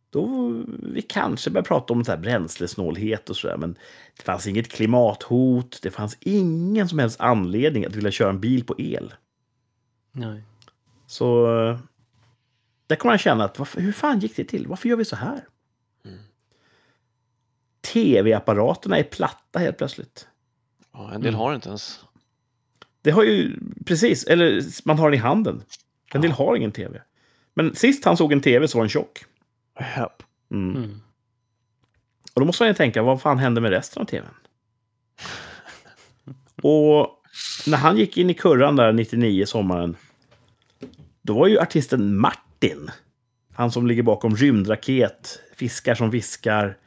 Då 0.10 0.54
vi 0.84 1.02
kanske 1.02 1.50
började 1.50 1.68
prata 1.68 1.94
om 1.94 2.06
så 2.06 2.12
här 2.12 2.20
bränslesnålhet 2.20 3.30
och 3.30 3.38
sådär, 3.38 3.58
men 3.58 3.78
det 4.18 4.24
fanns 4.24 4.48
inget 4.48 4.72
klimathot. 4.72 5.80
Det 5.82 5.92
fanns 5.92 6.18
ingen 6.20 6.90
som 6.90 7.00
helst 7.00 7.20
anledning 7.20 7.86
att 7.86 7.96
vilja 7.96 8.12
köra 8.12 8.30
en 8.30 8.40
bil 8.40 8.66
på 8.66 8.76
el. 8.78 9.14
Nej. 10.12 10.44
Så 11.08 11.46
där 12.88 12.96
kommer 12.96 13.12
han 13.12 13.20
känna 13.20 13.44
att 13.44 13.60
varför, 13.60 13.82
hur 13.82 13.92
fan 13.92 14.20
gick 14.20 14.36
det 14.36 14.44
till? 14.44 14.68
Varför 14.68 14.90
gör 14.90 14.96
vi 14.96 15.06
så 15.06 15.16
här? 15.16 15.46
Mm. 16.06 16.20
Tv-apparaterna 17.82 18.98
är 18.98 19.04
platta 19.04 19.60
helt 19.60 19.78
plötsligt. 19.78 20.28
Ja, 20.94 21.12
en 21.14 21.22
del 21.22 21.30
Mm. 21.30 21.40
har 21.40 21.56
inte 21.56 21.70
ens. 21.70 22.00
Det 23.02 23.12
har 23.12 23.24
ju 23.24 23.60
precis, 23.86 24.24
eller 24.24 24.62
man 24.88 25.00
har 25.00 25.10
den 25.10 25.20
i 25.20 25.22
handen. 25.22 25.64
En 26.14 26.22
del 26.22 26.32
har 26.32 26.56
ingen 26.56 26.72
tv. 26.72 27.02
Men 27.54 27.76
sist 27.76 28.06
han 28.06 28.18
såg 28.18 28.32
en 28.32 28.42
tv 28.42 28.68
så 28.68 28.78
var 28.78 28.84
den 28.84 28.90
tjock. 28.90 29.26
Japp. 29.96 30.24
Mm. 30.52 30.76
Mm. 30.76 31.02
Och 32.34 32.42
då 32.42 32.46
måste 32.46 32.64
man 32.64 32.68
ju 32.70 32.74
tänka, 32.74 33.02
vad 33.02 33.22
fan 33.22 33.38
hände 33.38 33.62
med 33.62 33.72
resten 33.72 34.02
av 34.02 34.06
tvn? 34.06 34.34
Och 36.62 37.08
när 37.68 37.78
han 37.78 37.98
gick 37.98 38.18
in 38.18 38.30
i 38.30 38.34
kurran 38.34 38.76
där 38.76 38.94
99, 38.94 39.46
sommaren, 39.46 39.96
då 41.22 41.34
var 41.34 41.48
ju 41.48 41.60
artisten 41.60 42.18
Martin, 42.18 42.92
han 43.54 43.72
som 43.72 43.88
ligger 43.88 44.04
bakom 44.04 44.36
Rymdraket, 44.36 45.40
Fiskar 45.56 45.96
som 45.96 46.10
viskar, 46.10 46.78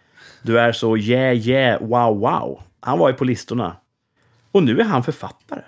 Du 0.43 0.59
är 0.61 0.73
så 0.73 0.97
yeah 0.97 1.35
yeah 1.37 1.83
wow 1.83 2.19
wow. 2.19 2.63
Han 2.81 2.99
var 2.99 3.09
ju 3.09 3.15
på 3.15 3.25
listorna. 3.25 3.77
Och 4.51 4.63
nu 4.63 4.81
är 4.81 4.85
han 4.85 5.05
författare. 5.05 5.63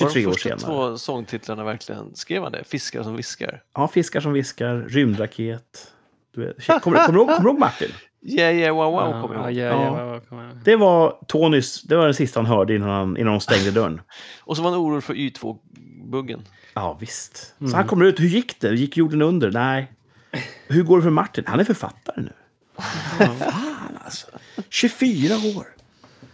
Var 0.00 0.10
23 0.10 0.20
de 0.22 0.26
år 0.28 0.32
första 0.32 0.48
senare. 0.58 0.60
två 0.90 0.98
sångtitlarna 0.98 1.64
verkligen, 1.64 2.14
skrev 2.14 2.42
han 2.42 2.52
det? 2.52 2.64
Fiskar 2.64 3.02
som 3.02 3.16
viskar? 3.16 3.62
Ja, 3.74 3.88
Fiskar 3.88 4.20
som 4.20 4.32
viskar, 4.32 4.76
Rymdraket. 4.88 5.92
Du 6.34 6.40
vet, 6.46 6.66
kommer, 6.66 6.80
kommer, 6.80 7.06
kommer 7.06 7.40
du 7.40 7.48
ihåg 7.48 7.58
Martin? 7.58 7.88
Yeah 8.26 8.54
yeah 8.56 8.76
wow 8.76 8.92
wow 8.92 9.10
Ja, 9.14 9.22
kommer 9.22 9.34
ja, 9.34 9.50
jag 9.50 9.72
ihåg. 9.74 9.82
ja, 9.82 9.96
Ja. 9.96 9.98
ja, 10.08 10.14
ja, 10.14 10.20
kom 10.20 10.40
igen. 10.40 10.60
Det 10.64 10.76
var 10.76 11.18
Tonys, 11.28 11.82
det 11.82 11.96
var 11.96 12.06
det 12.06 12.14
sista 12.14 12.38
han 12.40 12.46
hörde 12.46 12.74
innan, 12.74 12.88
han, 12.90 13.16
innan 13.16 13.32
de 13.32 13.40
stängde 13.40 13.70
dörren. 13.70 14.00
Och 14.40 14.56
så 14.56 14.62
var 14.62 14.70
han 14.70 14.80
orolig 14.80 15.04
för 15.04 15.14
Y2-buggen. 15.14 16.40
Ja, 16.74 16.96
visst. 17.00 17.36
Så 17.58 17.64
Mm. 17.64 17.74
han 17.74 17.86
kommer 17.86 18.04
ut. 18.04 18.20
Hur 18.20 18.26
gick 18.28 18.60
det? 18.60 18.74
Gick 18.74 18.96
jorden 18.96 19.22
under? 19.22 19.50
Nej. 19.50 19.92
Hur 20.68 20.82
går 20.82 20.96
det 20.96 21.02
för 21.02 21.10
Martin? 21.10 21.44
Han 21.46 21.60
är 21.60 21.64
författare 21.64 22.22
nu. 22.22 22.32
Fan 23.38 23.98
alltså. 24.04 24.26
24 24.68 25.34
år. 25.58 25.66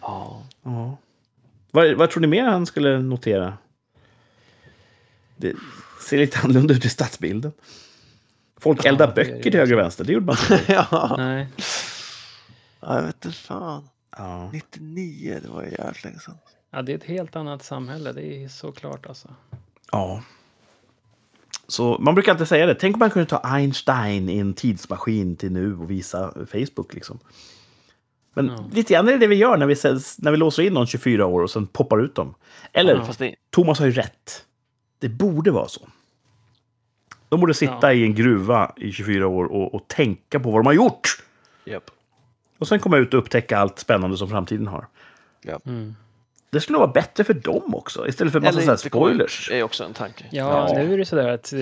Ja. 0.00 0.42
Ja. 0.62 0.98
Vad, 1.70 1.94
vad 1.94 2.10
tror 2.10 2.20
ni 2.20 2.26
mer 2.26 2.44
han 2.44 2.66
skulle 2.66 2.98
notera? 2.98 3.58
Det 5.36 5.54
ser 6.08 6.18
lite 6.18 6.38
annorlunda 6.38 6.74
ut 6.74 6.84
i 6.84 6.88
stadsbilden. 6.88 7.52
Folk 8.58 8.84
eldar 8.84 9.08
är 9.08 9.14
böcker 9.14 9.42
till 9.42 9.54
höger 9.60 9.72
och 9.74 9.78
vänster. 9.80 10.04
Det 10.04 10.12
gjorde 10.12 10.26
man 10.26 10.36
inte. 10.50 10.64
ja. 10.72 11.14
Nej. 11.18 11.48
Ja, 12.80 12.96
jag 12.96 13.02
vet 13.02 13.24
inte 13.24 13.36
fan. 13.38 13.88
Ja. 14.16 14.50
99, 14.52 15.40
det 15.42 15.48
var 15.48 15.62
ju 15.62 15.70
jävligt 15.70 16.04
länge 16.04 16.18
sedan. 16.18 16.38
Ja, 16.70 16.82
det 16.82 16.92
är 16.92 16.96
ett 16.96 17.04
helt 17.04 17.36
annat 17.36 17.62
samhälle. 17.64 18.12
Det 18.12 18.44
är 18.44 18.48
såklart 18.48 19.06
alltså. 19.06 19.28
ja. 19.92 20.22
Så 21.68 21.98
man 22.00 22.14
brukar 22.14 22.32
alltid 22.32 22.48
säga 22.48 22.66
det. 22.66 22.74
Tänk 22.74 22.96
om 22.96 22.98
man 22.98 23.10
kunde 23.10 23.28
ta 23.28 23.38
Einstein 23.44 24.28
i 24.28 24.38
en 24.38 24.54
tidsmaskin 24.54 25.36
till 25.36 25.52
nu 25.52 25.76
och 25.76 25.90
visa 25.90 26.32
Facebook 26.52 26.94
liksom. 26.94 27.18
Men 28.34 28.46
Ja. 28.46 28.64
lite 28.72 28.92
grann 28.94 29.08
är 29.08 29.12
det 29.12 29.18
det 29.18 29.26
vi 29.26 29.34
gör 29.36 29.56
när 29.56 29.66
vi, 29.66 29.74
när 30.18 30.30
vi 30.30 30.36
låser 30.36 30.62
in 30.62 30.72
någon 30.72 30.86
24 30.86 31.26
år 31.26 31.40
och 31.42 31.50
sen 31.50 31.66
poppar 31.66 32.04
ut 32.04 32.14
dem. 32.14 32.34
Eller, 32.72 32.94
Ja. 32.96 33.04
Fast 33.04 33.18
det, 33.18 33.34
Thomas 33.50 33.78
har 33.78 33.86
ju 33.86 33.92
rätt. 33.92 34.44
Det 34.98 35.08
borde 35.08 35.50
vara 35.50 35.68
så. 35.68 35.80
De 37.28 37.40
borde 37.40 37.54
sitta 37.54 37.78
Ja. 37.82 37.92
i 37.92 38.02
en 38.04 38.14
gruva 38.14 38.72
i 38.76 38.92
24 38.92 39.26
år 39.26 39.44
och, 39.44 39.74
och 39.74 39.88
tänka 39.88 40.40
på 40.40 40.50
vad 40.50 40.60
de 40.60 40.66
har 40.66 40.72
gjort. 40.72 41.02
japp. 41.64 41.90
Och 42.58 42.68
sen 42.68 42.78
komma 42.78 42.96
ut 42.96 43.14
och 43.14 43.20
upptäcka 43.20 43.58
allt 43.58 43.78
spännande 43.78 44.16
som 44.16 44.28
framtiden 44.28 44.66
har. 44.66 44.86
japp. 45.42 45.66
Mm. 45.66 45.94
Det 46.52 46.60
skulle 46.60 46.78
vara 46.78 46.88
bättre 46.88 47.24
för 47.24 47.34
dem 47.34 47.74
också, 47.74 48.08
istället 48.08 48.32
för 48.32 48.38
en 48.46 48.54
massa 48.54 48.76
spoilers. 48.76 49.50
är 49.52 49.62
också 49.62 49.84
en 49.84 49.92
tanke. 49.92 50.24
Ja, 50.30 50.68
Ja. 50.68 50.74
nu 50.82 50.94
är 50.94 50.98
det 50.98 51.04
sådär 51.04 51.28
att 51.28 51.52
eh, 51.52 51.58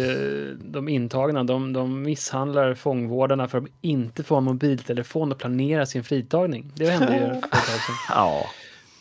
de 0.60 0.88
intagna, 0.88 1.44
de, 1.44 1.72
de 1.72 2.02
misshandlar 2.02 2.74
fångvårdarna 2.74 3.48
för 3.48 3.58
att 3.58 3.64
de 3.64 3.70
inte 3.88 4.22
får 4.22 4.38
en 4.38 4.44
mobiltelefon 4.44 5.32
och 5.32 5.38
planera 5.38 5.86
sin 5.86 6.04
fritagning. 6.04 6.72
Det 6.74 6.90
hände 6.90 7.12
ju 7.14 7.18
för 7.20 7.30
ett 7.36 7.50
tag 7.50 7.60
sedan. 7.60 7.94
Ja. 8.08 8.46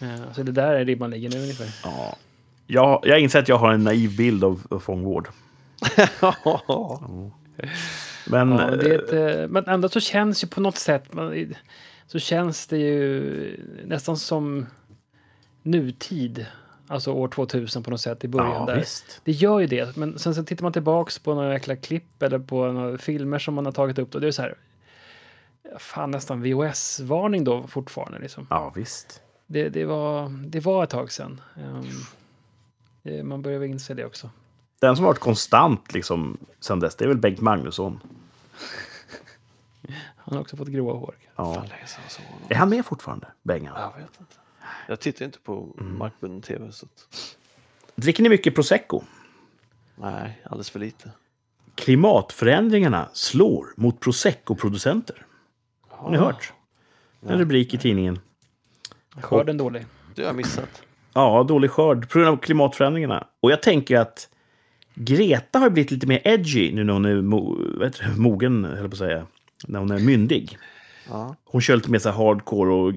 Eh, 0.01 0.33
Så 0.35 0.43
det 0.43 0.51
där 0.51 0.73
är 0.73 0.85
ribban 0.85 1.09
ligger 1.11 1.29
nu 1.29 1.37
ungefär. 1.39 1.67
ja. 1.83 2.15
Jag, 2.69 3.01
jag 3.03 3.19
inser 3.19 3.39
att 3.39 3.47
jag 3.49 3.57
har 3.57 3.73
en 3.73 3.83
naiv 3.83 4.17
bild 4.17 4.43
av, 4.43 4.61
av 4.69 4.79
fångvård. 4.79 5.27
Men 8.29 8.51
Ja, 8.51 8.71
det 8.75 8.93
är 8.95 9.13
eh, 9.15 9.43
ett, 9.43 9.51
men 9.51 9.65
ändå 9.67 9.89
så 9.89 9.99
känns 9.99 10.43
ju 10.43 10.47
på 10.47 10.61
något 10.61 10.77
sätt, 10.77 11.03
så 12.07 12.19
känns 12.19 12.67
det 12.67 12.77
ju 12.77 13.59
nästan 13.85 14.17
som 14.17 14.65
nutid. 15.67 16.45
Alltså 16.87 17.11
år 17.11 17.27
2000 17.27 17.83
på 17.83 17.91
något 17.91 18.01
sätt 18.01 18.23
i 18.23 18.27
början. 18.27 18.51
ja, 18.51 18.65
där. 18.65 18.79
visst. 18.79 19.21
Det 19.23 19.31
gör 19.31 19.59
ju 19.59 19.67
det, 19.67 19.97
men 19.97 20.19
sen 20.19 20.35
så 20.35 20.43
tittar 20.43 20.63
man 20.63 20.73
tillbaks 20.73 21.19
på 21.19 21.33
några 21.33 21.53
jäkla 21.53 21.75
klipp 21.75 22.23
eller 22.23 22.39
på 22.39 22.71
några 22.71 22.97
filmer 22.97 23.39
som 23.39 23.53
man 23.53 23.65
har 23.65 23.71
tagit 23.71 23.99
upp 23.99 24.15
och 24.15 24.21
det 24.21 24.27
är 24.27 24.31
så 24.31 24.41
här. 24.41 24.57
fan 25.79 26.11
nästan 26.11 26.41
VHS-varning 26.41 27.43
då 27.43 27.67
fortfarande. 27.67 28.19
Liksom. 28.19 28.47
Ja, 28.49 28.71
visst. 28.75 29.21
Det, 29.47 29.69
det, 29.69 29.85
var, 29.85 30.29
det 30.47 30.59
var 30.59 30.83
ett 30.83 30.89
tag 30.89 31.11
sedan. 31.11 31.41
Det, 33.03 33.23
man 33.23 33.41
börjar 33.41 33.59
väl 33.59 33.69
inse 33.69 33.93
det 33.93 34.05
också. 34.05 34.29
Den 34.79 34.95
som 34.95 35.05
har 35.05 35.11
varit 35.11 35.19
konstant 35.19 35.93
liksom 35.93 36.37
sen 36.59 36.79
dess, 36.79 36.95
det 36.95 37.05
är 37.05 37.07
väl 37.07 37.17
Bengt 37.17 37.41
Magnusson. 37.41 37.99
Han 40.15 40.33
har 40.33 40.41
också 40.41 40.57
fått 40.57 40.67
gråa 40.67 40.93
hår. 40.93 41.15
Ja. 41.35 41.53
Fan, 41.53 41.69
honom. 42.27 42.47
Är 42.49 42.55
han 42.55 42.69
med 42.69 42.85
fortfarande, 42.85 43.27
Bengan? 43.43 43.73
Jag 43.81 44.01
vet 44.01 44.19
inte. 44.19 44.35
Jag 44.87 44.99
tittar 44.99 45.25
inte 45.25 45.39
på 45.39 45.75
Mm. 45.79 45.97
markbunden 45.97 46.41
tv. 46.41 46.71
Så 46.71 46.85
att, 46.85 47.07
Dricker 47.95 48.23
ni 48.23 48.29
mycket 48.29 48.55
prosecco? 48.55 49.01
nej, 49.95 50.41
alldeles 50.43 50.69
för 50.69 50.79
lite. 50.79 51.11
Klimatförändringarna 51.75 53.09
slår 53.13 53.67
mot 53.77 53.99
prosecco-producenter. 53.99 55.25
Har 55.89 56.11
ni 56.11 56.17
hört? 56.17 56.53
En 57.21 57.39
rubrik 57.39 57.73
i 57.73 57.77
tidningen. 57.77 58.19
Skörden 59.21 59.57
dålig. 59.57 59.85
Det 60.15 60.21
har 60.21 60.27
jag 60.27 60.35
missat. 60.35 60.81
Ja, 61.13 61.43
dålig 61.47 61.71
skörd 61.71 62.09
på 62.09 62.19
grund 62.19 62.29
av 62.31 62.37
klimatförändringarna. 62.37 63.27
Och 63.39 63.51
jag 63.51 63.61
tänker 63.61 63.97
att 63.99 64.29
Greta 64.93 65.59
har 65.59 65.69
blivit 65.69 65.91
lite 65.91 66.07
mer 66.07 66.21
edgy 66.23 66.71
nu 66.73 66.83
när 66.83 66.93
hon 66.93 67.05
är 67.05 67.21
mo 67.21 67.55
det, 67.79 67.93
mogen, 68.17 68.63
höll 68.65 68.89
på 68.89 68.93
att 68.93 68.97
säga. 68.97 69.25
När 69.67 69.79
hon 69.79 69.91
är 69.91 69.99
myndig. 69.99 70.57
Ja. 71.09 71.35
Hon 71.45 71.61
kör 71.61 71.75
lite 71.75 71.91
mer 71.91 71.99
så 71.99 72.09
hardcore 72.11 72.73
och 72.73 72.93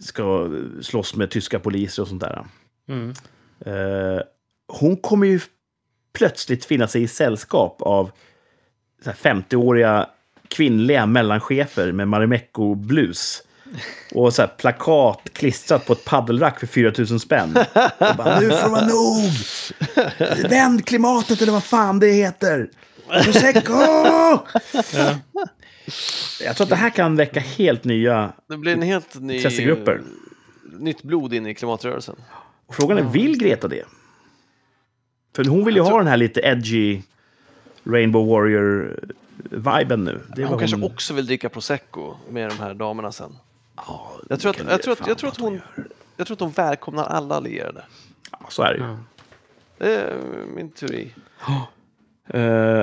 ska 0.00 0.50
slåss 0.82 1.14
med 1.14 1.30
tyska 1.30 1.58
poliser 1.58 2.02
och 2.02 2.08
sånt 2.08 2.20
där. 2.20 2.44
Mm. 2.88 3.14
Eh, 3.60 4.22
hon 4.68 4.96
kommer 4.96 5.26
ju 5.26 5.40
plötsligt 6.12 6.64
finna 6.64 6.88
sig 6.88 7.02
i 7.02 7.08
sällskap 7.08 7.82
av 7.82 8.10
så 9.04 9.10
här 9.10 9.16
50-åriga 9.16 10.06
kvinnliga 10.48 11.06
mellanchefer 11.06 11.92
med 11.92 12.08
Marimekko-blus. 12.08 13.42
Och 14.14 14.34
så 14.34 14.46
plakat 14.46 15.20
klistrat 15.32 15.86
på 15.86 15.92
ett 15.92 16.04
paddelrack 16.04 16.60
för 16.60 16.66
4 16.66 16.92
000 16.98 17.20
spänn. 17.20 17.56
Och 17.98 18.16
bara, 18.16 18.40
nu 18.40 18.50
får 18.50 18.62
det 18.62 18.68
vara 18.68 18.86
nog! 18.86 20.50
Vänd 20.50 20.86
klimatet 20.86 21.42
eller 21.42 21.52
vad 21.52 21.64
fan 21.64 21.98
det 21.98 22.10
heter! 22.10 22.68
Prosecco! 23.24 23.74
Jag 26.40 26.56
tror 26.56 26.64
att 26.64 26.70
det 26.70 26.76
här 26.76 26.90
kan 26.90 27.16
väcka 27.16 27.40
helt 27.40 27.84
nya... 27.84 28.32
Det 28.48 28.56
blir 28.56 28.72
en 28.72 28.82
helt 28.82 29.20
ny... 29.20 29.36
Intressegrupper. 29.36 30.02
Nytt 30.78 31.02
blod 31.02 31.34
in 31.34 31.46
i 31.46 31.54
klimatrörelsen. 31.54 32.16
Och 32.66 32.74
frågan 32.74 32.98
är, 32.98 33.02
vill 33.02 33.38
Greta 33.38 33.68
det? 33.68 33.84
För 35.36 35.44
hon 35.44 35.64
vill 35.64 35.74
ju 35.74 35.78
Jag 35.78 35.84
ha 35.84 35.90
tror- 35.90 35.98
den 35.98 36.08
här 36.08 36.16
lite 36.16 36.40
edgy 36.40 37.02
Rainbow 37.84 38.26
Warrior-viben 38.28 40.04
nu. 40.04 40.20
Det 40.36 40.42
är 40.42 40.46
Hon 40.46 40.58
kanske 40.58 40.82
också 40.82 41.14
vill 41.14 41.26
dricka 41.26 41.48
prosecco 41.48 42.14
med 42.30 42.48
de 42.50 42.58
här 42.58 42.74
damerna 42.74 43.12
sen. 43.12 43.36
jag, 44.28 44.40
tror 44.40 44.50
att, 44.50 44.56
kan 44.56 44.66
jag, 44.66 44.78
det 44.78 44.82
tror 44.82 44.92
att, 44.92 44.98
fan 44.98 45.08
jag, 45.08 45.18
tror 45.18 45.30
att 45.30 45.38
vad 45.38 45.50
hon, 45.50 45.60
jag 46.16 46.26
tror 46.26 46.34
att 46.34 46.40
hon 46.40 46.50
välkomnar 46.50 47.04
alla 47.04 47.34
allierade. 47.34 47.84
Ja, 48.30 48.46
så 48.48 48.62
är 48.62 48.72
det 48.72 48.78
ju. 48.78 48.84
Ja. 48.84 48.98
Det 49.78 49.94
är 49.94 50.16
min 50.54 50.70
teori. 50.70 51.14
Eh, 52.28 52.82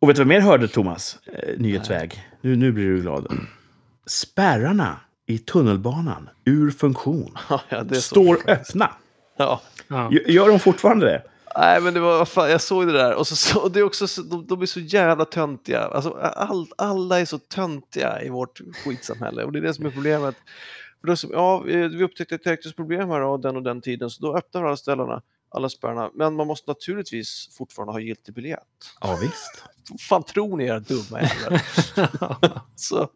och 0.00 0.08
vet 0.08 0.16
du 0.16 0.20
vad 0.20 0.28
mer 0.28 0.40
hörde, 0.40 0.68
Thomas? 0.68 1.18
Uh, 1.28 1.58
nyhetsväg. 1.58 2.24
Nu, 2.40 2.56
nu 2.56 2.72
blir 2.72 2.84
du 2.84 3.00
glad. 3.00 3.36
Spärrarna 4.06 5.00
i 5.26 5.38
tunnelbanan 5.38 6.28
ur 6.44 6.70
funktion. 6.70 7.36
Ja, 7.68 7.82
det 7.82 7.96
är 7.96 8.00
så. 8.00 8.00
Står 8.00 8.50
öppna. 8.50 8.90
Ja. 9.36 9.60
Gör 10.26 10.48
de 10.48 10.58
fortfarande 10.58 11.06
det? 11.06 11.22
Nej, 11.56 11.80
men 11.80 11.94
det 11.94 12.00
var, 12.00 12.24
fan, 12.24 12.50
jag 12.50 12.60
såg 12.60 12.86
det 12.86 12.92
där 12.92 13.14
och 13.14 13.26
så, 13.26 13.36
så 13.36 13.60
och 13.60 13.72
det 13.72 13.80
är 13.80 13.84
också, 13.84 14.06
så, 14.06 14.22
de, 14.22 14.46
de 14.46 14.62
är 14.62 14.66
så 14.66 14.80
jävla 14.80 15.24
töntiga. 15.24 15.80
Alltså, 15.80 16.10
all, 16.20 16.66
alla 16.78 17.20
är 17.20 17.24
så 17.24 17.38
töntiga 17.38 18.22
i 18.22 18.28
vårt 18.28 18.60
skitsamhälle 18.84 19.44
och 19.44 19.52
det 19.52 19.58
är 19.58 19.62
det 19.62 19.74
som 19.74 19.86
är 19.86 19.90
problemet. 19.90 20.36
För 21.00 21.08
då, 21.08 21.14
ja, 21.32 21.60
vi 21.66 22.04
upptäckte 22.04 22.34
ett 22.34 22.44
tekniskt 22.44 22.76
problem 22.76 23.08
här 23.08 23.20
och 23.20 23.40
den 23.40 23.56
och 23.56 23.62
den 23.62 23.80
tiden, 23.80 24.10
så 24.10 24.22
då 24.22 24.36
öppnar 24.36 24.60
vi 24.60 24.66
alla 24.66 24.76
ställena, 24.76 25.22
alla 25.50 25.68
spärrarna. 25.68 26.10
Men 26.14 26.34
man 26.34 26.46
måste 26.46 26.70
naturligtvis 26.70 27.48
fortfarande 27.58 27.92
ha 27.92 28.00
giltig 28.00 28.34
biljett. 28.34 28.62
Ja, 29.00 29.18
visst. 29.20 29.64
Fan 30.00 30.22
tror 30.22 30.56
ni 30.56 30.64
era 30.64 30.80
dumma 30.80 31.22
jävlar? 31.22 31.62
så, 32.76 33.08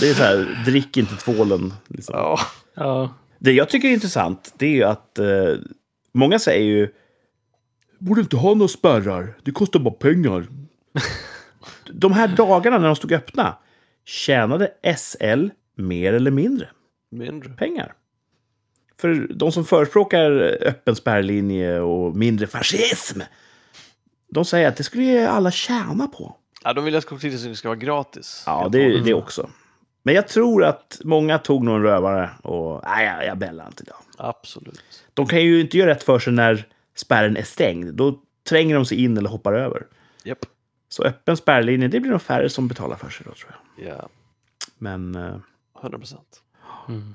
Det 0.00 0.10
är 0.10 0.14
så 0.14 0.22
här, 0.22 0.64
drick 0.64 0.96
inte 0.96 1.16
tvålen. 1.16 1.74
Liksom. 1.88 2.14
ja. 2.18 2.38
ja. 2.74 3.14
Det 3.38 3.52
jag 3.52 3.68
tycker 3.68 3.88
är 3.88 3.92
intressant, 3.92 4.54
det 4.56 4.66
är 4.66 4.70
ju 4.70 4.84
att 4.84 5.18
eh, 5.18 5.54
många 6.12 6.38
säger 6.38 6.64
ju 6.64 6.92
borde 7.98 8.20
inte 8.20 8.36
ha 8.36 8.54
några 8.54 8.68
spärrar, 8.68 9.38
det 9.42 9.52
kostar 9.52 9.80
bara 9.80 9.94
pengar. 9.94 10.46
de 11.92 12.12
här 12.12 12.28
dagarna 12.28 12.78
när 12.78 12.86
de 12.86 12.96
stod 12.96 13.12
öppna 13.12 13.56
tjänade 14.04 14.72
SL 14.96 15.48
mer 15.74 16.12
eller 16.12 16.30
mindre 16.30 16.68
Mindre. 17.10 17.52
pengar. 17.52 17.94
För 19.02 19.26
de 19.34 19.52
som 19.52 19.64
förespråkar 19.64 20.30
öppen 20.60 20.96
spärrlinje 20.96 21.80
och 21.80 22.16
mindre 22.16 22.46
fascism, 22.46 23.20
de 24.30 24.44
säger 24.44 24.68
att 24.68 24.76
det 24.76 24.84
skulle 24.84 25.04
ju 25.04 25.18
alla 25.18 25.50
tjäna 25.50 26.08
på. 26.08 26.36
Ja, 26.64 26.72
de 26.72 26.84
vill 26.84 26.96
att 26.96 27.04
kollektivtrafiken 27.04 27.56
ska 27.56 27.68
vara 27.68 27.78
gratis. 27.78 28.42
Ja, 28.46 28.68
det, 28.72 29.00
det 29.00 29.14
också. 29.14 29.50
Men 30.02 30.14
jag 30.14 30.28
tror 30.28 30.64
att 30.64 31.00
många 31.04 31.38
tog 31.38 31.64
någon 31.64 31.82
rövare 31.82 32.30
och 32.42 32.82
nej, 32.84 33.06
jag, 33.06 33.26
jag 33.26 33.38
bällar 33.38 33.66
inte 33.66 33.82
idag. 33.82 33.96
Absolut. 34.18 35.04
De 35.14 35.26
kan 35.26 35.42
ju 35.42 35.60
inte 35.60 35.78
göra 35.78 35.90
rätt 35.90 36.02
för 36.02 36.18
sig 36.18 36.32
när 36.32 36.66
spärren 36.94 37.36
är 37.36 37.42
stängd. 37.42 37.94
Då 37.94 38.18
tränger 38.48 38.74
de 38.74 38.84
sig 38.84 39.04
in 39.04 39.18
eller 39.18 39.30
hoppar 39.30 39.52
över. 39.52 39.86
Japp. 40.24 40.38
Så 40.88 41.02
öppen 41.04 41.36
spärrlinje, 41.36 41.88
det 41.88 42.00
blir 42.00 42.10
nog 42.10 42.22
färre 42.22 42.48
som 42.48 42.68
betalar 42.68 42.96
för 42.96 43.10
sig 43.10 43.26
då, 43.28 43.34
tror 43.34 43.54
jag. 43.76 43.88
Ja, 43.88 44.08
Men 44.78 45.14
eh, 45.14 45.36
100 45.80 45.98
procent. 45.98 46.42
Mm. 46.88 47.14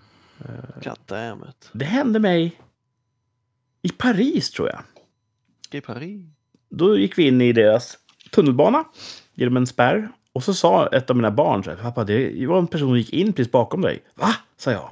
God 0.83 0.97
damn 1.05 1.43
it. 1.49 1.69
det 1.71 1.85
hände 1.85 2.19
mig 2.19 2.61
i 3.81 3.89
Paris, 3.89 4.51
tror 4.51 4.69
jag. 4.69 4.79
I 5.71 5.81
Paris. 5.81 6.21
Då 6.69 6.97
gick 6.97 7.17
vi 7.17 7.27
in 7.27 7.41
i 7.41 7.53
deras 7.53 7.97
tunnelbana 8.31 8.83
genom 9.33 9.57
en 9.57 9.67
spärr. 9.67 10.09
Och 10.33 10.43
så 10.43 10.53
sa 10.53 10.87
ett 10.87 11.09
av 11.09 11.15
mina 11.15 11.31
barn 11.31 11.63
så 11.63 11.69
här, 11.69 11.77
pappa, 11.77 12.03
det 12.03 12.47
var 12.47 12.57
en 12.59 12.67
person 12.67 12.87
som 12.89 12.97
gick 12.97 13.13
in 13.13 13.33
precis 13.33 13.51
bakom 13.51 13.81
dig. 13.81 14.03
Va? 14.15 14.35
sa 14.57 14.71
jag. 14.71 14.91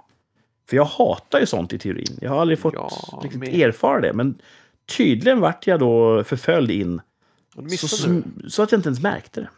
För 0.70 0.76
jag 0.78 0.86
hatar 0.86 1.40
ju 1.40 1.46
sånt 1.46 1.74
i 1.74 1.80
teorin. 1.80 2.18
Jag 2.22 2.30
har 2.30 2.42
aldrig 2.42 2.60
fått 2.60 2.74
Ja, 2.74 2.90
riktigt 3.24 3.40
med. 3.40 3.54
erfara 3.56 4.02
det. 4.02 4.14
Men 4.14 4.38
tydligen 4.98 5.40
vart 5.40 5.68
jag 5.68 5.80
då 5.80 6.24
förföljd 6.24 6.72
in 6.72 7.02
så, 7.78 8.08
du. 8.08 8.24
så 8.50 8.64
att 8.64 8.72
jag 8.72 8.80
inte 8.80 8.90
ens 8.90 9.02
märkte 9.02 9.42
det. 9.42 9.50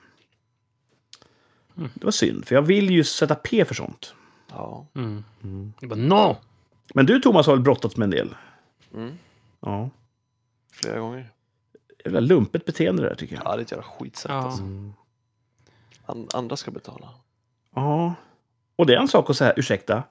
Det 1.93 2.03
var 2.05 2.11
synd, 2.11 2.45
för 2.45 2.55
jag 2.55 2.61
vill 2.61 2.89
ju 2.91 3.03
sätta 3.03 3.35
P 3.35 3.65
för 3.65 3.75
sånt. 3.75 4.13
Ja. 4.49 4.85
Mm. 4.95 5.23
Jag 5.79 5.89
bara, 5.89 5.95
no! 5.99 6.35
Men 6.93 7.05
du 7.05 7.19
Thomas 7.19 7.47
har 7.47 7.53
väl 7.53 7.63
brottats 7.63 7.97
med 7.97 8.03
en 8.05 8.09
del? 8.11 8.35
Mm. 8.93 9.17
Ja. 9.59 9.89
Flera 10.71 10.99
gånger. 10.99 11.31
Jävla 12.05 12.19
lumpet 12.19 12.65
beteende 12.65 13.01
där 13.03 13.15
tycker 13.15 13.35
jag. 13.35 13.45
Ja, 13.45 13.55
det 13.55 13.61
är 13.61 13.63
ett 13.63 13.71
jävla 13.71 13.83
skitsätt 13.87 14.31
Ja. 14.31 14.35
alltså. 14.35 14.63
An- 16.05 16.27
andra 16.33 16.55
ska 16.55 16.71
betala. 16.71 17.09
Ja. 17.75 18.13
Och 18.75 18.85
det 18.85 18.93
är 18.95 18.99
en 18.99 19.07
sak 19.07 19.29
att 19.29 19.37
säga, 19.37 19.53
ursäkta. 19.57 20.03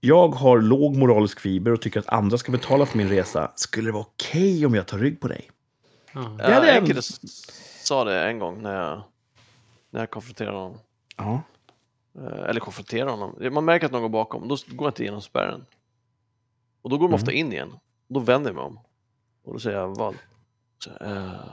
Jag 0.00 0.28
har 0.28 0.60
låg 0.60 0.96
moralisk 0.96 1.40
fiber 1.40 1.70
och 1.72 1.80
tycker 1.82 2.00
att 2.00 2.08
andra 2.08 2.38
ska 2.38 2.52
betala 2.52 2.86
för 2.86 2.98
min 2.98 3.08
resa. 3.08 3.52
Skulle 3.56 3.88
det 3.88 3.92
vara 3.92 4.02
okej 4.14 4.66
om 4.66 4.74
jag 4.74 4.86
tar 4.86 4.98
rygg 4.98 5.20
på 5.20 5.28
dig? 5.28 5.50
Ja. 6.12 6.20
Det 6.20 6.50
Ja, 6.50 6.64
en 6.64 6.74
jag- 6.74 6.86
kille 6.86 7.02
sa 7.82 8.04
det 8.04 8.24
en 8.24 8.38
gång 8.38 8.62
när 8.62 8.74
jag, 8.74 9.02
när 9.90 10.00
jag 10.00 10.10
konfronterade 10.10 10.56
honom. 10.56 10.78
Ja. 11.16 11.42
Eh, 12.14 12.48
Eller 12.48 12.60
konfronterade 12.60 13.10
honom. 13.10 13.54
Man 13.54 13.64
märker 13.64 13.86
att 13.86 13.92
någon 13.92 14.02
går 14.02 14.08
bakom, 14.08 14.48
då 14.48 14.56
går 14.68 14.86
jag 14.86 14.90
inte 14.90 15.02
igenom 15.02 15.22
spärren. 15.22 15.66
Och 16.82 16.90
då 16.90 16.98
går 16.98 17.08
de 17.08 17.14
ofta 17.14 17.30
Mm. 17.30 17.46
in 17.46 17.52
igen. 17.52 17.76
Då 18.08 18.20
vänder 18.20 18.50
jag 18.50 18.54
mig 18.54 18.64
om. 18.64 18.78
Och 19.44 19.52
då 19.52 19.58
säger 19.58 19.78
jag 19.78 19.96
vad? 19.96 20.14
Så, 20.78 20.90
uh, 20.90 21.44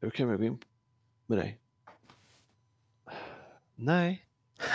hur 0.00 0.10
kan 0.10 0.28
vi 0.30 0.36
gå 0.36 0.44
in 0.44 0.58
med 1.26 1.38
dig? 1.38 1.58
Nej. 3.74 4.26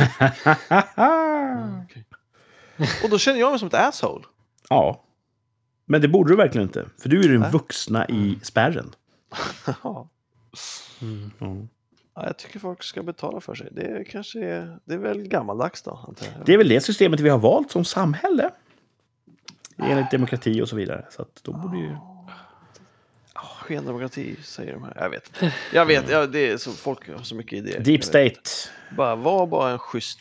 Okej. 1.84 2.06
Och 3.04 3.10
då 3.10 3.18
känner 3.18 3.40
jag 3.40 3.50
mig 3.52 3.60
som 3.60 3.68
ett 3.68 3.74
asshole. 3.74 4.24
ja. 4.70 5.02
Men 5.88 6.02
det 6.02 6.08
borde 6.08 6.32
du 6.34 6.36
verkligen 6.38 6.68
inte. 6.68 6.90
För 6.98 7.10
du 7.10 7.24
är 7.26 7.30
den 7.30 7.42
Nej. 7.42 7.52
vuxna 7.52 8.08
i 8.08 8.40
spärren. 8.44 8.96
ja, 9.84 10.10
Mm. 11.02 11.70
Ja. 12.16 12.26
jag 12.26 12.38
tycker 12.38 12.60
folk 12.60 12.84
ska 12.84 13.04
betala 13.04 13.42
för 13.42 13.56
sig. 13.56 13.68
Det 13.72 14.04
kanske 14.10 14.40
är, 14.40 14.80
det 14.86 14.94
är 14.94 14.98
väl 14.98 15.28
gammaldags 15.28 15.82
då, 15.82 16.06
antar 16.08 16.26
jag. 16.26 16.46
Det 16.46 16.54
är 16.54 16.58
väl 16.58 16.70
det 16.70 16.82
systemet 16.82 17.20
vi 17.20 17.30
har 17.30 17.40
valt 17.40 17.72
som 17.72 17.86
samhälle. 17.86 18.52
Enligt 19.78 20.12
demokrati 20.12 20.62
och 20.62 20.70
så 20.70 20.76
vidare. 20.76 21.06
Så 21.10 21.22
att 21.22 21.44
då 21.44 21.54
borde 21.54 21.78
ju... 21.78 21.96
Skendemokrati 23.36 24.36
säger 24.44 24.74
de 24.74 24.84
här. 24.84 24.94
Jag 24.96 25.10
vet. 25.10 25.32
Jag 25.74 25.86
vet, 25.86 26.10
ja, 26.10 26.26
det 26.26 26.50
är 26.50 26.58
så, 26.58 26.72
folk 26.72 27.10
har 27.10 27.24
så 27.24 27.36
mycket 27.36 27.54
idéer. 27.54 27.80
Deep 27.80 27.88
Jag 27.88 28.04
state. 28.04 28.50
Bara, 28.98 29.16
var 29.16 29.48
bara 29.48 29.72
en 29.72 29.80
schysst 29.80 30.20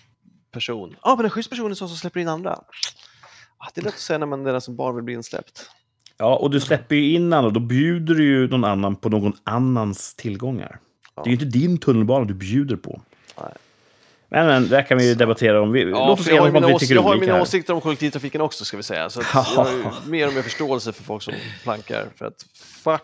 person. 0.51 0.97
Ja, 1.03 1.17
men 1.17 1.25
en 1.25 1.31
schysst 1.31 1.51
person 1.51 1.71
är 1.71 1.75
sån 1.75 1.89
som 1.89 1.97
släpper 1.97 2.21
in 2.21 2.29
andra. 2.29 2.51
Ah, 3.59 3.69
det 3.75 3.81
är 3.81 3.85
lätt 3.85 3.95
att 3.95 4.01
säga 4.01 4.19
när 4.19 4.27
man 4.27 4.47
är 4.47 4.53
den 4.53 4.61
som 4.61 4.77
bara 4.77 4.93
vill 4.93 5.05
bli 5.05 5.15
insläppt. 5.15 5.71
Ja, 6.17 6.37
och 6.37 6.51
du 6.51 6.61
släpper 6.61 6.97
ju 6.97 7.15
in 7.15 7.33
andra. 7.33 7.51
Då 7.51 7.61
bjuder 7.61 8.15
du 8.15 8.25
ju 8.25 8.49
någon 8.49 8.65
annan 8.65 8.97
på 8.97 9.09
någon 9.09 9.33
annans 9.45 10.15
tillgångar. 10.15 10.81
Det 11.15 11.21
är 11.21 11.27
ju 11.27 11.33
inte 11.33 11.45
din 11.45 11.79
tunnelbana 11.79 12.25
du 12.25 12.35
bjuder 12.35 12.77
på. 12.77 13.03
Nej. 13.41 13.53
Men, 14.29 14.47
men, 14.47 14.69
det 14.69 14.83
kan 14.83 14.99
vi 14.99 15.09
ju 15.09 15.15
debattera 15.15 15.61
om. 15.63 15.73
Vi, 15.73 15.83
Ja, 15.91 16.07
låt 16.09 16.21
oss 16.21 16.27
jag 16.27 16.43
har, 16.43 16.51
mina, 16.51 16.67
ås- 16.69 16.91
jag 16.93 17.03
har 17.03 17.17
mina 17.17 17.33
här. 17.33 17.41
åsikter 17.43 17.73
om 17.75 17.81
kollektivtrafiken 17.81 18.41
också, 18.41 18.65
ska 18.65 18.77
vi 18.77 18.83
säga. 18.83 19.11
Så 19.11 19.21
jag 19.21 19.41
har 19.43 19.95
mer 20.11 20.27
och 20.29 20.35
mer 20.35 20.43
förståelse 20.43 20.93
för 20.93 21.03
folk 21.05 21.23
som 21.23 21.35
plankar. 21.63 22.07
För 22.17 22.27
att 22.27 22.43
fuck 22.85 23.03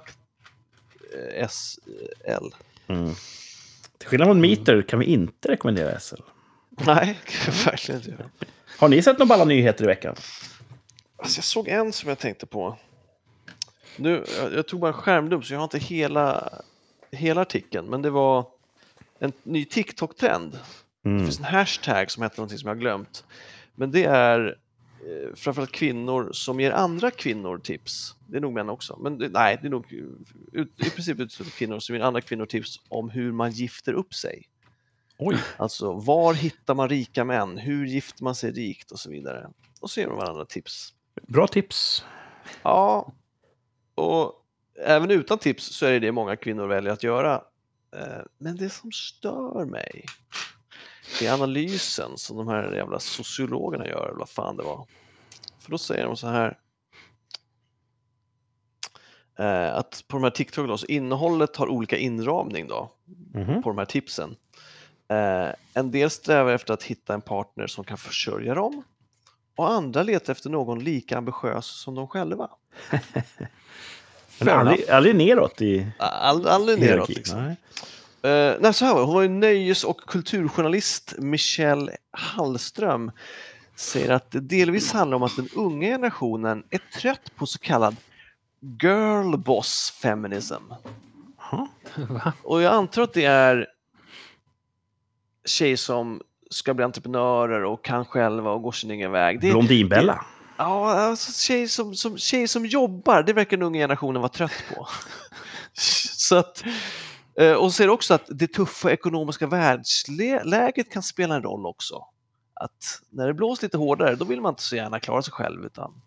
eh, 1.37 1.49
SL. 1.49 2.47
Mm. 2.87 3.15
Till 3.99 4.09
skillnad 4.09 4.27
från 4.29 4.41
Meter 4.41 4.83
kan 4.83 4.99
vi 4.99 5.05
inte 5.07 5.49
rekommendera 5.49 6.01
SL. 6.01 6.21
Nej, 6.87 7.19
verkligen 7.65 8.01
inte. 8.01 8.25
Har 8.79 8.89
ni 8.89 9.03
sett 9.03 9.19
några 9.19 9.29
balla 9.29 9.45
nyheter 9.45 9.85
i 9.85 9.87
veckan? 9.87 10.15
Alltså, 11.17 11.39
jag 11.39 11.45
såg 11.45 11.69
en 11.69 11.93
som 11.93 12.09
jag 12.09 12.19
tänkte 12.19 12.47
på. 12.47 12.79
Nu, 13.97 14.25
jag, 14.43 14.55
jag 14.55 14.67
tog 14.69 14.81
bara 14.81 14.89
en 14.89 14.93
skärmdump 15.01 15.45
så 15.45 15.53
jag 15.53 15.59
har 15.59 15.65
inte 15.65 15.79
hela, 15.79 16.53
hela 17.13 17.41
artikeln. 17.41 17.87
Men 17.91 18.03
det 18.03 18.11
var 18.11 18.47
en 19.19 19.33
ny 19.43 19.65
TikTok-trend. 19.65 20.53
Det 21.03 21.09
Mm. 21.09 21.25
finns 21.25 21.39
en 21.39 21.45
hashtag 21.45 22.11
som 22.11 22.23
heter 22.23 22.37
någonting 22.39 22.59
som 22.59 22.69
jag 22.69 22.75
har 22.75 22.81
glömt. 22.81 23.25
Men 23.75 23.91
det 23.91 24.05
är 24.05 24.57
eh, 25.01 25.35
framförallt 25.35 25.73
kvinnor 25.73 26.31
som 26.33 26.61
ger 26.61 26.71
andra 26.71 27.11
kvinnor 27.11 27.59
tips. 27.59 28.15
Det 28.27 28.37
är 28.37 28.41
nog 28.41 28.53
män 28.53 28.71
också, 28.71 28.99
men 29.03 29.19
det, 29.19 29.29
nej, 29.29 29.59
det 29.63 29.69
är 29.69 29.71
nog 29.71 29.93
ut, 30.53 30.69
i 30.87 30.91
princip 30.91 31.21
uteslutande 31.21 31.57
kvinnor 31.57 31.79
som 31.79 31.95
ger 31.97 32.03
andra 32.03 32.21
kvinnor 32.21 32.47
tips 32.47 32.81
om 32.89 33.11
hur 33.11 33.33
man 33.33 33.51
gifter 33.51 33.93
upp 33.93 34.15
sig. 34.15 34.49
Oj. 35.19 35.37
Alltså, 35.57 35.93
var 35.93 36.35
hittar 36.35 36.75
man 36.75 36.89
rika 36.89 37.25
män? 37.25 37.59
Hur 37.59 37.87
gifter 37.87 38.25
man 38.25 38.35
sig 38.35 38.53
rikt? 38.53 38.91
Och 38.91 38.99
så 38.99 39.11
vidare. 39.11 39.51
Och 39.81 39.91
så 39.91 40.01
ger 40.01 40.07
de 40.09 40.17
varandra 40.17 40.45
tips. 40.45 40.95
Bra 41.29 41.47
tips. 41.47 42.05
Ja, 42.63 43.13
och 43.95 44.40
även 44.85 45.11
utan 45.11 45.39
tips 45.39 45.65
så 45.65 45.87
är 45.87 45.91
det 45.93 45.99
det 45.99 46.13
många 46.13 46.37
kvinnor 46.37 46.67
väljer 46.67 46.93
att 46.93 47.03
göra. 47.03 47.35
Eh, 47.97 48.23
Men 48.39 48.57
det 48.57 48.71
som 48.71 48.93
stör 48.93 49.65
mig 49.65 50.05
är 51.23 51.33
analysen 51.33 52.11
som 52.17 52.37
de 52.37 52.49
här 52.49 52.73
jävla 52.73 52.99
sociologerna 52.99 53.87
gör, 53.87 54.07
eller 54.09 54.19
vad 54.19 54.29
fan 54.29 54.57
det 54.57 54.63
var. 54.63 54.87
För 55.59 55.71
då 55.71 55.79
säger 55.79 56.05
de 56.07 56.17
så 56.17 56.27
här 56.29 56.59
eh, 59.39 59.75
att 59.75 60.05
på 60.09 60.17
de 60.17 60.23
här 60.23 60.31
TikTok 60.31 60.69
då, 60.69 60.79
så 60.79 60.87
innehållet 60.87 61.57
har 61.57 61.69
olika 61.69 61.97
inramning 61.97 62.67
då 62.69 62.93
Mhm. 63.35 63.63
på 63.63 63.71
de 63.71 63.79
här 63.79 63.85
tipsen. 63.85 64.37
Eh, 65.09 65.49
en 65.75 65.91
del 65.91 66.11
strävar 66.11 66.53
efter 66.53 66.75
att 66.75 66.83
hitta 66.83 67.15
en 67.15 67.21
partner 67.21 67.67
som 67.67 67.85
kan 67.85 67.99
försörja 67.99 68.55
dem 68.55 68.83
och 69.57 69.71
andra 69.71 70.03
letar 70.03 70.33
efter 70.33 70.51
någon 70.51 70.79
lika 70.85 71.19
ambitiös 71.19 71.67
som 71.67 71.95
de 71.95 72.09
själva. 72.09 72.51
Men 74.41 74.59
aldrig, 74.59 74.91
aldrig 74.91 75.17
neråt 75.17 75.63
i 75.63 75.87
All, 75.99 76.47
aldrig 76.47 76.81
neråt 76.81 77.09
liksom. 77.09 77.43
Nej. 77.43 77.57
Eh, 78.23 78.55
nej, 78.61 78.75
så 78.75 78.85
här 78.85 78.95
var. 78.95 79.05
Hon 79.05 79.15
var 79.15 79.23
ju 79.23 79.29
nöjes 79.29 79.85
och 79.85 80.01
kulturjournalist 80.01 81.15
Michelle 81.19 81.93
Hallström 82.11 83.11
säger 83.77 84.11
att 84.11 84.31
det 84.31 84.41
delvis 84.41 84.93
handlar 84.93 85.17
om 85.17 85.23
att 85.23 85.37
den 85.37 85.49
unga 85.57 85.89
generationen 85.89 86.65
är 86.71 86.81
trött 87.01 87.37
på 87.37 87.47
så 87.47 87.59
kallad 87.59 87.97
girl 88.83 89.37
boss 89.37 89.99
feminism. 90.03 90.55
Va? 92.09 92.33
Och 92.43 92.63
jag 92.63 92.75
antar 92.75 93.03
att 93.03 93.13
det 93.13 93.25
är 93.25 93.67
tjejer 95.45 95.77
som 95.77 96.23
ska 96.51 96.75
bli 96.75 96.85
entreprenörer 96.85 97.65
och 97.65 97.85
kan 97.85 98.05
själva 98.05 98.51
och 98.51 98.63
går 98.63 98.73
sin 98.73 98.91
egen 98.91 99.13
väg. 99.13 99.41
Det, 99.41 99.51
Blondinbella. 99.51 100.25
Ja, 100.61 100.91
alltså 100.93 101.33
tjejer 101.33 101.67
som, 101.67 101.95
som, 101.95 102.19
tjejer 102.19 102.47
som 102.47 102.67
jobbar, 102.67 103.23
det 103.23 103.33
verkar 103.33 103.57
den 103.57 103.67
unga 103.67 103.79
generationen 103.79 104.23
vara 104.23 104.33
trött 104.33 104.65
på. 104.75 104.89
så 106.17 106.37
att, 106.37 106.65
eh, 107.41 107.53
och 107.53 107.75
ser 107.75 107.89
också 107.89 108.15
att 108.15 108.25
det 108.29 108.47
tuffa 108.47 108.91
ekonomiska 108.93 109.47
världsläget 109.47 110.93
kan 110.93 111.03
spela 111.03 111.35
en 111.35 111.43
roll 111.43 111.67
också. 111.67 112.05
Att 112.55 113.01
när 113.11 113.27
det 113.27 113.35
blåser 113.35 113.63
lite 113.67 113.79
hårdare, 113.79 114.15
då 114.17 114.25
vill 114.25 114.41
man 114.41 114.53
inte 114.53 114.63
så 114.63 114.77
gärna 114.77 115.01
klara 115.01 115.23
sig 115.23 115.33
själv 115.33 115.65
utan 115.65 116.03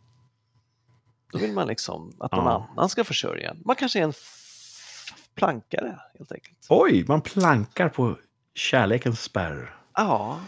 då 1.32 1.38
vill 1.40 1.54
man 1.54 1.68
liksom 1.68 2.16
att 2.20 2.32
någon 2.32 2.46
Ja. 2.46 2.68
annan 2.72 2.90
ska 2.90 3.04
försörja 3.04 3.50
en. 3.52 3.62
Man 3.66 3.76
kanske 3.76 4.00
är 4.00 4.04
en 4.04 4.14
plankare 5.36 6.00
helt 6.18 6.32
enkelt. 6.32 6.58
Oj, 6.70 7.06
man 7.08 7.22
plankar 7.22 7.90
på 7.90 8.18
kärlekens 8.56 9.22
spärr. 9.22 9.83
Ja, 9.96 10.40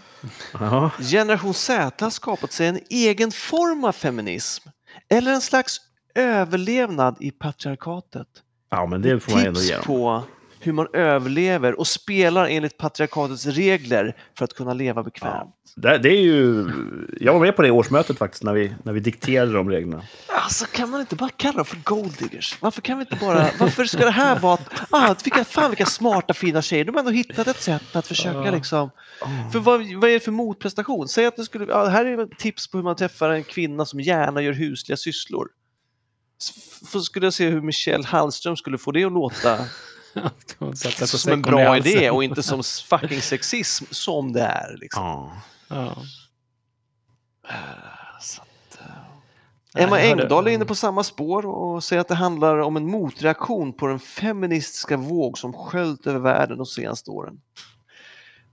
Ja. 0.59 0.91
Generation 1.11 1.53
Z 1.53 2.01
har 2.01 2.09
skapat 2.09 2.51
sig 2.51 2.67
en 2.67 2.79
egen 2.89 3.31
form 3.31 3.83
av 3.83 3.91
feminism 3.91 4.69
eller 5.09 5.31
en 5.33 5.41
slags 5.41 5.77
överlevnad 6.15 7.17
i 7.19 7.31
patriarkatet. 7.31 8.27
ja, 8.71 8.85
men 8.85 9.01
det 9.01 9.19
får 9.19 9.31
man 9.31 9.45
ändå 9.45 9.59
ge 9.61 9.73
dem. 9.75 9.83
på 9.83 10.23
hur 10.65 10.73
man 10.73 10.87
överlever 10.93 11.79
och 11.79 11.87
spelar 11.87 12.47
enligt 12.47 12.77
patriarkatets 12.77 13.45
regler 13.45 14.15
för 14.37 14.45
att 14.45 14.53
kunna 14.53 14.73
leva 14.73 15.03
bekvämt. 15.03 15.55
Det, 15.75 15.97
det 15.97 16.09
är 16.09 16.21
ju... 16.21 16.69
Jag 17.19 17.33
var 17.33 17.39
med 17.39 17.55
på 17.55 17.61
det 17.61 17.71
årsmötet 17.71 18.17
faktiskt, 18.17 18.43
när 18.43 18.53
vi, 18.53 18.75
när 18.83 18.93
vi 18.93 18.99
dikterade 18.99 19.53
de 19.53 19.69
reglerna. 19.69 20.03
Alltså 20.27 20.65
kan 20.65 20.89
man 20.89 20.99
inte 21.01 21.15
bara 21.15 21.29
kalla 21.29 21.55
dem 21.55 21.65
för 21.65 21.77
golddiggers? 21.83 22.57
Varför 22.61 22.81
kan 22.81 22.97
vi 22.97 23.01
inte 23.01 23.15
bara, 23.25 23.47
varför 23.59 23.85
ska 23.85 24.05
det 24.05 24.11
här 24.11 24.39
vara 24.39 24.59
ah, 24.89 25.15
vilka, 25.23 25.43
fan 25.43 25.69
vilka 25.71 25.85
smarta 25.85 26.33
fina 26.33 26.61
tjejer, 26.61 26.85
de 26.85 26.95
har 26.95 26.99
ändå 26.99 27.11
hittat 27.11 27.47
ett 27.47 27.61
sätt 27.61 27.95
att 27.95 28.07
försöka 28.07 28.45
Ja. 28.45 28.51
liksom, 28.51 28.89
för 29.51 29.59
vad, 29.59 29.79
vad 29.95 30.09
är 30.09 30.13
det 30.13 30.19
för 30.19 30.31
motprestation? 30.31 31.07
Säg 31.07 31.25
att 31.25 31.35
det 31.35 31.43
skulle, 31.45 31.65
ja, 31.65 31.85
här 31.85 32.05
är 32.05 32.23
ett 32.23 32.39
tips 32.39 32.67
på 32.71 32.77
hur 32.77 32.83
man 32.83 32.95
träffar 32.95 33.29
en 33.29 33.43
kvinna 33.43 33.85
som 33.85 33.99
gärna 33.99 34.41
gör 34.41 34.53
husliga 34.53 34.97
sysslor. 34.97 35.47
S- 36.41 36.87
För 36.91 36.99
skulle 36.99 37.25
jag 37.25 37.33
se 37.33 37.49
hur 37.49 37.61
Michelle 37.61 38.05
Hallström 38.05 38.55
skulle 38.55 38.77
få 38.77 38.91
det 38.91 39.03
att 39.03 39.11
låta 39.11 39.57
Som 41.05 41.33
en 41.33 41.41
bra 41.41 41.77
idé 41.77 42.09
och 42.09 42.23
inte 42.23 42.43
som 42.43 42.63
fucking 42.63 43.21
sexism 43.21 43.85
som 43.91 44.33
det 44.33 44.41
är. 44.41 44.77
Liksom. 44.77 45.03
Ja. 45.03 45.41
Ja. 45.67 45.95
Så 48.21 48.41
att, 48.41 48.79
Nej, 49.73 49.83
Emma 49.83 49.99
Engdahl 49.99 50.47
är 50.47 50.51
inne 50.51 50.65
på 50.65 50.75
samma 50.75 51.03
spår 51.03 51.45
och 51.45 51.83
säger 51.83 52.01
att 52.01 52.07
det 52.07 52.15
handlar 52.15 52.57
om 52.57 52.77
en 52.77 52.89
motreaktion 52.89 53.73
på 53.73 53.87
den 53.87 53.99
feministiska 53.99 54.97
våg 54.97 55.37
som 55.37 55.53
sköljt 55.53 56.07
över 56.07 56.19
världen 56.19 56.57
de 56.57 56.65
senaste 56.65 57.11
åren. 57.11 57.41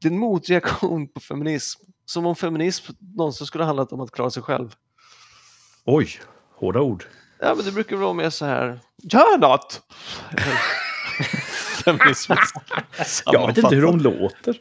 Det 0.00 0.08
är 0.08 0.12
en 0.12 0.18
motreaktion 0.18 1.08
på 1.08 1.20
feminism. 1.20 1.82
Som 2.04 2.26
om 2.26 2.36
feminism 2.36 2.92
någonsin 3.16 3.46
skulle 3.46 3.64
handlat 3.64 3.92
om 3.92 4.00
att 4.00 4.10
klara 4.10 4.30
sig 4.30 4.42
själv. 4.42 4.74
Oj, 5.84 6.20
hårda 6.54 6.80
ord. 6.80 7.04
Ja, 7.40 7.54
men 7.54 7.64
det 7.64 7.72
brukar 7.72 7.96
vara 7.96 8.12
mer 8.12 8.30
så 8.30 8.44
här, 8.44 8.80
gör 9.02 9.38
något! 9.38 9.82
Feminismens 11.84 12.52
Jag 13.26 13.46
vet 13.46 13.58
inte 13.58 13.74
hur 13.74 13.82
de 13.82 14.00
låter. 14.00 14.58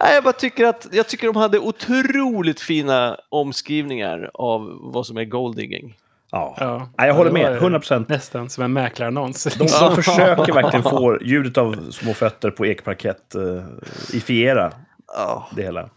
Nej, 0.00 0.14
jag 0.14 0.24
bara 0.24 0.32
tycker 0.32 0.64
att 0.64 0.86
jag 0.92 1.08
tycker 1.08 1.26
de 1.26 1.36
hade 1.36 1.58
otroligt 1.58 2.60
fina 2.60 3.16
omskrivningar 3.28 4.30
av 4.34 4.78
vad 4.82 5.06
som 5.06 5.16
är 5.16 5.24
golddigging. 5.24 5.96
Ja. 6.30 6.56
Ja. 6.60 6.88
Nej, 6.98 7.08
jag 7.08 7.14
håller 7.14 7.30
med. 7.30 7.56
100 7.56 7.78
procent. 7.78 8.08
Nästan 8.08 8.50
som 8.50 8.64
en 8.64 8.72
mäklarannons. 8.72 9.44
De, 9.44 9.66
de 9.66 9.96
försöker 9.96 10.52
verkligen 10.62 10.82
få 10.82 11.18
ljudet 11.22 11.58
av 11.58 11.90
små 11.90 12.14
fötter 12.14 12.50
på 12.50 12.66
ekparkett 12.66 13.34
uh, 13.36 13.64
ifiera 14.12 14.72
Ja, 15.06 15.48
det 15.56 15.62
hela. 15.62 15.90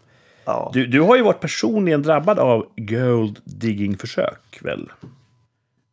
ja. 0.44 0.70
Du, 0.74 0.86
du 0.86 1.00
har 1.00 1.16
ju 1.16 1.22
varit 1.22 1.40
personligen 1.40 2.02
drabbad 2.02 2.38
av 2.38 2.66
gold 2.76 3.38
digging-försök, 3.44 4.58
väl? 4.60 4.90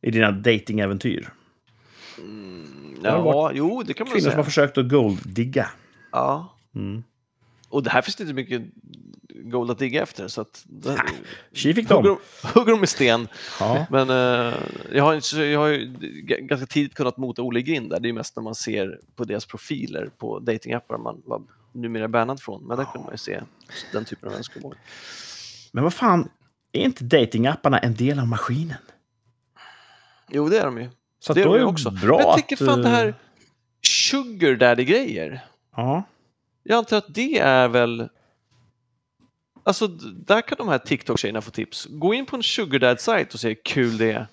I 0.01 0.11
dina 0.11 0.31
datingäventyr. 0.31 1.29
Har 3.03 3.11
ja 3.11 3.21
varit 3.21 3.57
jo, 3.57 3.83
det 3.83 3.93
kan 3.93 4.07
man 4.07 4.11
Kvinnor 4.11 4.21
som 4.21 4.29
har 4.29 4.35
säga. 4.35 4.43
försökt 4.43 4.77
att 4.77 4.89
gold-digga. 4.89 5.69
Ja. 6.11 6.57
Mm. 6.75 7.03
Och 7.69 7.83
det 7.83 7.89
här 7.89 8.01
finns 8.01 8.15
det 8.15 8.23
inte 8.23 8.33
mycket 8.33 8.61
gold 9.51 9.71
att 9.71 9.79
digga 9.79 10.03
efter. 10.03 10.27
Så 10.27 10.41
att 10.41 10.63
det, 10.65 11.01
Tji 11.53 11.73
fick 11.73 11.89
hugger, 11.89 12.03
de. 12.03 12.17
de, 12.41 12.47
hugger 12.59 12.71
de 12.71 12.79
med 12.79 12.89
sten. 12.89 13.27
Ja. 13.59 13.85
Men 13.89 14.09
eh, 14.09 14.53
jag, 14.91 15.03
har, 15.03 15.39
jag 15.41 15.59
har 15.59 15.77
ganska 16.47 16.67
tidigt 16.67 16.93
kunnat 16.93 17.17
mota 17.17 17.41
Olle 17.41 17.61
grind 17.61 17.89
där. 17.89 17.99
Det 17.99 18.09
är 18.09 18.13
mest 18.13 18.35
när 18.35 18.43
man 18.43 18.55
ser 18.55 18.99
på 19.15 19.23
deras 19.23 19.45
profiler 19.45 20.09
på 20.17 20.39
datingappar 20.39 20.97
man 20.97 21.21
var 21.25 21.41
numera 21.73 22.07
bannad 22.07 22.41
från. 22.41 22.67
Men 22.67 22.77
där 22.77 22.85
kunde 22.85 23.05
man 23.05 23.13
ju 23.13 23.17
se 23.17 23.41
den 23.91 24.05
typen 24.05 24.29
av 24.29 24.35
önskemål. 24.35 24.75
Men 25.71 25.83
vad 25.83 25.93
fan, 25.93 26.29
är 26.71 26.81
inte 26.81 27.03
datingapparna 27.03 27.79
en 27.79 27.95
del 27.95 28.19
av 28.19 28.27
maskinen? 28.27 28.77
Jo, 30.29 30.49
det 30.49 30.57
är 30.57 30.65
de 30.65 30.77
ju. 30.77 30.89
Så 31.19 31.33
det 31.33 31.43
de 31.43 31.57
det 31.57 31.63
också. 31.65 31.91
bra 31.91 32.17
Men 32.17 32.27
jag 32.27 32.35
tycker 32.37 32.55
fan 32.55 32.69
att, 32.69 32.83
det 32.83 32.89
här 32.89 33.07
eh, 33.07 33.13
sugar 33.81 34.55
daddy-grejer. 34.55 35.39
Ja. 35.75 36.03
Jag 36.63 36.77
antar 36.77 36.97
att 36.97 37.13
det 37.15 37.39
är 37.39 37.67
väl... 37.67 38.09
Alltså, 39.63 39.87
där 40.27 40.41
kan 40.41 40.57
de 40.57 40.67
här 40.67 40.77
TikTok-tjejerna 40.77 41.41
få 41.41 41.51
tips. 41.51 41.87
Gå 41.89 42.13
in 42.13 42.25
på 42.25 42.35
en 42.35 42.43
sugar 42.43 42.79
dad-sajt 42.79 43.33
och 43.33 43.39
se 43.39 43.47
hur 43.47 43.57
kul 43.63 43.97
det 43.97 44.11
är. 44.11 44.27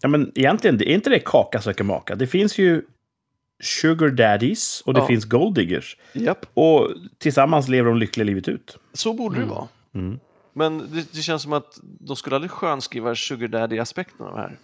ja, 0.00 0.08
men 0.08 0.32
egentligen, 0.34 0.76
är 0.82 0.84
inte 0.94 1.10
det 1.10 1.18
kaka 1.18 1.60
söker 1.60 1.84
maka. 1.84 2.14
Det 2.14 2.26
finns 2.26 2.58
ju 2.58 2.82
sugar 3.62 4.08
daddies 4.08 4.80
och 4.86 4.94
det 4.94 5.00
Ja. 5.00 5.06
finns 5.06 5.24
gold 5.24 5.54
diggers. 5.54 5.96
Japp, 6.12 6.46
Och 6.54 6.90
tillsammans 7.18 7.68
lever 7.68 7.88
de 7.88 7.98
lyckliga 7.98 8.24
livet 8.24 8.48
ut. 8.48 8.78
så 8.92 9.12
borde 9.14 9.40
det 9.40 9.46
vara. 9.46 9.68
Mm. 9.94 10.18
Men 10.52 10.78
det, 10.78 11.12
det 11.12 11.22
känns 11.22 11.42
som 11.42 11.52
att 11.52 11.78
de 11.82 12.16
skulle 12.16 12.36
aldrig 12.36 12.50
skönskriva 12.50 13.14
sugar 13.14 13.48
daddy-aspekten 13.48 14.26
av 14.26 14.34
det 14.34 14.40
här. 14.40 14.56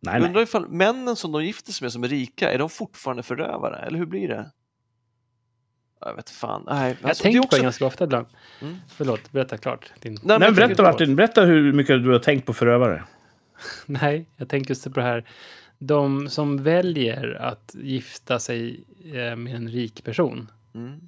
Nej, 0.00 0.14
Jag 0.14 0.22
undrar 0.22 0.34
nej. 0.34 0.42
ifall 0.42 0.68
männen 0.68 1.16
som 1.16 1.32
de 1.32 1.44
gifter 1.44 1.72
sig 1.72 1.84
med 1.84 1.92
som 1.92 2.04
är 2.04 2.08
rika, 2.08 2.52
är 2.52 2.58
de 2.58 2.70
fortfarande 2.70 3.22
förövare? 3.22 3.76
Eller 3.86 3.98
hur 3.98 4.06
blir 4.06 4.28
det? 4.28 4.50
Jag 6.00 6.14
vet 6.16 6.30
fan. 6.30 6.62
Nej, 6.66 6.96
Jag 7.00 7.08
alltså, 7.08 7.22
är 7.22 7.24
tänker 7.24 7.38
på 7.40 7.44
också... 7.44 7.56
det 7.56 7.62
ganska 7.62 7.86
ofta 7.86 8.04
ibland. 8.04 8.26
Mm. 8.62 8.76
Förlåt, 8.88 9.32
berätta 9.32 9.58
klart. 9.58 9.92
Din... 10.00 10.18
Nej, 10.22 10.38
Nej, 10.38 10.52
berätta 10.52 10.82
jag- 10.82 10.92
Martin, 10.92 11.16
berätta 11.16 11.44
hur 11.44 11.72
mycket 11.72 12.02
du 12.02 12.12
har 12.12 12.18
tänkt 12.18 12.46
på 12.46 12.52
förövare. 12.54 13.04
Nej, 13.86 14.26
jag 14.36 14.48
tänker 14.48 14.70
just 14.70 14.84
på 14.84 14.90
det 15.00 15.02
här. 15.02 15.24
De 15.78 16.28
som 16.28 16.62
väljer 16.62 17.34
att 17.34 17.74
gifta 17.78 18.38
sig 18.38 18.84
eh, 19.04 19.36
med 19.36 19.54
en 19.54 19.68
rik 19.68 20.04
person. 20.04 20.50
Mm. 20.74 21.00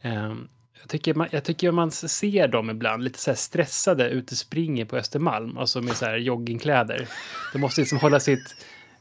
Ehm, 0.00 0.48
Jag 0.84 0.90
tycker, 0.90 1.14
man, 1.14 1.28
jag 1.30 1.44
tycker 1.44 1.70
man 1.72 1.90
ser 1.90 2.48
dem 2.48 2.70
ibland 2.70 3.04
lite 3.04 3.18
så 3.18 3.30
här 3.30 3.36
stressade 3.36 4.08
ute 4.08 4.32
och 4.32 4.38
springer 4.38 4.84
på 4.84 4.96
Östermalm. 4.96 5.58
Alltså 5.58 5.80
med 5.82 5.96
så 5.96 6.04
här 6.04 6.16
joggingkläder. 6.16 7.08
De 7.52 7.58
måste 7.58 7.80
liksom 7.80 7.98
hålla 7.98 8.20
sitt... 8.20 8.56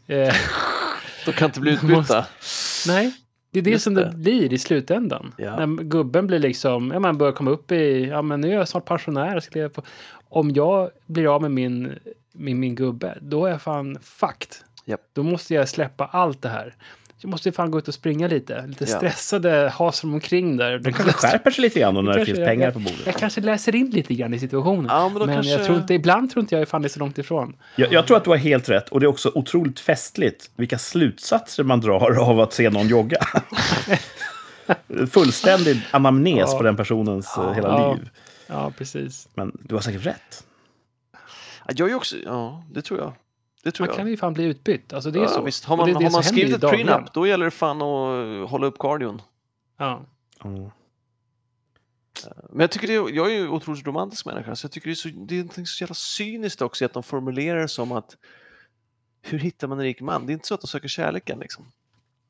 Eh, 0.08 0.34
De 1.26 1.32
kan 1.32 1.46
inte 1.46 1.60
bli 1.60 1.72
utbytta. 1.74 1.96
måste- 1.98 2.26
nej, 2.88 3.14
det 3.52 3.60
är 3.60 3.64
det 3.64 3.70
Just 3.70 3.84
som 3.84 3.94
det. 3.94 4.06
det 4.10 4.16
blir 4.18 4.54
i 4.54 4.58
slutändan. 4.58 5.34
Ja. 5.38 5.66
När 5.66 5.84
gubben 5.84 6.28
blir 6.28 6.40
liksom, 6.40 6.92
ja 6.94 7.00
man 7.00 7.18
börjar 7.18 7.34
komma 7.34 7.52
upp 7.52 7.72
i, 7.72 8.06
ja 8.06 8.22
men 8.22 8.42
nu 8.42 8.50
är 8.52 8.56
jag 8.56 8.68
snart 8.68 8.86
pensionär. 8.86 9.40
Ska 9.40 9.60
leva 9.60 9.70
på. 9.70 9.82
Om 10.30 10.50
jag 10.52 10.90
blir 11.06 11.36
av 11.36 11.42
med 11.42 11.52
min, 11.52 12.00
min, 12.32 12.60
min 12.60 12.76
gubbe, 12.76 13.18
då 13.22 13.46
är 13.46 13.52
jag 13.52 13.62
fan 13.62 13.98
fucked. 14.02 14.50
Japp. 14.86 15.02
Då 15.14 15.24
måste 15.24 15.54
jag 15.54 15.70
släppa 15.70 16.06
allt 16.06 16.42
det 16.42 16.50
här. 16.50 16.76
Jag 17.24 17.30
måste 17.30 17.52
fan 17.52 17.72
gå 17.72 17.78
ut 17.80 17.88
och 17.88 17.94
springa 17.94 18.28
lite. 18.28 18.66
Lite 18.68 18.84
Ja. 18.90 18.98
stressade 18.98 19.70
hasar 19.76 20.08
de 20.08 20.14
omkring 20.14 20.58
där. 20.58 20.80
De 20.80 20.94
kanske 20.94 21.14
skärper 21.14 21.52
sig 21.52 21.62
lite 21.62 21.80
grann 21.80 22.06
när 22.06 22.14
det 22.20 22.26
finns 22.26 22.38
jag- 22.40 22.48
pengar 22.48 22.72
på 22.72 22.80
bordet. 22.80 23.00
Jag 23.06 23.16
kanske 23.16 23.42
läser 23.42 23.76
in 23.76 23.90
lite 23.90 24.14
grann 24.14 24.34
i 24.34 24.40
situationen. 24.40 24.86
Ja, 24.90 25.10
men 25.10 25.18
men 25.28 25.36
kanske- 25.36 25.52
jag 25.52 25.66
tror 25.66 25.78
inte, 25.78 25.94
ibland 25.94 26.32
tror 26.32 26.42
inte 26.42 26.56
jag 26.56 26.62
är 26.62 26.66
fan 26.66 26.84
är 26.86 26.90
så 26.90 27.00
långt 27.00 27.18
ifrån. 27.18 27.56
Jag, 27.76 27.94
jag 27.94 28.08
tror 28.08 28.18
att 28.18 28.24
du 28.24 28.30
har 28.30 28.38
helt 28.38 28.70
rätt. 28.70 28.90
Och 28.90 29.00
det 29.00 29.06
är 29.06 29.08
också 29.08 29.32
otroligt 29.36 29.80
festligt 29.80 30.50
vilka 30.56 30.78
slutsatser 30.78 31.64
man 31.64 31.82
drar 31.82 32.20
av 32.20 32.40
att 32.40 32.54
se 32.54 32.70
någon 32.70 32.88
jogga. 32.88 33.18
Fullständig 35.12 35.82
anamnes 35.92 36.50
Ja. 36.52 36.58
på 36.58 36.64
den 36.64 36.76
personens 36.76 37.38
eh, 37.38 37.54
hela 37.54 37.68
Ja. 37.68 37.94
liv. 37.94 38.10
Ja, 38.48 38.72
precis. 38.78 39.28
Men 39.34 39.52
du 39.64 39.76
har 39.76 39.82
säkert 39.82 40.06
rätt. 40.06 40.44
Ja, 41.68 41.74
Jag 41.78 41.86
är 41.86 41.90
ju 41.90 41.96
också, 41.96 42.16
ja, 42.26 42.64
det 42.72 42.82
tror 42.82 43.00
jag. 43.00 43.14
Det 43.64 43.72
tror 43.72 43.88
Man 43.88 43.94
jag. 43.94 43.98
kan 43.98 44.08
ju 44.08 44.18
fan 44.18 44.34
bli 44.34 44.44
utbytt. 44.44 44.94
Alltså 44.94 45.12
det 45.12 45.20
är 45.20 45.24
ja, 45.24 45.30
så. 45.30 45.42
Visst. 45.42 45.66
Har 45.66 45.78
man, 45.78 45.88
det 45.88 45.94
har 45.94 46.12
man 46.12 46.24
skrivit 46.24 46.64
ett 46.64 46.70
prenup, 46.70 47.14
då 47.14 47.28
gäller 47.28 47.46
det 47.46 47.52
fan 47.52 47.82
att 47.82 48.50
hålla 48.50 48.68
upp 48.68 48.80
cardion. 48.80 49.22
Ja. 49.78 50.06
Mm. 50.44 50.70
Men 52.50 52.60
jag 52.60 52.72
tycker 52.72 52.88
det 52.88 52.94
är, 52.94 53.16
jag 53.16 53.32
är 53.32 53.36
ju 53.36 53.48
otroligt 53.48 53.88
romantisk 53.88 54.26
människa, 54.26 54.56
så 54.56 54.66
jag 54.66 54.72
tycker 54.72 54.88
det 54.88 54.94
är, 54.94 54.96
så, 54.96 55.10
det 55.10 55.60
är 55.62 55.66
så 55.66 55.84
jävla 55.84 55.96
cyniskt 55.96 56.62
också 56.62 56.86
att 56.86 56.94
de 56.94 57.04
formulerar 57.04 57.62
det 57.62 57.68
som 57.68 57.92
att 57.92 58.18
hur 59.22 59.40
hittar 59.40 59.68
man 59.68 59.80
en 59.80 59.84
rik 59.84 60.02
man? 60.02 60.26
Det 60.26 60.32
är 60.32 60.34
inte 60.34 60.48
så 60.48 60.54
att 60.54 60.62
de 60.62 60.68
söker 60.68 60.88
kärleken 60.88 61.40
liksom. 61.40 61.66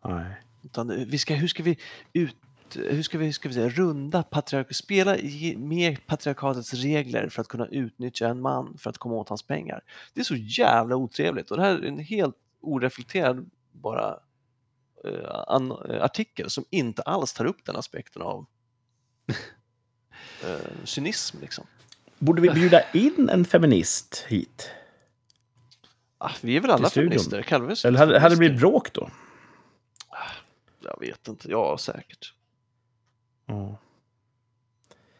Nej. 0.06 0.36
Utan 0.64 1.06
vi 1.08 1.18
ska, 1.18 1.34
hur 1.36 1.48
ska 1.48 1.64
vi 1.64 1.78
ut, 2.14 2.36
hur 2.76 3.04
ska 3.04 3.18
vi, 3.18 3.34
ska 3.34 3.50
vi 3.50 3.54
säga, 3.54 3.70
runda 3.70 4.24
patriark, 4.24 4.76
spela 4.76 5.18
med 5.58 6.06
patriarkatets 6.06 6.74
regler 6.74 7.30
för 7.30 7.42
att 7.42 7.48
kunna 7.48 7.68
utnyttja 7.68 8.28
en 8.28 8.42
man 8.42 8.78
för 8.78 8.90
att 8.90 8.98
komma 8.98 9.16
åt 9.16 9.30
hans 9.30 9.44
pengar. 9.44 9.82
Det 10.14 10.20
är 10.20 10.26
så 10.26 10.36
jävla 10.36 10.96
otrevligt 10.96 11.52
och 11.52 11.58
det 11.58 11.64
här 11.64 11.76
är 11.76 11.88
en 11.88 12.00
helt 12.00 12.36
oreflekterad 12.62 13.50
bara 13.72 14.20
eh, 15.06 15.44
an, 15.48 15.72
eh, 15.72 16.04
artikel 16.04 16.50
som 16.50 16.66
inte 16.70 17.02
alls 17.02 17.34
tar 17.34 17.46
upp 17.46 17.66
den 17.66 17.76
aspekten 17.76 18.22
av 18.22 18.46
eh, 20.44 20.84
cynism 20.84 21.38
liksom. 21.42 21.66
Borde 22.20 22.42
vi 22.42 22.50
bjuda 22.50 22.92
in 22.92 23.30
en 23.30 23.46
feminist 23.46 24.26
hit? 24.28 24.72
Ah, 26.18 26.32
vi 26.42 26.58
är 26.58 26.62
väl 26.62 26.72
alla 26.72 26.90
feminister? 26.90 27.42
Kallar 27.42 27.66
vi 27.66 27.88
Eller 27.88 28.00
hade, 28.00 28.20
hade 28.20 28.36
det 28.36 28.40
blivit 28.40 28.60
bråk 28.60 28.94
då? 28.94 29.10
Jag 30.84 31.00
vet 31.00 31.28
inte, 31.28 31.52
ja 31.52 31.78
säkert. 31.78 32.34
Ja. 33.46 33.78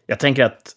Jag 0.06 0.20
tänker 0.20 0.44
att 0.44 0.76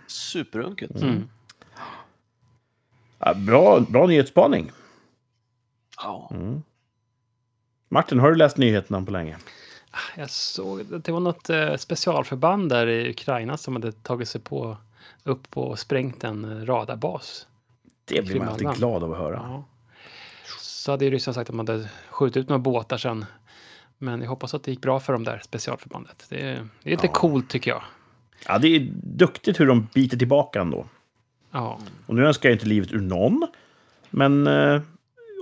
superunket. 0.07 1.03
Mm. 1.03 1.28
Ja, 3.19 3.35
bra, 3.35 3.81
bra 3.81 4.07
nyhetsspaning. 4.07 4.70
Ja. 5.97 6.31
Mm. 6.35 6.62
Martin, 7.89 8.20
har 8.20 8.31
du 8.31 8.36
läst 8.36 8.57
nyheterna 8.57 9.03
på 9.03 9.11
länge? 9.11 9.36
Jag 10.16 10.31
såg 10.31 10.94
att 10.94 11.05
det 11.05 11.12
var 11.12 11.20
något 11.20 11.51
eh, 11.51 11.77
specialförband 11.77 12.69
där 12.69 12.86
i 12.86 13.10
Ukraina 13.10 13.56
som 13.56 13.77
hade 13.77 13.93
tagit 13.93 14.28
sig 14.28 14.40
på 14.40 14.77
upp 15.24 15.56
och 15.56 15.78
sprängt 15.78 16.24
en 16.24 16.44
eh, 16.44 16.65
radarbas. 16.66 17.47
Det 18.05 18.23
blir 18.27 18.39
man 18.39 18.48
alltid 18.48 18.69
glad 18.74 19.05
av 19.05 19.12
att 19.12 19.19
höra. 19.19 19.36
Ja. 19.36 19.65
Så 20.60 20.90
hade 20.90 21.05
ju 21.05 21.10
Ryssland 21.10 21.35
sagt 21.35 21.51
att 21.51 21.56
man 21.56 21.69
hade 21.69 21.89
skjutit 22.10 22.36
ut 22.36 22.48
några 22.48 22.59
båtar 22.59 22.97
sen. 22.98 23.24
Men 23.98 24.20
jag 24.23 24.28
hoppas 24.28 24.55
att 24.55 24.62
det 24.65 24.70
gick 24.70 24.81
bra 24.81 25.01
för 25.01 25.12
dem 25.12 25.24
där 25.24 25.40
specialförbandet. 25.44 26.27
Det 26.28 26.40
är, 26.40 26.55
det 26.82 26.89
är 26.89 26.90
lite 26.90 27.06
Ja. 27.06 27.12
coolt 27.12 27.51
tycker 27.51 27.70
jag. 27.70 27.82
Ja, 28.47 28.59
det 28.59 28.69
är 28.69 28.90
duktigt 29.02 29.60
hur 29.60 29.66
de 29.66 29.89
biter 29.94 30.16
tillbaka 30.16 30.60
ändå. 30.60 30.86
Ja, 31.51 31.78
Och 32.06 32.15
nu 32.15 32.27
önskar 32.27 32.48
jag 32.48 32.56
inte 32.56 32.66
livet 32.66 32.93
ur 32.93 33.01
någon. 33.01 33.47
Men 34.10 34.47
eh, 34.47 34.81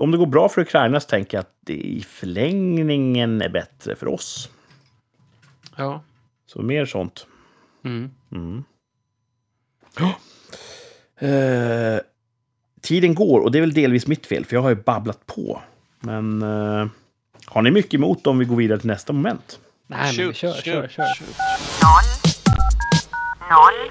om 0.01 0.10
det 0.10 0.18
går 0.18 0.27
bra 0.27 0.48
för 0.48 0.60
Ukraina 0.62 1.01
så 1.01 1.09
tänker 1.09 1.36
jag 1.36 1.43
att 1.43 1.55
det 1.60 1.74
i 1.74 2.02
förlängningen 2.02 3.43
är 3.43 3.48
bättre 3.48 3.97
för 3.97 4.09
oss. 4.09 4.48
ja. 5.77 6.02
Så 6.47 6.62
mer 6.62 6.85
sånt. 6.86 7.27
Mm. 7.85 8.10
Mm. 8.32 8.64
Eh, 11.18 12.01
tiden 12.81 13.14
går 13.14 13.40
och 13.40 13.52
det 13.52 13.59
är 13.59 13.60
väl 13.60 13.74
delvis 13.74 14.06
mitt 14.06 14.27
fel, 14.27 14.44
för 14.44 14.56
jag 14.56 14.62
har 14.62 14.68
ju 14.68 14.74
babblat 14.74 15.27
på. 15.27 15.62
Men 16.01 16.43
eh, 16.43 16.86
har 17.47 17.62
ni 17.62 17.70
mycket 17.70 17.94
emot 17.94 18.27
om 18.27 18.39
vi 18.39 18.44
går 18.44 18.56
vidare 18.56 18.78
till 18.78 18.89
nästa 18.89 19.12
moment? 19.12 19.60
Nej, 19.86 20.16
men 20.16 20.28
vi 20.28 20.35
kör, 20.35 20.52
kör, 20.52 20.89
kör. 20.89 21.05
Noll, 21.82 22.32
noll 23.51 23.90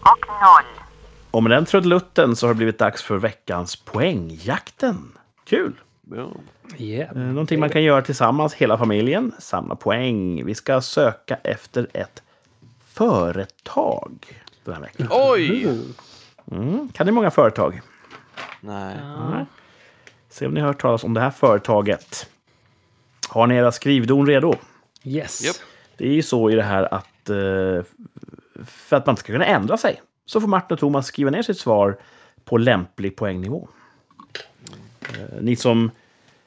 och 0.00 0.28
noll. 0.28 0.75
Och 1.36 1.42
med 1.42 1.52
den 1.52 1.64
trudelutten 1.64 2.36
så 2.36 2.46
har 2.46 2.54
det 2.54 2.56
blivit 2.56 2.78
dags 2.78 3.02
för 3.02 3.16
veckans 3.16 3.76
poängjakten. 3.76 5.12
Kul! 5.44 5.72
Ja. 6.10 6.30
Yeah. 6.78 7.16
Eh, 7.16 7.22
Någonting 7.22 7.60
man 7.60 7.70
kan 7.70 7.82
göra 7.82 8.02
tillsammans, 8.02 8.54
hela 8.54 8.78
familjen. 8.78 9.32
Samla 9.38 9.74
poäng. 9.74 10.44
Vi 10.44 10.54
ska 10.54 10.80
söka 10.80 11.38
efter 11.42 11.86
ett 11.92 12.22
företag 12.86 14.42
den 14.64 14.74
här 14.74 14.80
veckan. 14.80 15.08
Oj! 15.10 15.68
Mm. 16.52 16.88
Kan 16.88 17.06
ni 17.06 17.12
många 17.12 17.30
företag? 17.30 17.80
Nej. 18.60 18.96
Ja. 19.00 19.46
Se 20.28 20.46
om 20.46 20.54
ni 20.54 20.60
har 20.60 20.66
hört 20.66 20.80
talas 20.80 21.04
om 21.04 21.14
det 21.14 21.20
här 21.20 21.30
företaget. 21.30 22.30
Har 23.28 23.46
ni 23.46 23.54
era 23.54 23.72
skrivdon 23.72 24.26
redo? 24.26 24.54
Yes. 25.04 25.44
Japp. 25.44 25.56
Det 25.96 26.08
är 26.08 26.12
ju 26.12 26.22
så 26.22 26.50
i 26.50 26.54
det 26.54 26.62
här 26.62 26.94
att 26.94 27.30
eh, 27.30 27.84
för 28.64 28.96
att 28.96 29.06
man 29.06 29.16
ska 29.16 29.32
kunna 29.32 29.46
ändra 29.46 29.76
sig 29.76 30.00
så 30.26 30.40
får 30.40 30.48
Martin 30.48 30.74
och 30.74 30.78
Thomas 30.78 31.06
skriva 31.06 31.30
ner 31.30 31.42
sitt 31.42 31.58
svar 31.58 31.98
på 32.44 32.58
lämplig 32.58 33.16
poängnivå. 33.16 33.68
Eh, 35.14 35.40
ni 35.40 35.56
som 35.56 35.90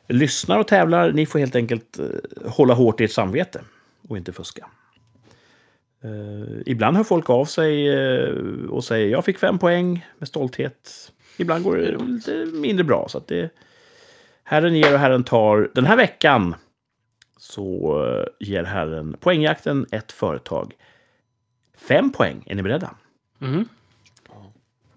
lyssnar 0.08 0.60
och 0.60 0.68
tävlar, 0.68 1.12
ni 1.12 1.26
får 1.26 1.40
helt 1.40 1.56
enkelt 1.56 2.00
eh, 2.00 2.52
hålla 2.52 2.74
hårt 2.74 3.02
i 3.02 3.04
ert 3.04 3.12
samvete 3.12 3.62
och 4.08 4.18
inte 4.18 4.34
fuska. 4.34 4.70
Eh, 6.04 6.62
ibland 6.66 6.98
hör 6.98 7.04
folk 7.04 7.30
av 7.30 7.46
sig 7.46 7.94
och 8.70 8.84
säger 8.84 9.10
jag 9.10 9.26
fick 9.26 9.38
fem 9.38 9.60
poäng 9.60 10.06
med 10.18 10.28
stolthet. 10.28 11.12
Ibland 11.38 11.64
går 11.64 11.78
det 11.78 11.98
lite 11.98 12.46
mindre 12.46 12.84
bra. 12.84 13.08
Så 13.10 13.18
att 13.18 13.28
det, 13.28 13.50
Herren 14.44 14.76
ger 14.76 14.94
och 14.94 15.00
Herren 15.00 15.24
tar. 15.24 15.72
Den 15.76 15.86
här 15.86 15.98
veckan 15.98 16.56
så 17.38 18.26
ger 18.40 18.64
Herren 18.64 19.18
poängjakten 19.20 19.86
ett 19.92 20.12
företag. 20.12 20.74
Fem 21.78 22.12
poäng. 22.12 22.44
Är 22.46 22.56
ni 22.56 22.64
beredda? 22.64 22.96
Mm. 23.42 23.68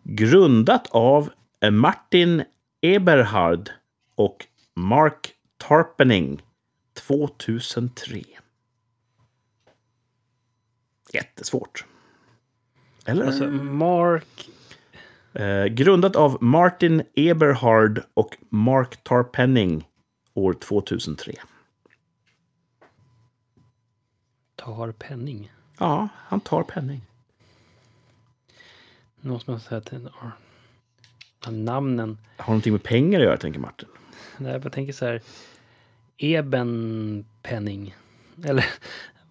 Grundat 0.03 0.87
av 0.91 1.31
Martin 1.71 2.45
Eberhard 2.81 3.71
och 4.15 4.47
Mark 4.75 5.35
Tarpening 5.57 6.43
2003. 6.95 8.23
Jättesvårt. 11.13 11.85
Eller? 13.07 13.27
Alltså, 13.27 13.49
Mark... 13.51 14.49
Eh, 15.33 15.65
grundat 15.65 16.17
av 16.17 16.43
Martin 16.43 17.03
Eberhard 17.15 18.03
och 18.15 18.37
Mark 18.51 19.05
Tarpenning 19.05 19.89
år 20.35 20.53
2003. 20.53 21.35
tar 24.65 24.93
penning. 24.93 25.53
Ja, 25.79 26.09
han 26.17 26.41
tar 26.41 26.63
penning. 26.63 27.01
Nu 29.25 29.31
måste 29.31 29.51
man 29.51 29.61
säga 29.61 29.79
att 29.79 29.87
det 29.87 29.97
är- 29.97 30.13
ja, 31.45 31.51
namnen. 31.51 32.19
Har 32.37 32.47
någonting 32.47 32.73
med 32.73 32.83
pengar 32.83 33.21
att 33.21 33.27
göra, 33.27 33.37
tänker 33.37 33.61
Martin. 33.61 33.89
Nej, 34.39 34.53
jag 34.63 34.73
tänker 34.73 34.93
så 34.93 35.05
här. 35.07 35.23
Eben 36.19 37.25
penning. 37.43 37.97
Eller 38.45 38.65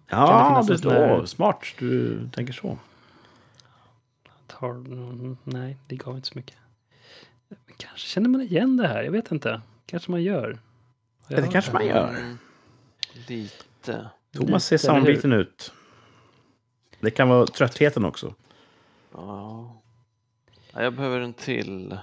Ja, 0.08 0.62
det 0.82 0.90
här- 0.90 1.18
åh, 1.20 1.24
smart. 1.24 1.58
Du 1.78 2.28
tänker 2.34 2.52
så. 2.52 2.78
tar... 4.46 4.70
mm, 4.70 5.36
Nej, 5.44 5.76
det 5.86 5.96
gav 5.96 6.16
inte 6.16 6.28
så 6.28 6.38
mycket. 6.38 6.56
Kanske 7.76 8.08
känner 8.08 8.28
man 8.28 8.40
igen 8.40 8.76
det 8.76 8.88
här. 8.88 9.02
Jag 9.02 9.12
vet 9.12 9.32
inte. 9.32 9.60
Kanske 9.86 10.10
man 10.10 10.22
gör. 10.22 10.58
Ja, 11.28 11.36
det 11.40 11.48
kanske 11.48 11.72
man 11.72 11.86
gör. 11.86 12.08
Mm, 12.08 12.38
lite. 13.28 14.10
Thomas 14.34 14.64
ser 14.64 14.78
sammanbiten 14.78 15.32
ut. 15.32 15.72
Det 17.00 17.10
kan 17.10 17.28
vara 17.28 17.46
tröttheten 17.46 18.04
också. 18.04 18.34
Ja. 19.12 19.81
Ja, 20.74 20.82
Jag 20.82 20.94
behöver 20.94 21.20
en 21.20 21.32
till. 21.32 21.98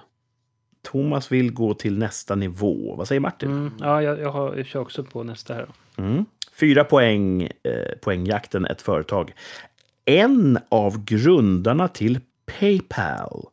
Thomas 0.82 1.32
vill 1.32 1.54
gå 1.54 1.74
till 1.74 1.98
nästa 1.98 2.36
nivå. 2.36 2.96
Vad 2.96 3.08
säger 3.08 3.20
Martin? 3.20 3.52
Mm, 3.52 3.74
ja, 3.80 4.02
jag, 4.02 4.20
jag, 4.20 4.32
har, 4.32 4.56
jag 4.56 4.66
kör 4.66 4.80
också 4.80 5.04
på 5.04 5.24
nästa 5.24 5.54
här. 5.54 5.68
Mm. 5.98 6.26
Fyra 6.54 6.84
poäng, 6.84 7.44
eh, 7.44 7.98
poängjakten, 8.02 8.66
ett 8.66 8.82
företag. 8.82 9.34
En 10.06 10.60
av 10.70 11.04
grundarna 11.04 11.88
till 11.88 12.20
Paypal 12.46 13.46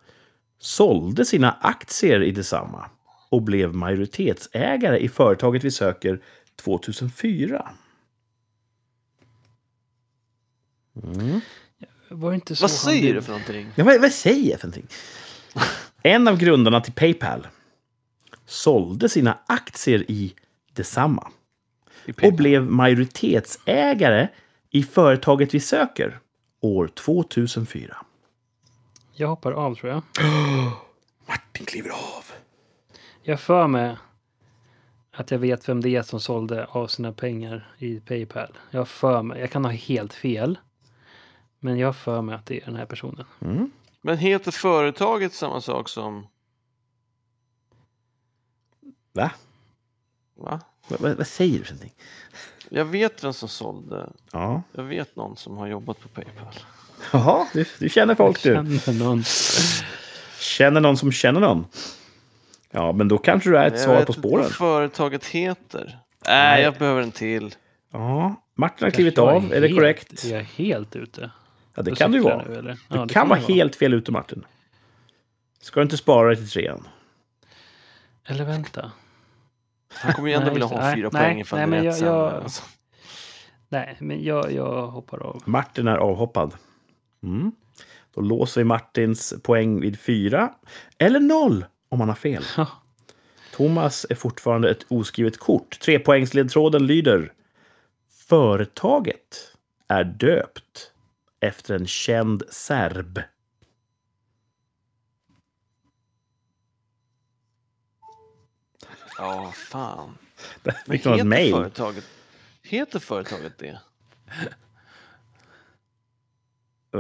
sålde 0.58 1.24
sina 1.24 1.56
aktier 1.60 2.22
i 2.22 2.30
detsamma 2.30 2.90
och 3.28 3.42
blev 3.42 3.74
majoritetsägare 3.74 4.98
i 4.98 5.08
företaget 5.08 5.64
vi 5.64 5.70
söker 5.70 6.20
2004. 6.56 7.70
Mm. 11.02 11.40
Var 12.08 12.30
det 12.30 12.34
inte 12.34 12.56
så 12.56 12.64
Vad 12.64 12.70
säger 12.70 13.14
du 13.14 13.22
för 13.22 13.32
någonting? 13.32 13.70
Ja, 13.74 13.84
vad, 13.84 14.00
vad 14.00 14.12
säger 14.12 14.50
jag 14.50 14.60
för 14.60 14.66
någonting? 14.66 14.88
En 16.02 16.28
av 16.28 16.38
grundarna 16.38 16.80
till 16.80 16.92
Paypal 16.92 17.46
sålde 18.46 19.08
sina 19.08 19.38
aktier 19.46 20.10
i 20.10 20.34
detsamma 20.72 21.30
I 22.04 22.12
och 22.22 22.32
blev 22.32 22.62
majoritetsägare 22.62 24.28
i 24.70 24.82
företaget 24.82 25.54
vi 25.54 25.60
söker 25.60 26.18
år 26.60 26.88
2004. 26.88 27.96
Jag 29.12 29.28
hoppar 29.28 29.52
av 29.52 29.74
tror 29.74 29.92
jag. 29.92 30.02
Martin 31.28 31.66
kliver 31.66 31.90
av. 31.90 32.24
Jag 33.22 33.40
för 33.40 33.66
mig 33.66 33.96
att 35.12 35.30
jag 35.30 35.38
vet 35.38 35.68
vem 35.68 35.80
det 35.80 35.96
är 35.96 36.02
som 36.02 36.20
sålde 36.20 36.64
av 36.64 36.86
sina 36.86 37.12
pengar 37.12 37.74
i 37.78 38.00
Paypal. 38.00 38.52
Jag 38.70 38.88
för 38.88 39.22
mig, 39.22 39.40
jag 39.40 39.50
kan 39.50 39.64
ha 39.64 39.72
helt 39.72 40.14
fel. 40.14 40.58
Men 41.66 41.78
jag 41.78 41.96
för 41.96 42.22
mig 42.22 42.34
att 42.34 42.46
det 42.46 42.60
är 42.60 42.64
den 42.64 42.76
här 42.76 42.86
personen. 42.86 43.24
Mm. 43.40 43.70
Men 44.00 44.18
heter 44.18 44.50
företaget 44.50 45.32
samma 45.34 45.60
sak 45.60 45.88
som... 45.88 46.26
Va? 49.12 49.30
Va? 50.36 50.60
Vad, 50.88 51.00
vad, 51.00 51.16
vad 51.16 51.26
säger 51.26 51.58
du 51.58 51.64
för 51.64 51.72
någonting? 51.74 51.94
Jag 52.68 52.84
vet 52.84 53.24
vem 53.24 53.32
som 53.32 53.48
sålde. 53.48 54.10
Ja. 54.32 54.62
Jag 54.72 54.82
vet 54.82 55.16
någon 55.16 55.36
som 55.36 55.56
har 55.56 55.66
jobbat 55.66 56.00
på 56.00 56.08
Paypal. 56.08 56.54
Jaha, 57.12 57.46
du, 57.52 57.64
du 57.78 57.88
känner 57.88 58.14
folk 58.14 58.42
du. 58.42 58.54
Känner 58.54 59.04
någon. 59.04 59.22
Känner 60.40 60.80
någon 60.80 60.96
som 60.96 61.12
känner 61.12 61.40
någon. 61.40 61.66
Ja, 62.70 62.92
men 62.92 63.08
då 63.08 63.18
kanske 63.18 63.50
du 63.50 63.58
är 63.58 63.66
ett 63.66 63.72
Jag 63.72 63.82
svar 63.82 63.96
vet 63.96 64.06
på 64.06 64.10
inte 64.12 64.20
spåren. 64.28 64.42
vad 64.42 64.52
företaget 64.52 65.24
heter. 65.26 65.84
Nej. 66.26 66.54
Nej, 66.54 66.62
jag 66.62 66.74
behöver 66.74 67.02
en 67.02 67.12
till. 67.12 67.54
Ja, 67.92 68.34
Martin 68.54 68.84
har 68.84 68.90
klivit 68.90 69.16
Jag 69.16 69.28
av. 69.28 69.52
Är 69.52 69.60
det 69.60 69.66
helt- 69.68 69.78
korrekt? 69.78 70.24
Jag 70.24 70.40
är 70.40 70.44
helt 70.44 70.96
ute. 70.96 71.30
Ja, 71.76 71.82
det 71.82 71.94
kan 71.96 72.12
du 72.12 72.18
cyklar 72.18 72.36
vara. 72.36 72.48
nu, 72.48 72.54
eller? 72.56 72.78
Ja, 72.88 73.04
det 73.06 73.14
kan 73.14 73.28
vara 73.28 73.38
helt 73.38 73.76
fel 73.76 73.94
ute, 73.94 74.12
Martin. 74.12 74.44
Ska 75.60 75.80
du 75.80 75.84
inte 75.84 75.96
spara 75.96 76.28
dig 76.28 76.36
till 76.36 76.50
trean? 76.50 76.88
Eller 78.26 78.44
vänta. 78.44 78.92
Han 79.92 80.12
kommer 80.12 80.28
ju 80.28 80.34
ändå 80.34 80.44
Nej, 80.46 80.54
vilja 80.54 80.68
det. 80.68 80.74
ha 80.74 80.80
Nej, 80.82 80.94
fyra 80.96 81.10
nej, 81.12 81.22
poäng 81.22 81.40
ifall 81.40 81.58
nej, 81.58 81.68
det 81.70 81.76
är 81.76 81.80
rätt 81.80 81.84
jag- 81.86 81.96
sen. 81.98 82.06
jag- 82.08 82.34
Alltså. 82.42 82.62
Nej, 83.68 83.96
men 84.00 84.24
jag, 84.24 84.52
jag 84.52 84.86
hoppar 84.86 85.18
av. 85.22 85.42
Martin 85.44 85.88
är 85.88 85.96
avhoppad. 85.96 86.54
Mm. 87.22 87.52
Då 88.14 88.20
låser 88.20 88.60
vi 88.60 88.64
Martins 88.64 89.34
poäng 89.42 89.80
vid 89.80 90.00
fyra. 90.00 90.52
Eller 90.98 91.20
noll 91.20 91.64
om 91.88 92.00
han 92.00 92.08
har 92.08 92.16
fel. 92.16 92.44
Ja. 92.56 92.68
Thomas 93.52 94.06
är 94.10 94.14
fortfarande 94.14 94.70
ett 94.70 94.86
oskrivet 94.88 95.38
kort. 95.38 95.80
Trepoängsledtråden 95.80 96.86
lyder. 96.86 97.32
Företaget 98.28 99.52
är 99.88 100.04
döpt 100.04 100.92
efter 101.40 101.74
en 101.74 101.86
känd 101.86 102.42
serb. 102.50 103.20
Ja, 109.18 109.52
fan. 109.70 110.18
Där 110.62 110.74
Men 110.86 110.98
fick 110.98 111.06
ett 111.06 111.12
heter 111.12 111.24
mejl. 111.24 111.52
företaget, 111.52 112.04
heter 112.62 112.98
företaget 112.98 113.58
det? 113.58 113.78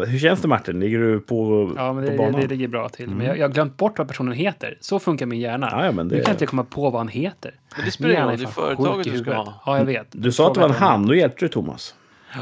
Hur 0.06 0.18
känns 0.18 0.42
det 0.42 0.48
Martin? 0.48 0.80
Ligger 0.80 0.98
du 0.98 1.20
på, 1.20 1.72
Ja, 1.76 1.92
men 1.92 2.04
på 2.04 2.10
det, 2.10 2.16
banan? 2.16 2.32
det, 2.32 2.40
det 2.40 2.48
ligger 2.54 2.68
bra 2.68 2.88
till. 2.88 3.04
Mm. 3.04 3.18
Men 3.18 3.26
jag, 3.26 3.38
jag 3.38 3.48
har 3.48 3.54
glömt 3.54 3.76
bort 3.76 3.98
vad 3.98 4.08
personen 4.08 4.34
heter. 4.34 4.78
Så 4.80 4.98
funkar 4.98 5.26
min 5.26 5.40
hjärna. 5.40 5.68
Ja, 5.72 5.84
ja, 5.84 5.92
men 5.92 6.08
Nu 6.08 6.16
det... 6.16 6.22
kan 6.22 6.32
inte 6.32 6.44
jag 6.44 6.50
komma 6.50 6.64
på 6.64 6.90
vad 6.90 7.00
han 7.00 7.08
heter. 7.08 7.60
Men 7.76 7.84
det 7.84 7.90
spelar 7.90 8.10
ingen 8.14 8.28
roll, 8.28 8.36
det 8.38 8.44
är 8.44 8.46
företaget 8.48 9.04
du 9.12 9.18
ska 9.18 9.34
ha. 9.34 9.62
Ja, 9.66 9.78
jag 9.78 9.84
vet. 9.84 10.06
Du 10.10 10.32
sa 10.32 10.48
att 10.48 10.54
det 10.54 10.60
var 10.60 10.68
en 10.68 10.74
han, 10.74 11.06
då 11.06 11.14
hjälpte 11.14 11.44
du 11.44 11.48
Thomas. 11.48 11.94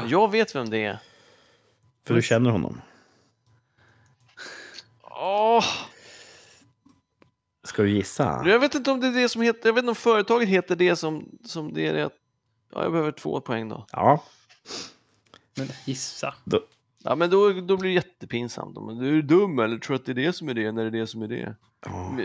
Jag 0.07 0.31
vet 0.31 0.55
vem 0.55 0.69
det 0.69 0.85
är. 0.85 0.99
För 2.07 2.13
du 2.13 2.21
känner 2.21 2.49
honom. 2.49 2.81
Åh, 5.03 5.63
Ska 7.63 7.81
du 7.83 7.89
gissa? 7.91 8.43
jag 8.45 8.59
vet 8.59 8.75
inte 8.75 8.91
om 8.91 8.99
det 8.99 9.07
är 9.07 9.11
det 9.11 9.29
som 9.29 9.41
heter, 9.41 9.69
jag 9.69 9.73
vet 9.73 9.81
inte 9.81 9.89
om 9.89 9.95
företaget 9.95 10.49
heter 10.49 10.75
det 10.75 10.95
som, 10.95 11.29
som 11.45 11.73
det 11.73 11.87
är 11.87 11.93
det. 11.93 12.09
Ja, 12.73 12.83
jag 12.83 12.91
behöver 12.91 13.11
två 13.11 13.41
poäng 13.41 13.69
då. 13.69 13.85
Ja, 13.91 14.23
Men 15.57 15.67
gissa. 15.85 16.33
då, 16.43 16.59
Ja, 17.07 17.15
men 17.15 17.29
då, 17.29 17.49
då 17.53 17.77
blir 17.77 17.89
det 17.89 17.95
jättepinsamt. 17.95 18.77
Men 18.85 18.97
du 18.97 19.17
är 19.17 19.21
dum 19.21 19.59
eller 19.59 19.77
tror 19.77 19.95
att 19.95 20.05
det 20.05 20.11
är 20.11 20.13
det 20.13 20.33
som 20.33 20.49
är 20.49 20.53
det 20.53 20.71
när 20.71 20.81
det 20.83 20.87
är 20.97 21.01
det 21.01 21.07
som 21.07 21.21
är 21.21 21.27
det. 21.27 21.55
Ja. 21.85 22.15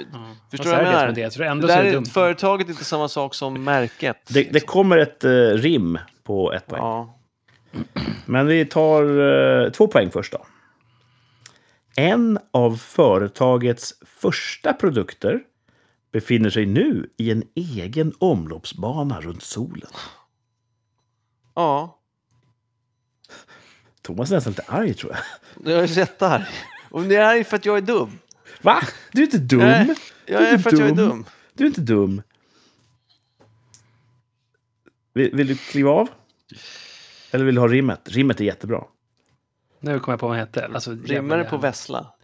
Förstår 0.50 0.64
du 0.64 0.70
vad 0.70 0.78
är 0.80 0.84
jag 0.84 0.92
det 0.92 0.96
menar? 0.96 1.06
det 1.06 1.12
det 1.14 1.22
är 1.22 1.38
Det 1.38 1.46
ändå 1.46 1.66
där 1.66 1.78
är 1.78 1.82
det 1.82 1.88
är, 1.88 1.92
dumt. 1.92 2.04
företaget 2.06 2.66
är 2.66 2.70
inte 2.70 2.84
samma 2.84 3.08
sak 3.08 3.34
som 3.34 3.64
märket. 3.64 4.16
Det, 4.28 4.42
det 4.42 4.52
liksom. 4.52 4.66
kommer 4.66 4.98
ett 4.98 5.24
eh, 5.24 5.30
rim 5.30 5.98
på 6.24 6.52
ett 6.52 6.66
poäng. 6.66 6.82
Ja, 6.82 7.19
Men 8.26 8.46
vi 8.46 8.64
tar 8.64 9.02
eh, 9.64 9.70
två 9.70 9.86
poäng 9.86 10.10
först 10.10 10.32
då. 10.32 10.46
En 11.96 12.38
av 12.50 12.76
företagets 12.76 13.94
första 14.06 14.72
produkter 14.72 15.40
befinner 16.12 16.50
sig 16.50 16.66
nu 16.66 17.10
i 17.16 17.30
en 17.30 17.42
egen 17.54 18.12
omloppsbana 18.18 19.20
runt 19.20 19.42
solen. 19.42 19.90
ja, 21.54 21.96
Thomas 24.02 24.30
är 24.30 24.34
nästan 24.34 24.50
lite 24.52 24.64
arg 24.72 24.94
tror 24.94 25.12
jag. 25.12 25.22
det 25.66 25.72
är 25.72 25.98
jättearg. 25.98 26.42
Och 26.90 27.02
det 27.02 27.16
är 27.16 27.44
för 27.44 27.56
att 27.56 27.64
jag 27.66 27.76
är 27.76 27.80
dum. 27.82 28.18
Va? 28.62 28.82
Du 29.12 29.20
är 29.20 29.24
inte 29.24 29.38
dum. 29.38 29.58
Nej, 29.58 29.94
Jag 30.26 30.42
är 30.42 30.52
inte 30.52 30.62
för 30.62 30.70
att 30.70 30.78
jag 30.78 30.88
är 30.88 30.94
dum. 30.94 31.08
dum. 31.08 31.24
Du 31.54 31.64
är 31.64 31.68
inte 31.68 31.80
dum. 31.80 32.22
Vill, 35.12 35.30
vill 35.36 35.46
du 35.46 35.56
kliva 35.56 35.90
av? 35.90 36.08
Eller 37.30 37.44
vill 37.44 37.54
du 37.54 37.60
ha 37.60 37.68
rimmet? 37.68 38.00
Rimmet 38.04 38.40
är 38.40 38.44
jättebra. 38.44 38.84
Nu 39.80 40.00
kommer 40.00 40.12
jag 40.12 40.20
på 40.20 40.26
vad 40.28 40.36
han 40.36 40.46
hette. 40.46 40.70
Alltså, 40.74 40.96
Rimmar 41.04 41.38
det 41.38 41.44
på 41.44 41.56
vessla? 41.56 42.06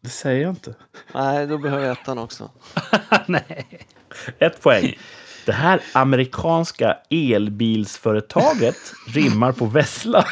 Det 0.00 0.10
säger 0.10 0.42
jag 0.42 0.50
inte. 0.50 0.74
Nej, 1.14 1.46
då 1.46 1.58
behöver 1.58 1.84
jag 1.86 1.92
ettan 1.92 2.18
också. 2.18 2.50
Nej. 3.26 3.86
Ett 4.38 4.62
poäng. 4.62 4.98
Det 5.46 5.52
här 5.52 5.80
amerikanska 5.92 6.98
elbilsföretaget 7.10 8.76
rimmar 9.14 9.52
på 9.52 9.66
vessla. 9.66 10.26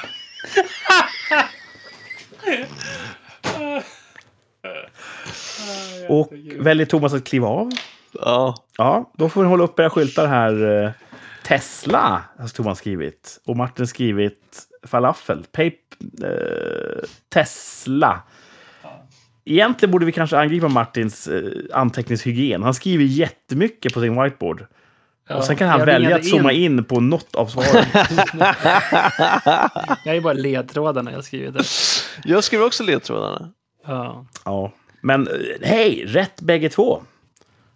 Och 6.09 6.33
väljer 6.59 6.87
Thomas 6.87 7.13
att 7.13 7.25
kliva 7.25 7.49
av? 7.49 7.71
Ja, 8.13 8.55
Ja, 8.79 9.13
då 9.17 9.29
får 9.29 9.43
ni 9.43 9.49
hålla 9.49 9.65
upp 9.65 9.79
era 9.81 9.91
skyltar 9.91 10.27
här. 10.27 10.85
eh, 10.85 10.91
Tesla 11.47 12.23
har 12.39 12.49
Thomas 12.49 12.79
skrivit. 12.79 13.41
Och 13.47 13.57
Martin 13.57 13.87
skrivit 13.87 14.63
falafel. 14.87 15.45
Pape, 15.53 15.73
eh, 16.23 17.05
Tesla. 17.35 18.23
egentligen 19.45 19.91
borde 19.93 20.07
vi 20.07 20.13
kanske 20.13 20.39
angripa 20.39 20.69
Martins 20.69 21.29
eh, 21.29 21.43
anteckningshygien. 21.73 22.63
Han 22.63 22.75
skriver 22.75 23.05
jättemycket 23.05 23.95
på 23.95 24.01
sin 24.01 24.23
whiteboard. 24.23 24.67
och 25.31 25.45
sen 25.45 25.57
kan 25.57 25.69
han 25.69 25.85
välja 25.87 26.17
att 26.17 26.27
zooma 26.29 26.53
in 26.53 26.85
på 26.85 27.01
något 27.01 27.35
av 27.35 27.47
svaren. 27.47 27.85
Jag 30.05 30.17
är 30.17 30.21
bara 30.21 30.33
ledtrådarna 30.33 31.13
jag 31.13 31.25
skrivit 31.25 31.55
där. 31.55 31.67
Jag 32.25 32.45
skriver 32.45 32.67
också 32.67 32.83
ledtrådarna. 32.85 33.53
Ja. 33.87 34.27
ja. 34.45 34.73
Men 35.01 35.29
eh, 35.29 35.35
hej, 35.69 36.05
rätt 36.07 36.41
bägge 36.41 36.69
två. 36.69 37.03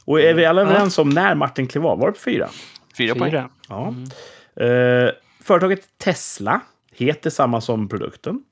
Och 0.06 0.20
är 0.20 0.34
vi 0.34 0.44
alla 0.44 0.62
Ja. 0.62 0.66
överens 0.68 0.98
om 0.98 1.08
när 1.08 1.34
Martin 1.34 1.66
klev 1.66 1.86
av? 1.86 1.98
Var 1.98 2.06
det 2.06 2.12
på 2.12 2.18
fyra? 2.18 2.48
Fyra, 2.98 3.14
poäng. 3.14 3.30
Fyra. 3.30 3.50
Ja. 3.68 3.94
Eh, 4.64 5.10
företaget 5.42 5.98
Tesla 5.98 6.60
heter 6.92 7.30
samma 7.30 7.60
som 7.60 7.88
produkten. 7.88 8.42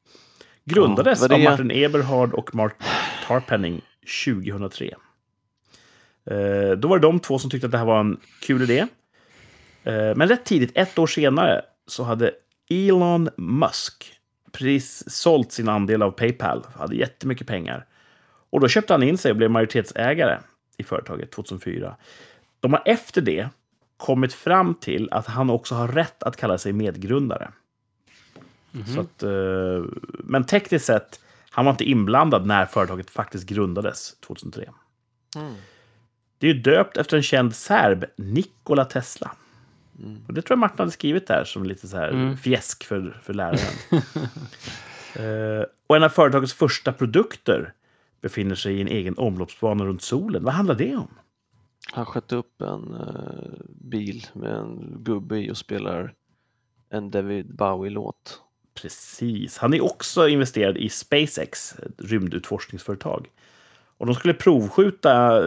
Grundades 0.65 1.21
Ja, 1.21 1.25
av 1.35 1.39
det 1.41 1.45
Martin 1.51 1.71
Eberhard 1.71 2.33
och 2.35 2.55
Mark 2.55 2.75
Tarpenning 3.27 3.81
2003. 4.25 4.95
Eh, 6.31 6.71
då 6.79 6.89
var 6.89 6.99
det 6.99 7.07
de 7.07 7.21
två 7.21 7.39
som 7.39 7.51
tyckte 7.51 7.67
att 7.67 7.73
det 7.73 7.79
här 7.79 7.85
var 7.85 8.01
en 8.01 8.21
kul 8.43 8.63
idé. 8.63 8.87
Eh, 9.85 10.15
men 10.17 10.29
rätt 10.29 10.45
tidigt, 10.45 10.73
ett 10.75 10.99
år 10.99 11.07
senare, 11.07 11.63
så 11.87 12.03
hade 12.03 12.33
Elon 12.71 13.29
Musk 13.37 14.13
precis 14.53 15.11
sålt 15.11 15.53
sin 15.53 15.69
andel 15.69 16.03
av 16.03 16.11
Paypal. 16.11 16.67
Hade 16.79 16.97
jättemycket 16.97 17.47
pengar. 17.47 17.87
Och 18.51 18.61
då 18.61 18.69
köpte 18.69 18.93
han 18.93 19.03
in 19.03 19.19
sig 19.19 19.31
och 19.31 19.37
blev 19.37 19.51
majoritetsägare 19.51 20.39
i 20.77 20.83
företaget 20.85 21.31
2004. 21.33 21.97
De 22.61 22.73
har 22.73 22.83
efter 22.85 23.21
det 23.21 23.49
kommit 23.97 24.33
fram 24.35 24.75
till 24.75 25.09
att 25.13 25.27
han 25.27 25.51
också 25.51 25.75
har 25.75 25.89
rätt 25.89 26.23
att 26.23 26.37
kalla 26.37 26.59
sig 26.59 26.73
medgrundare. 26.73 27.51
Så 28.95 29.01
att, 29.01 29.23
eh, 29.23 29.85
men 30.25 30.45
tekniskt 30.45 30.87
sett, 30.87 31.21
han 31.51 31.65
var 31.65 31.73
inte 31.73 31.85
inblandad 31.85 32.47
när 32.47 32.67
företaget 32.67 33.11
faktiskt 33.11 33.47
grundades 33.47 34.21
2003. 34.21 34.71
Mm. 35.37 35.55
Det 36.39 36.51
är 36.51 36.55
döpt 36.55 36.97
efter 36.97 37.17
en 37.17 37.23
känd 37.23 37.55
serb, 37.55 38.05
Nikola 38.17 38.85
Tesla. 38.85 39.31
Och 40.29 40.35
det 40.35 40.43
tror 40.43 40.53
jag 40.55 40.59
Martin 40.59 40.79
hade 40.79 40.91
skrivit 40.91 41.27
där 41.27 41.45
som 41.45 41.65
lite 41.65 41.89
så 41.89 41.97
här 41.97 42.09
Mm. 42.11 42.37
fjäsk 42.37 42.85
för, 42.85 43.21
för 43.23 43.35
läraren. 43.35 43.75
Eh, 45.17 45.65
och 45.87 45.97
en 45.97 46.03
av 46.03 46.09
företagets 46.09 46.53
första 46.53 46.93
produkter 46.93 47.73
befinner 48.25 48.55
sig 48.55 48.75
i 48.75 48.81
en 48.81 48.89
egen 48.89 49.19
omloppsbana 49.19 49.85
runt 49.85 50.03
solen. 50.03 50.45
Vad 50.45 50.55
handlar 50.55 50.75
det 50.75 50.97
om? 50.97 51.09
Han 51.93 52.07
sköt 52.07 52.33
upp 52.33 52.63
en 52.63 52.95
eh, 52.95 53.61
bil 53.69 54.27
med 54.33 54.53
en 54.53 54.97
gubbe 54.99 55.39
i 55.39 55.51
och 55.51 55.57
spelar 55.57 56.15
en 56.91 57.11
David 57.11 57.55
Bowie-låt. 57.57 58.41
Precis. 58.75 59.59
Han 59.59 59.75
är 59.75 59.85
också 59.85 60.29
investerad 60.29 60.77
i 60.77 60.89
SpaceX, 60.89 61.79
ett 61.79 62.11
rymdutforskningsföretag. 62.11 63.31
Och 63.99 64.07
de 64.07 64.15
skulle 64.15 64.35
provskjuta 64.35 65.43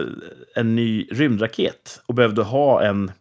en 0.55 0.75
ny 0.75 1.07
rymdraket 1.11 2.01
och 2.05 2.13
behövde 2.13 2.43
ha 2.43 2.83
en, 2.83 3.11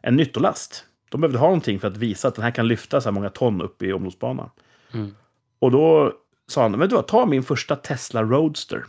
en 0.00 0.16
nyttolast. 0.16 0.84
De 1.08 1.20
behövde 1.20 1.38
ha 1.38 1.46
någonting 1.46 1.80
för 1.80 1.88
att 1.88 1.96
visa 1.96 2.28
att 2.28 2.34
den 2.34 2.44
här 2.44 2.50
kan 2.50 2.68
lyfta 2.68 3.00
så 3.00 3.08
här 3.08 3.14
många 3.14 3.30
ton 3.30 3.62
upp 3.62 3.82
i 3.82 3.92
omloppsbanan. 3.92 4.50
Mm. 4.94 5.14
Och 5.58 5.70
då 5.70 6.12
sa 6.48 6.62
han, 6.62 6.72
men 6.72 6.88
du 6.88 7.02
ta 7.02 7.26
min 7.26 7.42
första 7.42 7.76
Tesla 7.76 8.22
Roadster. 8.22 8.84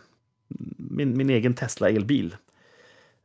Min, 0.77 1.17
min 1.17 1.29
egen 1.29 1.53
Tesla 1.53 1.89
elbil. 1.89 2.35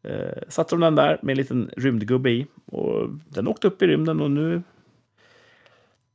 Eh, 0.03 0.43
satte 0.49 0.75
de 0.75 0.81
den 0.81 0.95
där 0.95 1.19
med 1.23 1.33
en 1.33 1.37
liten 1.37 1.71
rymdgubbe 1.77 2.31
i. 2.31 2.47
Och 2.67 3.09
den 3.29 3.49
åkte 3.49 3.67
upp 3.67 3.83
i 3.83 3.87
rymden 3.87 4.21
och 4.21 4.31
nu 4.31 4.63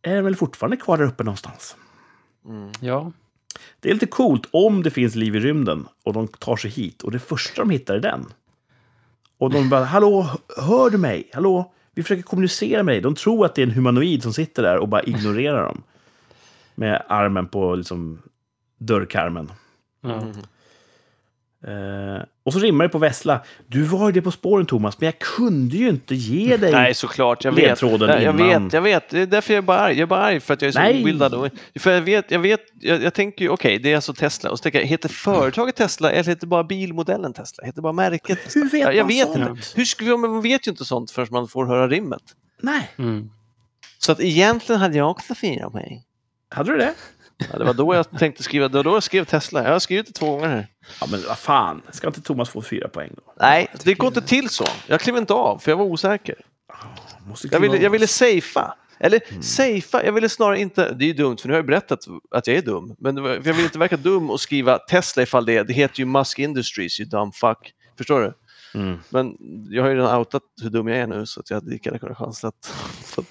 är 0.02 0.16
den 0.16 0.26
väl 0.26 0.36
fortfarande 0.36 0.78
kvar 0.78 0.98
där 0.98 1.06
uppe 1.06 1.24
någonstans. 1.24 1.76
Mm. 2.46 2.72
Ja. 2.82 3.12
Det 3.80 3.90
är 3.90 3.94
lite 3.94 4.06
coolt 4.06 4.48
om 4.52 4.84
det 4.84 4.91
finns 4.91 5.16
liv 5.16 5.36
i 5.36 5.40
rymden 5.40 5.88
och 6.04 6.14
de 6.14 6.28
tar 6.28 6.56
sig 6.56 6.72
hit 6.72 7.02
och 7.04 7.12
det 7.12 7.20
första 7.20 7.62
de 7.62 7.70
hittar 7.70 7.96
är 7.96 8.00
den. 8.00 8.26
Och 9.38 9.50
de 9.50 9.70
bara, 9.70 9.84
hallå, 9.84 10.30
hör 10.58 10.90
du 10.90 10.98
mig? 10.98 11.30
Hallå, 11.34 11.74
vi 11.94 12.04
försöker 12.04 12.24
kommunicera 12.24 12.84
med 12.84 12.94
dig. 12.94 13.02
De 13.02 13.16
tror 13.16 13.46
att 13.46 13.56
det 13.56 13.62
är 13.62 13.68
en 13.68 13.74
humanoid 13.74 14.24
som 14.24 14.34
sitter 14.34 14.64
där 14.64 14.78
och 14.78 14.88
bara 14.88 15.04
ignorerar 15.04 15.64
dem. 15.64 15.84
Med 16.80 17.04
armen 17.08 17.48
på 17.48 17.76
liksom 17.76 18.22
dörrkarmen. 18.78 19.52
Mm. 20.04 20.28
Eh, 21.68 22.24
och 22.44 22.54
så 22.54 22.60
rimmar 22.60 22.86
det 22.86 22.90
på 22.90 22.98
Vessla. 22.98 23.42
Du 23.68 23.84
var 23.84 24.08
ju 24.10 24.12
det 24.14 24.22
på 24.22 24.32
spåren 24.32 24.66
Thomas, 24.66 25.00
men 25.00 25.06
jag 25.06 25.20
kunde 25.20 25.78
ju 25.78 25.90
inte 25.90 26.16
ge 26.16 26.58
dig... 26.58 26.72
Nej, 26.72 26.94
såklart. 26.94 27.44
Jag 27.44 27.52
vet. 27.52 27.64
ledtråden 27.66 28.08
Nej, 28.10 28.24
jag 28.24 28.36
innan. 28.40 28.64
vet, 28.64 28.74
jag 28.74 28.82
vet. 28.82 29.10
Det 29.10 29.20
är 29.20 29.26
därför 29.26 29.54
jag 29.54 29.58
är 29.62 29.66
bara 29.66 29.80
arg. 29.80 29.94
Jag 29.94 30.02
är 30.02 30.06
bara 30.06 30.20
arg 30.24 30.40
för 30.40 30.54
att 30.54 30.62
jag 30.62 30.68
är 30.70 30.72
så 30.72 30.80
Nej. 30.80 31.02
obildad. 31.02 31.52
För 31.80 31.92
jag 31.92 32.02
vet, 32.02 32.32
jag 32.32 32.40
vet, 32.40 32.62
jag, 32.80 33.04
jag 33.04 33.14
tänker 33.14 33.46
ju, 33.46 33.50
okej, 33.52 33.80
det 33.80 33.92
är 33.92 33.96
alltså 33.96 34.14
Tesla. 34.14 34.52
Och 34.52 34.58
så 34.58 34.64
tänker 34.64 34.80
jag, 34.80 34.86
heter 34.88 35.10
företaget 35.10 35.76
Tesla 35.76 36.12
eller 36.12 36.30
heter 36.30 36.48
bara 36.48 36.64
bilmodellen 36.64 37.34
Tesla? 37.34 37.66
Heter 37.66 37.82
bara 37.82 37.94
märket 37.94 38.44
Tesla? 38.44 38.62
Hur 38.62 38.70
vet 38.70 38.82
jag, 38.82 38.96
jag 38.96 39.04
man 39.04 39.08
vet 39.08 39.28
sånt? 39.28 39.50
inte. 39.50 39.62
Hur 39.76 39.86
skulle, 39.86 40.18
man 40.18 40.42
vet 40.42 40.68
ju 40.68 40.72
inte 40.72 40.86
sånt 40.86 41.12
förrän 41.12 41.28
man 41.32 41.48
får 41.48 41.66
höra 41.66 41.88
rimmet. 41.88 42.24
Nej, 42.62 42.90
Mm. 42.98 43.30
Så 44.02 44.12
att 44.12 44.20
egentligen 44.20 44.82
hade 44.82 44.98
jag 44.98 45.12
också 45.12 45.36
fyra 45.36 45.70
poäng. 45.70 46.04
Hade 46.50 46.72
du 46.72 46.78
det? 46.78 46.94
Ja, 47.52 47.58
det 47.58 47.64
var 47.66 47.74
då 47.74 47.96
jag 47.96 48.12
tänkte 48.20 48.44
skriva, 48.44 48.68
det 48.68 48.78
var 48.78 48.84
då 48.84 48.90
jag 48.96 49.04
skrev 49.04 49.26
Tesla. 49.26 49.64
Jag 49.64 49.72
har 49.72 49.80
skrivit 49.80 50.08
det 50.08 50.14
två 50.14 50.32
gånger 50.32 50.48
här. 50.50 50.68
Ja, 51.02 51.08
men 51.12 51.22
vad 51.28 51.38
fan. 51.38 51.82
Ska 51.92 52.08
inte 52.08 52.22
Thomas 52.22 52.50
få 52.50 52.62
fyra 52.62 52.88
poäng 52.88 53.12
då? 53.16 53.34
Nej, 53.40 53.68
det 53.84 53.94
går 53.94 54.08
inte 54.08 54.22
till 54.22 54.50
så. 54.50 54.66
Jag 54.88 55.00
klev 55.00 55.18
inte 55.18 55.34
av, 55.34 55.58
för 55.60 55.72
jag 55.72 55.78
var 55.78 55.86
osäker. 55.86 56.36
Måste 57.28 57.48
Jag 57.48 57.52
kliva 57.52 57.62
ville, 57.62 57.78
av. 57.78 57.84
jag 57.84 57.90
ville 57.90 58.08
safea. 58.08 58.74
Eller 59.00 59.22
Mm. 59.30 59.44
safea, 59.44 60.06
jag 60.06 60.12
ville 60.14 60.30
snarare 60.30 60.60
inte, 60.60 60.94
det 60.94 61.06
är 61.06 61.08
ju 61.08 61.14
dumt 61.14 61.38
för 61.38 61.48
nu 61.48 61.54
har 61.54 61.58
jag 61.58 61.66
berättat 61.66 62.00
att 62.32 62.48
jag 62.48 62.58
är 62.58 62.62
dum, 62.62 62.96
men 63.00 63.16
det 63.16 63.22
var- 63.22 63.36
för 63.42 63.48
jag 63.50 63.54
vill 63.54 63.66
inte 63.66 63.80
verka 63.80 63.98
dum 63.98 64.30
och 64.30 64.42
skriva 64.42 64.78
Tesla 64.78 65.24
ifall 65.24 65.46
det 65.46 65.58
är, 65.58 65.64
det 65.64 65.74
heter 65.74 66.00
ju 66.00 66.06
Musk 66.06 66.40
Industries, 66.40 67.00
you 67.00 67.10
dumb 67.10 67.36
fuck. 67.36 67.74
Förstår 67.98 68.20
du? 68.22 68.34
Mm. 68.80 69.00
Men 69.10 69.36
jag 69.70 69.84
har 69.84 69.90
ju 69.90 69.96
redan 69.96 70.18
outat 70.20 70.44
hur 70.62 70.70
dum 70.70 70.88
jag 70.88 70.98
är 70.98 71.08
nu 71.08 71.26
så 71.26 71.40
att 71.40 71.50
jag 71.50 71.58
hade 71.58 71.70
lika 71.72 71.90
gärna 71.90 72.00
kunnat 72.00 72.18
chansa 72.18 72.48
att 72.48 72.66
få 73.06 73.24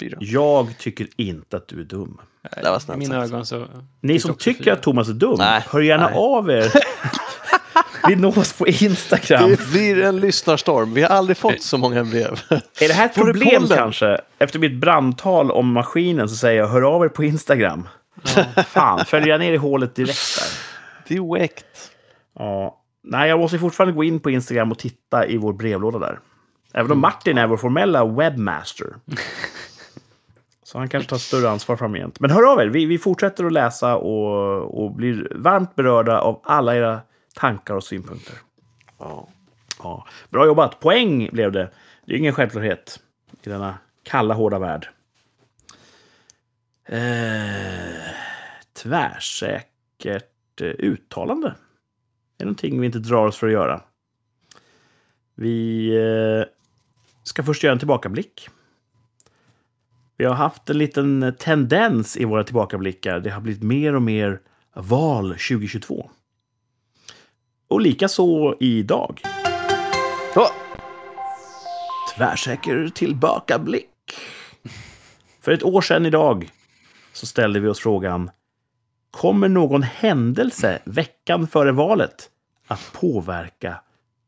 fyra. 0.00 0.18
Jag 0.20 0.78
tycker 0.78 1.06
inte 1.16 1.56
att 1.56 1.68
du 1.68 1.80
är 1.80 1.84
dum. 1.84 2.20
Det 2.62 2.70
var 2.70 2.76
I 2.76 2.80
snällt 2.80 2.98
mina 2.98 3.20
sagt. 3.20 3.32
ögon 3.32 3.46
så... 3.46 3.66
Ni 4.00 4.20
som 4.20 4.34
tycker 4.34 4.64
fyra. 4.64 4.72
att 4.72 4.82
Thomas 4.82 5.08
är 5.08 5.12
dum, 5.12 5.34
Nej, 5.38 5.64
hör 5.70 5.80
gärna 5.80 6.06
nej. 6.08 6.14
av 6.18 6.50
er. 6.50 6.72
Vi 8.08 8.16
nås 8.16 8.52
på 8.52 8.66
Instagram. 8.66 9.50
Det 9.50 9.70
blir 9.70 10.02
en 10.02 10.20
lyssnarstorm, 10.20 10.94
vi 10.94 11.02
har 11.02 11.08
aldrig 11.08 11.36
fått 11.36 11.62
så 11.62 11.78
många 11.78 12.04
brev. 12.04 12.40
Är 12.50 12.88
det 12.88 12.92
här 12.94 13.06
ett 13.06 13.14
problem 13.14 13.66
kanske? 13.68 14.20
Efter 14.38 14.58
mitt 14.58 14.80
brandtal 14.80 15.50
om 15.50 15.72
maskinen 15.72 16.28
så 16.28 16.36
säger 16.36 16.60
jag 16.60 16.68
hör 16.68 16.82
av 16.82 17.04
er 17.04 17.08
på 17.08 17.24
Instagram. 17.24 17.88
Fan, 18.66 19.04
följer 19.04 19.28
jag 19.28 19.40
ner 19.40 19.52
i 19.52 19.56
hålet 19.56 19.94
direkt 19.94 20.38
där? 20.38 21.14
Direkt. 21.16 21.90
Ja. 22.38 22.76
Nej, 23.04 23.28
jag 23.28 23.38
måste 23.38 23.58
fortfarande 23.58 23.94
gå 23.94 24.04
in 24.04 24.20
på 24.20 24.30
Instagram 24.30 24.72
och 24.72 24.78
titta 24.78 25.26
i 25.26 25.36
vår 25.36 25.52
brevlåda 25.52 25.98
där. 25.98 26.18
Även 26.74 26.92
om 26.92 26.98
Martin 26.98 27.38
är 27.38 27.46
vår 27.46 27.56
formella 27.56 28.04
webbmaster. 28.04 28.86
Så 30.70 30.78
han 30.78 30.88
kanske 30.88 31.10
tar 31.10 31.18
större 31.18 31.50
ansvar 31.50 31.76
framgent. 31.76 32.20
Men 32.20 32.30
hör 32.30 32.52
av 32.52 32.60
er, 32.60 32.66
vi, 32.66 32.86
vi 32.86 32.98
fortsätter 32.98 33.44
att 33.44 33.52
läsa 33.52 33.96
och, 33.96 34.84
och 34.84 34.92
blir 34.92 35.32
varmt 35.34 35.74
berörda 35.74 36.20
av 36.20 36.40
alla 36.44 36.76
era 36.76 37.00
tankar 37.34 37.74
och 37.74 37.84
synpunkter. 37.84 38.34
Ja. 38.98 39.28
Ja, 39.82 40.06
bra 40.28 40.46
jobbat! 40.46 40.80
Poäng 40.80 41.28
blev 41.32 41.52
det. 41.52 41.70
Det 42.04 42.14
är 42.14 42.18
ingen 42.18 42.32
självklarhet 42.32 43.00
i 43.42 43.48
denna 43.48 43.78
kalla, 44.02 44.34
hårda 44.34 44.58
värld. 44.58 44.88
Eh, 46.84 48.12
tvärsäkert 48.72 50.60
eh, 50.60 50.66
uttalande. 50.66 51.54
Det 52.36 52.44
är 52.44 52.46
någonting 52.46 52.80
vi 52.80 52.86
inte 52.86 52.98
drar 52.98 53.26
oss 53.26 53.36
för 53.36 53.46
att 53.46 53.52
göra. 53.52 53.82
Vi 55.34 55.88
eh, 55.96 56.48
ska 57.22 57.42
först 57.42 57.62
göra 57.62 57.72
en 57.72 57.78
tillbakablick. 57.78 58.48
Vi 60.20 60.26
har 60.26 60.34
haft 60.34 60.70
en 60.70 60.78
liten 60.78 61.34
tendens 61.38 62.16
i 62.16 62.24
våra 62.24 62.44
tillbakablickar. 62.44 63.20
Det 63.20 63.30
har 63.30 63.40
blivit 63.40 63.62
mer 63.62 63.94
och 63.94 64.02
mer 64.02 64.40
val 64.74 65.28
2022. 65.28 66.10
Och 67.68 67.80
likaså 67.80 68.56
idag. 68.60 69.20
Ja. 70.34 70.50
Tvärsäker 72.16 72.88
tillbakablick. 72.88 73.88
För 75.40 75.52
ett 75.52 75.62
år 75.62 75.80
sedan 75.80 76.06
idag 76.06 76.50
så 77.12 77.26
ställde 77.26 77.60
vi 77.60 77.68
oss 77.68 77.80
frågan 77.80 78.30
Kommer 79.10 79.48
någon 79.48 79.82
händelse 79.82 80.82
veckan 80.84 81.46
före 81.46 81.72
valet 81.72 82.30
att 82.66 82.92
påverka 82.92 83.80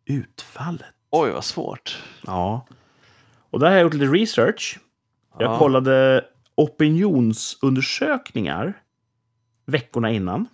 utfallet? 0.04 0.94
Oj, 1.10 1.30
vad 1.30 1.44
svårt. 1.44 2.02
Ja. 2.26 2.66
Och 3.50 3.60
där 3.60 3.66
har 3.66 3.74
jag 3.74 3.82
gjort 3.82 3.94
lite 3.94 4.12
research. 4.12 4.78
Jag 5.38 5.52
Ja. 5.52 5.58
kollade 5.58 6.24
opinionsundersökningar 6.54 8.82
veckorna 9.66 10.10
innan. 10.10 10.48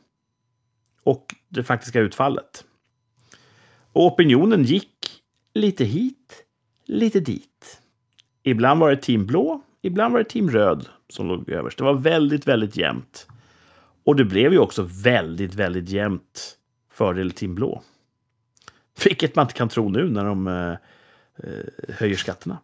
Och 1.03 1.35
det 1.49 1.65
faktiska 1.65 2.01
utfallet. 2.01 2.65
Och 3.93 4.07
opinionen 4.07 4.65
gick 4.65 5.23
lite 5.55 5.85
hit, 5.85 6.45
lite 6.85 7.21
dit. 7.21 7.81
Ibland 8.43 8.81
var 8.81 8.91
det 8.91 8.97
team 8.97 9.27
blå, 9.27 9.63
ibland 9.83 10.13
var 10.13 10.19
det 10.19 10.25
team 10.31 10.51
röd 10.51 10.89
som 11.09 11.29
låg 11.29 11.51
överst. 11.51 11.79
Det 11.79 11.85
var 11.85 11.95
väldigt, 11.95 12.49
väldigt 12.49 12.77
jämnt. 12.77 13.27
Och 14.05 14.17
det 14.17 14.25
blev 14.25 14.53
ju 14.53 14.59
också 14.59 14.89
väldigt, 15.03 15.55
väldigt 15.55 15.89
jämnt 15.89 16.57
fördel 16.91 17.31
Team 17.31 17.55
Blå. 17.55 17.83
Vilket 19.05 19.37
man 19.37 19.45
inte 19.45 19.55
kan 19.55 19.69
tro 19.69 19.89
nu 19.89 20.11
när 20.11 20.25
de 20.25 20.47
eh, 20.47 20.71
eh, 21.37 21.95
höjer 21.95 22.17
skatterna. 22.17 22.59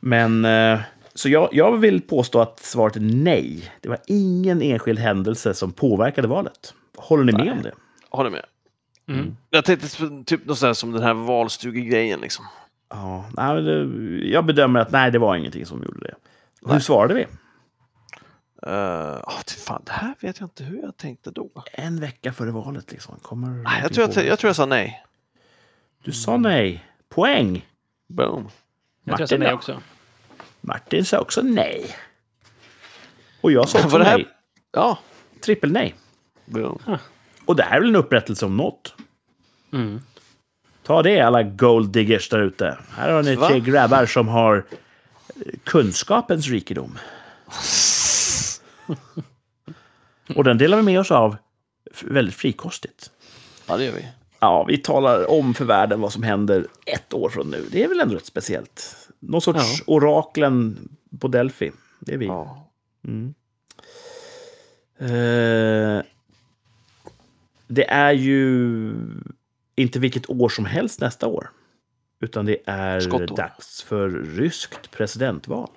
Men 0.00 0.44
eh, 0.44 0.80
så 1.14 1.28
jag, 1.28 1.48
jag 1.52 1.76
vill 1.76 2.00
påstå 2.00 2.40
att 2.40 2.60
svaret 2.60 2.96
är 2.96 3.00
nej. 3.00 3.72
Det 3.80 3.88
var 3.88 3.98
ingen 4.06 4.62
enskild 4.62 4.98
händelse 4.98 5.54
som 5.54 5.72
påverkade 5.72 6.28
valet. 6.28 6.74
Håller 6.96 7.24
ni 7.24 7.32
med 7.32 7.46
Nej. 7.46 7.50
om 7.52 7.62
det? 7.62 7.72
Håller 8.08 8.30
med. 8.30 8.44
Mm. 9.08 9.36
Jag 9.50 9.64
tänkte 9.64 9.88
typ 10.26 10.46
något 10.46 10.58
sånt 10.58 10.76
som 10.76 10.92
den 10.92 11.02
här 11.02 11.14
valstugegrejen 11.14 12.20
liksom. 12.20 12.44
Ja, 12.88 13.24
nej, 13.36 14.30
jag 14.32 14.44
bedömer 14.44 14.80
att 14.80 14.92
nej, 14.92 15.10
det 15.10 15.18
var 15.18 15.36
ingenting 15.36 15.66
som 15.66 15.82
gjorde 15.82 16.00
det. 16.00 16.14
Hur 16.62 16.72
Nej. 16.72 16.80
svarade 16.80 17.14
vi? 17.14 17.26
Uh, 18.66 19.42
fan, 19.66 19.82
det 19.86 19.92
här 19.92 20.14
vet 20.20 20.40
jag 20.40 20.46
inte 20.46 20.64
hur 20.64 20.82
jag 20.82 20.96
tänkte 20.96 21.30
då. 21.30 21.50
En 21.72 22.00
vecka 22.00 22.32
före 22.32 22.50
valet 22.50 22.92
liksom. 22.92 23.14
Kommer 23.22 23.48
Nej, 23.48 23.80
jag, 23.82 23.92
tror 23.92 24.08
jag, 24.14 24.26
jag 24.26 24.38
tror 24.38 24.48
jag 24.48 24.56
sa 24.56 24.66
nej. 24.66 25.04
Du 26.04 26.12
sa 26.12 26.36
nej. 26.36 26.84
Poäng. 27.08 27.66
Boom. 28.08 28.48
Jag 29.04 29.16
tror 29.16 29.20
jag 29.20 29.28
sa 29.28 29.36
Martin 29.36 29.40
nej 29.40 29.52
också. 29.54 29.80
Martin 30.60 31.04
sa 31.04 31.18
också 31.18 31.42
nej. 31.42 31.96
Och 33.40 33.52
jag 33.52 33.68
sa 33.68 33.78
också 33.84 33.98
det 33.98 34.04
här- 34.04 34.16
nej. 34.16 34.28
Ja, 34.72 34.98
Trippel 35.44 35.72
nej. 35.72 35.94
boom. 36.44 36.78
Och 37.46 37.56
det 37.56 37.62
här 37.62 37.76
är 37.76 37.80
väl 37.80 37.88
en 37.88 37.96
upprättelse 37.96 38.46
om 38.46 38.56
något. 38.56 38.94
Mm. 39.72 40.00
Ta 40.82 41.02
det 41.02 41.20
alla 41.20 41.42
gold 41.42 41.90
diggers 41.90 42.28
där 42.28 42.40
ute. 42.42 42.78
Här 42.90 43.10
har 43.12 43.22
ni 43.22 43.36
Va? 43.36 43.48
tre 43.48 43.60
grabbar 43.60 44.06
som 44.06 44.28
har 44.28 44.56
eh, 44.56 45.52
kunskapens 45.64 46.48
rikedom. 46.48 46.98
Och 50.36 50.44
den 50.44 50.58
delar 50.58 50.76
vi 50.76 50.82
med 50.82 51.00
oss 51.00 51.10
av 51.10 51.36
väldigt 52.02 52.34
frikostigt. 52.34 53.10
Ja, 53.66 53.76
det 53.76 53.84
gör 53.84 53.92
vi. 53.92 54.08
Ja, 54.40 54.64
vi 54.68 54.78
talar 54.78 55.30
om 55.30 55.54
för 55.54 55.64
världen 55.64 56.00
vad 56.00 56.12
som 56.12 56.22
händer 56.22 56.66
ett 56.86 57.14
år 57.14 57.28
från 57.28 57.50
nu. 57.50 57.64
Det 57.72 57.84
är 57.84 57.88
väl 57.88 58.00
ändå 58.00 58.14
rätt 58.14 58.26
speciellt. 58.26 58.96
Någon 59.18 59.40
sorts 59.40 59.82
oraklen 59.86 60.88
på 61.20 61.28
Delphi. 61.28 61.72
Det 62.00 62.12
är 62.12 62.18
vi. 62.18 62.26
Ja. 62.26 62.66
Mm. 63.04 63.34
Eh, 64.98 66.02
det 67.66 67.90
är 67.90 68.12
ju 68.12 68.92
inte 69.76 69.98
vilket 69.98 70.30
år 70.30 70.48
som 70.48 70.64
helst 70.64 71.00
nästa 71.00 71.26
år. 71.26 71.50
Utan 72.20 72.46
det 72.46 72.56
är 72.66 73.00
Skottår. 73.00 73.36
dags 73.36 73.82
för 73.82 74.08
ryskt 74.10 74.90
presidentval. 74.90 75.70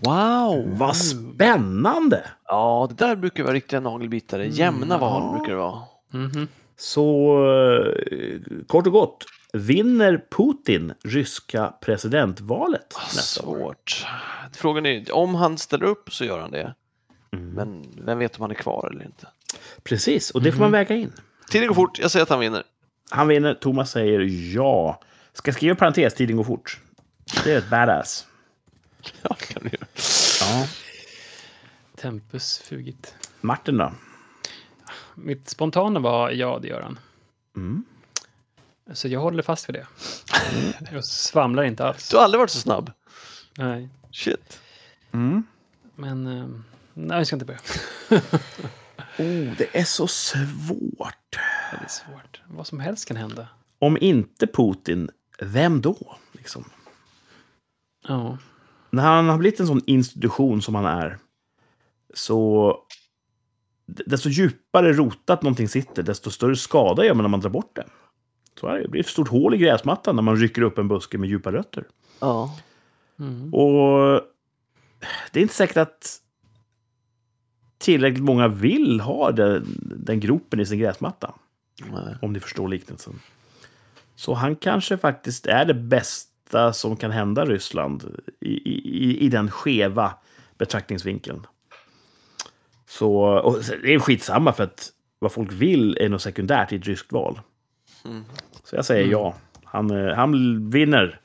Wow! 0.00 0.78
Vad 0.78 0.96
spännande! 0.96 2.24
Ja, 2.46 2.86
det 2.90 3.06
där 3.06 3.16
brukar 3.16 3.42
vara 3.44 3.54
riktiga 3.54 3.80
nagelbitare. 3.80 4.46
Jämna 4.46 4.98
val 4.98 5.38
brukar 5.38 5.52
det 5.52 5.58
vara. 5.58 5.82
Mhm. 6.10 6.48
Så 6.76 7.36
eh, 8.12 8.40
kort 8.66 8.86
och 8.86 8.92
gott. 8.92 9.24
Vinner 9.52 10.24
Putin 10.30 10.94
ryska 11.04 11.74
presidentvalet 11.80 12.94
nästa 13.14 13.46
år? 13.46 13.56
Svårt. 13.56 14.06
Frågan 14.52 14.86
är, 14.86 15.12
om 15.12 15.34
han 15.34 15.58
ställer 15.58 15.86
upp 15.86 16.12
så 16.12 16.24
gör 16.24 16.38
han 16.38 16.50
det. 16.50 16.74
Mm. 17.32 17.48
Men 17.50 17.84
vem 18.04 18.18
vet 18.18 18.36
om 18.36 18.42
han 18.42 18.50
är 18.50 18.54
kvar 18.54 18.90
eller 18.92 19.04
inte? 19.04 19.26
Precis, 19.82 20.30
och 20.30 20.42
det 20.42 20.52
får 20.52 20.60
man 20.60 20.72
väga 20.72 20.96
in. 20.96 21.12
Tiden 21.50 21.68
går 21.68 21.74
fort, 21.74 21.98
jag 21.98 22.10
säger 22.10 22.22
att 22.22 22.28
han 22.28 22.40
vinner. 22.40 22.62
Han 23.10 23.28
vinner, 23.28 23.54
Thomas 23.54 23.90
säger 23.90 24.20
ja. 24.54 25.00
Ska 25.32 25.48
jag 25.48 25.56
skriva 25.56 25.74
parentes, 25.74 26.14
tiden 26.14 26.36
går 26.36 26.44
fort. 26.44 26.80
Det 27.44 27.52
är 27.52 27.58
ett 27.58 27.70
badass. 27.70 28.26
Ja, 29.22 29.34
kan 29.34 29.62
du 29.62 29.68
göra. 29.68 29.86
Ja. 30.40 30.66
Tempus 31.96 32.58
fugit. 32.58 33.14
Martin 33.40 33.76
då? 33.76 33.92
Mitt 35.14 35.48
spontana 35.48 36.00
var 36.00 36.30
ja, 36.30 36.58
det 36.62 36.68
gör 36.68 36.82
han. 36.82 36.98
Mm. 37.56 37.84
Så 38.92 39.08
jag 39.08 39.20
håller 39.20 39.42
fast 39.42 39.68
vid 39.68 39.74
det. 39.74 39.86
Jag 40.92 41.04
svamlar 41.04 41.62
inte 41.62 41.86
alls. 41.86 42.08
Du 42.08 42.16
har 42.16 42.24
aldrig 42.24 42.38
varit 42.38 42.50
så 42.50 42.58
snabb. 42.58 42.92
Nej. 43.58 43.88
Shit. 44.10 44.60
Mm. 45.12 45.42
Men 45.94 46.26
eh, 46.26 46.46
nej, 46.94 47.18
jag 47.18 47.26
ska 47.26 47.36
inte 47.36 47.46
börja. 47.46 47.60
Oh, 49.18 49.56
det 49.58 49.76
är 49.76 49.84
så 49.84 50.06
svårt. 50.06 51.36
Ja, 51.70 51.78
det 51.78 51.84
är 51.84 51.88
svårt. 51.88 52.40
Vad 52.46 52.66
som 52.66 52.80
helst 52.80 53.08
kan 53.08 53.16
hända. 53.16 53.48
Om 53.78 53.98
inte 54.00 54.46
Putin, 54.46 55.10
vem 55.38 55.80
då? 55.80 56.16
Liksom. 56.32 56.64
Ja. 58.08 58.38
När 58.90 59.02
han 59.02 59.28
har 59.28 59.38
blivit 59.38 59.60
en 59.60 59.66
sån 59.66 59.82
institution 59.86 60.62
som 60.62 60.74
han 60.74 60.84
är, 60.84 61.18
så 62.14 62.76
desto 63.86 64.28
djupare 64.28 64.92
rotat 64.92 65.42
någonting 65.42 65.68
sitter, 65.68 66.02
desto 66.02 66.30
större 66.30 66.56
skada 66.56 67.04
gör 67.04 67.14
man 67.14 67.22
när 67.24 67.28
man 67.28 67.40
drar 67.40 67.50
bort 67.50 67.76
det. 67.76 67.86
Så 68.60 68.66
är 68.66 68.74
det. 68.74 68.82
Det 68.82 68.88
blir 68.88 69.00
ett 69.00 69.06
stort 69.06 69.28
hål 69.28 69.54
i 69.54 69.58
gräsmattan 69.58 70.16
när 70.16 70.22
man 70.22 70.36
rycker 70.36 70.62
upp 70.62 70.78
en 70.78 70.88
buske 70.88 71.18
med 71.18 71.28
djupa 71.28 71.52
rötter. 71.52 71.84
Ja. 72.20 72.58
Mm. 73.18 73.54
Och 73.54 74.20
det 75.32 75.40
är 75.40 75.42
inte 75.42 75.54
säkert 75.54 75.76
att 75.76 76.20
tillräckligt 77.78 78.24
många 78.24 78.48
vill 78.48 79.00
ha 79.00 79.32
den, 79.32 79.66
den 79.80 80.20
gropen 80.20 80.60
i 80.60 80.66
sin 80.66 80.78
gräsmatta. 80.78 81.34
Nej. 81.92 82.16
Om 82.22 82.32
ni 82.32 82.40
förstår 82.40 82.68
liknelsen. 82.68 83.20
Så 84.16 84.34
han 84.34 84.56
kanske 84.56 84.96
faktiskt 84.96 85.46
är 85.46 85.64
det 85.64 85.74
bästa 85.74 86.72
som 86.72 86.96
kan 86.96 87.10
hända 87.10 87.44
Ryssland 87.44 88.22
i, 88.40 88.52
i, 88.52 89.18
i 89.18 89.28
den 89.28 89.50
skeva 89.50 90.14
betraktningsvinkeln. 90.58 91.46
Så 92.86 93.14
och 93.22 93.58
det 93.82 93.94
är 93.94 93.98
skitsamma 93.98 94.52
för 94.52 94.64
att 94.64 94.90
vad 95.18 95.32
folk 95.32 95.52
vill 95.52 95.96
är 96.00 96.08
något 96.08 96.22
sekundärt 96.22 96.72
i 96.72 96.76
ett 96.76 96.86
ryskt 96.86 97.12
val. 97.12 97.40
Mm. 98.04 98.24
Så 98.64 98.76
jag 98.76 98.84
säger 98.84 99.10
ja. 99.10 99.34
Han, 99.64 99.90
eh, 99.90 100.14
han 100.14 100.70
vinner. 100.70 101.20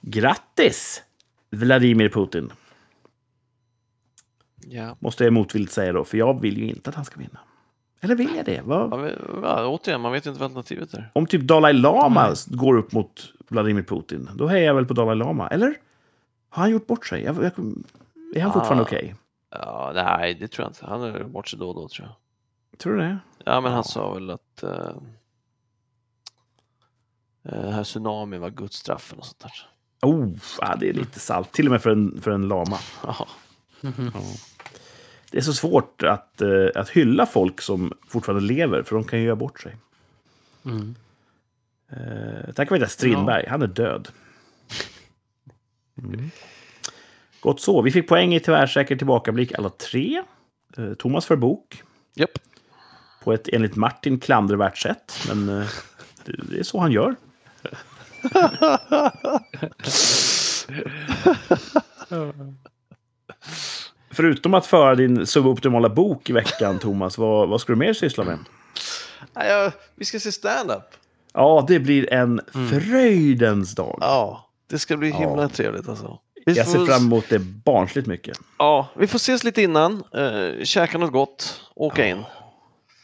Grattis, 0.00 1.02
Vladimir 1.50 2.08
Putin. 2.08 2.52
Ja. 4.66 4.96
Måste 5.00 5.24
jag 5.24 5.32
motvilligt 5.32 5.72
säga 5.72 5.92
då, 5.92 6.04
för 6.04 6.18
jag 6.18 6.40
vill 6.40 6.58
ju 6.58 6.68
inte 6.68 6.90
att 6.90 6.96
han 6.96 7.04
ska 7.04 7.20
vinna. 7.20 7.38
Eller 8.00 8.14
vill 8.14 8.36
jag 8.36 8.44
det? 8.44 8.60
Vad, 8.64 8.92
Ja, 8.92 8.96
men, 8.96 9.12
ja, 9.42 9.66
återigen, 9.66 10.00
man 10.00 10.12
vet 10.12 10.26
inte 10.26 10.40
vad 10.40 10.46
alternativet 10.46 10.94
är. 10.94 11.10
Om 11.12 11.26
typ 11.26 11.42
Dalai 11.42 11.72
Lama 11.72 12.34
går 12.46 12.76
upp 12.76 12.92
mot 12.92 13.32
Vladimir 13.48 13.82
Putin, 13.82 14.28
då 14.34 14.46
hejar 14.46 14.66
jag 14.66 14.74
väl 14.74 14.86
på 14.86 14.94
Dalai 14.94 15.16
Lama. 15.16 15.48
Eller? 15.48 15.74
Har 16.48 16.62
han 16.62 16.70
gjort 16.70 16.86
bort 16.86 17.06
sig? 17.06 17.22
Jag, 17.22 17.36
jag, 17.36 17.52
är 18.36 18.40
han 18.40 18.52
fortfarande 18.52 18.82
Ah. 18.82 18.86
okej? 18.86 19.14
Ja, 19.54 19.92
nej, 19.94 20.34
det 20.34 20.48
tror 20.48 20.64
jag 20.64 20.70
inte. 20.70 20.86
Han 20.86 21.00
har 21.00 21.24
bort 21.24 21.48
sig 21.48 21.58
då 21.58 21.68
och 21.68 21.74
då 21.74 21.88
tror 21.88 22.08
jag. 22.08 22.16
Tror 22.78 22.92
du 22.92 22.98
det? 22.98 23.18
Ja, 23.44 23.60
men 23.60 23.72
han 23.72 23.78
Ja. 23.78 23.82
sa 23.82 24.14
väl 24.14 24.30
att 24.30 24.64
uh, 24.64 24.96
den 27.42 27.72
här 27.72 27.84
tsunamin 27.84 28.40
var 28.40 28.50
gudsstraffen 28.50 29.18
och 29.18 29.26
sånt 29.26 29.38
där. 29.38 29.52
Oh, 30.02 30.28
ja, 30.60 30.76
det 30.80 30.88
är 30.88 30.92
lite 30.92 31.20
salt. 31.20 31.52
Till 31.52 31.66
och 31.66 31.72
med 31.72 31.82
för 31.82 31.90
en, 31.90 32.20
för 32.20 32.30
en 32.30 32.48
lama. 32.48 32.78
Ja. 33.02 33.26
Mhm. 33.80 34.10
Ja. 34.14 34.20
Det 35.30 35.38
är 35.38 35.42
så 35.42 35.52
svårt 35.52 36.02
att, 36.02 36.40
eh, 36.40 36.66
att 36.74 36.88
hylla 36.88 37.26
folk 37.26 37.60
som 37.60 37.92
fortfarande 38.08 38.44
lever, 38.44 38.82
för 38.82 38.94
de 38.96 39.04
kan 39.04 39.18
ju 39.18 39.24
göra 39.24 39.36
bort 39.36 39.60
sig. 39.60 39.76
Mm. 40.64 40.94
Uh, 41.92 42.52
tack 42.54 42.70
vare 42.70 42.88
Strindberg, 42.88 43.46
han 43.48 43.62
är 43.62 43.66
död. 43.66 44.08
Mm. 45.98 46.30
Gott 47.44 47.60
så. 47.60 47.82
Vi 47.82 47.90
fick 47.90 48.08
poäng 48.08 48.34
i 48.34 48.40
tvärsäker 48.40 48.96
tillbakablick 48.96 49.58
alla 49.58 49.70
tre. 49.70 50.22
Eh, 50.76 50.94
Thomas 50.94 51.26
för 51.26 51.36
bok. 51.36 51.82
Japp. 52.14 52.30
På 53.24 53.32
ett 53.32 53.48
enligt 53.48 53.76
Martin 53.76 54.20
klandervärt 54.20 54.78
sätt. 54.78 55.12
Men 55.28 55.48
eh, 55.60 55.66
det, 56.24 56.58
är 56.58 56.62
så 56.62 56.80
han 56.80 56.92
gör. 56.92 57.16
Förutom 64.10 64.54
att 64.54 64.66
föra 64.66 64.94
din 64.94 65.26
suboptimala 65.26 65.88
bok 65.88 66.30
i 66.30 66.32
veckan, 66.32 66.78
Thomas, 66.78 67.18
vad, 67.18 67.48
vad 67.48 67.60
ska 67.60 67.72
du 67.72 67.78
mer 67.78 67.92
syssla 67.92 68.24
med? 68.24 68.38
Ja, 69.34 69.72
vi 69.94 70.04
ska 70.04 70.20
se 70.20 70.32
stand-up. 70.32 70.82
Ja, 71.32 71.64
det 71.68 71.80
blir 71.80 72.12
en 72.12 72.40
fröjdens 72.70 73.74
dag. 73.74 73.98
Ja, 74.00 74.50
det 74.70 74.78
ska 74.78 74.96
bli 74.96 75.10
himla 75.10 75.42
Ja. 75.42 75.48
trevligt 75.48 75.88
alltså. 75.88 76.18
Vi 76.46 76.52
Jag 76.56 76.66
får- 76.66 76.72
ser 76.78 76.86
fram 76.92 77.02
emot 77.06 77.24
det 77.28 77.38
barnsligt 77.38 78.08
mycket. 78.08 78.38
Ja, 78.58 78.88
vi 78.96 79.06
får 79.06 79.16
ses 79.16 79.44
lite 79.44 79.62
innan, 79.62 80.02
uh, 80.18 80.64
käka 80.64 80.98
något 80.98 81.12
gott, 81.12 81.60
åka 81.74 82.06
in, 82.06 82.22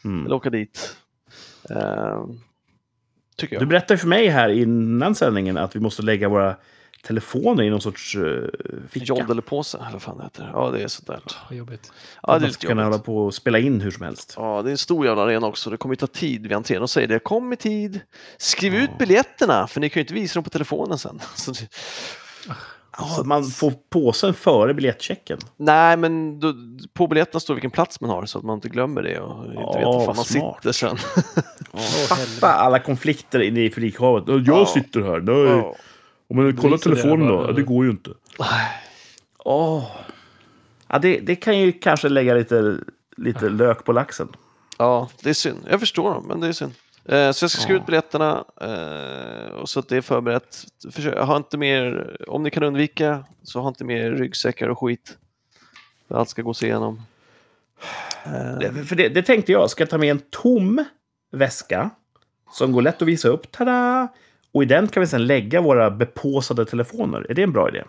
Mm. 0.03 0.25
eller 0.25 0.35
åka 0.35 0.49
dit. 0.49 0.95
Eh, 1.69 2.25
tycker 3.37 3.55
jag. 3.55 3.61
Du 3.61 3.65
berättade 3.65 3.97
för 3.97 4.07
mig 4.07 4.27
här 4.27 4.49
innan 4.49 5.15
sändningen 5.15 5.57
att 5.57 5.75
vi 5.75 5.79
måste 5.79 6.01
lägga 6.01 6.29
våra 6.29 6.55
telefoner 7.03 7.63
i 7.63 7.69
någon 7.69 7.81
sorts 7.81 8.15
uh, 8.15 8.47
ficka. 8.89 9.05
Joddelepåse, 9.05 9.77
eller 9.77 9.91
vad 9.91 10.01
fan 10.01 10.17
det 10.17 10.23
heter. 10.23 10.49
Ja, 10.53 10.69
det 10.71 10.83
är 10.83 10.87
sånt 10.87 11.07
där. 11.07 11.19
Vad 11.49 11.57
jobbigt. 11.57 11.91
Ja, 12.23 12.31
det 12.33 12.37
är 12.37 12.41
man 12.41 12.51
ska 12.53 12.67
kunna 12.67 12.83
hålla 12.83 12.99
på 12.99 13.17
och 13.25 13.33
spela 13.33 13.59
in 13.59 13.81
hur 13.81 13.91
som 13.91 14.05
helst. 14.05 14.33
Ja, 14.37 14.61
det 14.61 14.69
är 14.69 14.71
en 14.71 14.77
stor 14.77 15.05
jävla 15.05 15.21
arena 15.23 15.47
också. 15.47 15.69
Det 15.69 15.77
kommer 15.77 15.93
ju 15.95 15.97
ta 15.97 16.07
tid 16.07 16.41
vid 16.41 16.53
entrén. 16.53 16.81
Och 16.81 16.89
säger 16.89 17.07
det, 17.07 17.19
kom 17.19 17.53
i 17.53 17.55
tid. 17.55 17.99
Skriv 18.37 18.75
ut 18.75 18.97
biljetterna, 18.99 19.67
för 19.67 19.79
ni 19.79 19.89
kan 19.89 19.99
ju 19.99 20.01
inte 20.01 20.13
visa 20.13 20.33
dem 20.33 20.43
på 20.43 20.49
telefonen 20.49 20.97
sen. 20.97 21.19
Så 21.35 21.51
det- 21.51 21.67
Ja, 23.17 23.23
man 23.25 23.43
får 23.45 23.73
påsen 23.89 24.33
före 24.33 24.73
biljettchecken. 24.73 25.39
Nej, 25.57 25.97
men 25.97 26.39
då, 26.39 26.53
på 26.93 27.07
biljetterna 27.07 27.39
står 27.39 27.53
vilken 27.53 27.71
plats 27.71 28.01
man 28.01 28.09
har 28.09 28.25
så 28.25 28.37
att 28.37 28.43
man 28.45 28.55
inte 28.55 28.69
glömmer 28.69 29.01
det 29.01 29.19
och 29.19 29.45
inte 29.45 29.55
Ja, 29.61 29.71
vet 29.73 29.85
var 29.85 30.05
fan 30.05 30.15
man 30.15 30.25
smart. 30.25 30.55
sitter 30.57 30.71
sen. 30.71 30.97
Fatta 32.09 32.47
alla 32.47 32.79
konflikter 32.79 33.39
inne 33.39 33.59
i 33.65 33.69
publikhavet. 33.69 34.23
Jag 34.27 34.41
Ja. 34.47 34.65
sitter 34.65 35.01
här. 35.01 35.19
Nej. 35.19 35.73
Om 36.29 36.35
man 36.37 36.57
kollar 36.57 36.77
telefonen 36.77 37.27
då? 37.27 37.45
Ja, 37.47 37.51
det 37.51 37.61
går 37.61 37.85
ju 37.85 37.91
inte. 37.91 38.09
Åh. 39.45 39.83
Ja, 40.87 40.99
det, 40.99 41.19
det 41.19 41.35
kan 41.35 41.59
ju 41.59 41.71
kanske 41.71 42.09
lägga 42.09 42.33
lite, 42.33 42.77
lite 43.17 43.49
lök 43.49 43.83
på 43.85 43.91
laxen. 43.91 44.27
Ja, 44.77 45.09
det 45.23 45.29
är 45.29 45.33
synd. 45.33 45.59
Jag 45.69 45.79
förstår 45.79 46.13
dem, 46.13 46.25
men 46.27 46.39
det 46.39 46.47
är 46.47 46.51
synd. 46.51 46.71
Eh, 47.05 47.31
Så 47.31 47.43
jag 47.43 47.51
ska 47.51 47.61
skriva 47.61 47.79
ut 47.79 47.85
biljetterna 47.85 48.45
eh, 48.61 49.51
och 49.53 49.69
så 49.69 49.79
att 49.79 49.89
det 49.89 49.97
är 49.97 50.01
förberett. 50.01 50.65
Försök, 50.91 51.17
ha 51.17 51.37
inte 51.37 51.57
mer, 51.57 52.15
om 52.29 52.43
ni 52.43 52.49
kan 52.49 52.63
undvika, 52.63 53.23
så 53.43 53.59
ha 53.61 53.67
inte 53.67 53.83
mer 53.83 54.11
ryggsäckar 54.11 54.67
och 54.67 54.79
skit. 54.79 55.17
För 56.07 56.15
allt 56.15 56.29
ska 56.29 56.41
gås 56.41 56.63
igenom. 56.63 57.01
Det- 58.59 58.85
För 58.85 58.95
det, 58.95 59.09
det 59.09 59.23
tänkte 59.23 59.51
jag. 59.51 59.69
Ska 59.69 59.81
jag 59.81 59.89
ta 59.89 59.97
med 59.97 60.11
en 60.11 60.21
tom 60.29 60.85
väska 61.31 61.89
som 62.51 62.71
går 62.71 62.81
lätt 62.81 63.01
att 63.01 63.07
visa 63.07 63.27
upp. 63.29 63.51
Tada! 63.51 64.07
Och 64.53 64.63
i 64.63 64.65
den 64.65 64.87
kan 64.87 65.01
vi 65.01 65.07
sedan 65.07 65.25
lägga 65.27 65.61
våra 65.61 65.91
bepåsade 65.91 66.65
telefoner. 66.65 67.25
Är 67.29 67.33
det 67.33 67.43
en 67.43 67.51
bra 67.51 67.69
idé? 67.69 67.83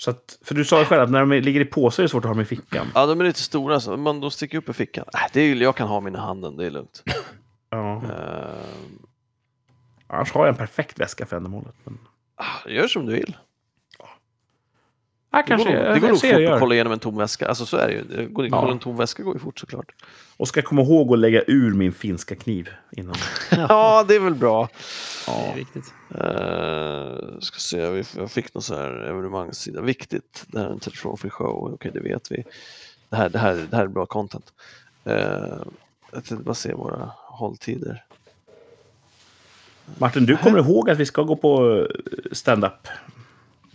Så 0.00 0.10
att, 0.10 0.38
för 0.44 0.54
du 0.54 0.64
sa 0.64 0.78
ju 0.78 0.84
själv 0.84 1.02
att 1.02 1.10
när 1.10 1.20
de 1.20 1.30
ligger 1.32 1.60
i 1.60 1.64
påsar 1.64 2.02
är 2.02 2.04
det 2.04 2.08
svårt 2.10 2.24
att 2.24 2.28
ha 2.28 2.34
dem 2.34 2.40
i 2.42 2.44
fickan. 2.44 2.86
Ja, 2.94 3.06
de 3.06 3.20
är 3.20 3.24
lite 3.24 3.40
stora, 3.40 3.80
så 3.80 3.96
man 3.96 4.20
de 4.20 4.30
sticker 4.30 4.58
upp 4.58 4.68
i 4.68 4.72
fickan. 4.72 5.04
Äh, 5.14 5.20
det 5.32 5.40
är, 5.40 5.54
jag 5.56 5.76
kan 5.76 5.88
ha 5.88 6.00
mina 6.00 6.18
i 6.18 6.20
handen, 6.20 6.56
det 6.56 6.66
är 6.66 6.70
lugnt. 6.70 7.02
Ja. 7.70 8.02
Eh, 8.04 8.68
Annars 10.06 10.32
har 10.32 10.40
jag 10.46 10.52
en 10.52 10.58
perfekt 10.58 11.00
väska 11.00 11.26
för 11.26 11.36
ändamålet. 11.36 11.74
Men... 11.84 11.98
ah, 12.36 12.68
gör 12.68 12.88
som 12.88 13.06
du 13.06 13.12
vill. 13.12 13.36
Ja, 13.98 14.08
Det 15.30 15.42
kanske. 15.42 15.68
går, 15.70 15.76
nog- 15.84 15.94
det 15.94 16.00
går 16.00 16.08
nog 16.08 16.20
fort 16.20 16.52
att 16.54 16.60
kolla 16.60 16.74
igenom 16.74 16.92
en 16.92 16.98
tom 16.98 17.16
väska. 17.16 17.48
Alltså 17.48 17.66
så 17.66 17.76
är 17.76 17.86
det 17.88 17.92
ju. 17.94 18.02
Det 18.04 18.24
går, 18.26 18.46
Ja. 18.46 18.60
Kolla 18.60 18.72
en 18.72 18.78
tom 18.78 18.96
väska 18.96 19.22
går 19.22 19.34
ju 19.34 19.40
fort 19.40 19.58
såklart. 19.58 19.92
Och 20.40 20.48
ska 20.48 20.62
komma 20.62 20.82
ihåg 20.82 21.12
att 21.12 21.18
lägga 21.18 21.42
ur 21.46 21.74
min 21.74 21.92
finska 21.92 22.36
kniv 22.36 22.68
innan. 22.90 23.14
Ja, 23.50 24.04
det 24.08 24.14
är 24.14 24.20
väl 24.20 24.34
bra. 24.34 24.68
Det 25.26 25.32
är 25.32 25.46
Ja. 25.48 25.54
viktigt. 25.56 25.94
Uh, 26.14 27.40
ska 27.40 27.58
se, 27.58 27.90
vi- 27.90 28.04
jag 28.16 28.30
fick 28.30 28.54
någon 28.54 28.62
så 28.62 28.74
här 28.74 28.90
evenemangssida. 29.08 29.80
Viktigt, 29.80 30.44
det 30.46 30.58
här 30.58 30.66
är 30.66 30.70
en 30.72 30.80
telefonfri 30.80 31.30
show. 31.30 31.72
Okej, 31.74 31.90
det 31.94 32.00
vet 32.00 32.30
vi. 32.32 32.44
Det 33.08 33.16
här, 33.16 33.28
det 33.28 33.38
här, 33.38 33.66
det 33.70 33.76
här 33.76 33.84
är 33.84 33.88
bra 33.88 34.06
content. 34.06 34.52
Uh, 35.06 35.14
jag 36.12 36.24
tänkte 36.24 36.36
bara 36.36 36.54
se 36.54 36.74
våra 36.74 37.10
hålltider. 37.16 38.04
Martin, 39.98 40.26
du 40.26 40.36
kommer 40.36 40.58
ihåg 40.58 40.90
att 40.90 40.98
vi 40.98 41.06
ska 41.06 41.22
gå 41.22 41.36
på 41.36 41.76
eh, 41.76 41.86
stand-up? 42.32 42.88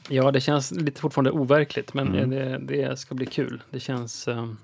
Ja, 0.10 0.32
det 0.32 0.42
känns 0.42 0.72
lite 0.72 1.02
fortfarande 1.02 1.32
overkligt, 1.32 1.94
men 1.94 2.08
Mm. 2.08 2.30
det, 2.30 2.58
det 2.58 3.00
ska 3.00 3.16
bli 3.16 3.26
kul. 3.26 3.62
Det 3.70 3.80
känns... 3.80 4.28
ehm, 4.28 4.58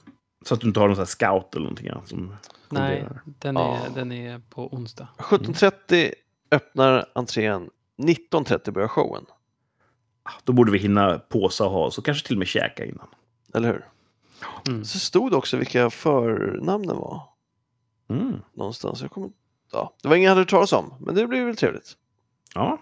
Så 0.46 0.54
att 0.54 0.62
du 0.62 0.68
inte 0.68 0.80
har 0.80 0.88
någon 0.88 0.96
sån 0.96 1.02
här 1.02 1.06
scout 1.06 1.56
eller 1.56 1.64
någonting 1.64 1.90
annat 1.90 2.08
som 2.10 2.36
nej, 2.70 3.08
den 3.26 3.58
är, 3.58 3.62
Ja. 3.62 3.80
den 3.96 4.12
är 4.12 4.40
på 4.50 4.74
onsdag. 4.74 5.08
17.30 5.18 6.14
öppnar 6.52 7.06
entrén. 7.16 7.70
19.30 7.98 8.72
börjar 8.72 8.88
showen. 8.88 9.26
Då 10.44 10.54
borde 10.54 10.72
vi 10.72 10.78
hinna 10.78 11.20
påsa 11.20 11.66
och 11.66 11.72
ha, 11.72 11.92
så 11.92 12.02
kanske 12.02 12.28
till 12.28 12.36
och 12.36 12.40
med 12.40 12.48
käka 12.48 12.86
innan. 12.86 13.08
Eller 13.54 13.68
hur? 13.68 13.86
Mm. 14.68 14.86
Så 14.86 15.00
stod 15.00 15.34
också 15.34 15.58
vilka 15.58 15.90
förnamnen 15.90 16.98
var. 16.98 17.22
Mm. 18.10 18.42
Någonstans. 18.54 19.02
Jag 19.02 19.12
kommer... 19.12 19.30
ja, 19.72 19.94
det 20.02 20.08
var 20.10 20.16
ingen 20.16 20.26
jag 20.26 20.32
hade 20.32 20.42
hört 20.42 20.50
talas 20.50 20.74
om, 20.74 20.94
men 21.00 21.16
det 21.16 21.28
blir 21.28 21.46
väl 21.46 21.56
trevligt. 21.56 21.98
Ja. 22.56 22.78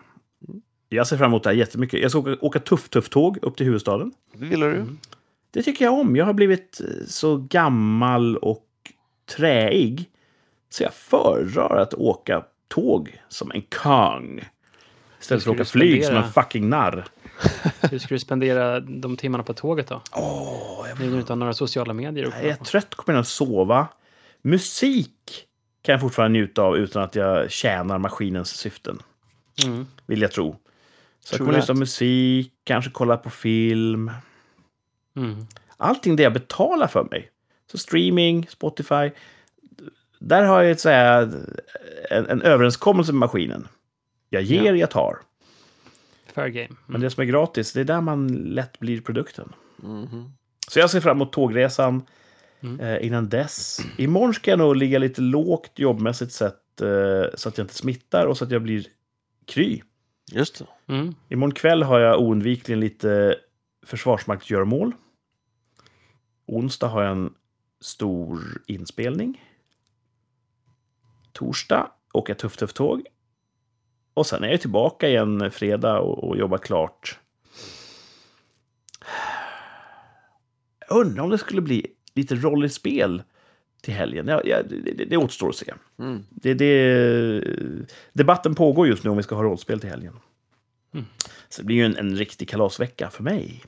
Jag 0.89 1.07
ser 1.07 1.17
fram 1.17 1.31
emot 1.31 1.43
det 1.43 1.49
här 1.49 1.55
jättemycket. 1.57 2.01
Jag 2.01 2.11
ska 2.11 2.19
åka, 2.19 2.37
åka 2.41 2.59
tuff-tuff-tåg 2.59 3.37
upp 3.41 3.57
till 3.57 3.65
huvudstaden. 3.65 4.13
Det 4.33 4.45
gillar 4.45 4.67
du? 4.67 4.75
Mm. 4.75 4.97
Det 5.51 5.63
tycker 5.63 5.85
jag 5.85 5.93
om. 5.93 6.15
Jag 6.15 6.25
har 6.25 6.33
blivit 6.33 6.81
eh, 6.81 7.05
så 7.07 7.37
gammal 7.37 8.37
och 8.37 8.65
träig. 9.35 10.09
Så 10.69 10.83
jag 10.83 10.93
föredrar 10.93 11.77
att 11.77 11.93
åka 11.93 12.43
tåg 12.67 13.21
som 13.29 13.51
en 13.51 13.61
kung. 13.61 14.49
Istället 15.21 15.43
för 15.43 15.51
att 15.51 15.55
åka 15.55 15.65
flyg 15.65 16.05
som 16.05 16.15
en 16.15 16.31
fucking 16.31 16.69
narr. 16.69 17.05
Hur 17.91 17.99
ska 17.99 18.15
du 18.15 18.19
spendera 18.19 18.79
de 18.79 19.17
timmarna 19.17 19.43
på 19.43 19.53
tåget 19.53 19.87
då? 19.87 20.01
Åh, 20.11 20.85
jag, 20.89 20.99
Nu 20.99 21.05
när 21.05 21.13
du 21.13 21.19
inte 21.19 21.31
har 21.31 21.37
några 21.37 21.53
sociala 21.53 21.93
medier 21.93 22.27
att 22.27 22.33
jag 22.43 22.51
är 22.51 22.55
trött, 22.55 22.95
kommer 22.95 23.17
in 23.17 23.19
att 23.19 23.27
sova. 23.27 23.87
Musik 24.41 25.45
kan 25.81 25.93
jag 25.93 26.01
fortfarande 26.01 26.39
njuta 26.39 26.61
av 26.61 26.77
utan 26.77 27.03
att 27.03 27.15
jag 27.15 27.51
tjänar 27.51 27.97
maskinens 27.97 28.49
syften. 28.49 28.99
Mm. 29.65 29.87
Vill 30.05 30.21
jag 30.21 30.31
tro. 30.31 30.55
Så 31.19 31.33
jag 31.33 31.39
kommer 31.39 31.53
lyssna 31.53 31.73
på 31.73 31.79
musik, 31.79 32.53
kanske 32.63 32.91
kolla 32.91 33.17
på 33.17 33.29
film. 33.29 34.11
Mm. 35.17 35.45
allting 35.77 36.15
det 36.15 36.23
jag 36.23 36.33
betalar 36.33 36.87
för 36.87 37.03
mig. 37.03 37.29
Så 37.71 37.77
streaming, 37.77 38.47
Spotify. 38.49 39.11
Där 40.19 40.43
har 40.43 40.61
jag 40.61 40.71
ett, 40.71 40.79
så 40.79 40.89
här, 40.89 41.21
en, 42.09 42.29
en 42.29 42.41
överenskommelse 42.41 43.11
med 43.13 43.19
maskinen. 43.19 43.67
Jag 44.29 44.41
ger, 44.41 44.63
Ja. 44.73 44.75
jag 44.79 44.91
tar. 44.91 45.17
Fair 46.33 46.47
game. 46.47 46.67
Men 46.85 46.95
Mm. 46.95 47.01
det 47.01 47.09
som 47.09 47.21
är 47.21 47.25
gratis, 47.25 47.73
det 47.73 47.79
är 47.79 47.83
där 47.85 48.01
man 48.01 48.27
lätt 48.27 48.79
blir 48.79 49.01
produkten. 49.01 49.53
Mhm. 49.75 50.31
Så 50.67 50.79
jag 50.79 50.89
ser 50.89 50.99
fram 51.01 51.17
emot 51.17 51.33
tågresan 51.33 52.01
Mm. 52.59 52.79
eh, 52.79 53.05
innan 53.07 53.29
dess. 53.29 53.79
Imorgon 53.97 54.33
ska 54.33 54.51
jag 54.51 54.59
nog 54.59 54.75
ligga 54.75 54.99
lite 54.99 55.21
lågt 55.21 55.71
jobbmässigt 55.79 56.31
sett 56.31 56.81
eh, 56.81 57.35
så 57.35 57.49
att 57.49 57.57
jag 57.57 57.63
inte 57.65 57.73
smittar 57.75 58.25
och 58.25 58.37
så 58.37 58.43
att 58.45 58.51
jag 58.51 58.61
blir 58.61 58.85
kry. 59.45 59.81
Just 60.31 60.59
det. 60.87 60.93
Mm. 60.93 61.15
Imorgon 61.29 61.53
kväll 61.53 61.83
har 61.83 61.99
jag 61.99 62.21
oundvikligen 62.21 62.79
lite 62.79 63.35
försvarsmaktsgöromål. 63.85 64.91
Onsdag 66.47 66.87
har 66.87 67.03
jag 67.03 67.11
en 67.11 67.33
stor 67.79 68.61
inspelning. 68.67 69.41
Torsdag 71.33 71.91
åker 72.13 72.33
jag 72.33 72.39
tuff 72.39 72.57
tuff 72.57 72.73
tåg. 72.73 73.03
Och 74.13 74.27
sen 74.27 74.43
är 74.43 74.47
jag 74.47 74.61
tillbaka 74.61 75.09
igen 75.09 75.51
fredag 75.51 75.99
och, 75.99 76.23
och 76.23 76.37
jobbar 76.37 76.57
klart. 76.57 77.19
Jag 80.89 80.97
undrar 80.97 81.23
om 81.23 81.29
det 81.29 81.37
skulle 81.37 81.61
bli 81.61 81.87
lite 82.15 82.35
rollspel 82.35 83.23
till 83.81 83.93
helgen. 83.93 84.27
Ja, 84.27 84.41
ja, 84.45 84.63
det, 84.63 84.91
det, 84.91 85.05
det 85.05 85.17
återstår 85.17 85.49
att 85.49 85.55
se. 85.55 85.73
Mm. 85.99 86.23
Det, 86.29 86.53
det, 86.53 87.87
debatten 88.13 88.55
pågår 88.55 88.87
just 88.87 89.03
nu 89.03 89.09
om 89.09 89.17
vi 89.17 89.23
ska 89.23 89.35
ha 89.35 89.43
rollspel 89.43 89.79
till 89.79 89.89
helgen. 89.89 90.19
Mm. 90.93 91.05
Så 91.49 91.61
det 91.61 91.65
blir 91.65 91.75
ju 91.75 91.85
en, 91.85 91.95
en 91.95 92.15
riktig 92.15 92.49
kalasvecka 92.49 93.09
för 93.09 93.23
mig. 93.23 93.63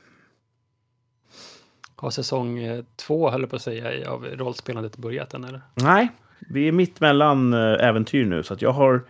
Har 1.99 2.09
säsong 2.09 2.59
eh, 2.59 2.83
två, 2.95 3.29
höll 3.29 3.41
jag 3.41 3.49
på 3.49 3.55
att 3.55 3.61
säga, 3.61 4.11
av 4.11 4.25
rollspelandet 4.25 4.97
börjat 4.97 5.33
än 5.33 5.43
eller? 5.43 5.61
Nej, 5.73 6.09
vi 6.39 6.67
är 6.67 6.71
mitt 6.71 6.99
mellan 6.99 7.53
eh, 7.53 7.87
äventyr 7.87 8.25
nu. 8.25 8.43
Så 8.43 8.53
att 8.53 8.61
jag 8.61 8.71
har 8.71 9.05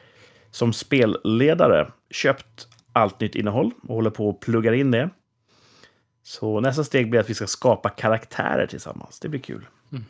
som 0.52 0.74
spelledare 0.74 1.92
köpt 2.10 2.68
allt 2.94 3.20
nytt 3.20 3.36
innehåll 3.36 3.72
och 3.82 3.96
håller 3.96 4.10
på 4.10 4.30
att 4.30 4.40
plugga 4.40 4.76
in 4.76 4.92
det. 4.92 5.10
Så 6.24 6.60
nästa 6.60 6.84
steg 6.84 7.10
blir 7.10 7.20
att 7.20 7.30
vi 7.30 7.34
ska 7.34 7.48
skapa 7.48 7.90
karaktärer 7.90 8.68
tillsammans. 8.68 9.20
Det 9.20 9.30
blir 9.30 9.40
kul. 9.40 9.68
Mm. 9.92 10.04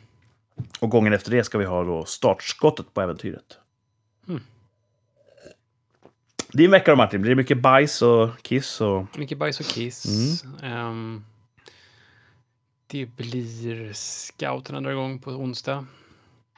Och 0.80 0.90
gången 0.90 1.12
efter 1.12 1.30
det 1.30 1.44
ska 1.44 1.58
vi 1.58 1.64
ha 1.64 1.84
då 1.84 2.04
startskottet 2.04 2.94
på 2.94 3.00
äventyret. 3.00 3.58
Mm. 4.28 4.40
Din 6.52 6.70
vecka 6.70 6.90
då 6.90 6.96
Martin, 6.96 7.20
blir 7.22 7.30
det 7.30 7.36
mycket 7.36 7.58
bajs 7.58 8.02
och 8.02 8.42
kiss? 8.42 8.80
Och... 8.80 9.18
Mycket 9.18 9.38
bajs 9.38 9.60
och 9.60 9.66
kiss. 9.66 10.44
Ehm, 10.62 11.24
det 12.90 13.06
blir 13.06 13.92
scouterna 13.92 14.80
drar 14.80 14.90
igång 14.90 15.18
på 15.18 15.30
onsdag. 15.30 15.86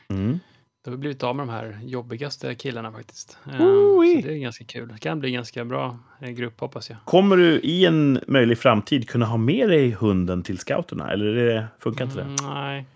Mm. 0.09 0.39
Då 0.85 0.91
har 0.91 0.97
vi 0.97 0.99
blivit 0.99 1.23
av 1.23 1.37
med 1.37 1.47
de 1.47 1.53
här 1.53 1.81
jobbigaste 1.83 2.55
killarna 2.55 2.93
faktiskt. 2.93 3.39
Ehm, 3.53 3.63
Oi. 3.63 4.23
så 4.23 4.29
det 4.29 4.35
är 4.35 4.39
ganska 4.39 4.65
kul. 4.65 4.89
Det 4.89 4.99
kan 4.99 5.21
bli 5.21 5.29
en 5.29 5.35
ganska 5.35 5.65
bra 5.65 5.99
eh, 6.21 6.31
grupp 6.31 6.61
hoppas 6.61 6.91
jag. 6.91 6.99
Kommer 7.05 7.37
du 7.37 7.61
i 7.61 7.87
en 7.87 8.21
möjlig 8.29 8.59
framtid 8.59 9.09
kunna 9.09 9.27
ha 9.27 9.37
med 9.37 9.69
dig 9.69 9.91
hunden 9.91 10.43
till 10.43 10.59
scouterna? 10.59 11.13
Eller 11.13 11.35
det, 11.35 11.67
funkar 11.79 12.05
inte 12.05 12.17
det? 12.17 12.23
Mm, 12.23 12.37
nej. 12.43 12.87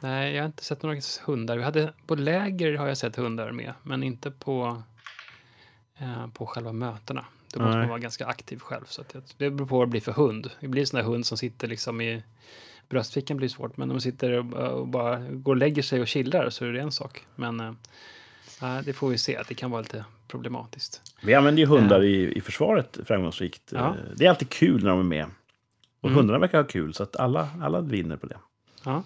Nej, 0.00 0.34
jag 0.34 0.42
har 0.42 0.46
inte 0.46 0.64
sett 0.64 0.82
några 0.82 1.00
hundar. 1.26 1.56
Vi 1.56 1.62
hade, 1.62 1.92
på 2.06 2.14
läger 2.14 2.76
har 2.76 2.86
jag 2.86 2.96
sett 2.96 3.16
hundar 3.16 3.52
med, 3.52 3.72
men 3.82 4.02
inte 4.02 4.30
på, 4.30 4.82
eh, 5.98 6.26
på 6.26 6.46
själva 6.46 6.72
mötena. 6.72 7.24
Då 7.54 7.60
måste 7.60 7.70
Nej. 7.70 7.78
man 7.80 7.88
vara 7.88 7.98
ganska 7.98 8.26
aktiv 8.26 8.58
själv. 8.58 8.84
Så 8.86 9.00
att 9.00 9.14
det 9.38 9.50
beror 9.50 9.66
på 9.66 9.78
vad 9.78 9.86
det 9.88 9.90
blir 9.90 10.00
för 10.00 10.12
hund. 10.12 10.50
Det 10.60 10.68
blir 10.68 10.82
en 10.82 10.86
sån 10.86 10.98
där 10.98 11.04
hund 11.04 11.26
som 11.26 11.38
sitter 11.38 11.68
liksom 11.68 12.00
i 12.00 12.22
bröstfickan 12.88 13.36
blir 13.36 13.48
svårt, 13.48 13.76
men 13.76 13.90
om 13.90 13.94
man 13.94 14.00
sitter 14.00 14.32
och, 14.32 14.88
bara 14.88 15.18
går 15.30 15.52
och 15.52 15.56
lägger 15.56 15.82
sig 15.82 16.00
och 16.00 16.06
chillar 16.08 16.50
så 16.50 16.64
är 16.64 16.72
det 16.72 16.80
en 16.80 16.92
sak. 16.92 17.26
Men 17.36 17.76
nej, 18.62 18.82
det 18.84 18.92
får 18.92 19.08
vi 19.08 19.18
se, 19.18 19.36
att 19.36 19.48
det 19.48 19.54
kan 19.54 19.70
vara 19.70 19.82
lite 19.82 20.04
problematiskt. 20.28 21.02
Vi 21.22 21.34
använder 21.34 21.60
ju 21.60 21.66
hundar 21.66 22.02
i, 22.04 22.32
i 22.36 22.40
försvaret 22.40 22.98
framgångsrikt. 23.04 23.62
Ja. 23.72 23.88
Eh, 23.88 23.94
Det 24.16 24.26
är 24.26 24.30
alltid 24.30 24.50
kul 24.50 24.82
när 24.84 24.90
de 24.90 24.98
är 25.00 25.02
med. 25.04 25.26
Och 26.00 26.08
Mm. 26.08 26.18
hundarna 26.18 26.38
verkar 26.38 26.58
ha 26.58 26.68
kul, 26.68 26.94
så 26.94 27.02
att 27.02 27.16
alla, 27.16 27.48
alla 27.62 27.80
vinner 27.80 28.16
på 28.16 28.26
det. 28.26 28.36
Ja. 28.84 29.02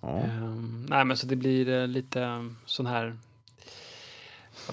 Ja. 0.00 0.18
Ehm, 0.18 0.86
nej, 0.88 1.04
men 1.04 1.16
så 1.16 1.26
det 1.26 1.36
blir 1.36 1.86
lite 1.86 2.20
um, 2.20 2.56
sån 2.66 2.86
här... 2.86 3.16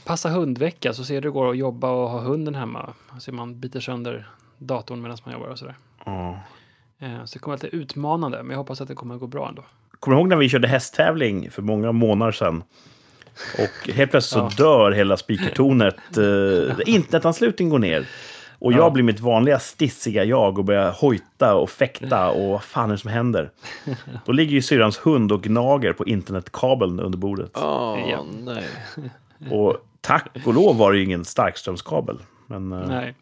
passa 0.06 0.30
hundvecka 0.30 0.94
så 0.94 1.04
ser 1.04 1.22
du 1.22 1.32
går 1.32 1.46
och 1.46 1.56
jobba 1.56 1.90
och 1.92 2.10
ha 2.10 2.20
hunden 2.20 2.56
hemma. 2.56 2.94
Så 3.20 3.32
man 3.32 3.60
biter 3.60 3.80
sönder 3.80 4.30
datorn 4.58 5.02
medan 5.02 5.18
man 5.24 5.34
jobbar 5.34 5.48
och 5.48 5.60
sådär. 5.60 5.76
Eh, 7.00 7.26
Så 7.26 7.34
det 7.34 7.40
kommer 7.40 7.56
att 7.56 7.64
vara 7.64 7.68
lite 7.72 7.78
utmanande, 7.78 8.44
men 8.44 8.52
jag 8.52 8.58
hoppas 8.58 8.82
att 8.82 8.88
det 8.88 8.96
kommer 8.96 9.14
att 9.16 9.20
gå 9.22 9.28
bra 9.28 9.50
ändå. 9.50 9.64
Kommer 10.00 10.16
du 10.18 10.22
ihåg 10.22 10.30
när 10.30 10.36
vi 10.36 10.50
körde 10.50 10.68
hästtävling 10.68 11.52
för 11.52 11.62
många 11.62 11.92
månader 11.92 12.32
sedan? 12.32 12.64
Och 13.60 13.90
helt 13.94 14.12
plötsligt 14.12 14.44
Ja. 14.44 14.50
så 14.50 14.64
dör 14.64 14.92
hela 14.92 15.18
speakertornet. 15.18 15.96
Eh, 16.18 16.76
internetanslutningen 16.96 17.70
går 17.70 17.80
ner. 17.80 18.08
Och 18.60 18.74
jag 18.74 18.80
Ja. 18.80 18.90
blir 18.90 19.04
mitt 19.04 19.20
vanliga 19.20 19.60
stissiga 19.60 20.24
jag 20.24 20.58
och 20.58 20.66
börjar 20.66 20.92
hojta 20.92 21.56
och 21.56 21.70
fäkta 21.70 22.30
och 22.30 22.50
vad 22.50 22.64
fan 22.64 22.90
är 22.90 22.94
det 22.94 22.98
som 22.98 23.10
händer? 23.12 23.52
Då 24.26 24.32
ligger 24.32 24.52
ju 24.52 24.62
syrrans 24.62 24.98
hund 24.98 25.32
och 25.32 25.44
gnager 25.44 25.94
på 25.94 26.06
internetkabeln 26.06 27.00
under 27.00 27.18
bordet. 27.18 27.52
Åh, 27.56 28.00
Ja. 28.12 28.26
nej. 28.40 28.64
Och 29.52 29.78
tack 30.02 30.30
och 30.46 30.54
lov 30.54 30.78
var 30.78 30.92
det 30.92 30.98
ju 30.98 31.04
ingen 31.04 31.26
starkströmskabel. 31.26 32.20
Men, 32.48 32.72
eh, 32.72 32.88
Nej. 32.88 33.16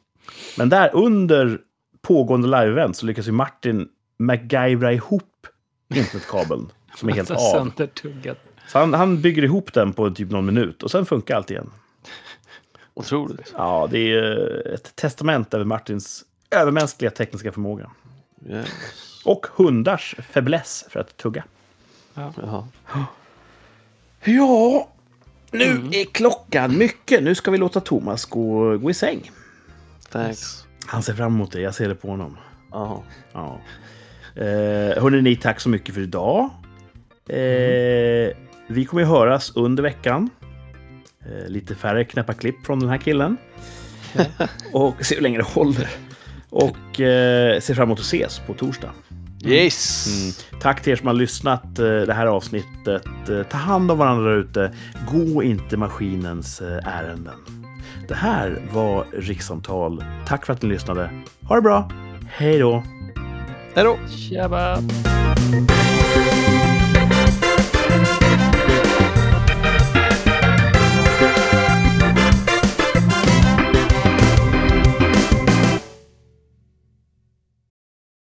men 0.57 0.69
där 0.69 0.89
under 0.93 1.59
pågående 2.01 2.47
live-event 2.47 2.93
så 2.93 3.05
lyckas 3.05 3.27
ju 3.27 3.31
Martin 3.31 3.89
MacGyvera 4.17 4.93
ihop 4.93 5.47
internetkabeln 5.95 6.71
som 6.97 7.09
är 7.09 7.13
helt 7.13 7.27
Så 7.27 7.33
av. 7.33 7.39
Så 8.67 8.79
han, 8.79 8.93
han 8.93 9.21
bygger 9.21 9.43
ihop 9.43 9.73
den 9.73 9.93
på 9.93 10.09
typ 10.09 10.31
någon 10.31 10.45
minut 10.45 10.83
och 10.83 10.91
sen 10.91 11.05
funkar 11.05 11.35
allt 11.35 11.51
igen. 11.51 11.71
Otroligt. 12.93 13.53
Ja, 13.57 13.87
det 13.91 14.13
är 14.13 14.67
ett 14.73 14.95
testament 14.95 15.53
över 15.53 15.65
Martins 15.65 16.25
övermänskliga 16.51 17.11
tekniska 17.11 17.51
förmåga. 17.51 17.91
Yes. 18.49 18.69
Och 19.25 19.45
hundars 19.55 20.15
fäbless 20.29 20.85
för 20.89 20.99
att 20.99 21.17
tugga. 21.17 21.43
Jaha. 22.13 22.67
Ja, 24.23 24.87
nu 25.51 25.89
är 25.91 26.05
klockan 26.05 26.77
mycket. 26.77 27.23
Nu 27.23 27.35
ska 27.35 27.51
vi 27.51 27.57
låta 27.57 27.79
Thomas 27.79 28.25
gå, 28.25 28.77
gå 28.77 28.89
i 28.89 28.93
säng. 28.93 29.31
Thanks. 30.09 30.65
Han 30.85 31.03
ser 31.03 31.13
fram 31.13 31.33
emot 31.33 31.51
det, 31.51 31.61
jag 31.61 31.75
ser 31.75 31.89
det 31.89 31.95
på 31.95 32.07
honom. 32.07 32.37
Ja. 32.71 33.03
Ja. 33.33 33.61
Eh, 34.35 35.01
hörrni, 35.03 35.21
ni, 35.21 35.35
tack 35.35 35.59
så 35.59 35.69
mycket 35.69 35.95
för 35.95 36.01
idag. 36.01 36.49
Eh, 37.29 38.35
vi 38.67 38.85
kommer 38.85 39.03
ju 39.03 39.07
höras 39.09 39.51
under 39.55 39.83
veckan. 39.83 40.29
Eh, 41.25 41.47
lite 41.47 41.75
färre 41.75 42.03
knäppa 42.03 42.33
klipp 42.33 42.65
från 42.65 42.79
den 42.79 42.89
här 42.89 42.97
killen. 42.97 43.37
och 44.73 45.05
se 45.05 45.15
hur 45.15 45.21
länge 45.21 45.37
det 45.37 45.43
håller. 45.43 45.89
Och 46.49 47.01
eh, 47.01 47.59
ser 47.59 47.73
fram 47.73 47.87
emot 47.87 47.99
att 47.99 48.05
ses 48.05 48.39
på 48.47 48.53
torsdag. 48.53 48.91
Yes! 49.45 50.07
Mm. 50.07 50.61
Tack 50.61 50.81
till 50.81 50.91
er 50.91 50.95
som 50.95 51.07
har 51.07 51.13
lyssnat 51.13 51.79
eh, 51.79 51.85
det 51.85 52.13
här 52.13 52.27
avsnittet. 52.27 53.29
Eh, 53.29 53.43
ta 53.43 53.57
hand 53.57 53.91
om 53.91 53.97
varandra 53.97 54.33
ute. 54.33 54.73
Gå 55.11 55.43
inte 55.43 55.77
maskinens 55.77 56.61
eh, 56.61 56.87
ärenden. 56.87 57.35
Det 58.07 58.15
här 58.15 58.61
var 58.73 59.05
Rikssamtal. 59.13 60.03
Tack 60.27 60.45
för 60.45 60.53
att 60.53 60.61
ni 60.61 60.69
lyssnade. 60.69 61.09
Ha 61.47 61.55
det 61.55 61.61
bra. 61.61 61.91
Hej 62.29 62.59
då! 62.59 62.83
Hej 63.75 63.83
då! 63.83 63.97
Tjaba! 64.09 64.77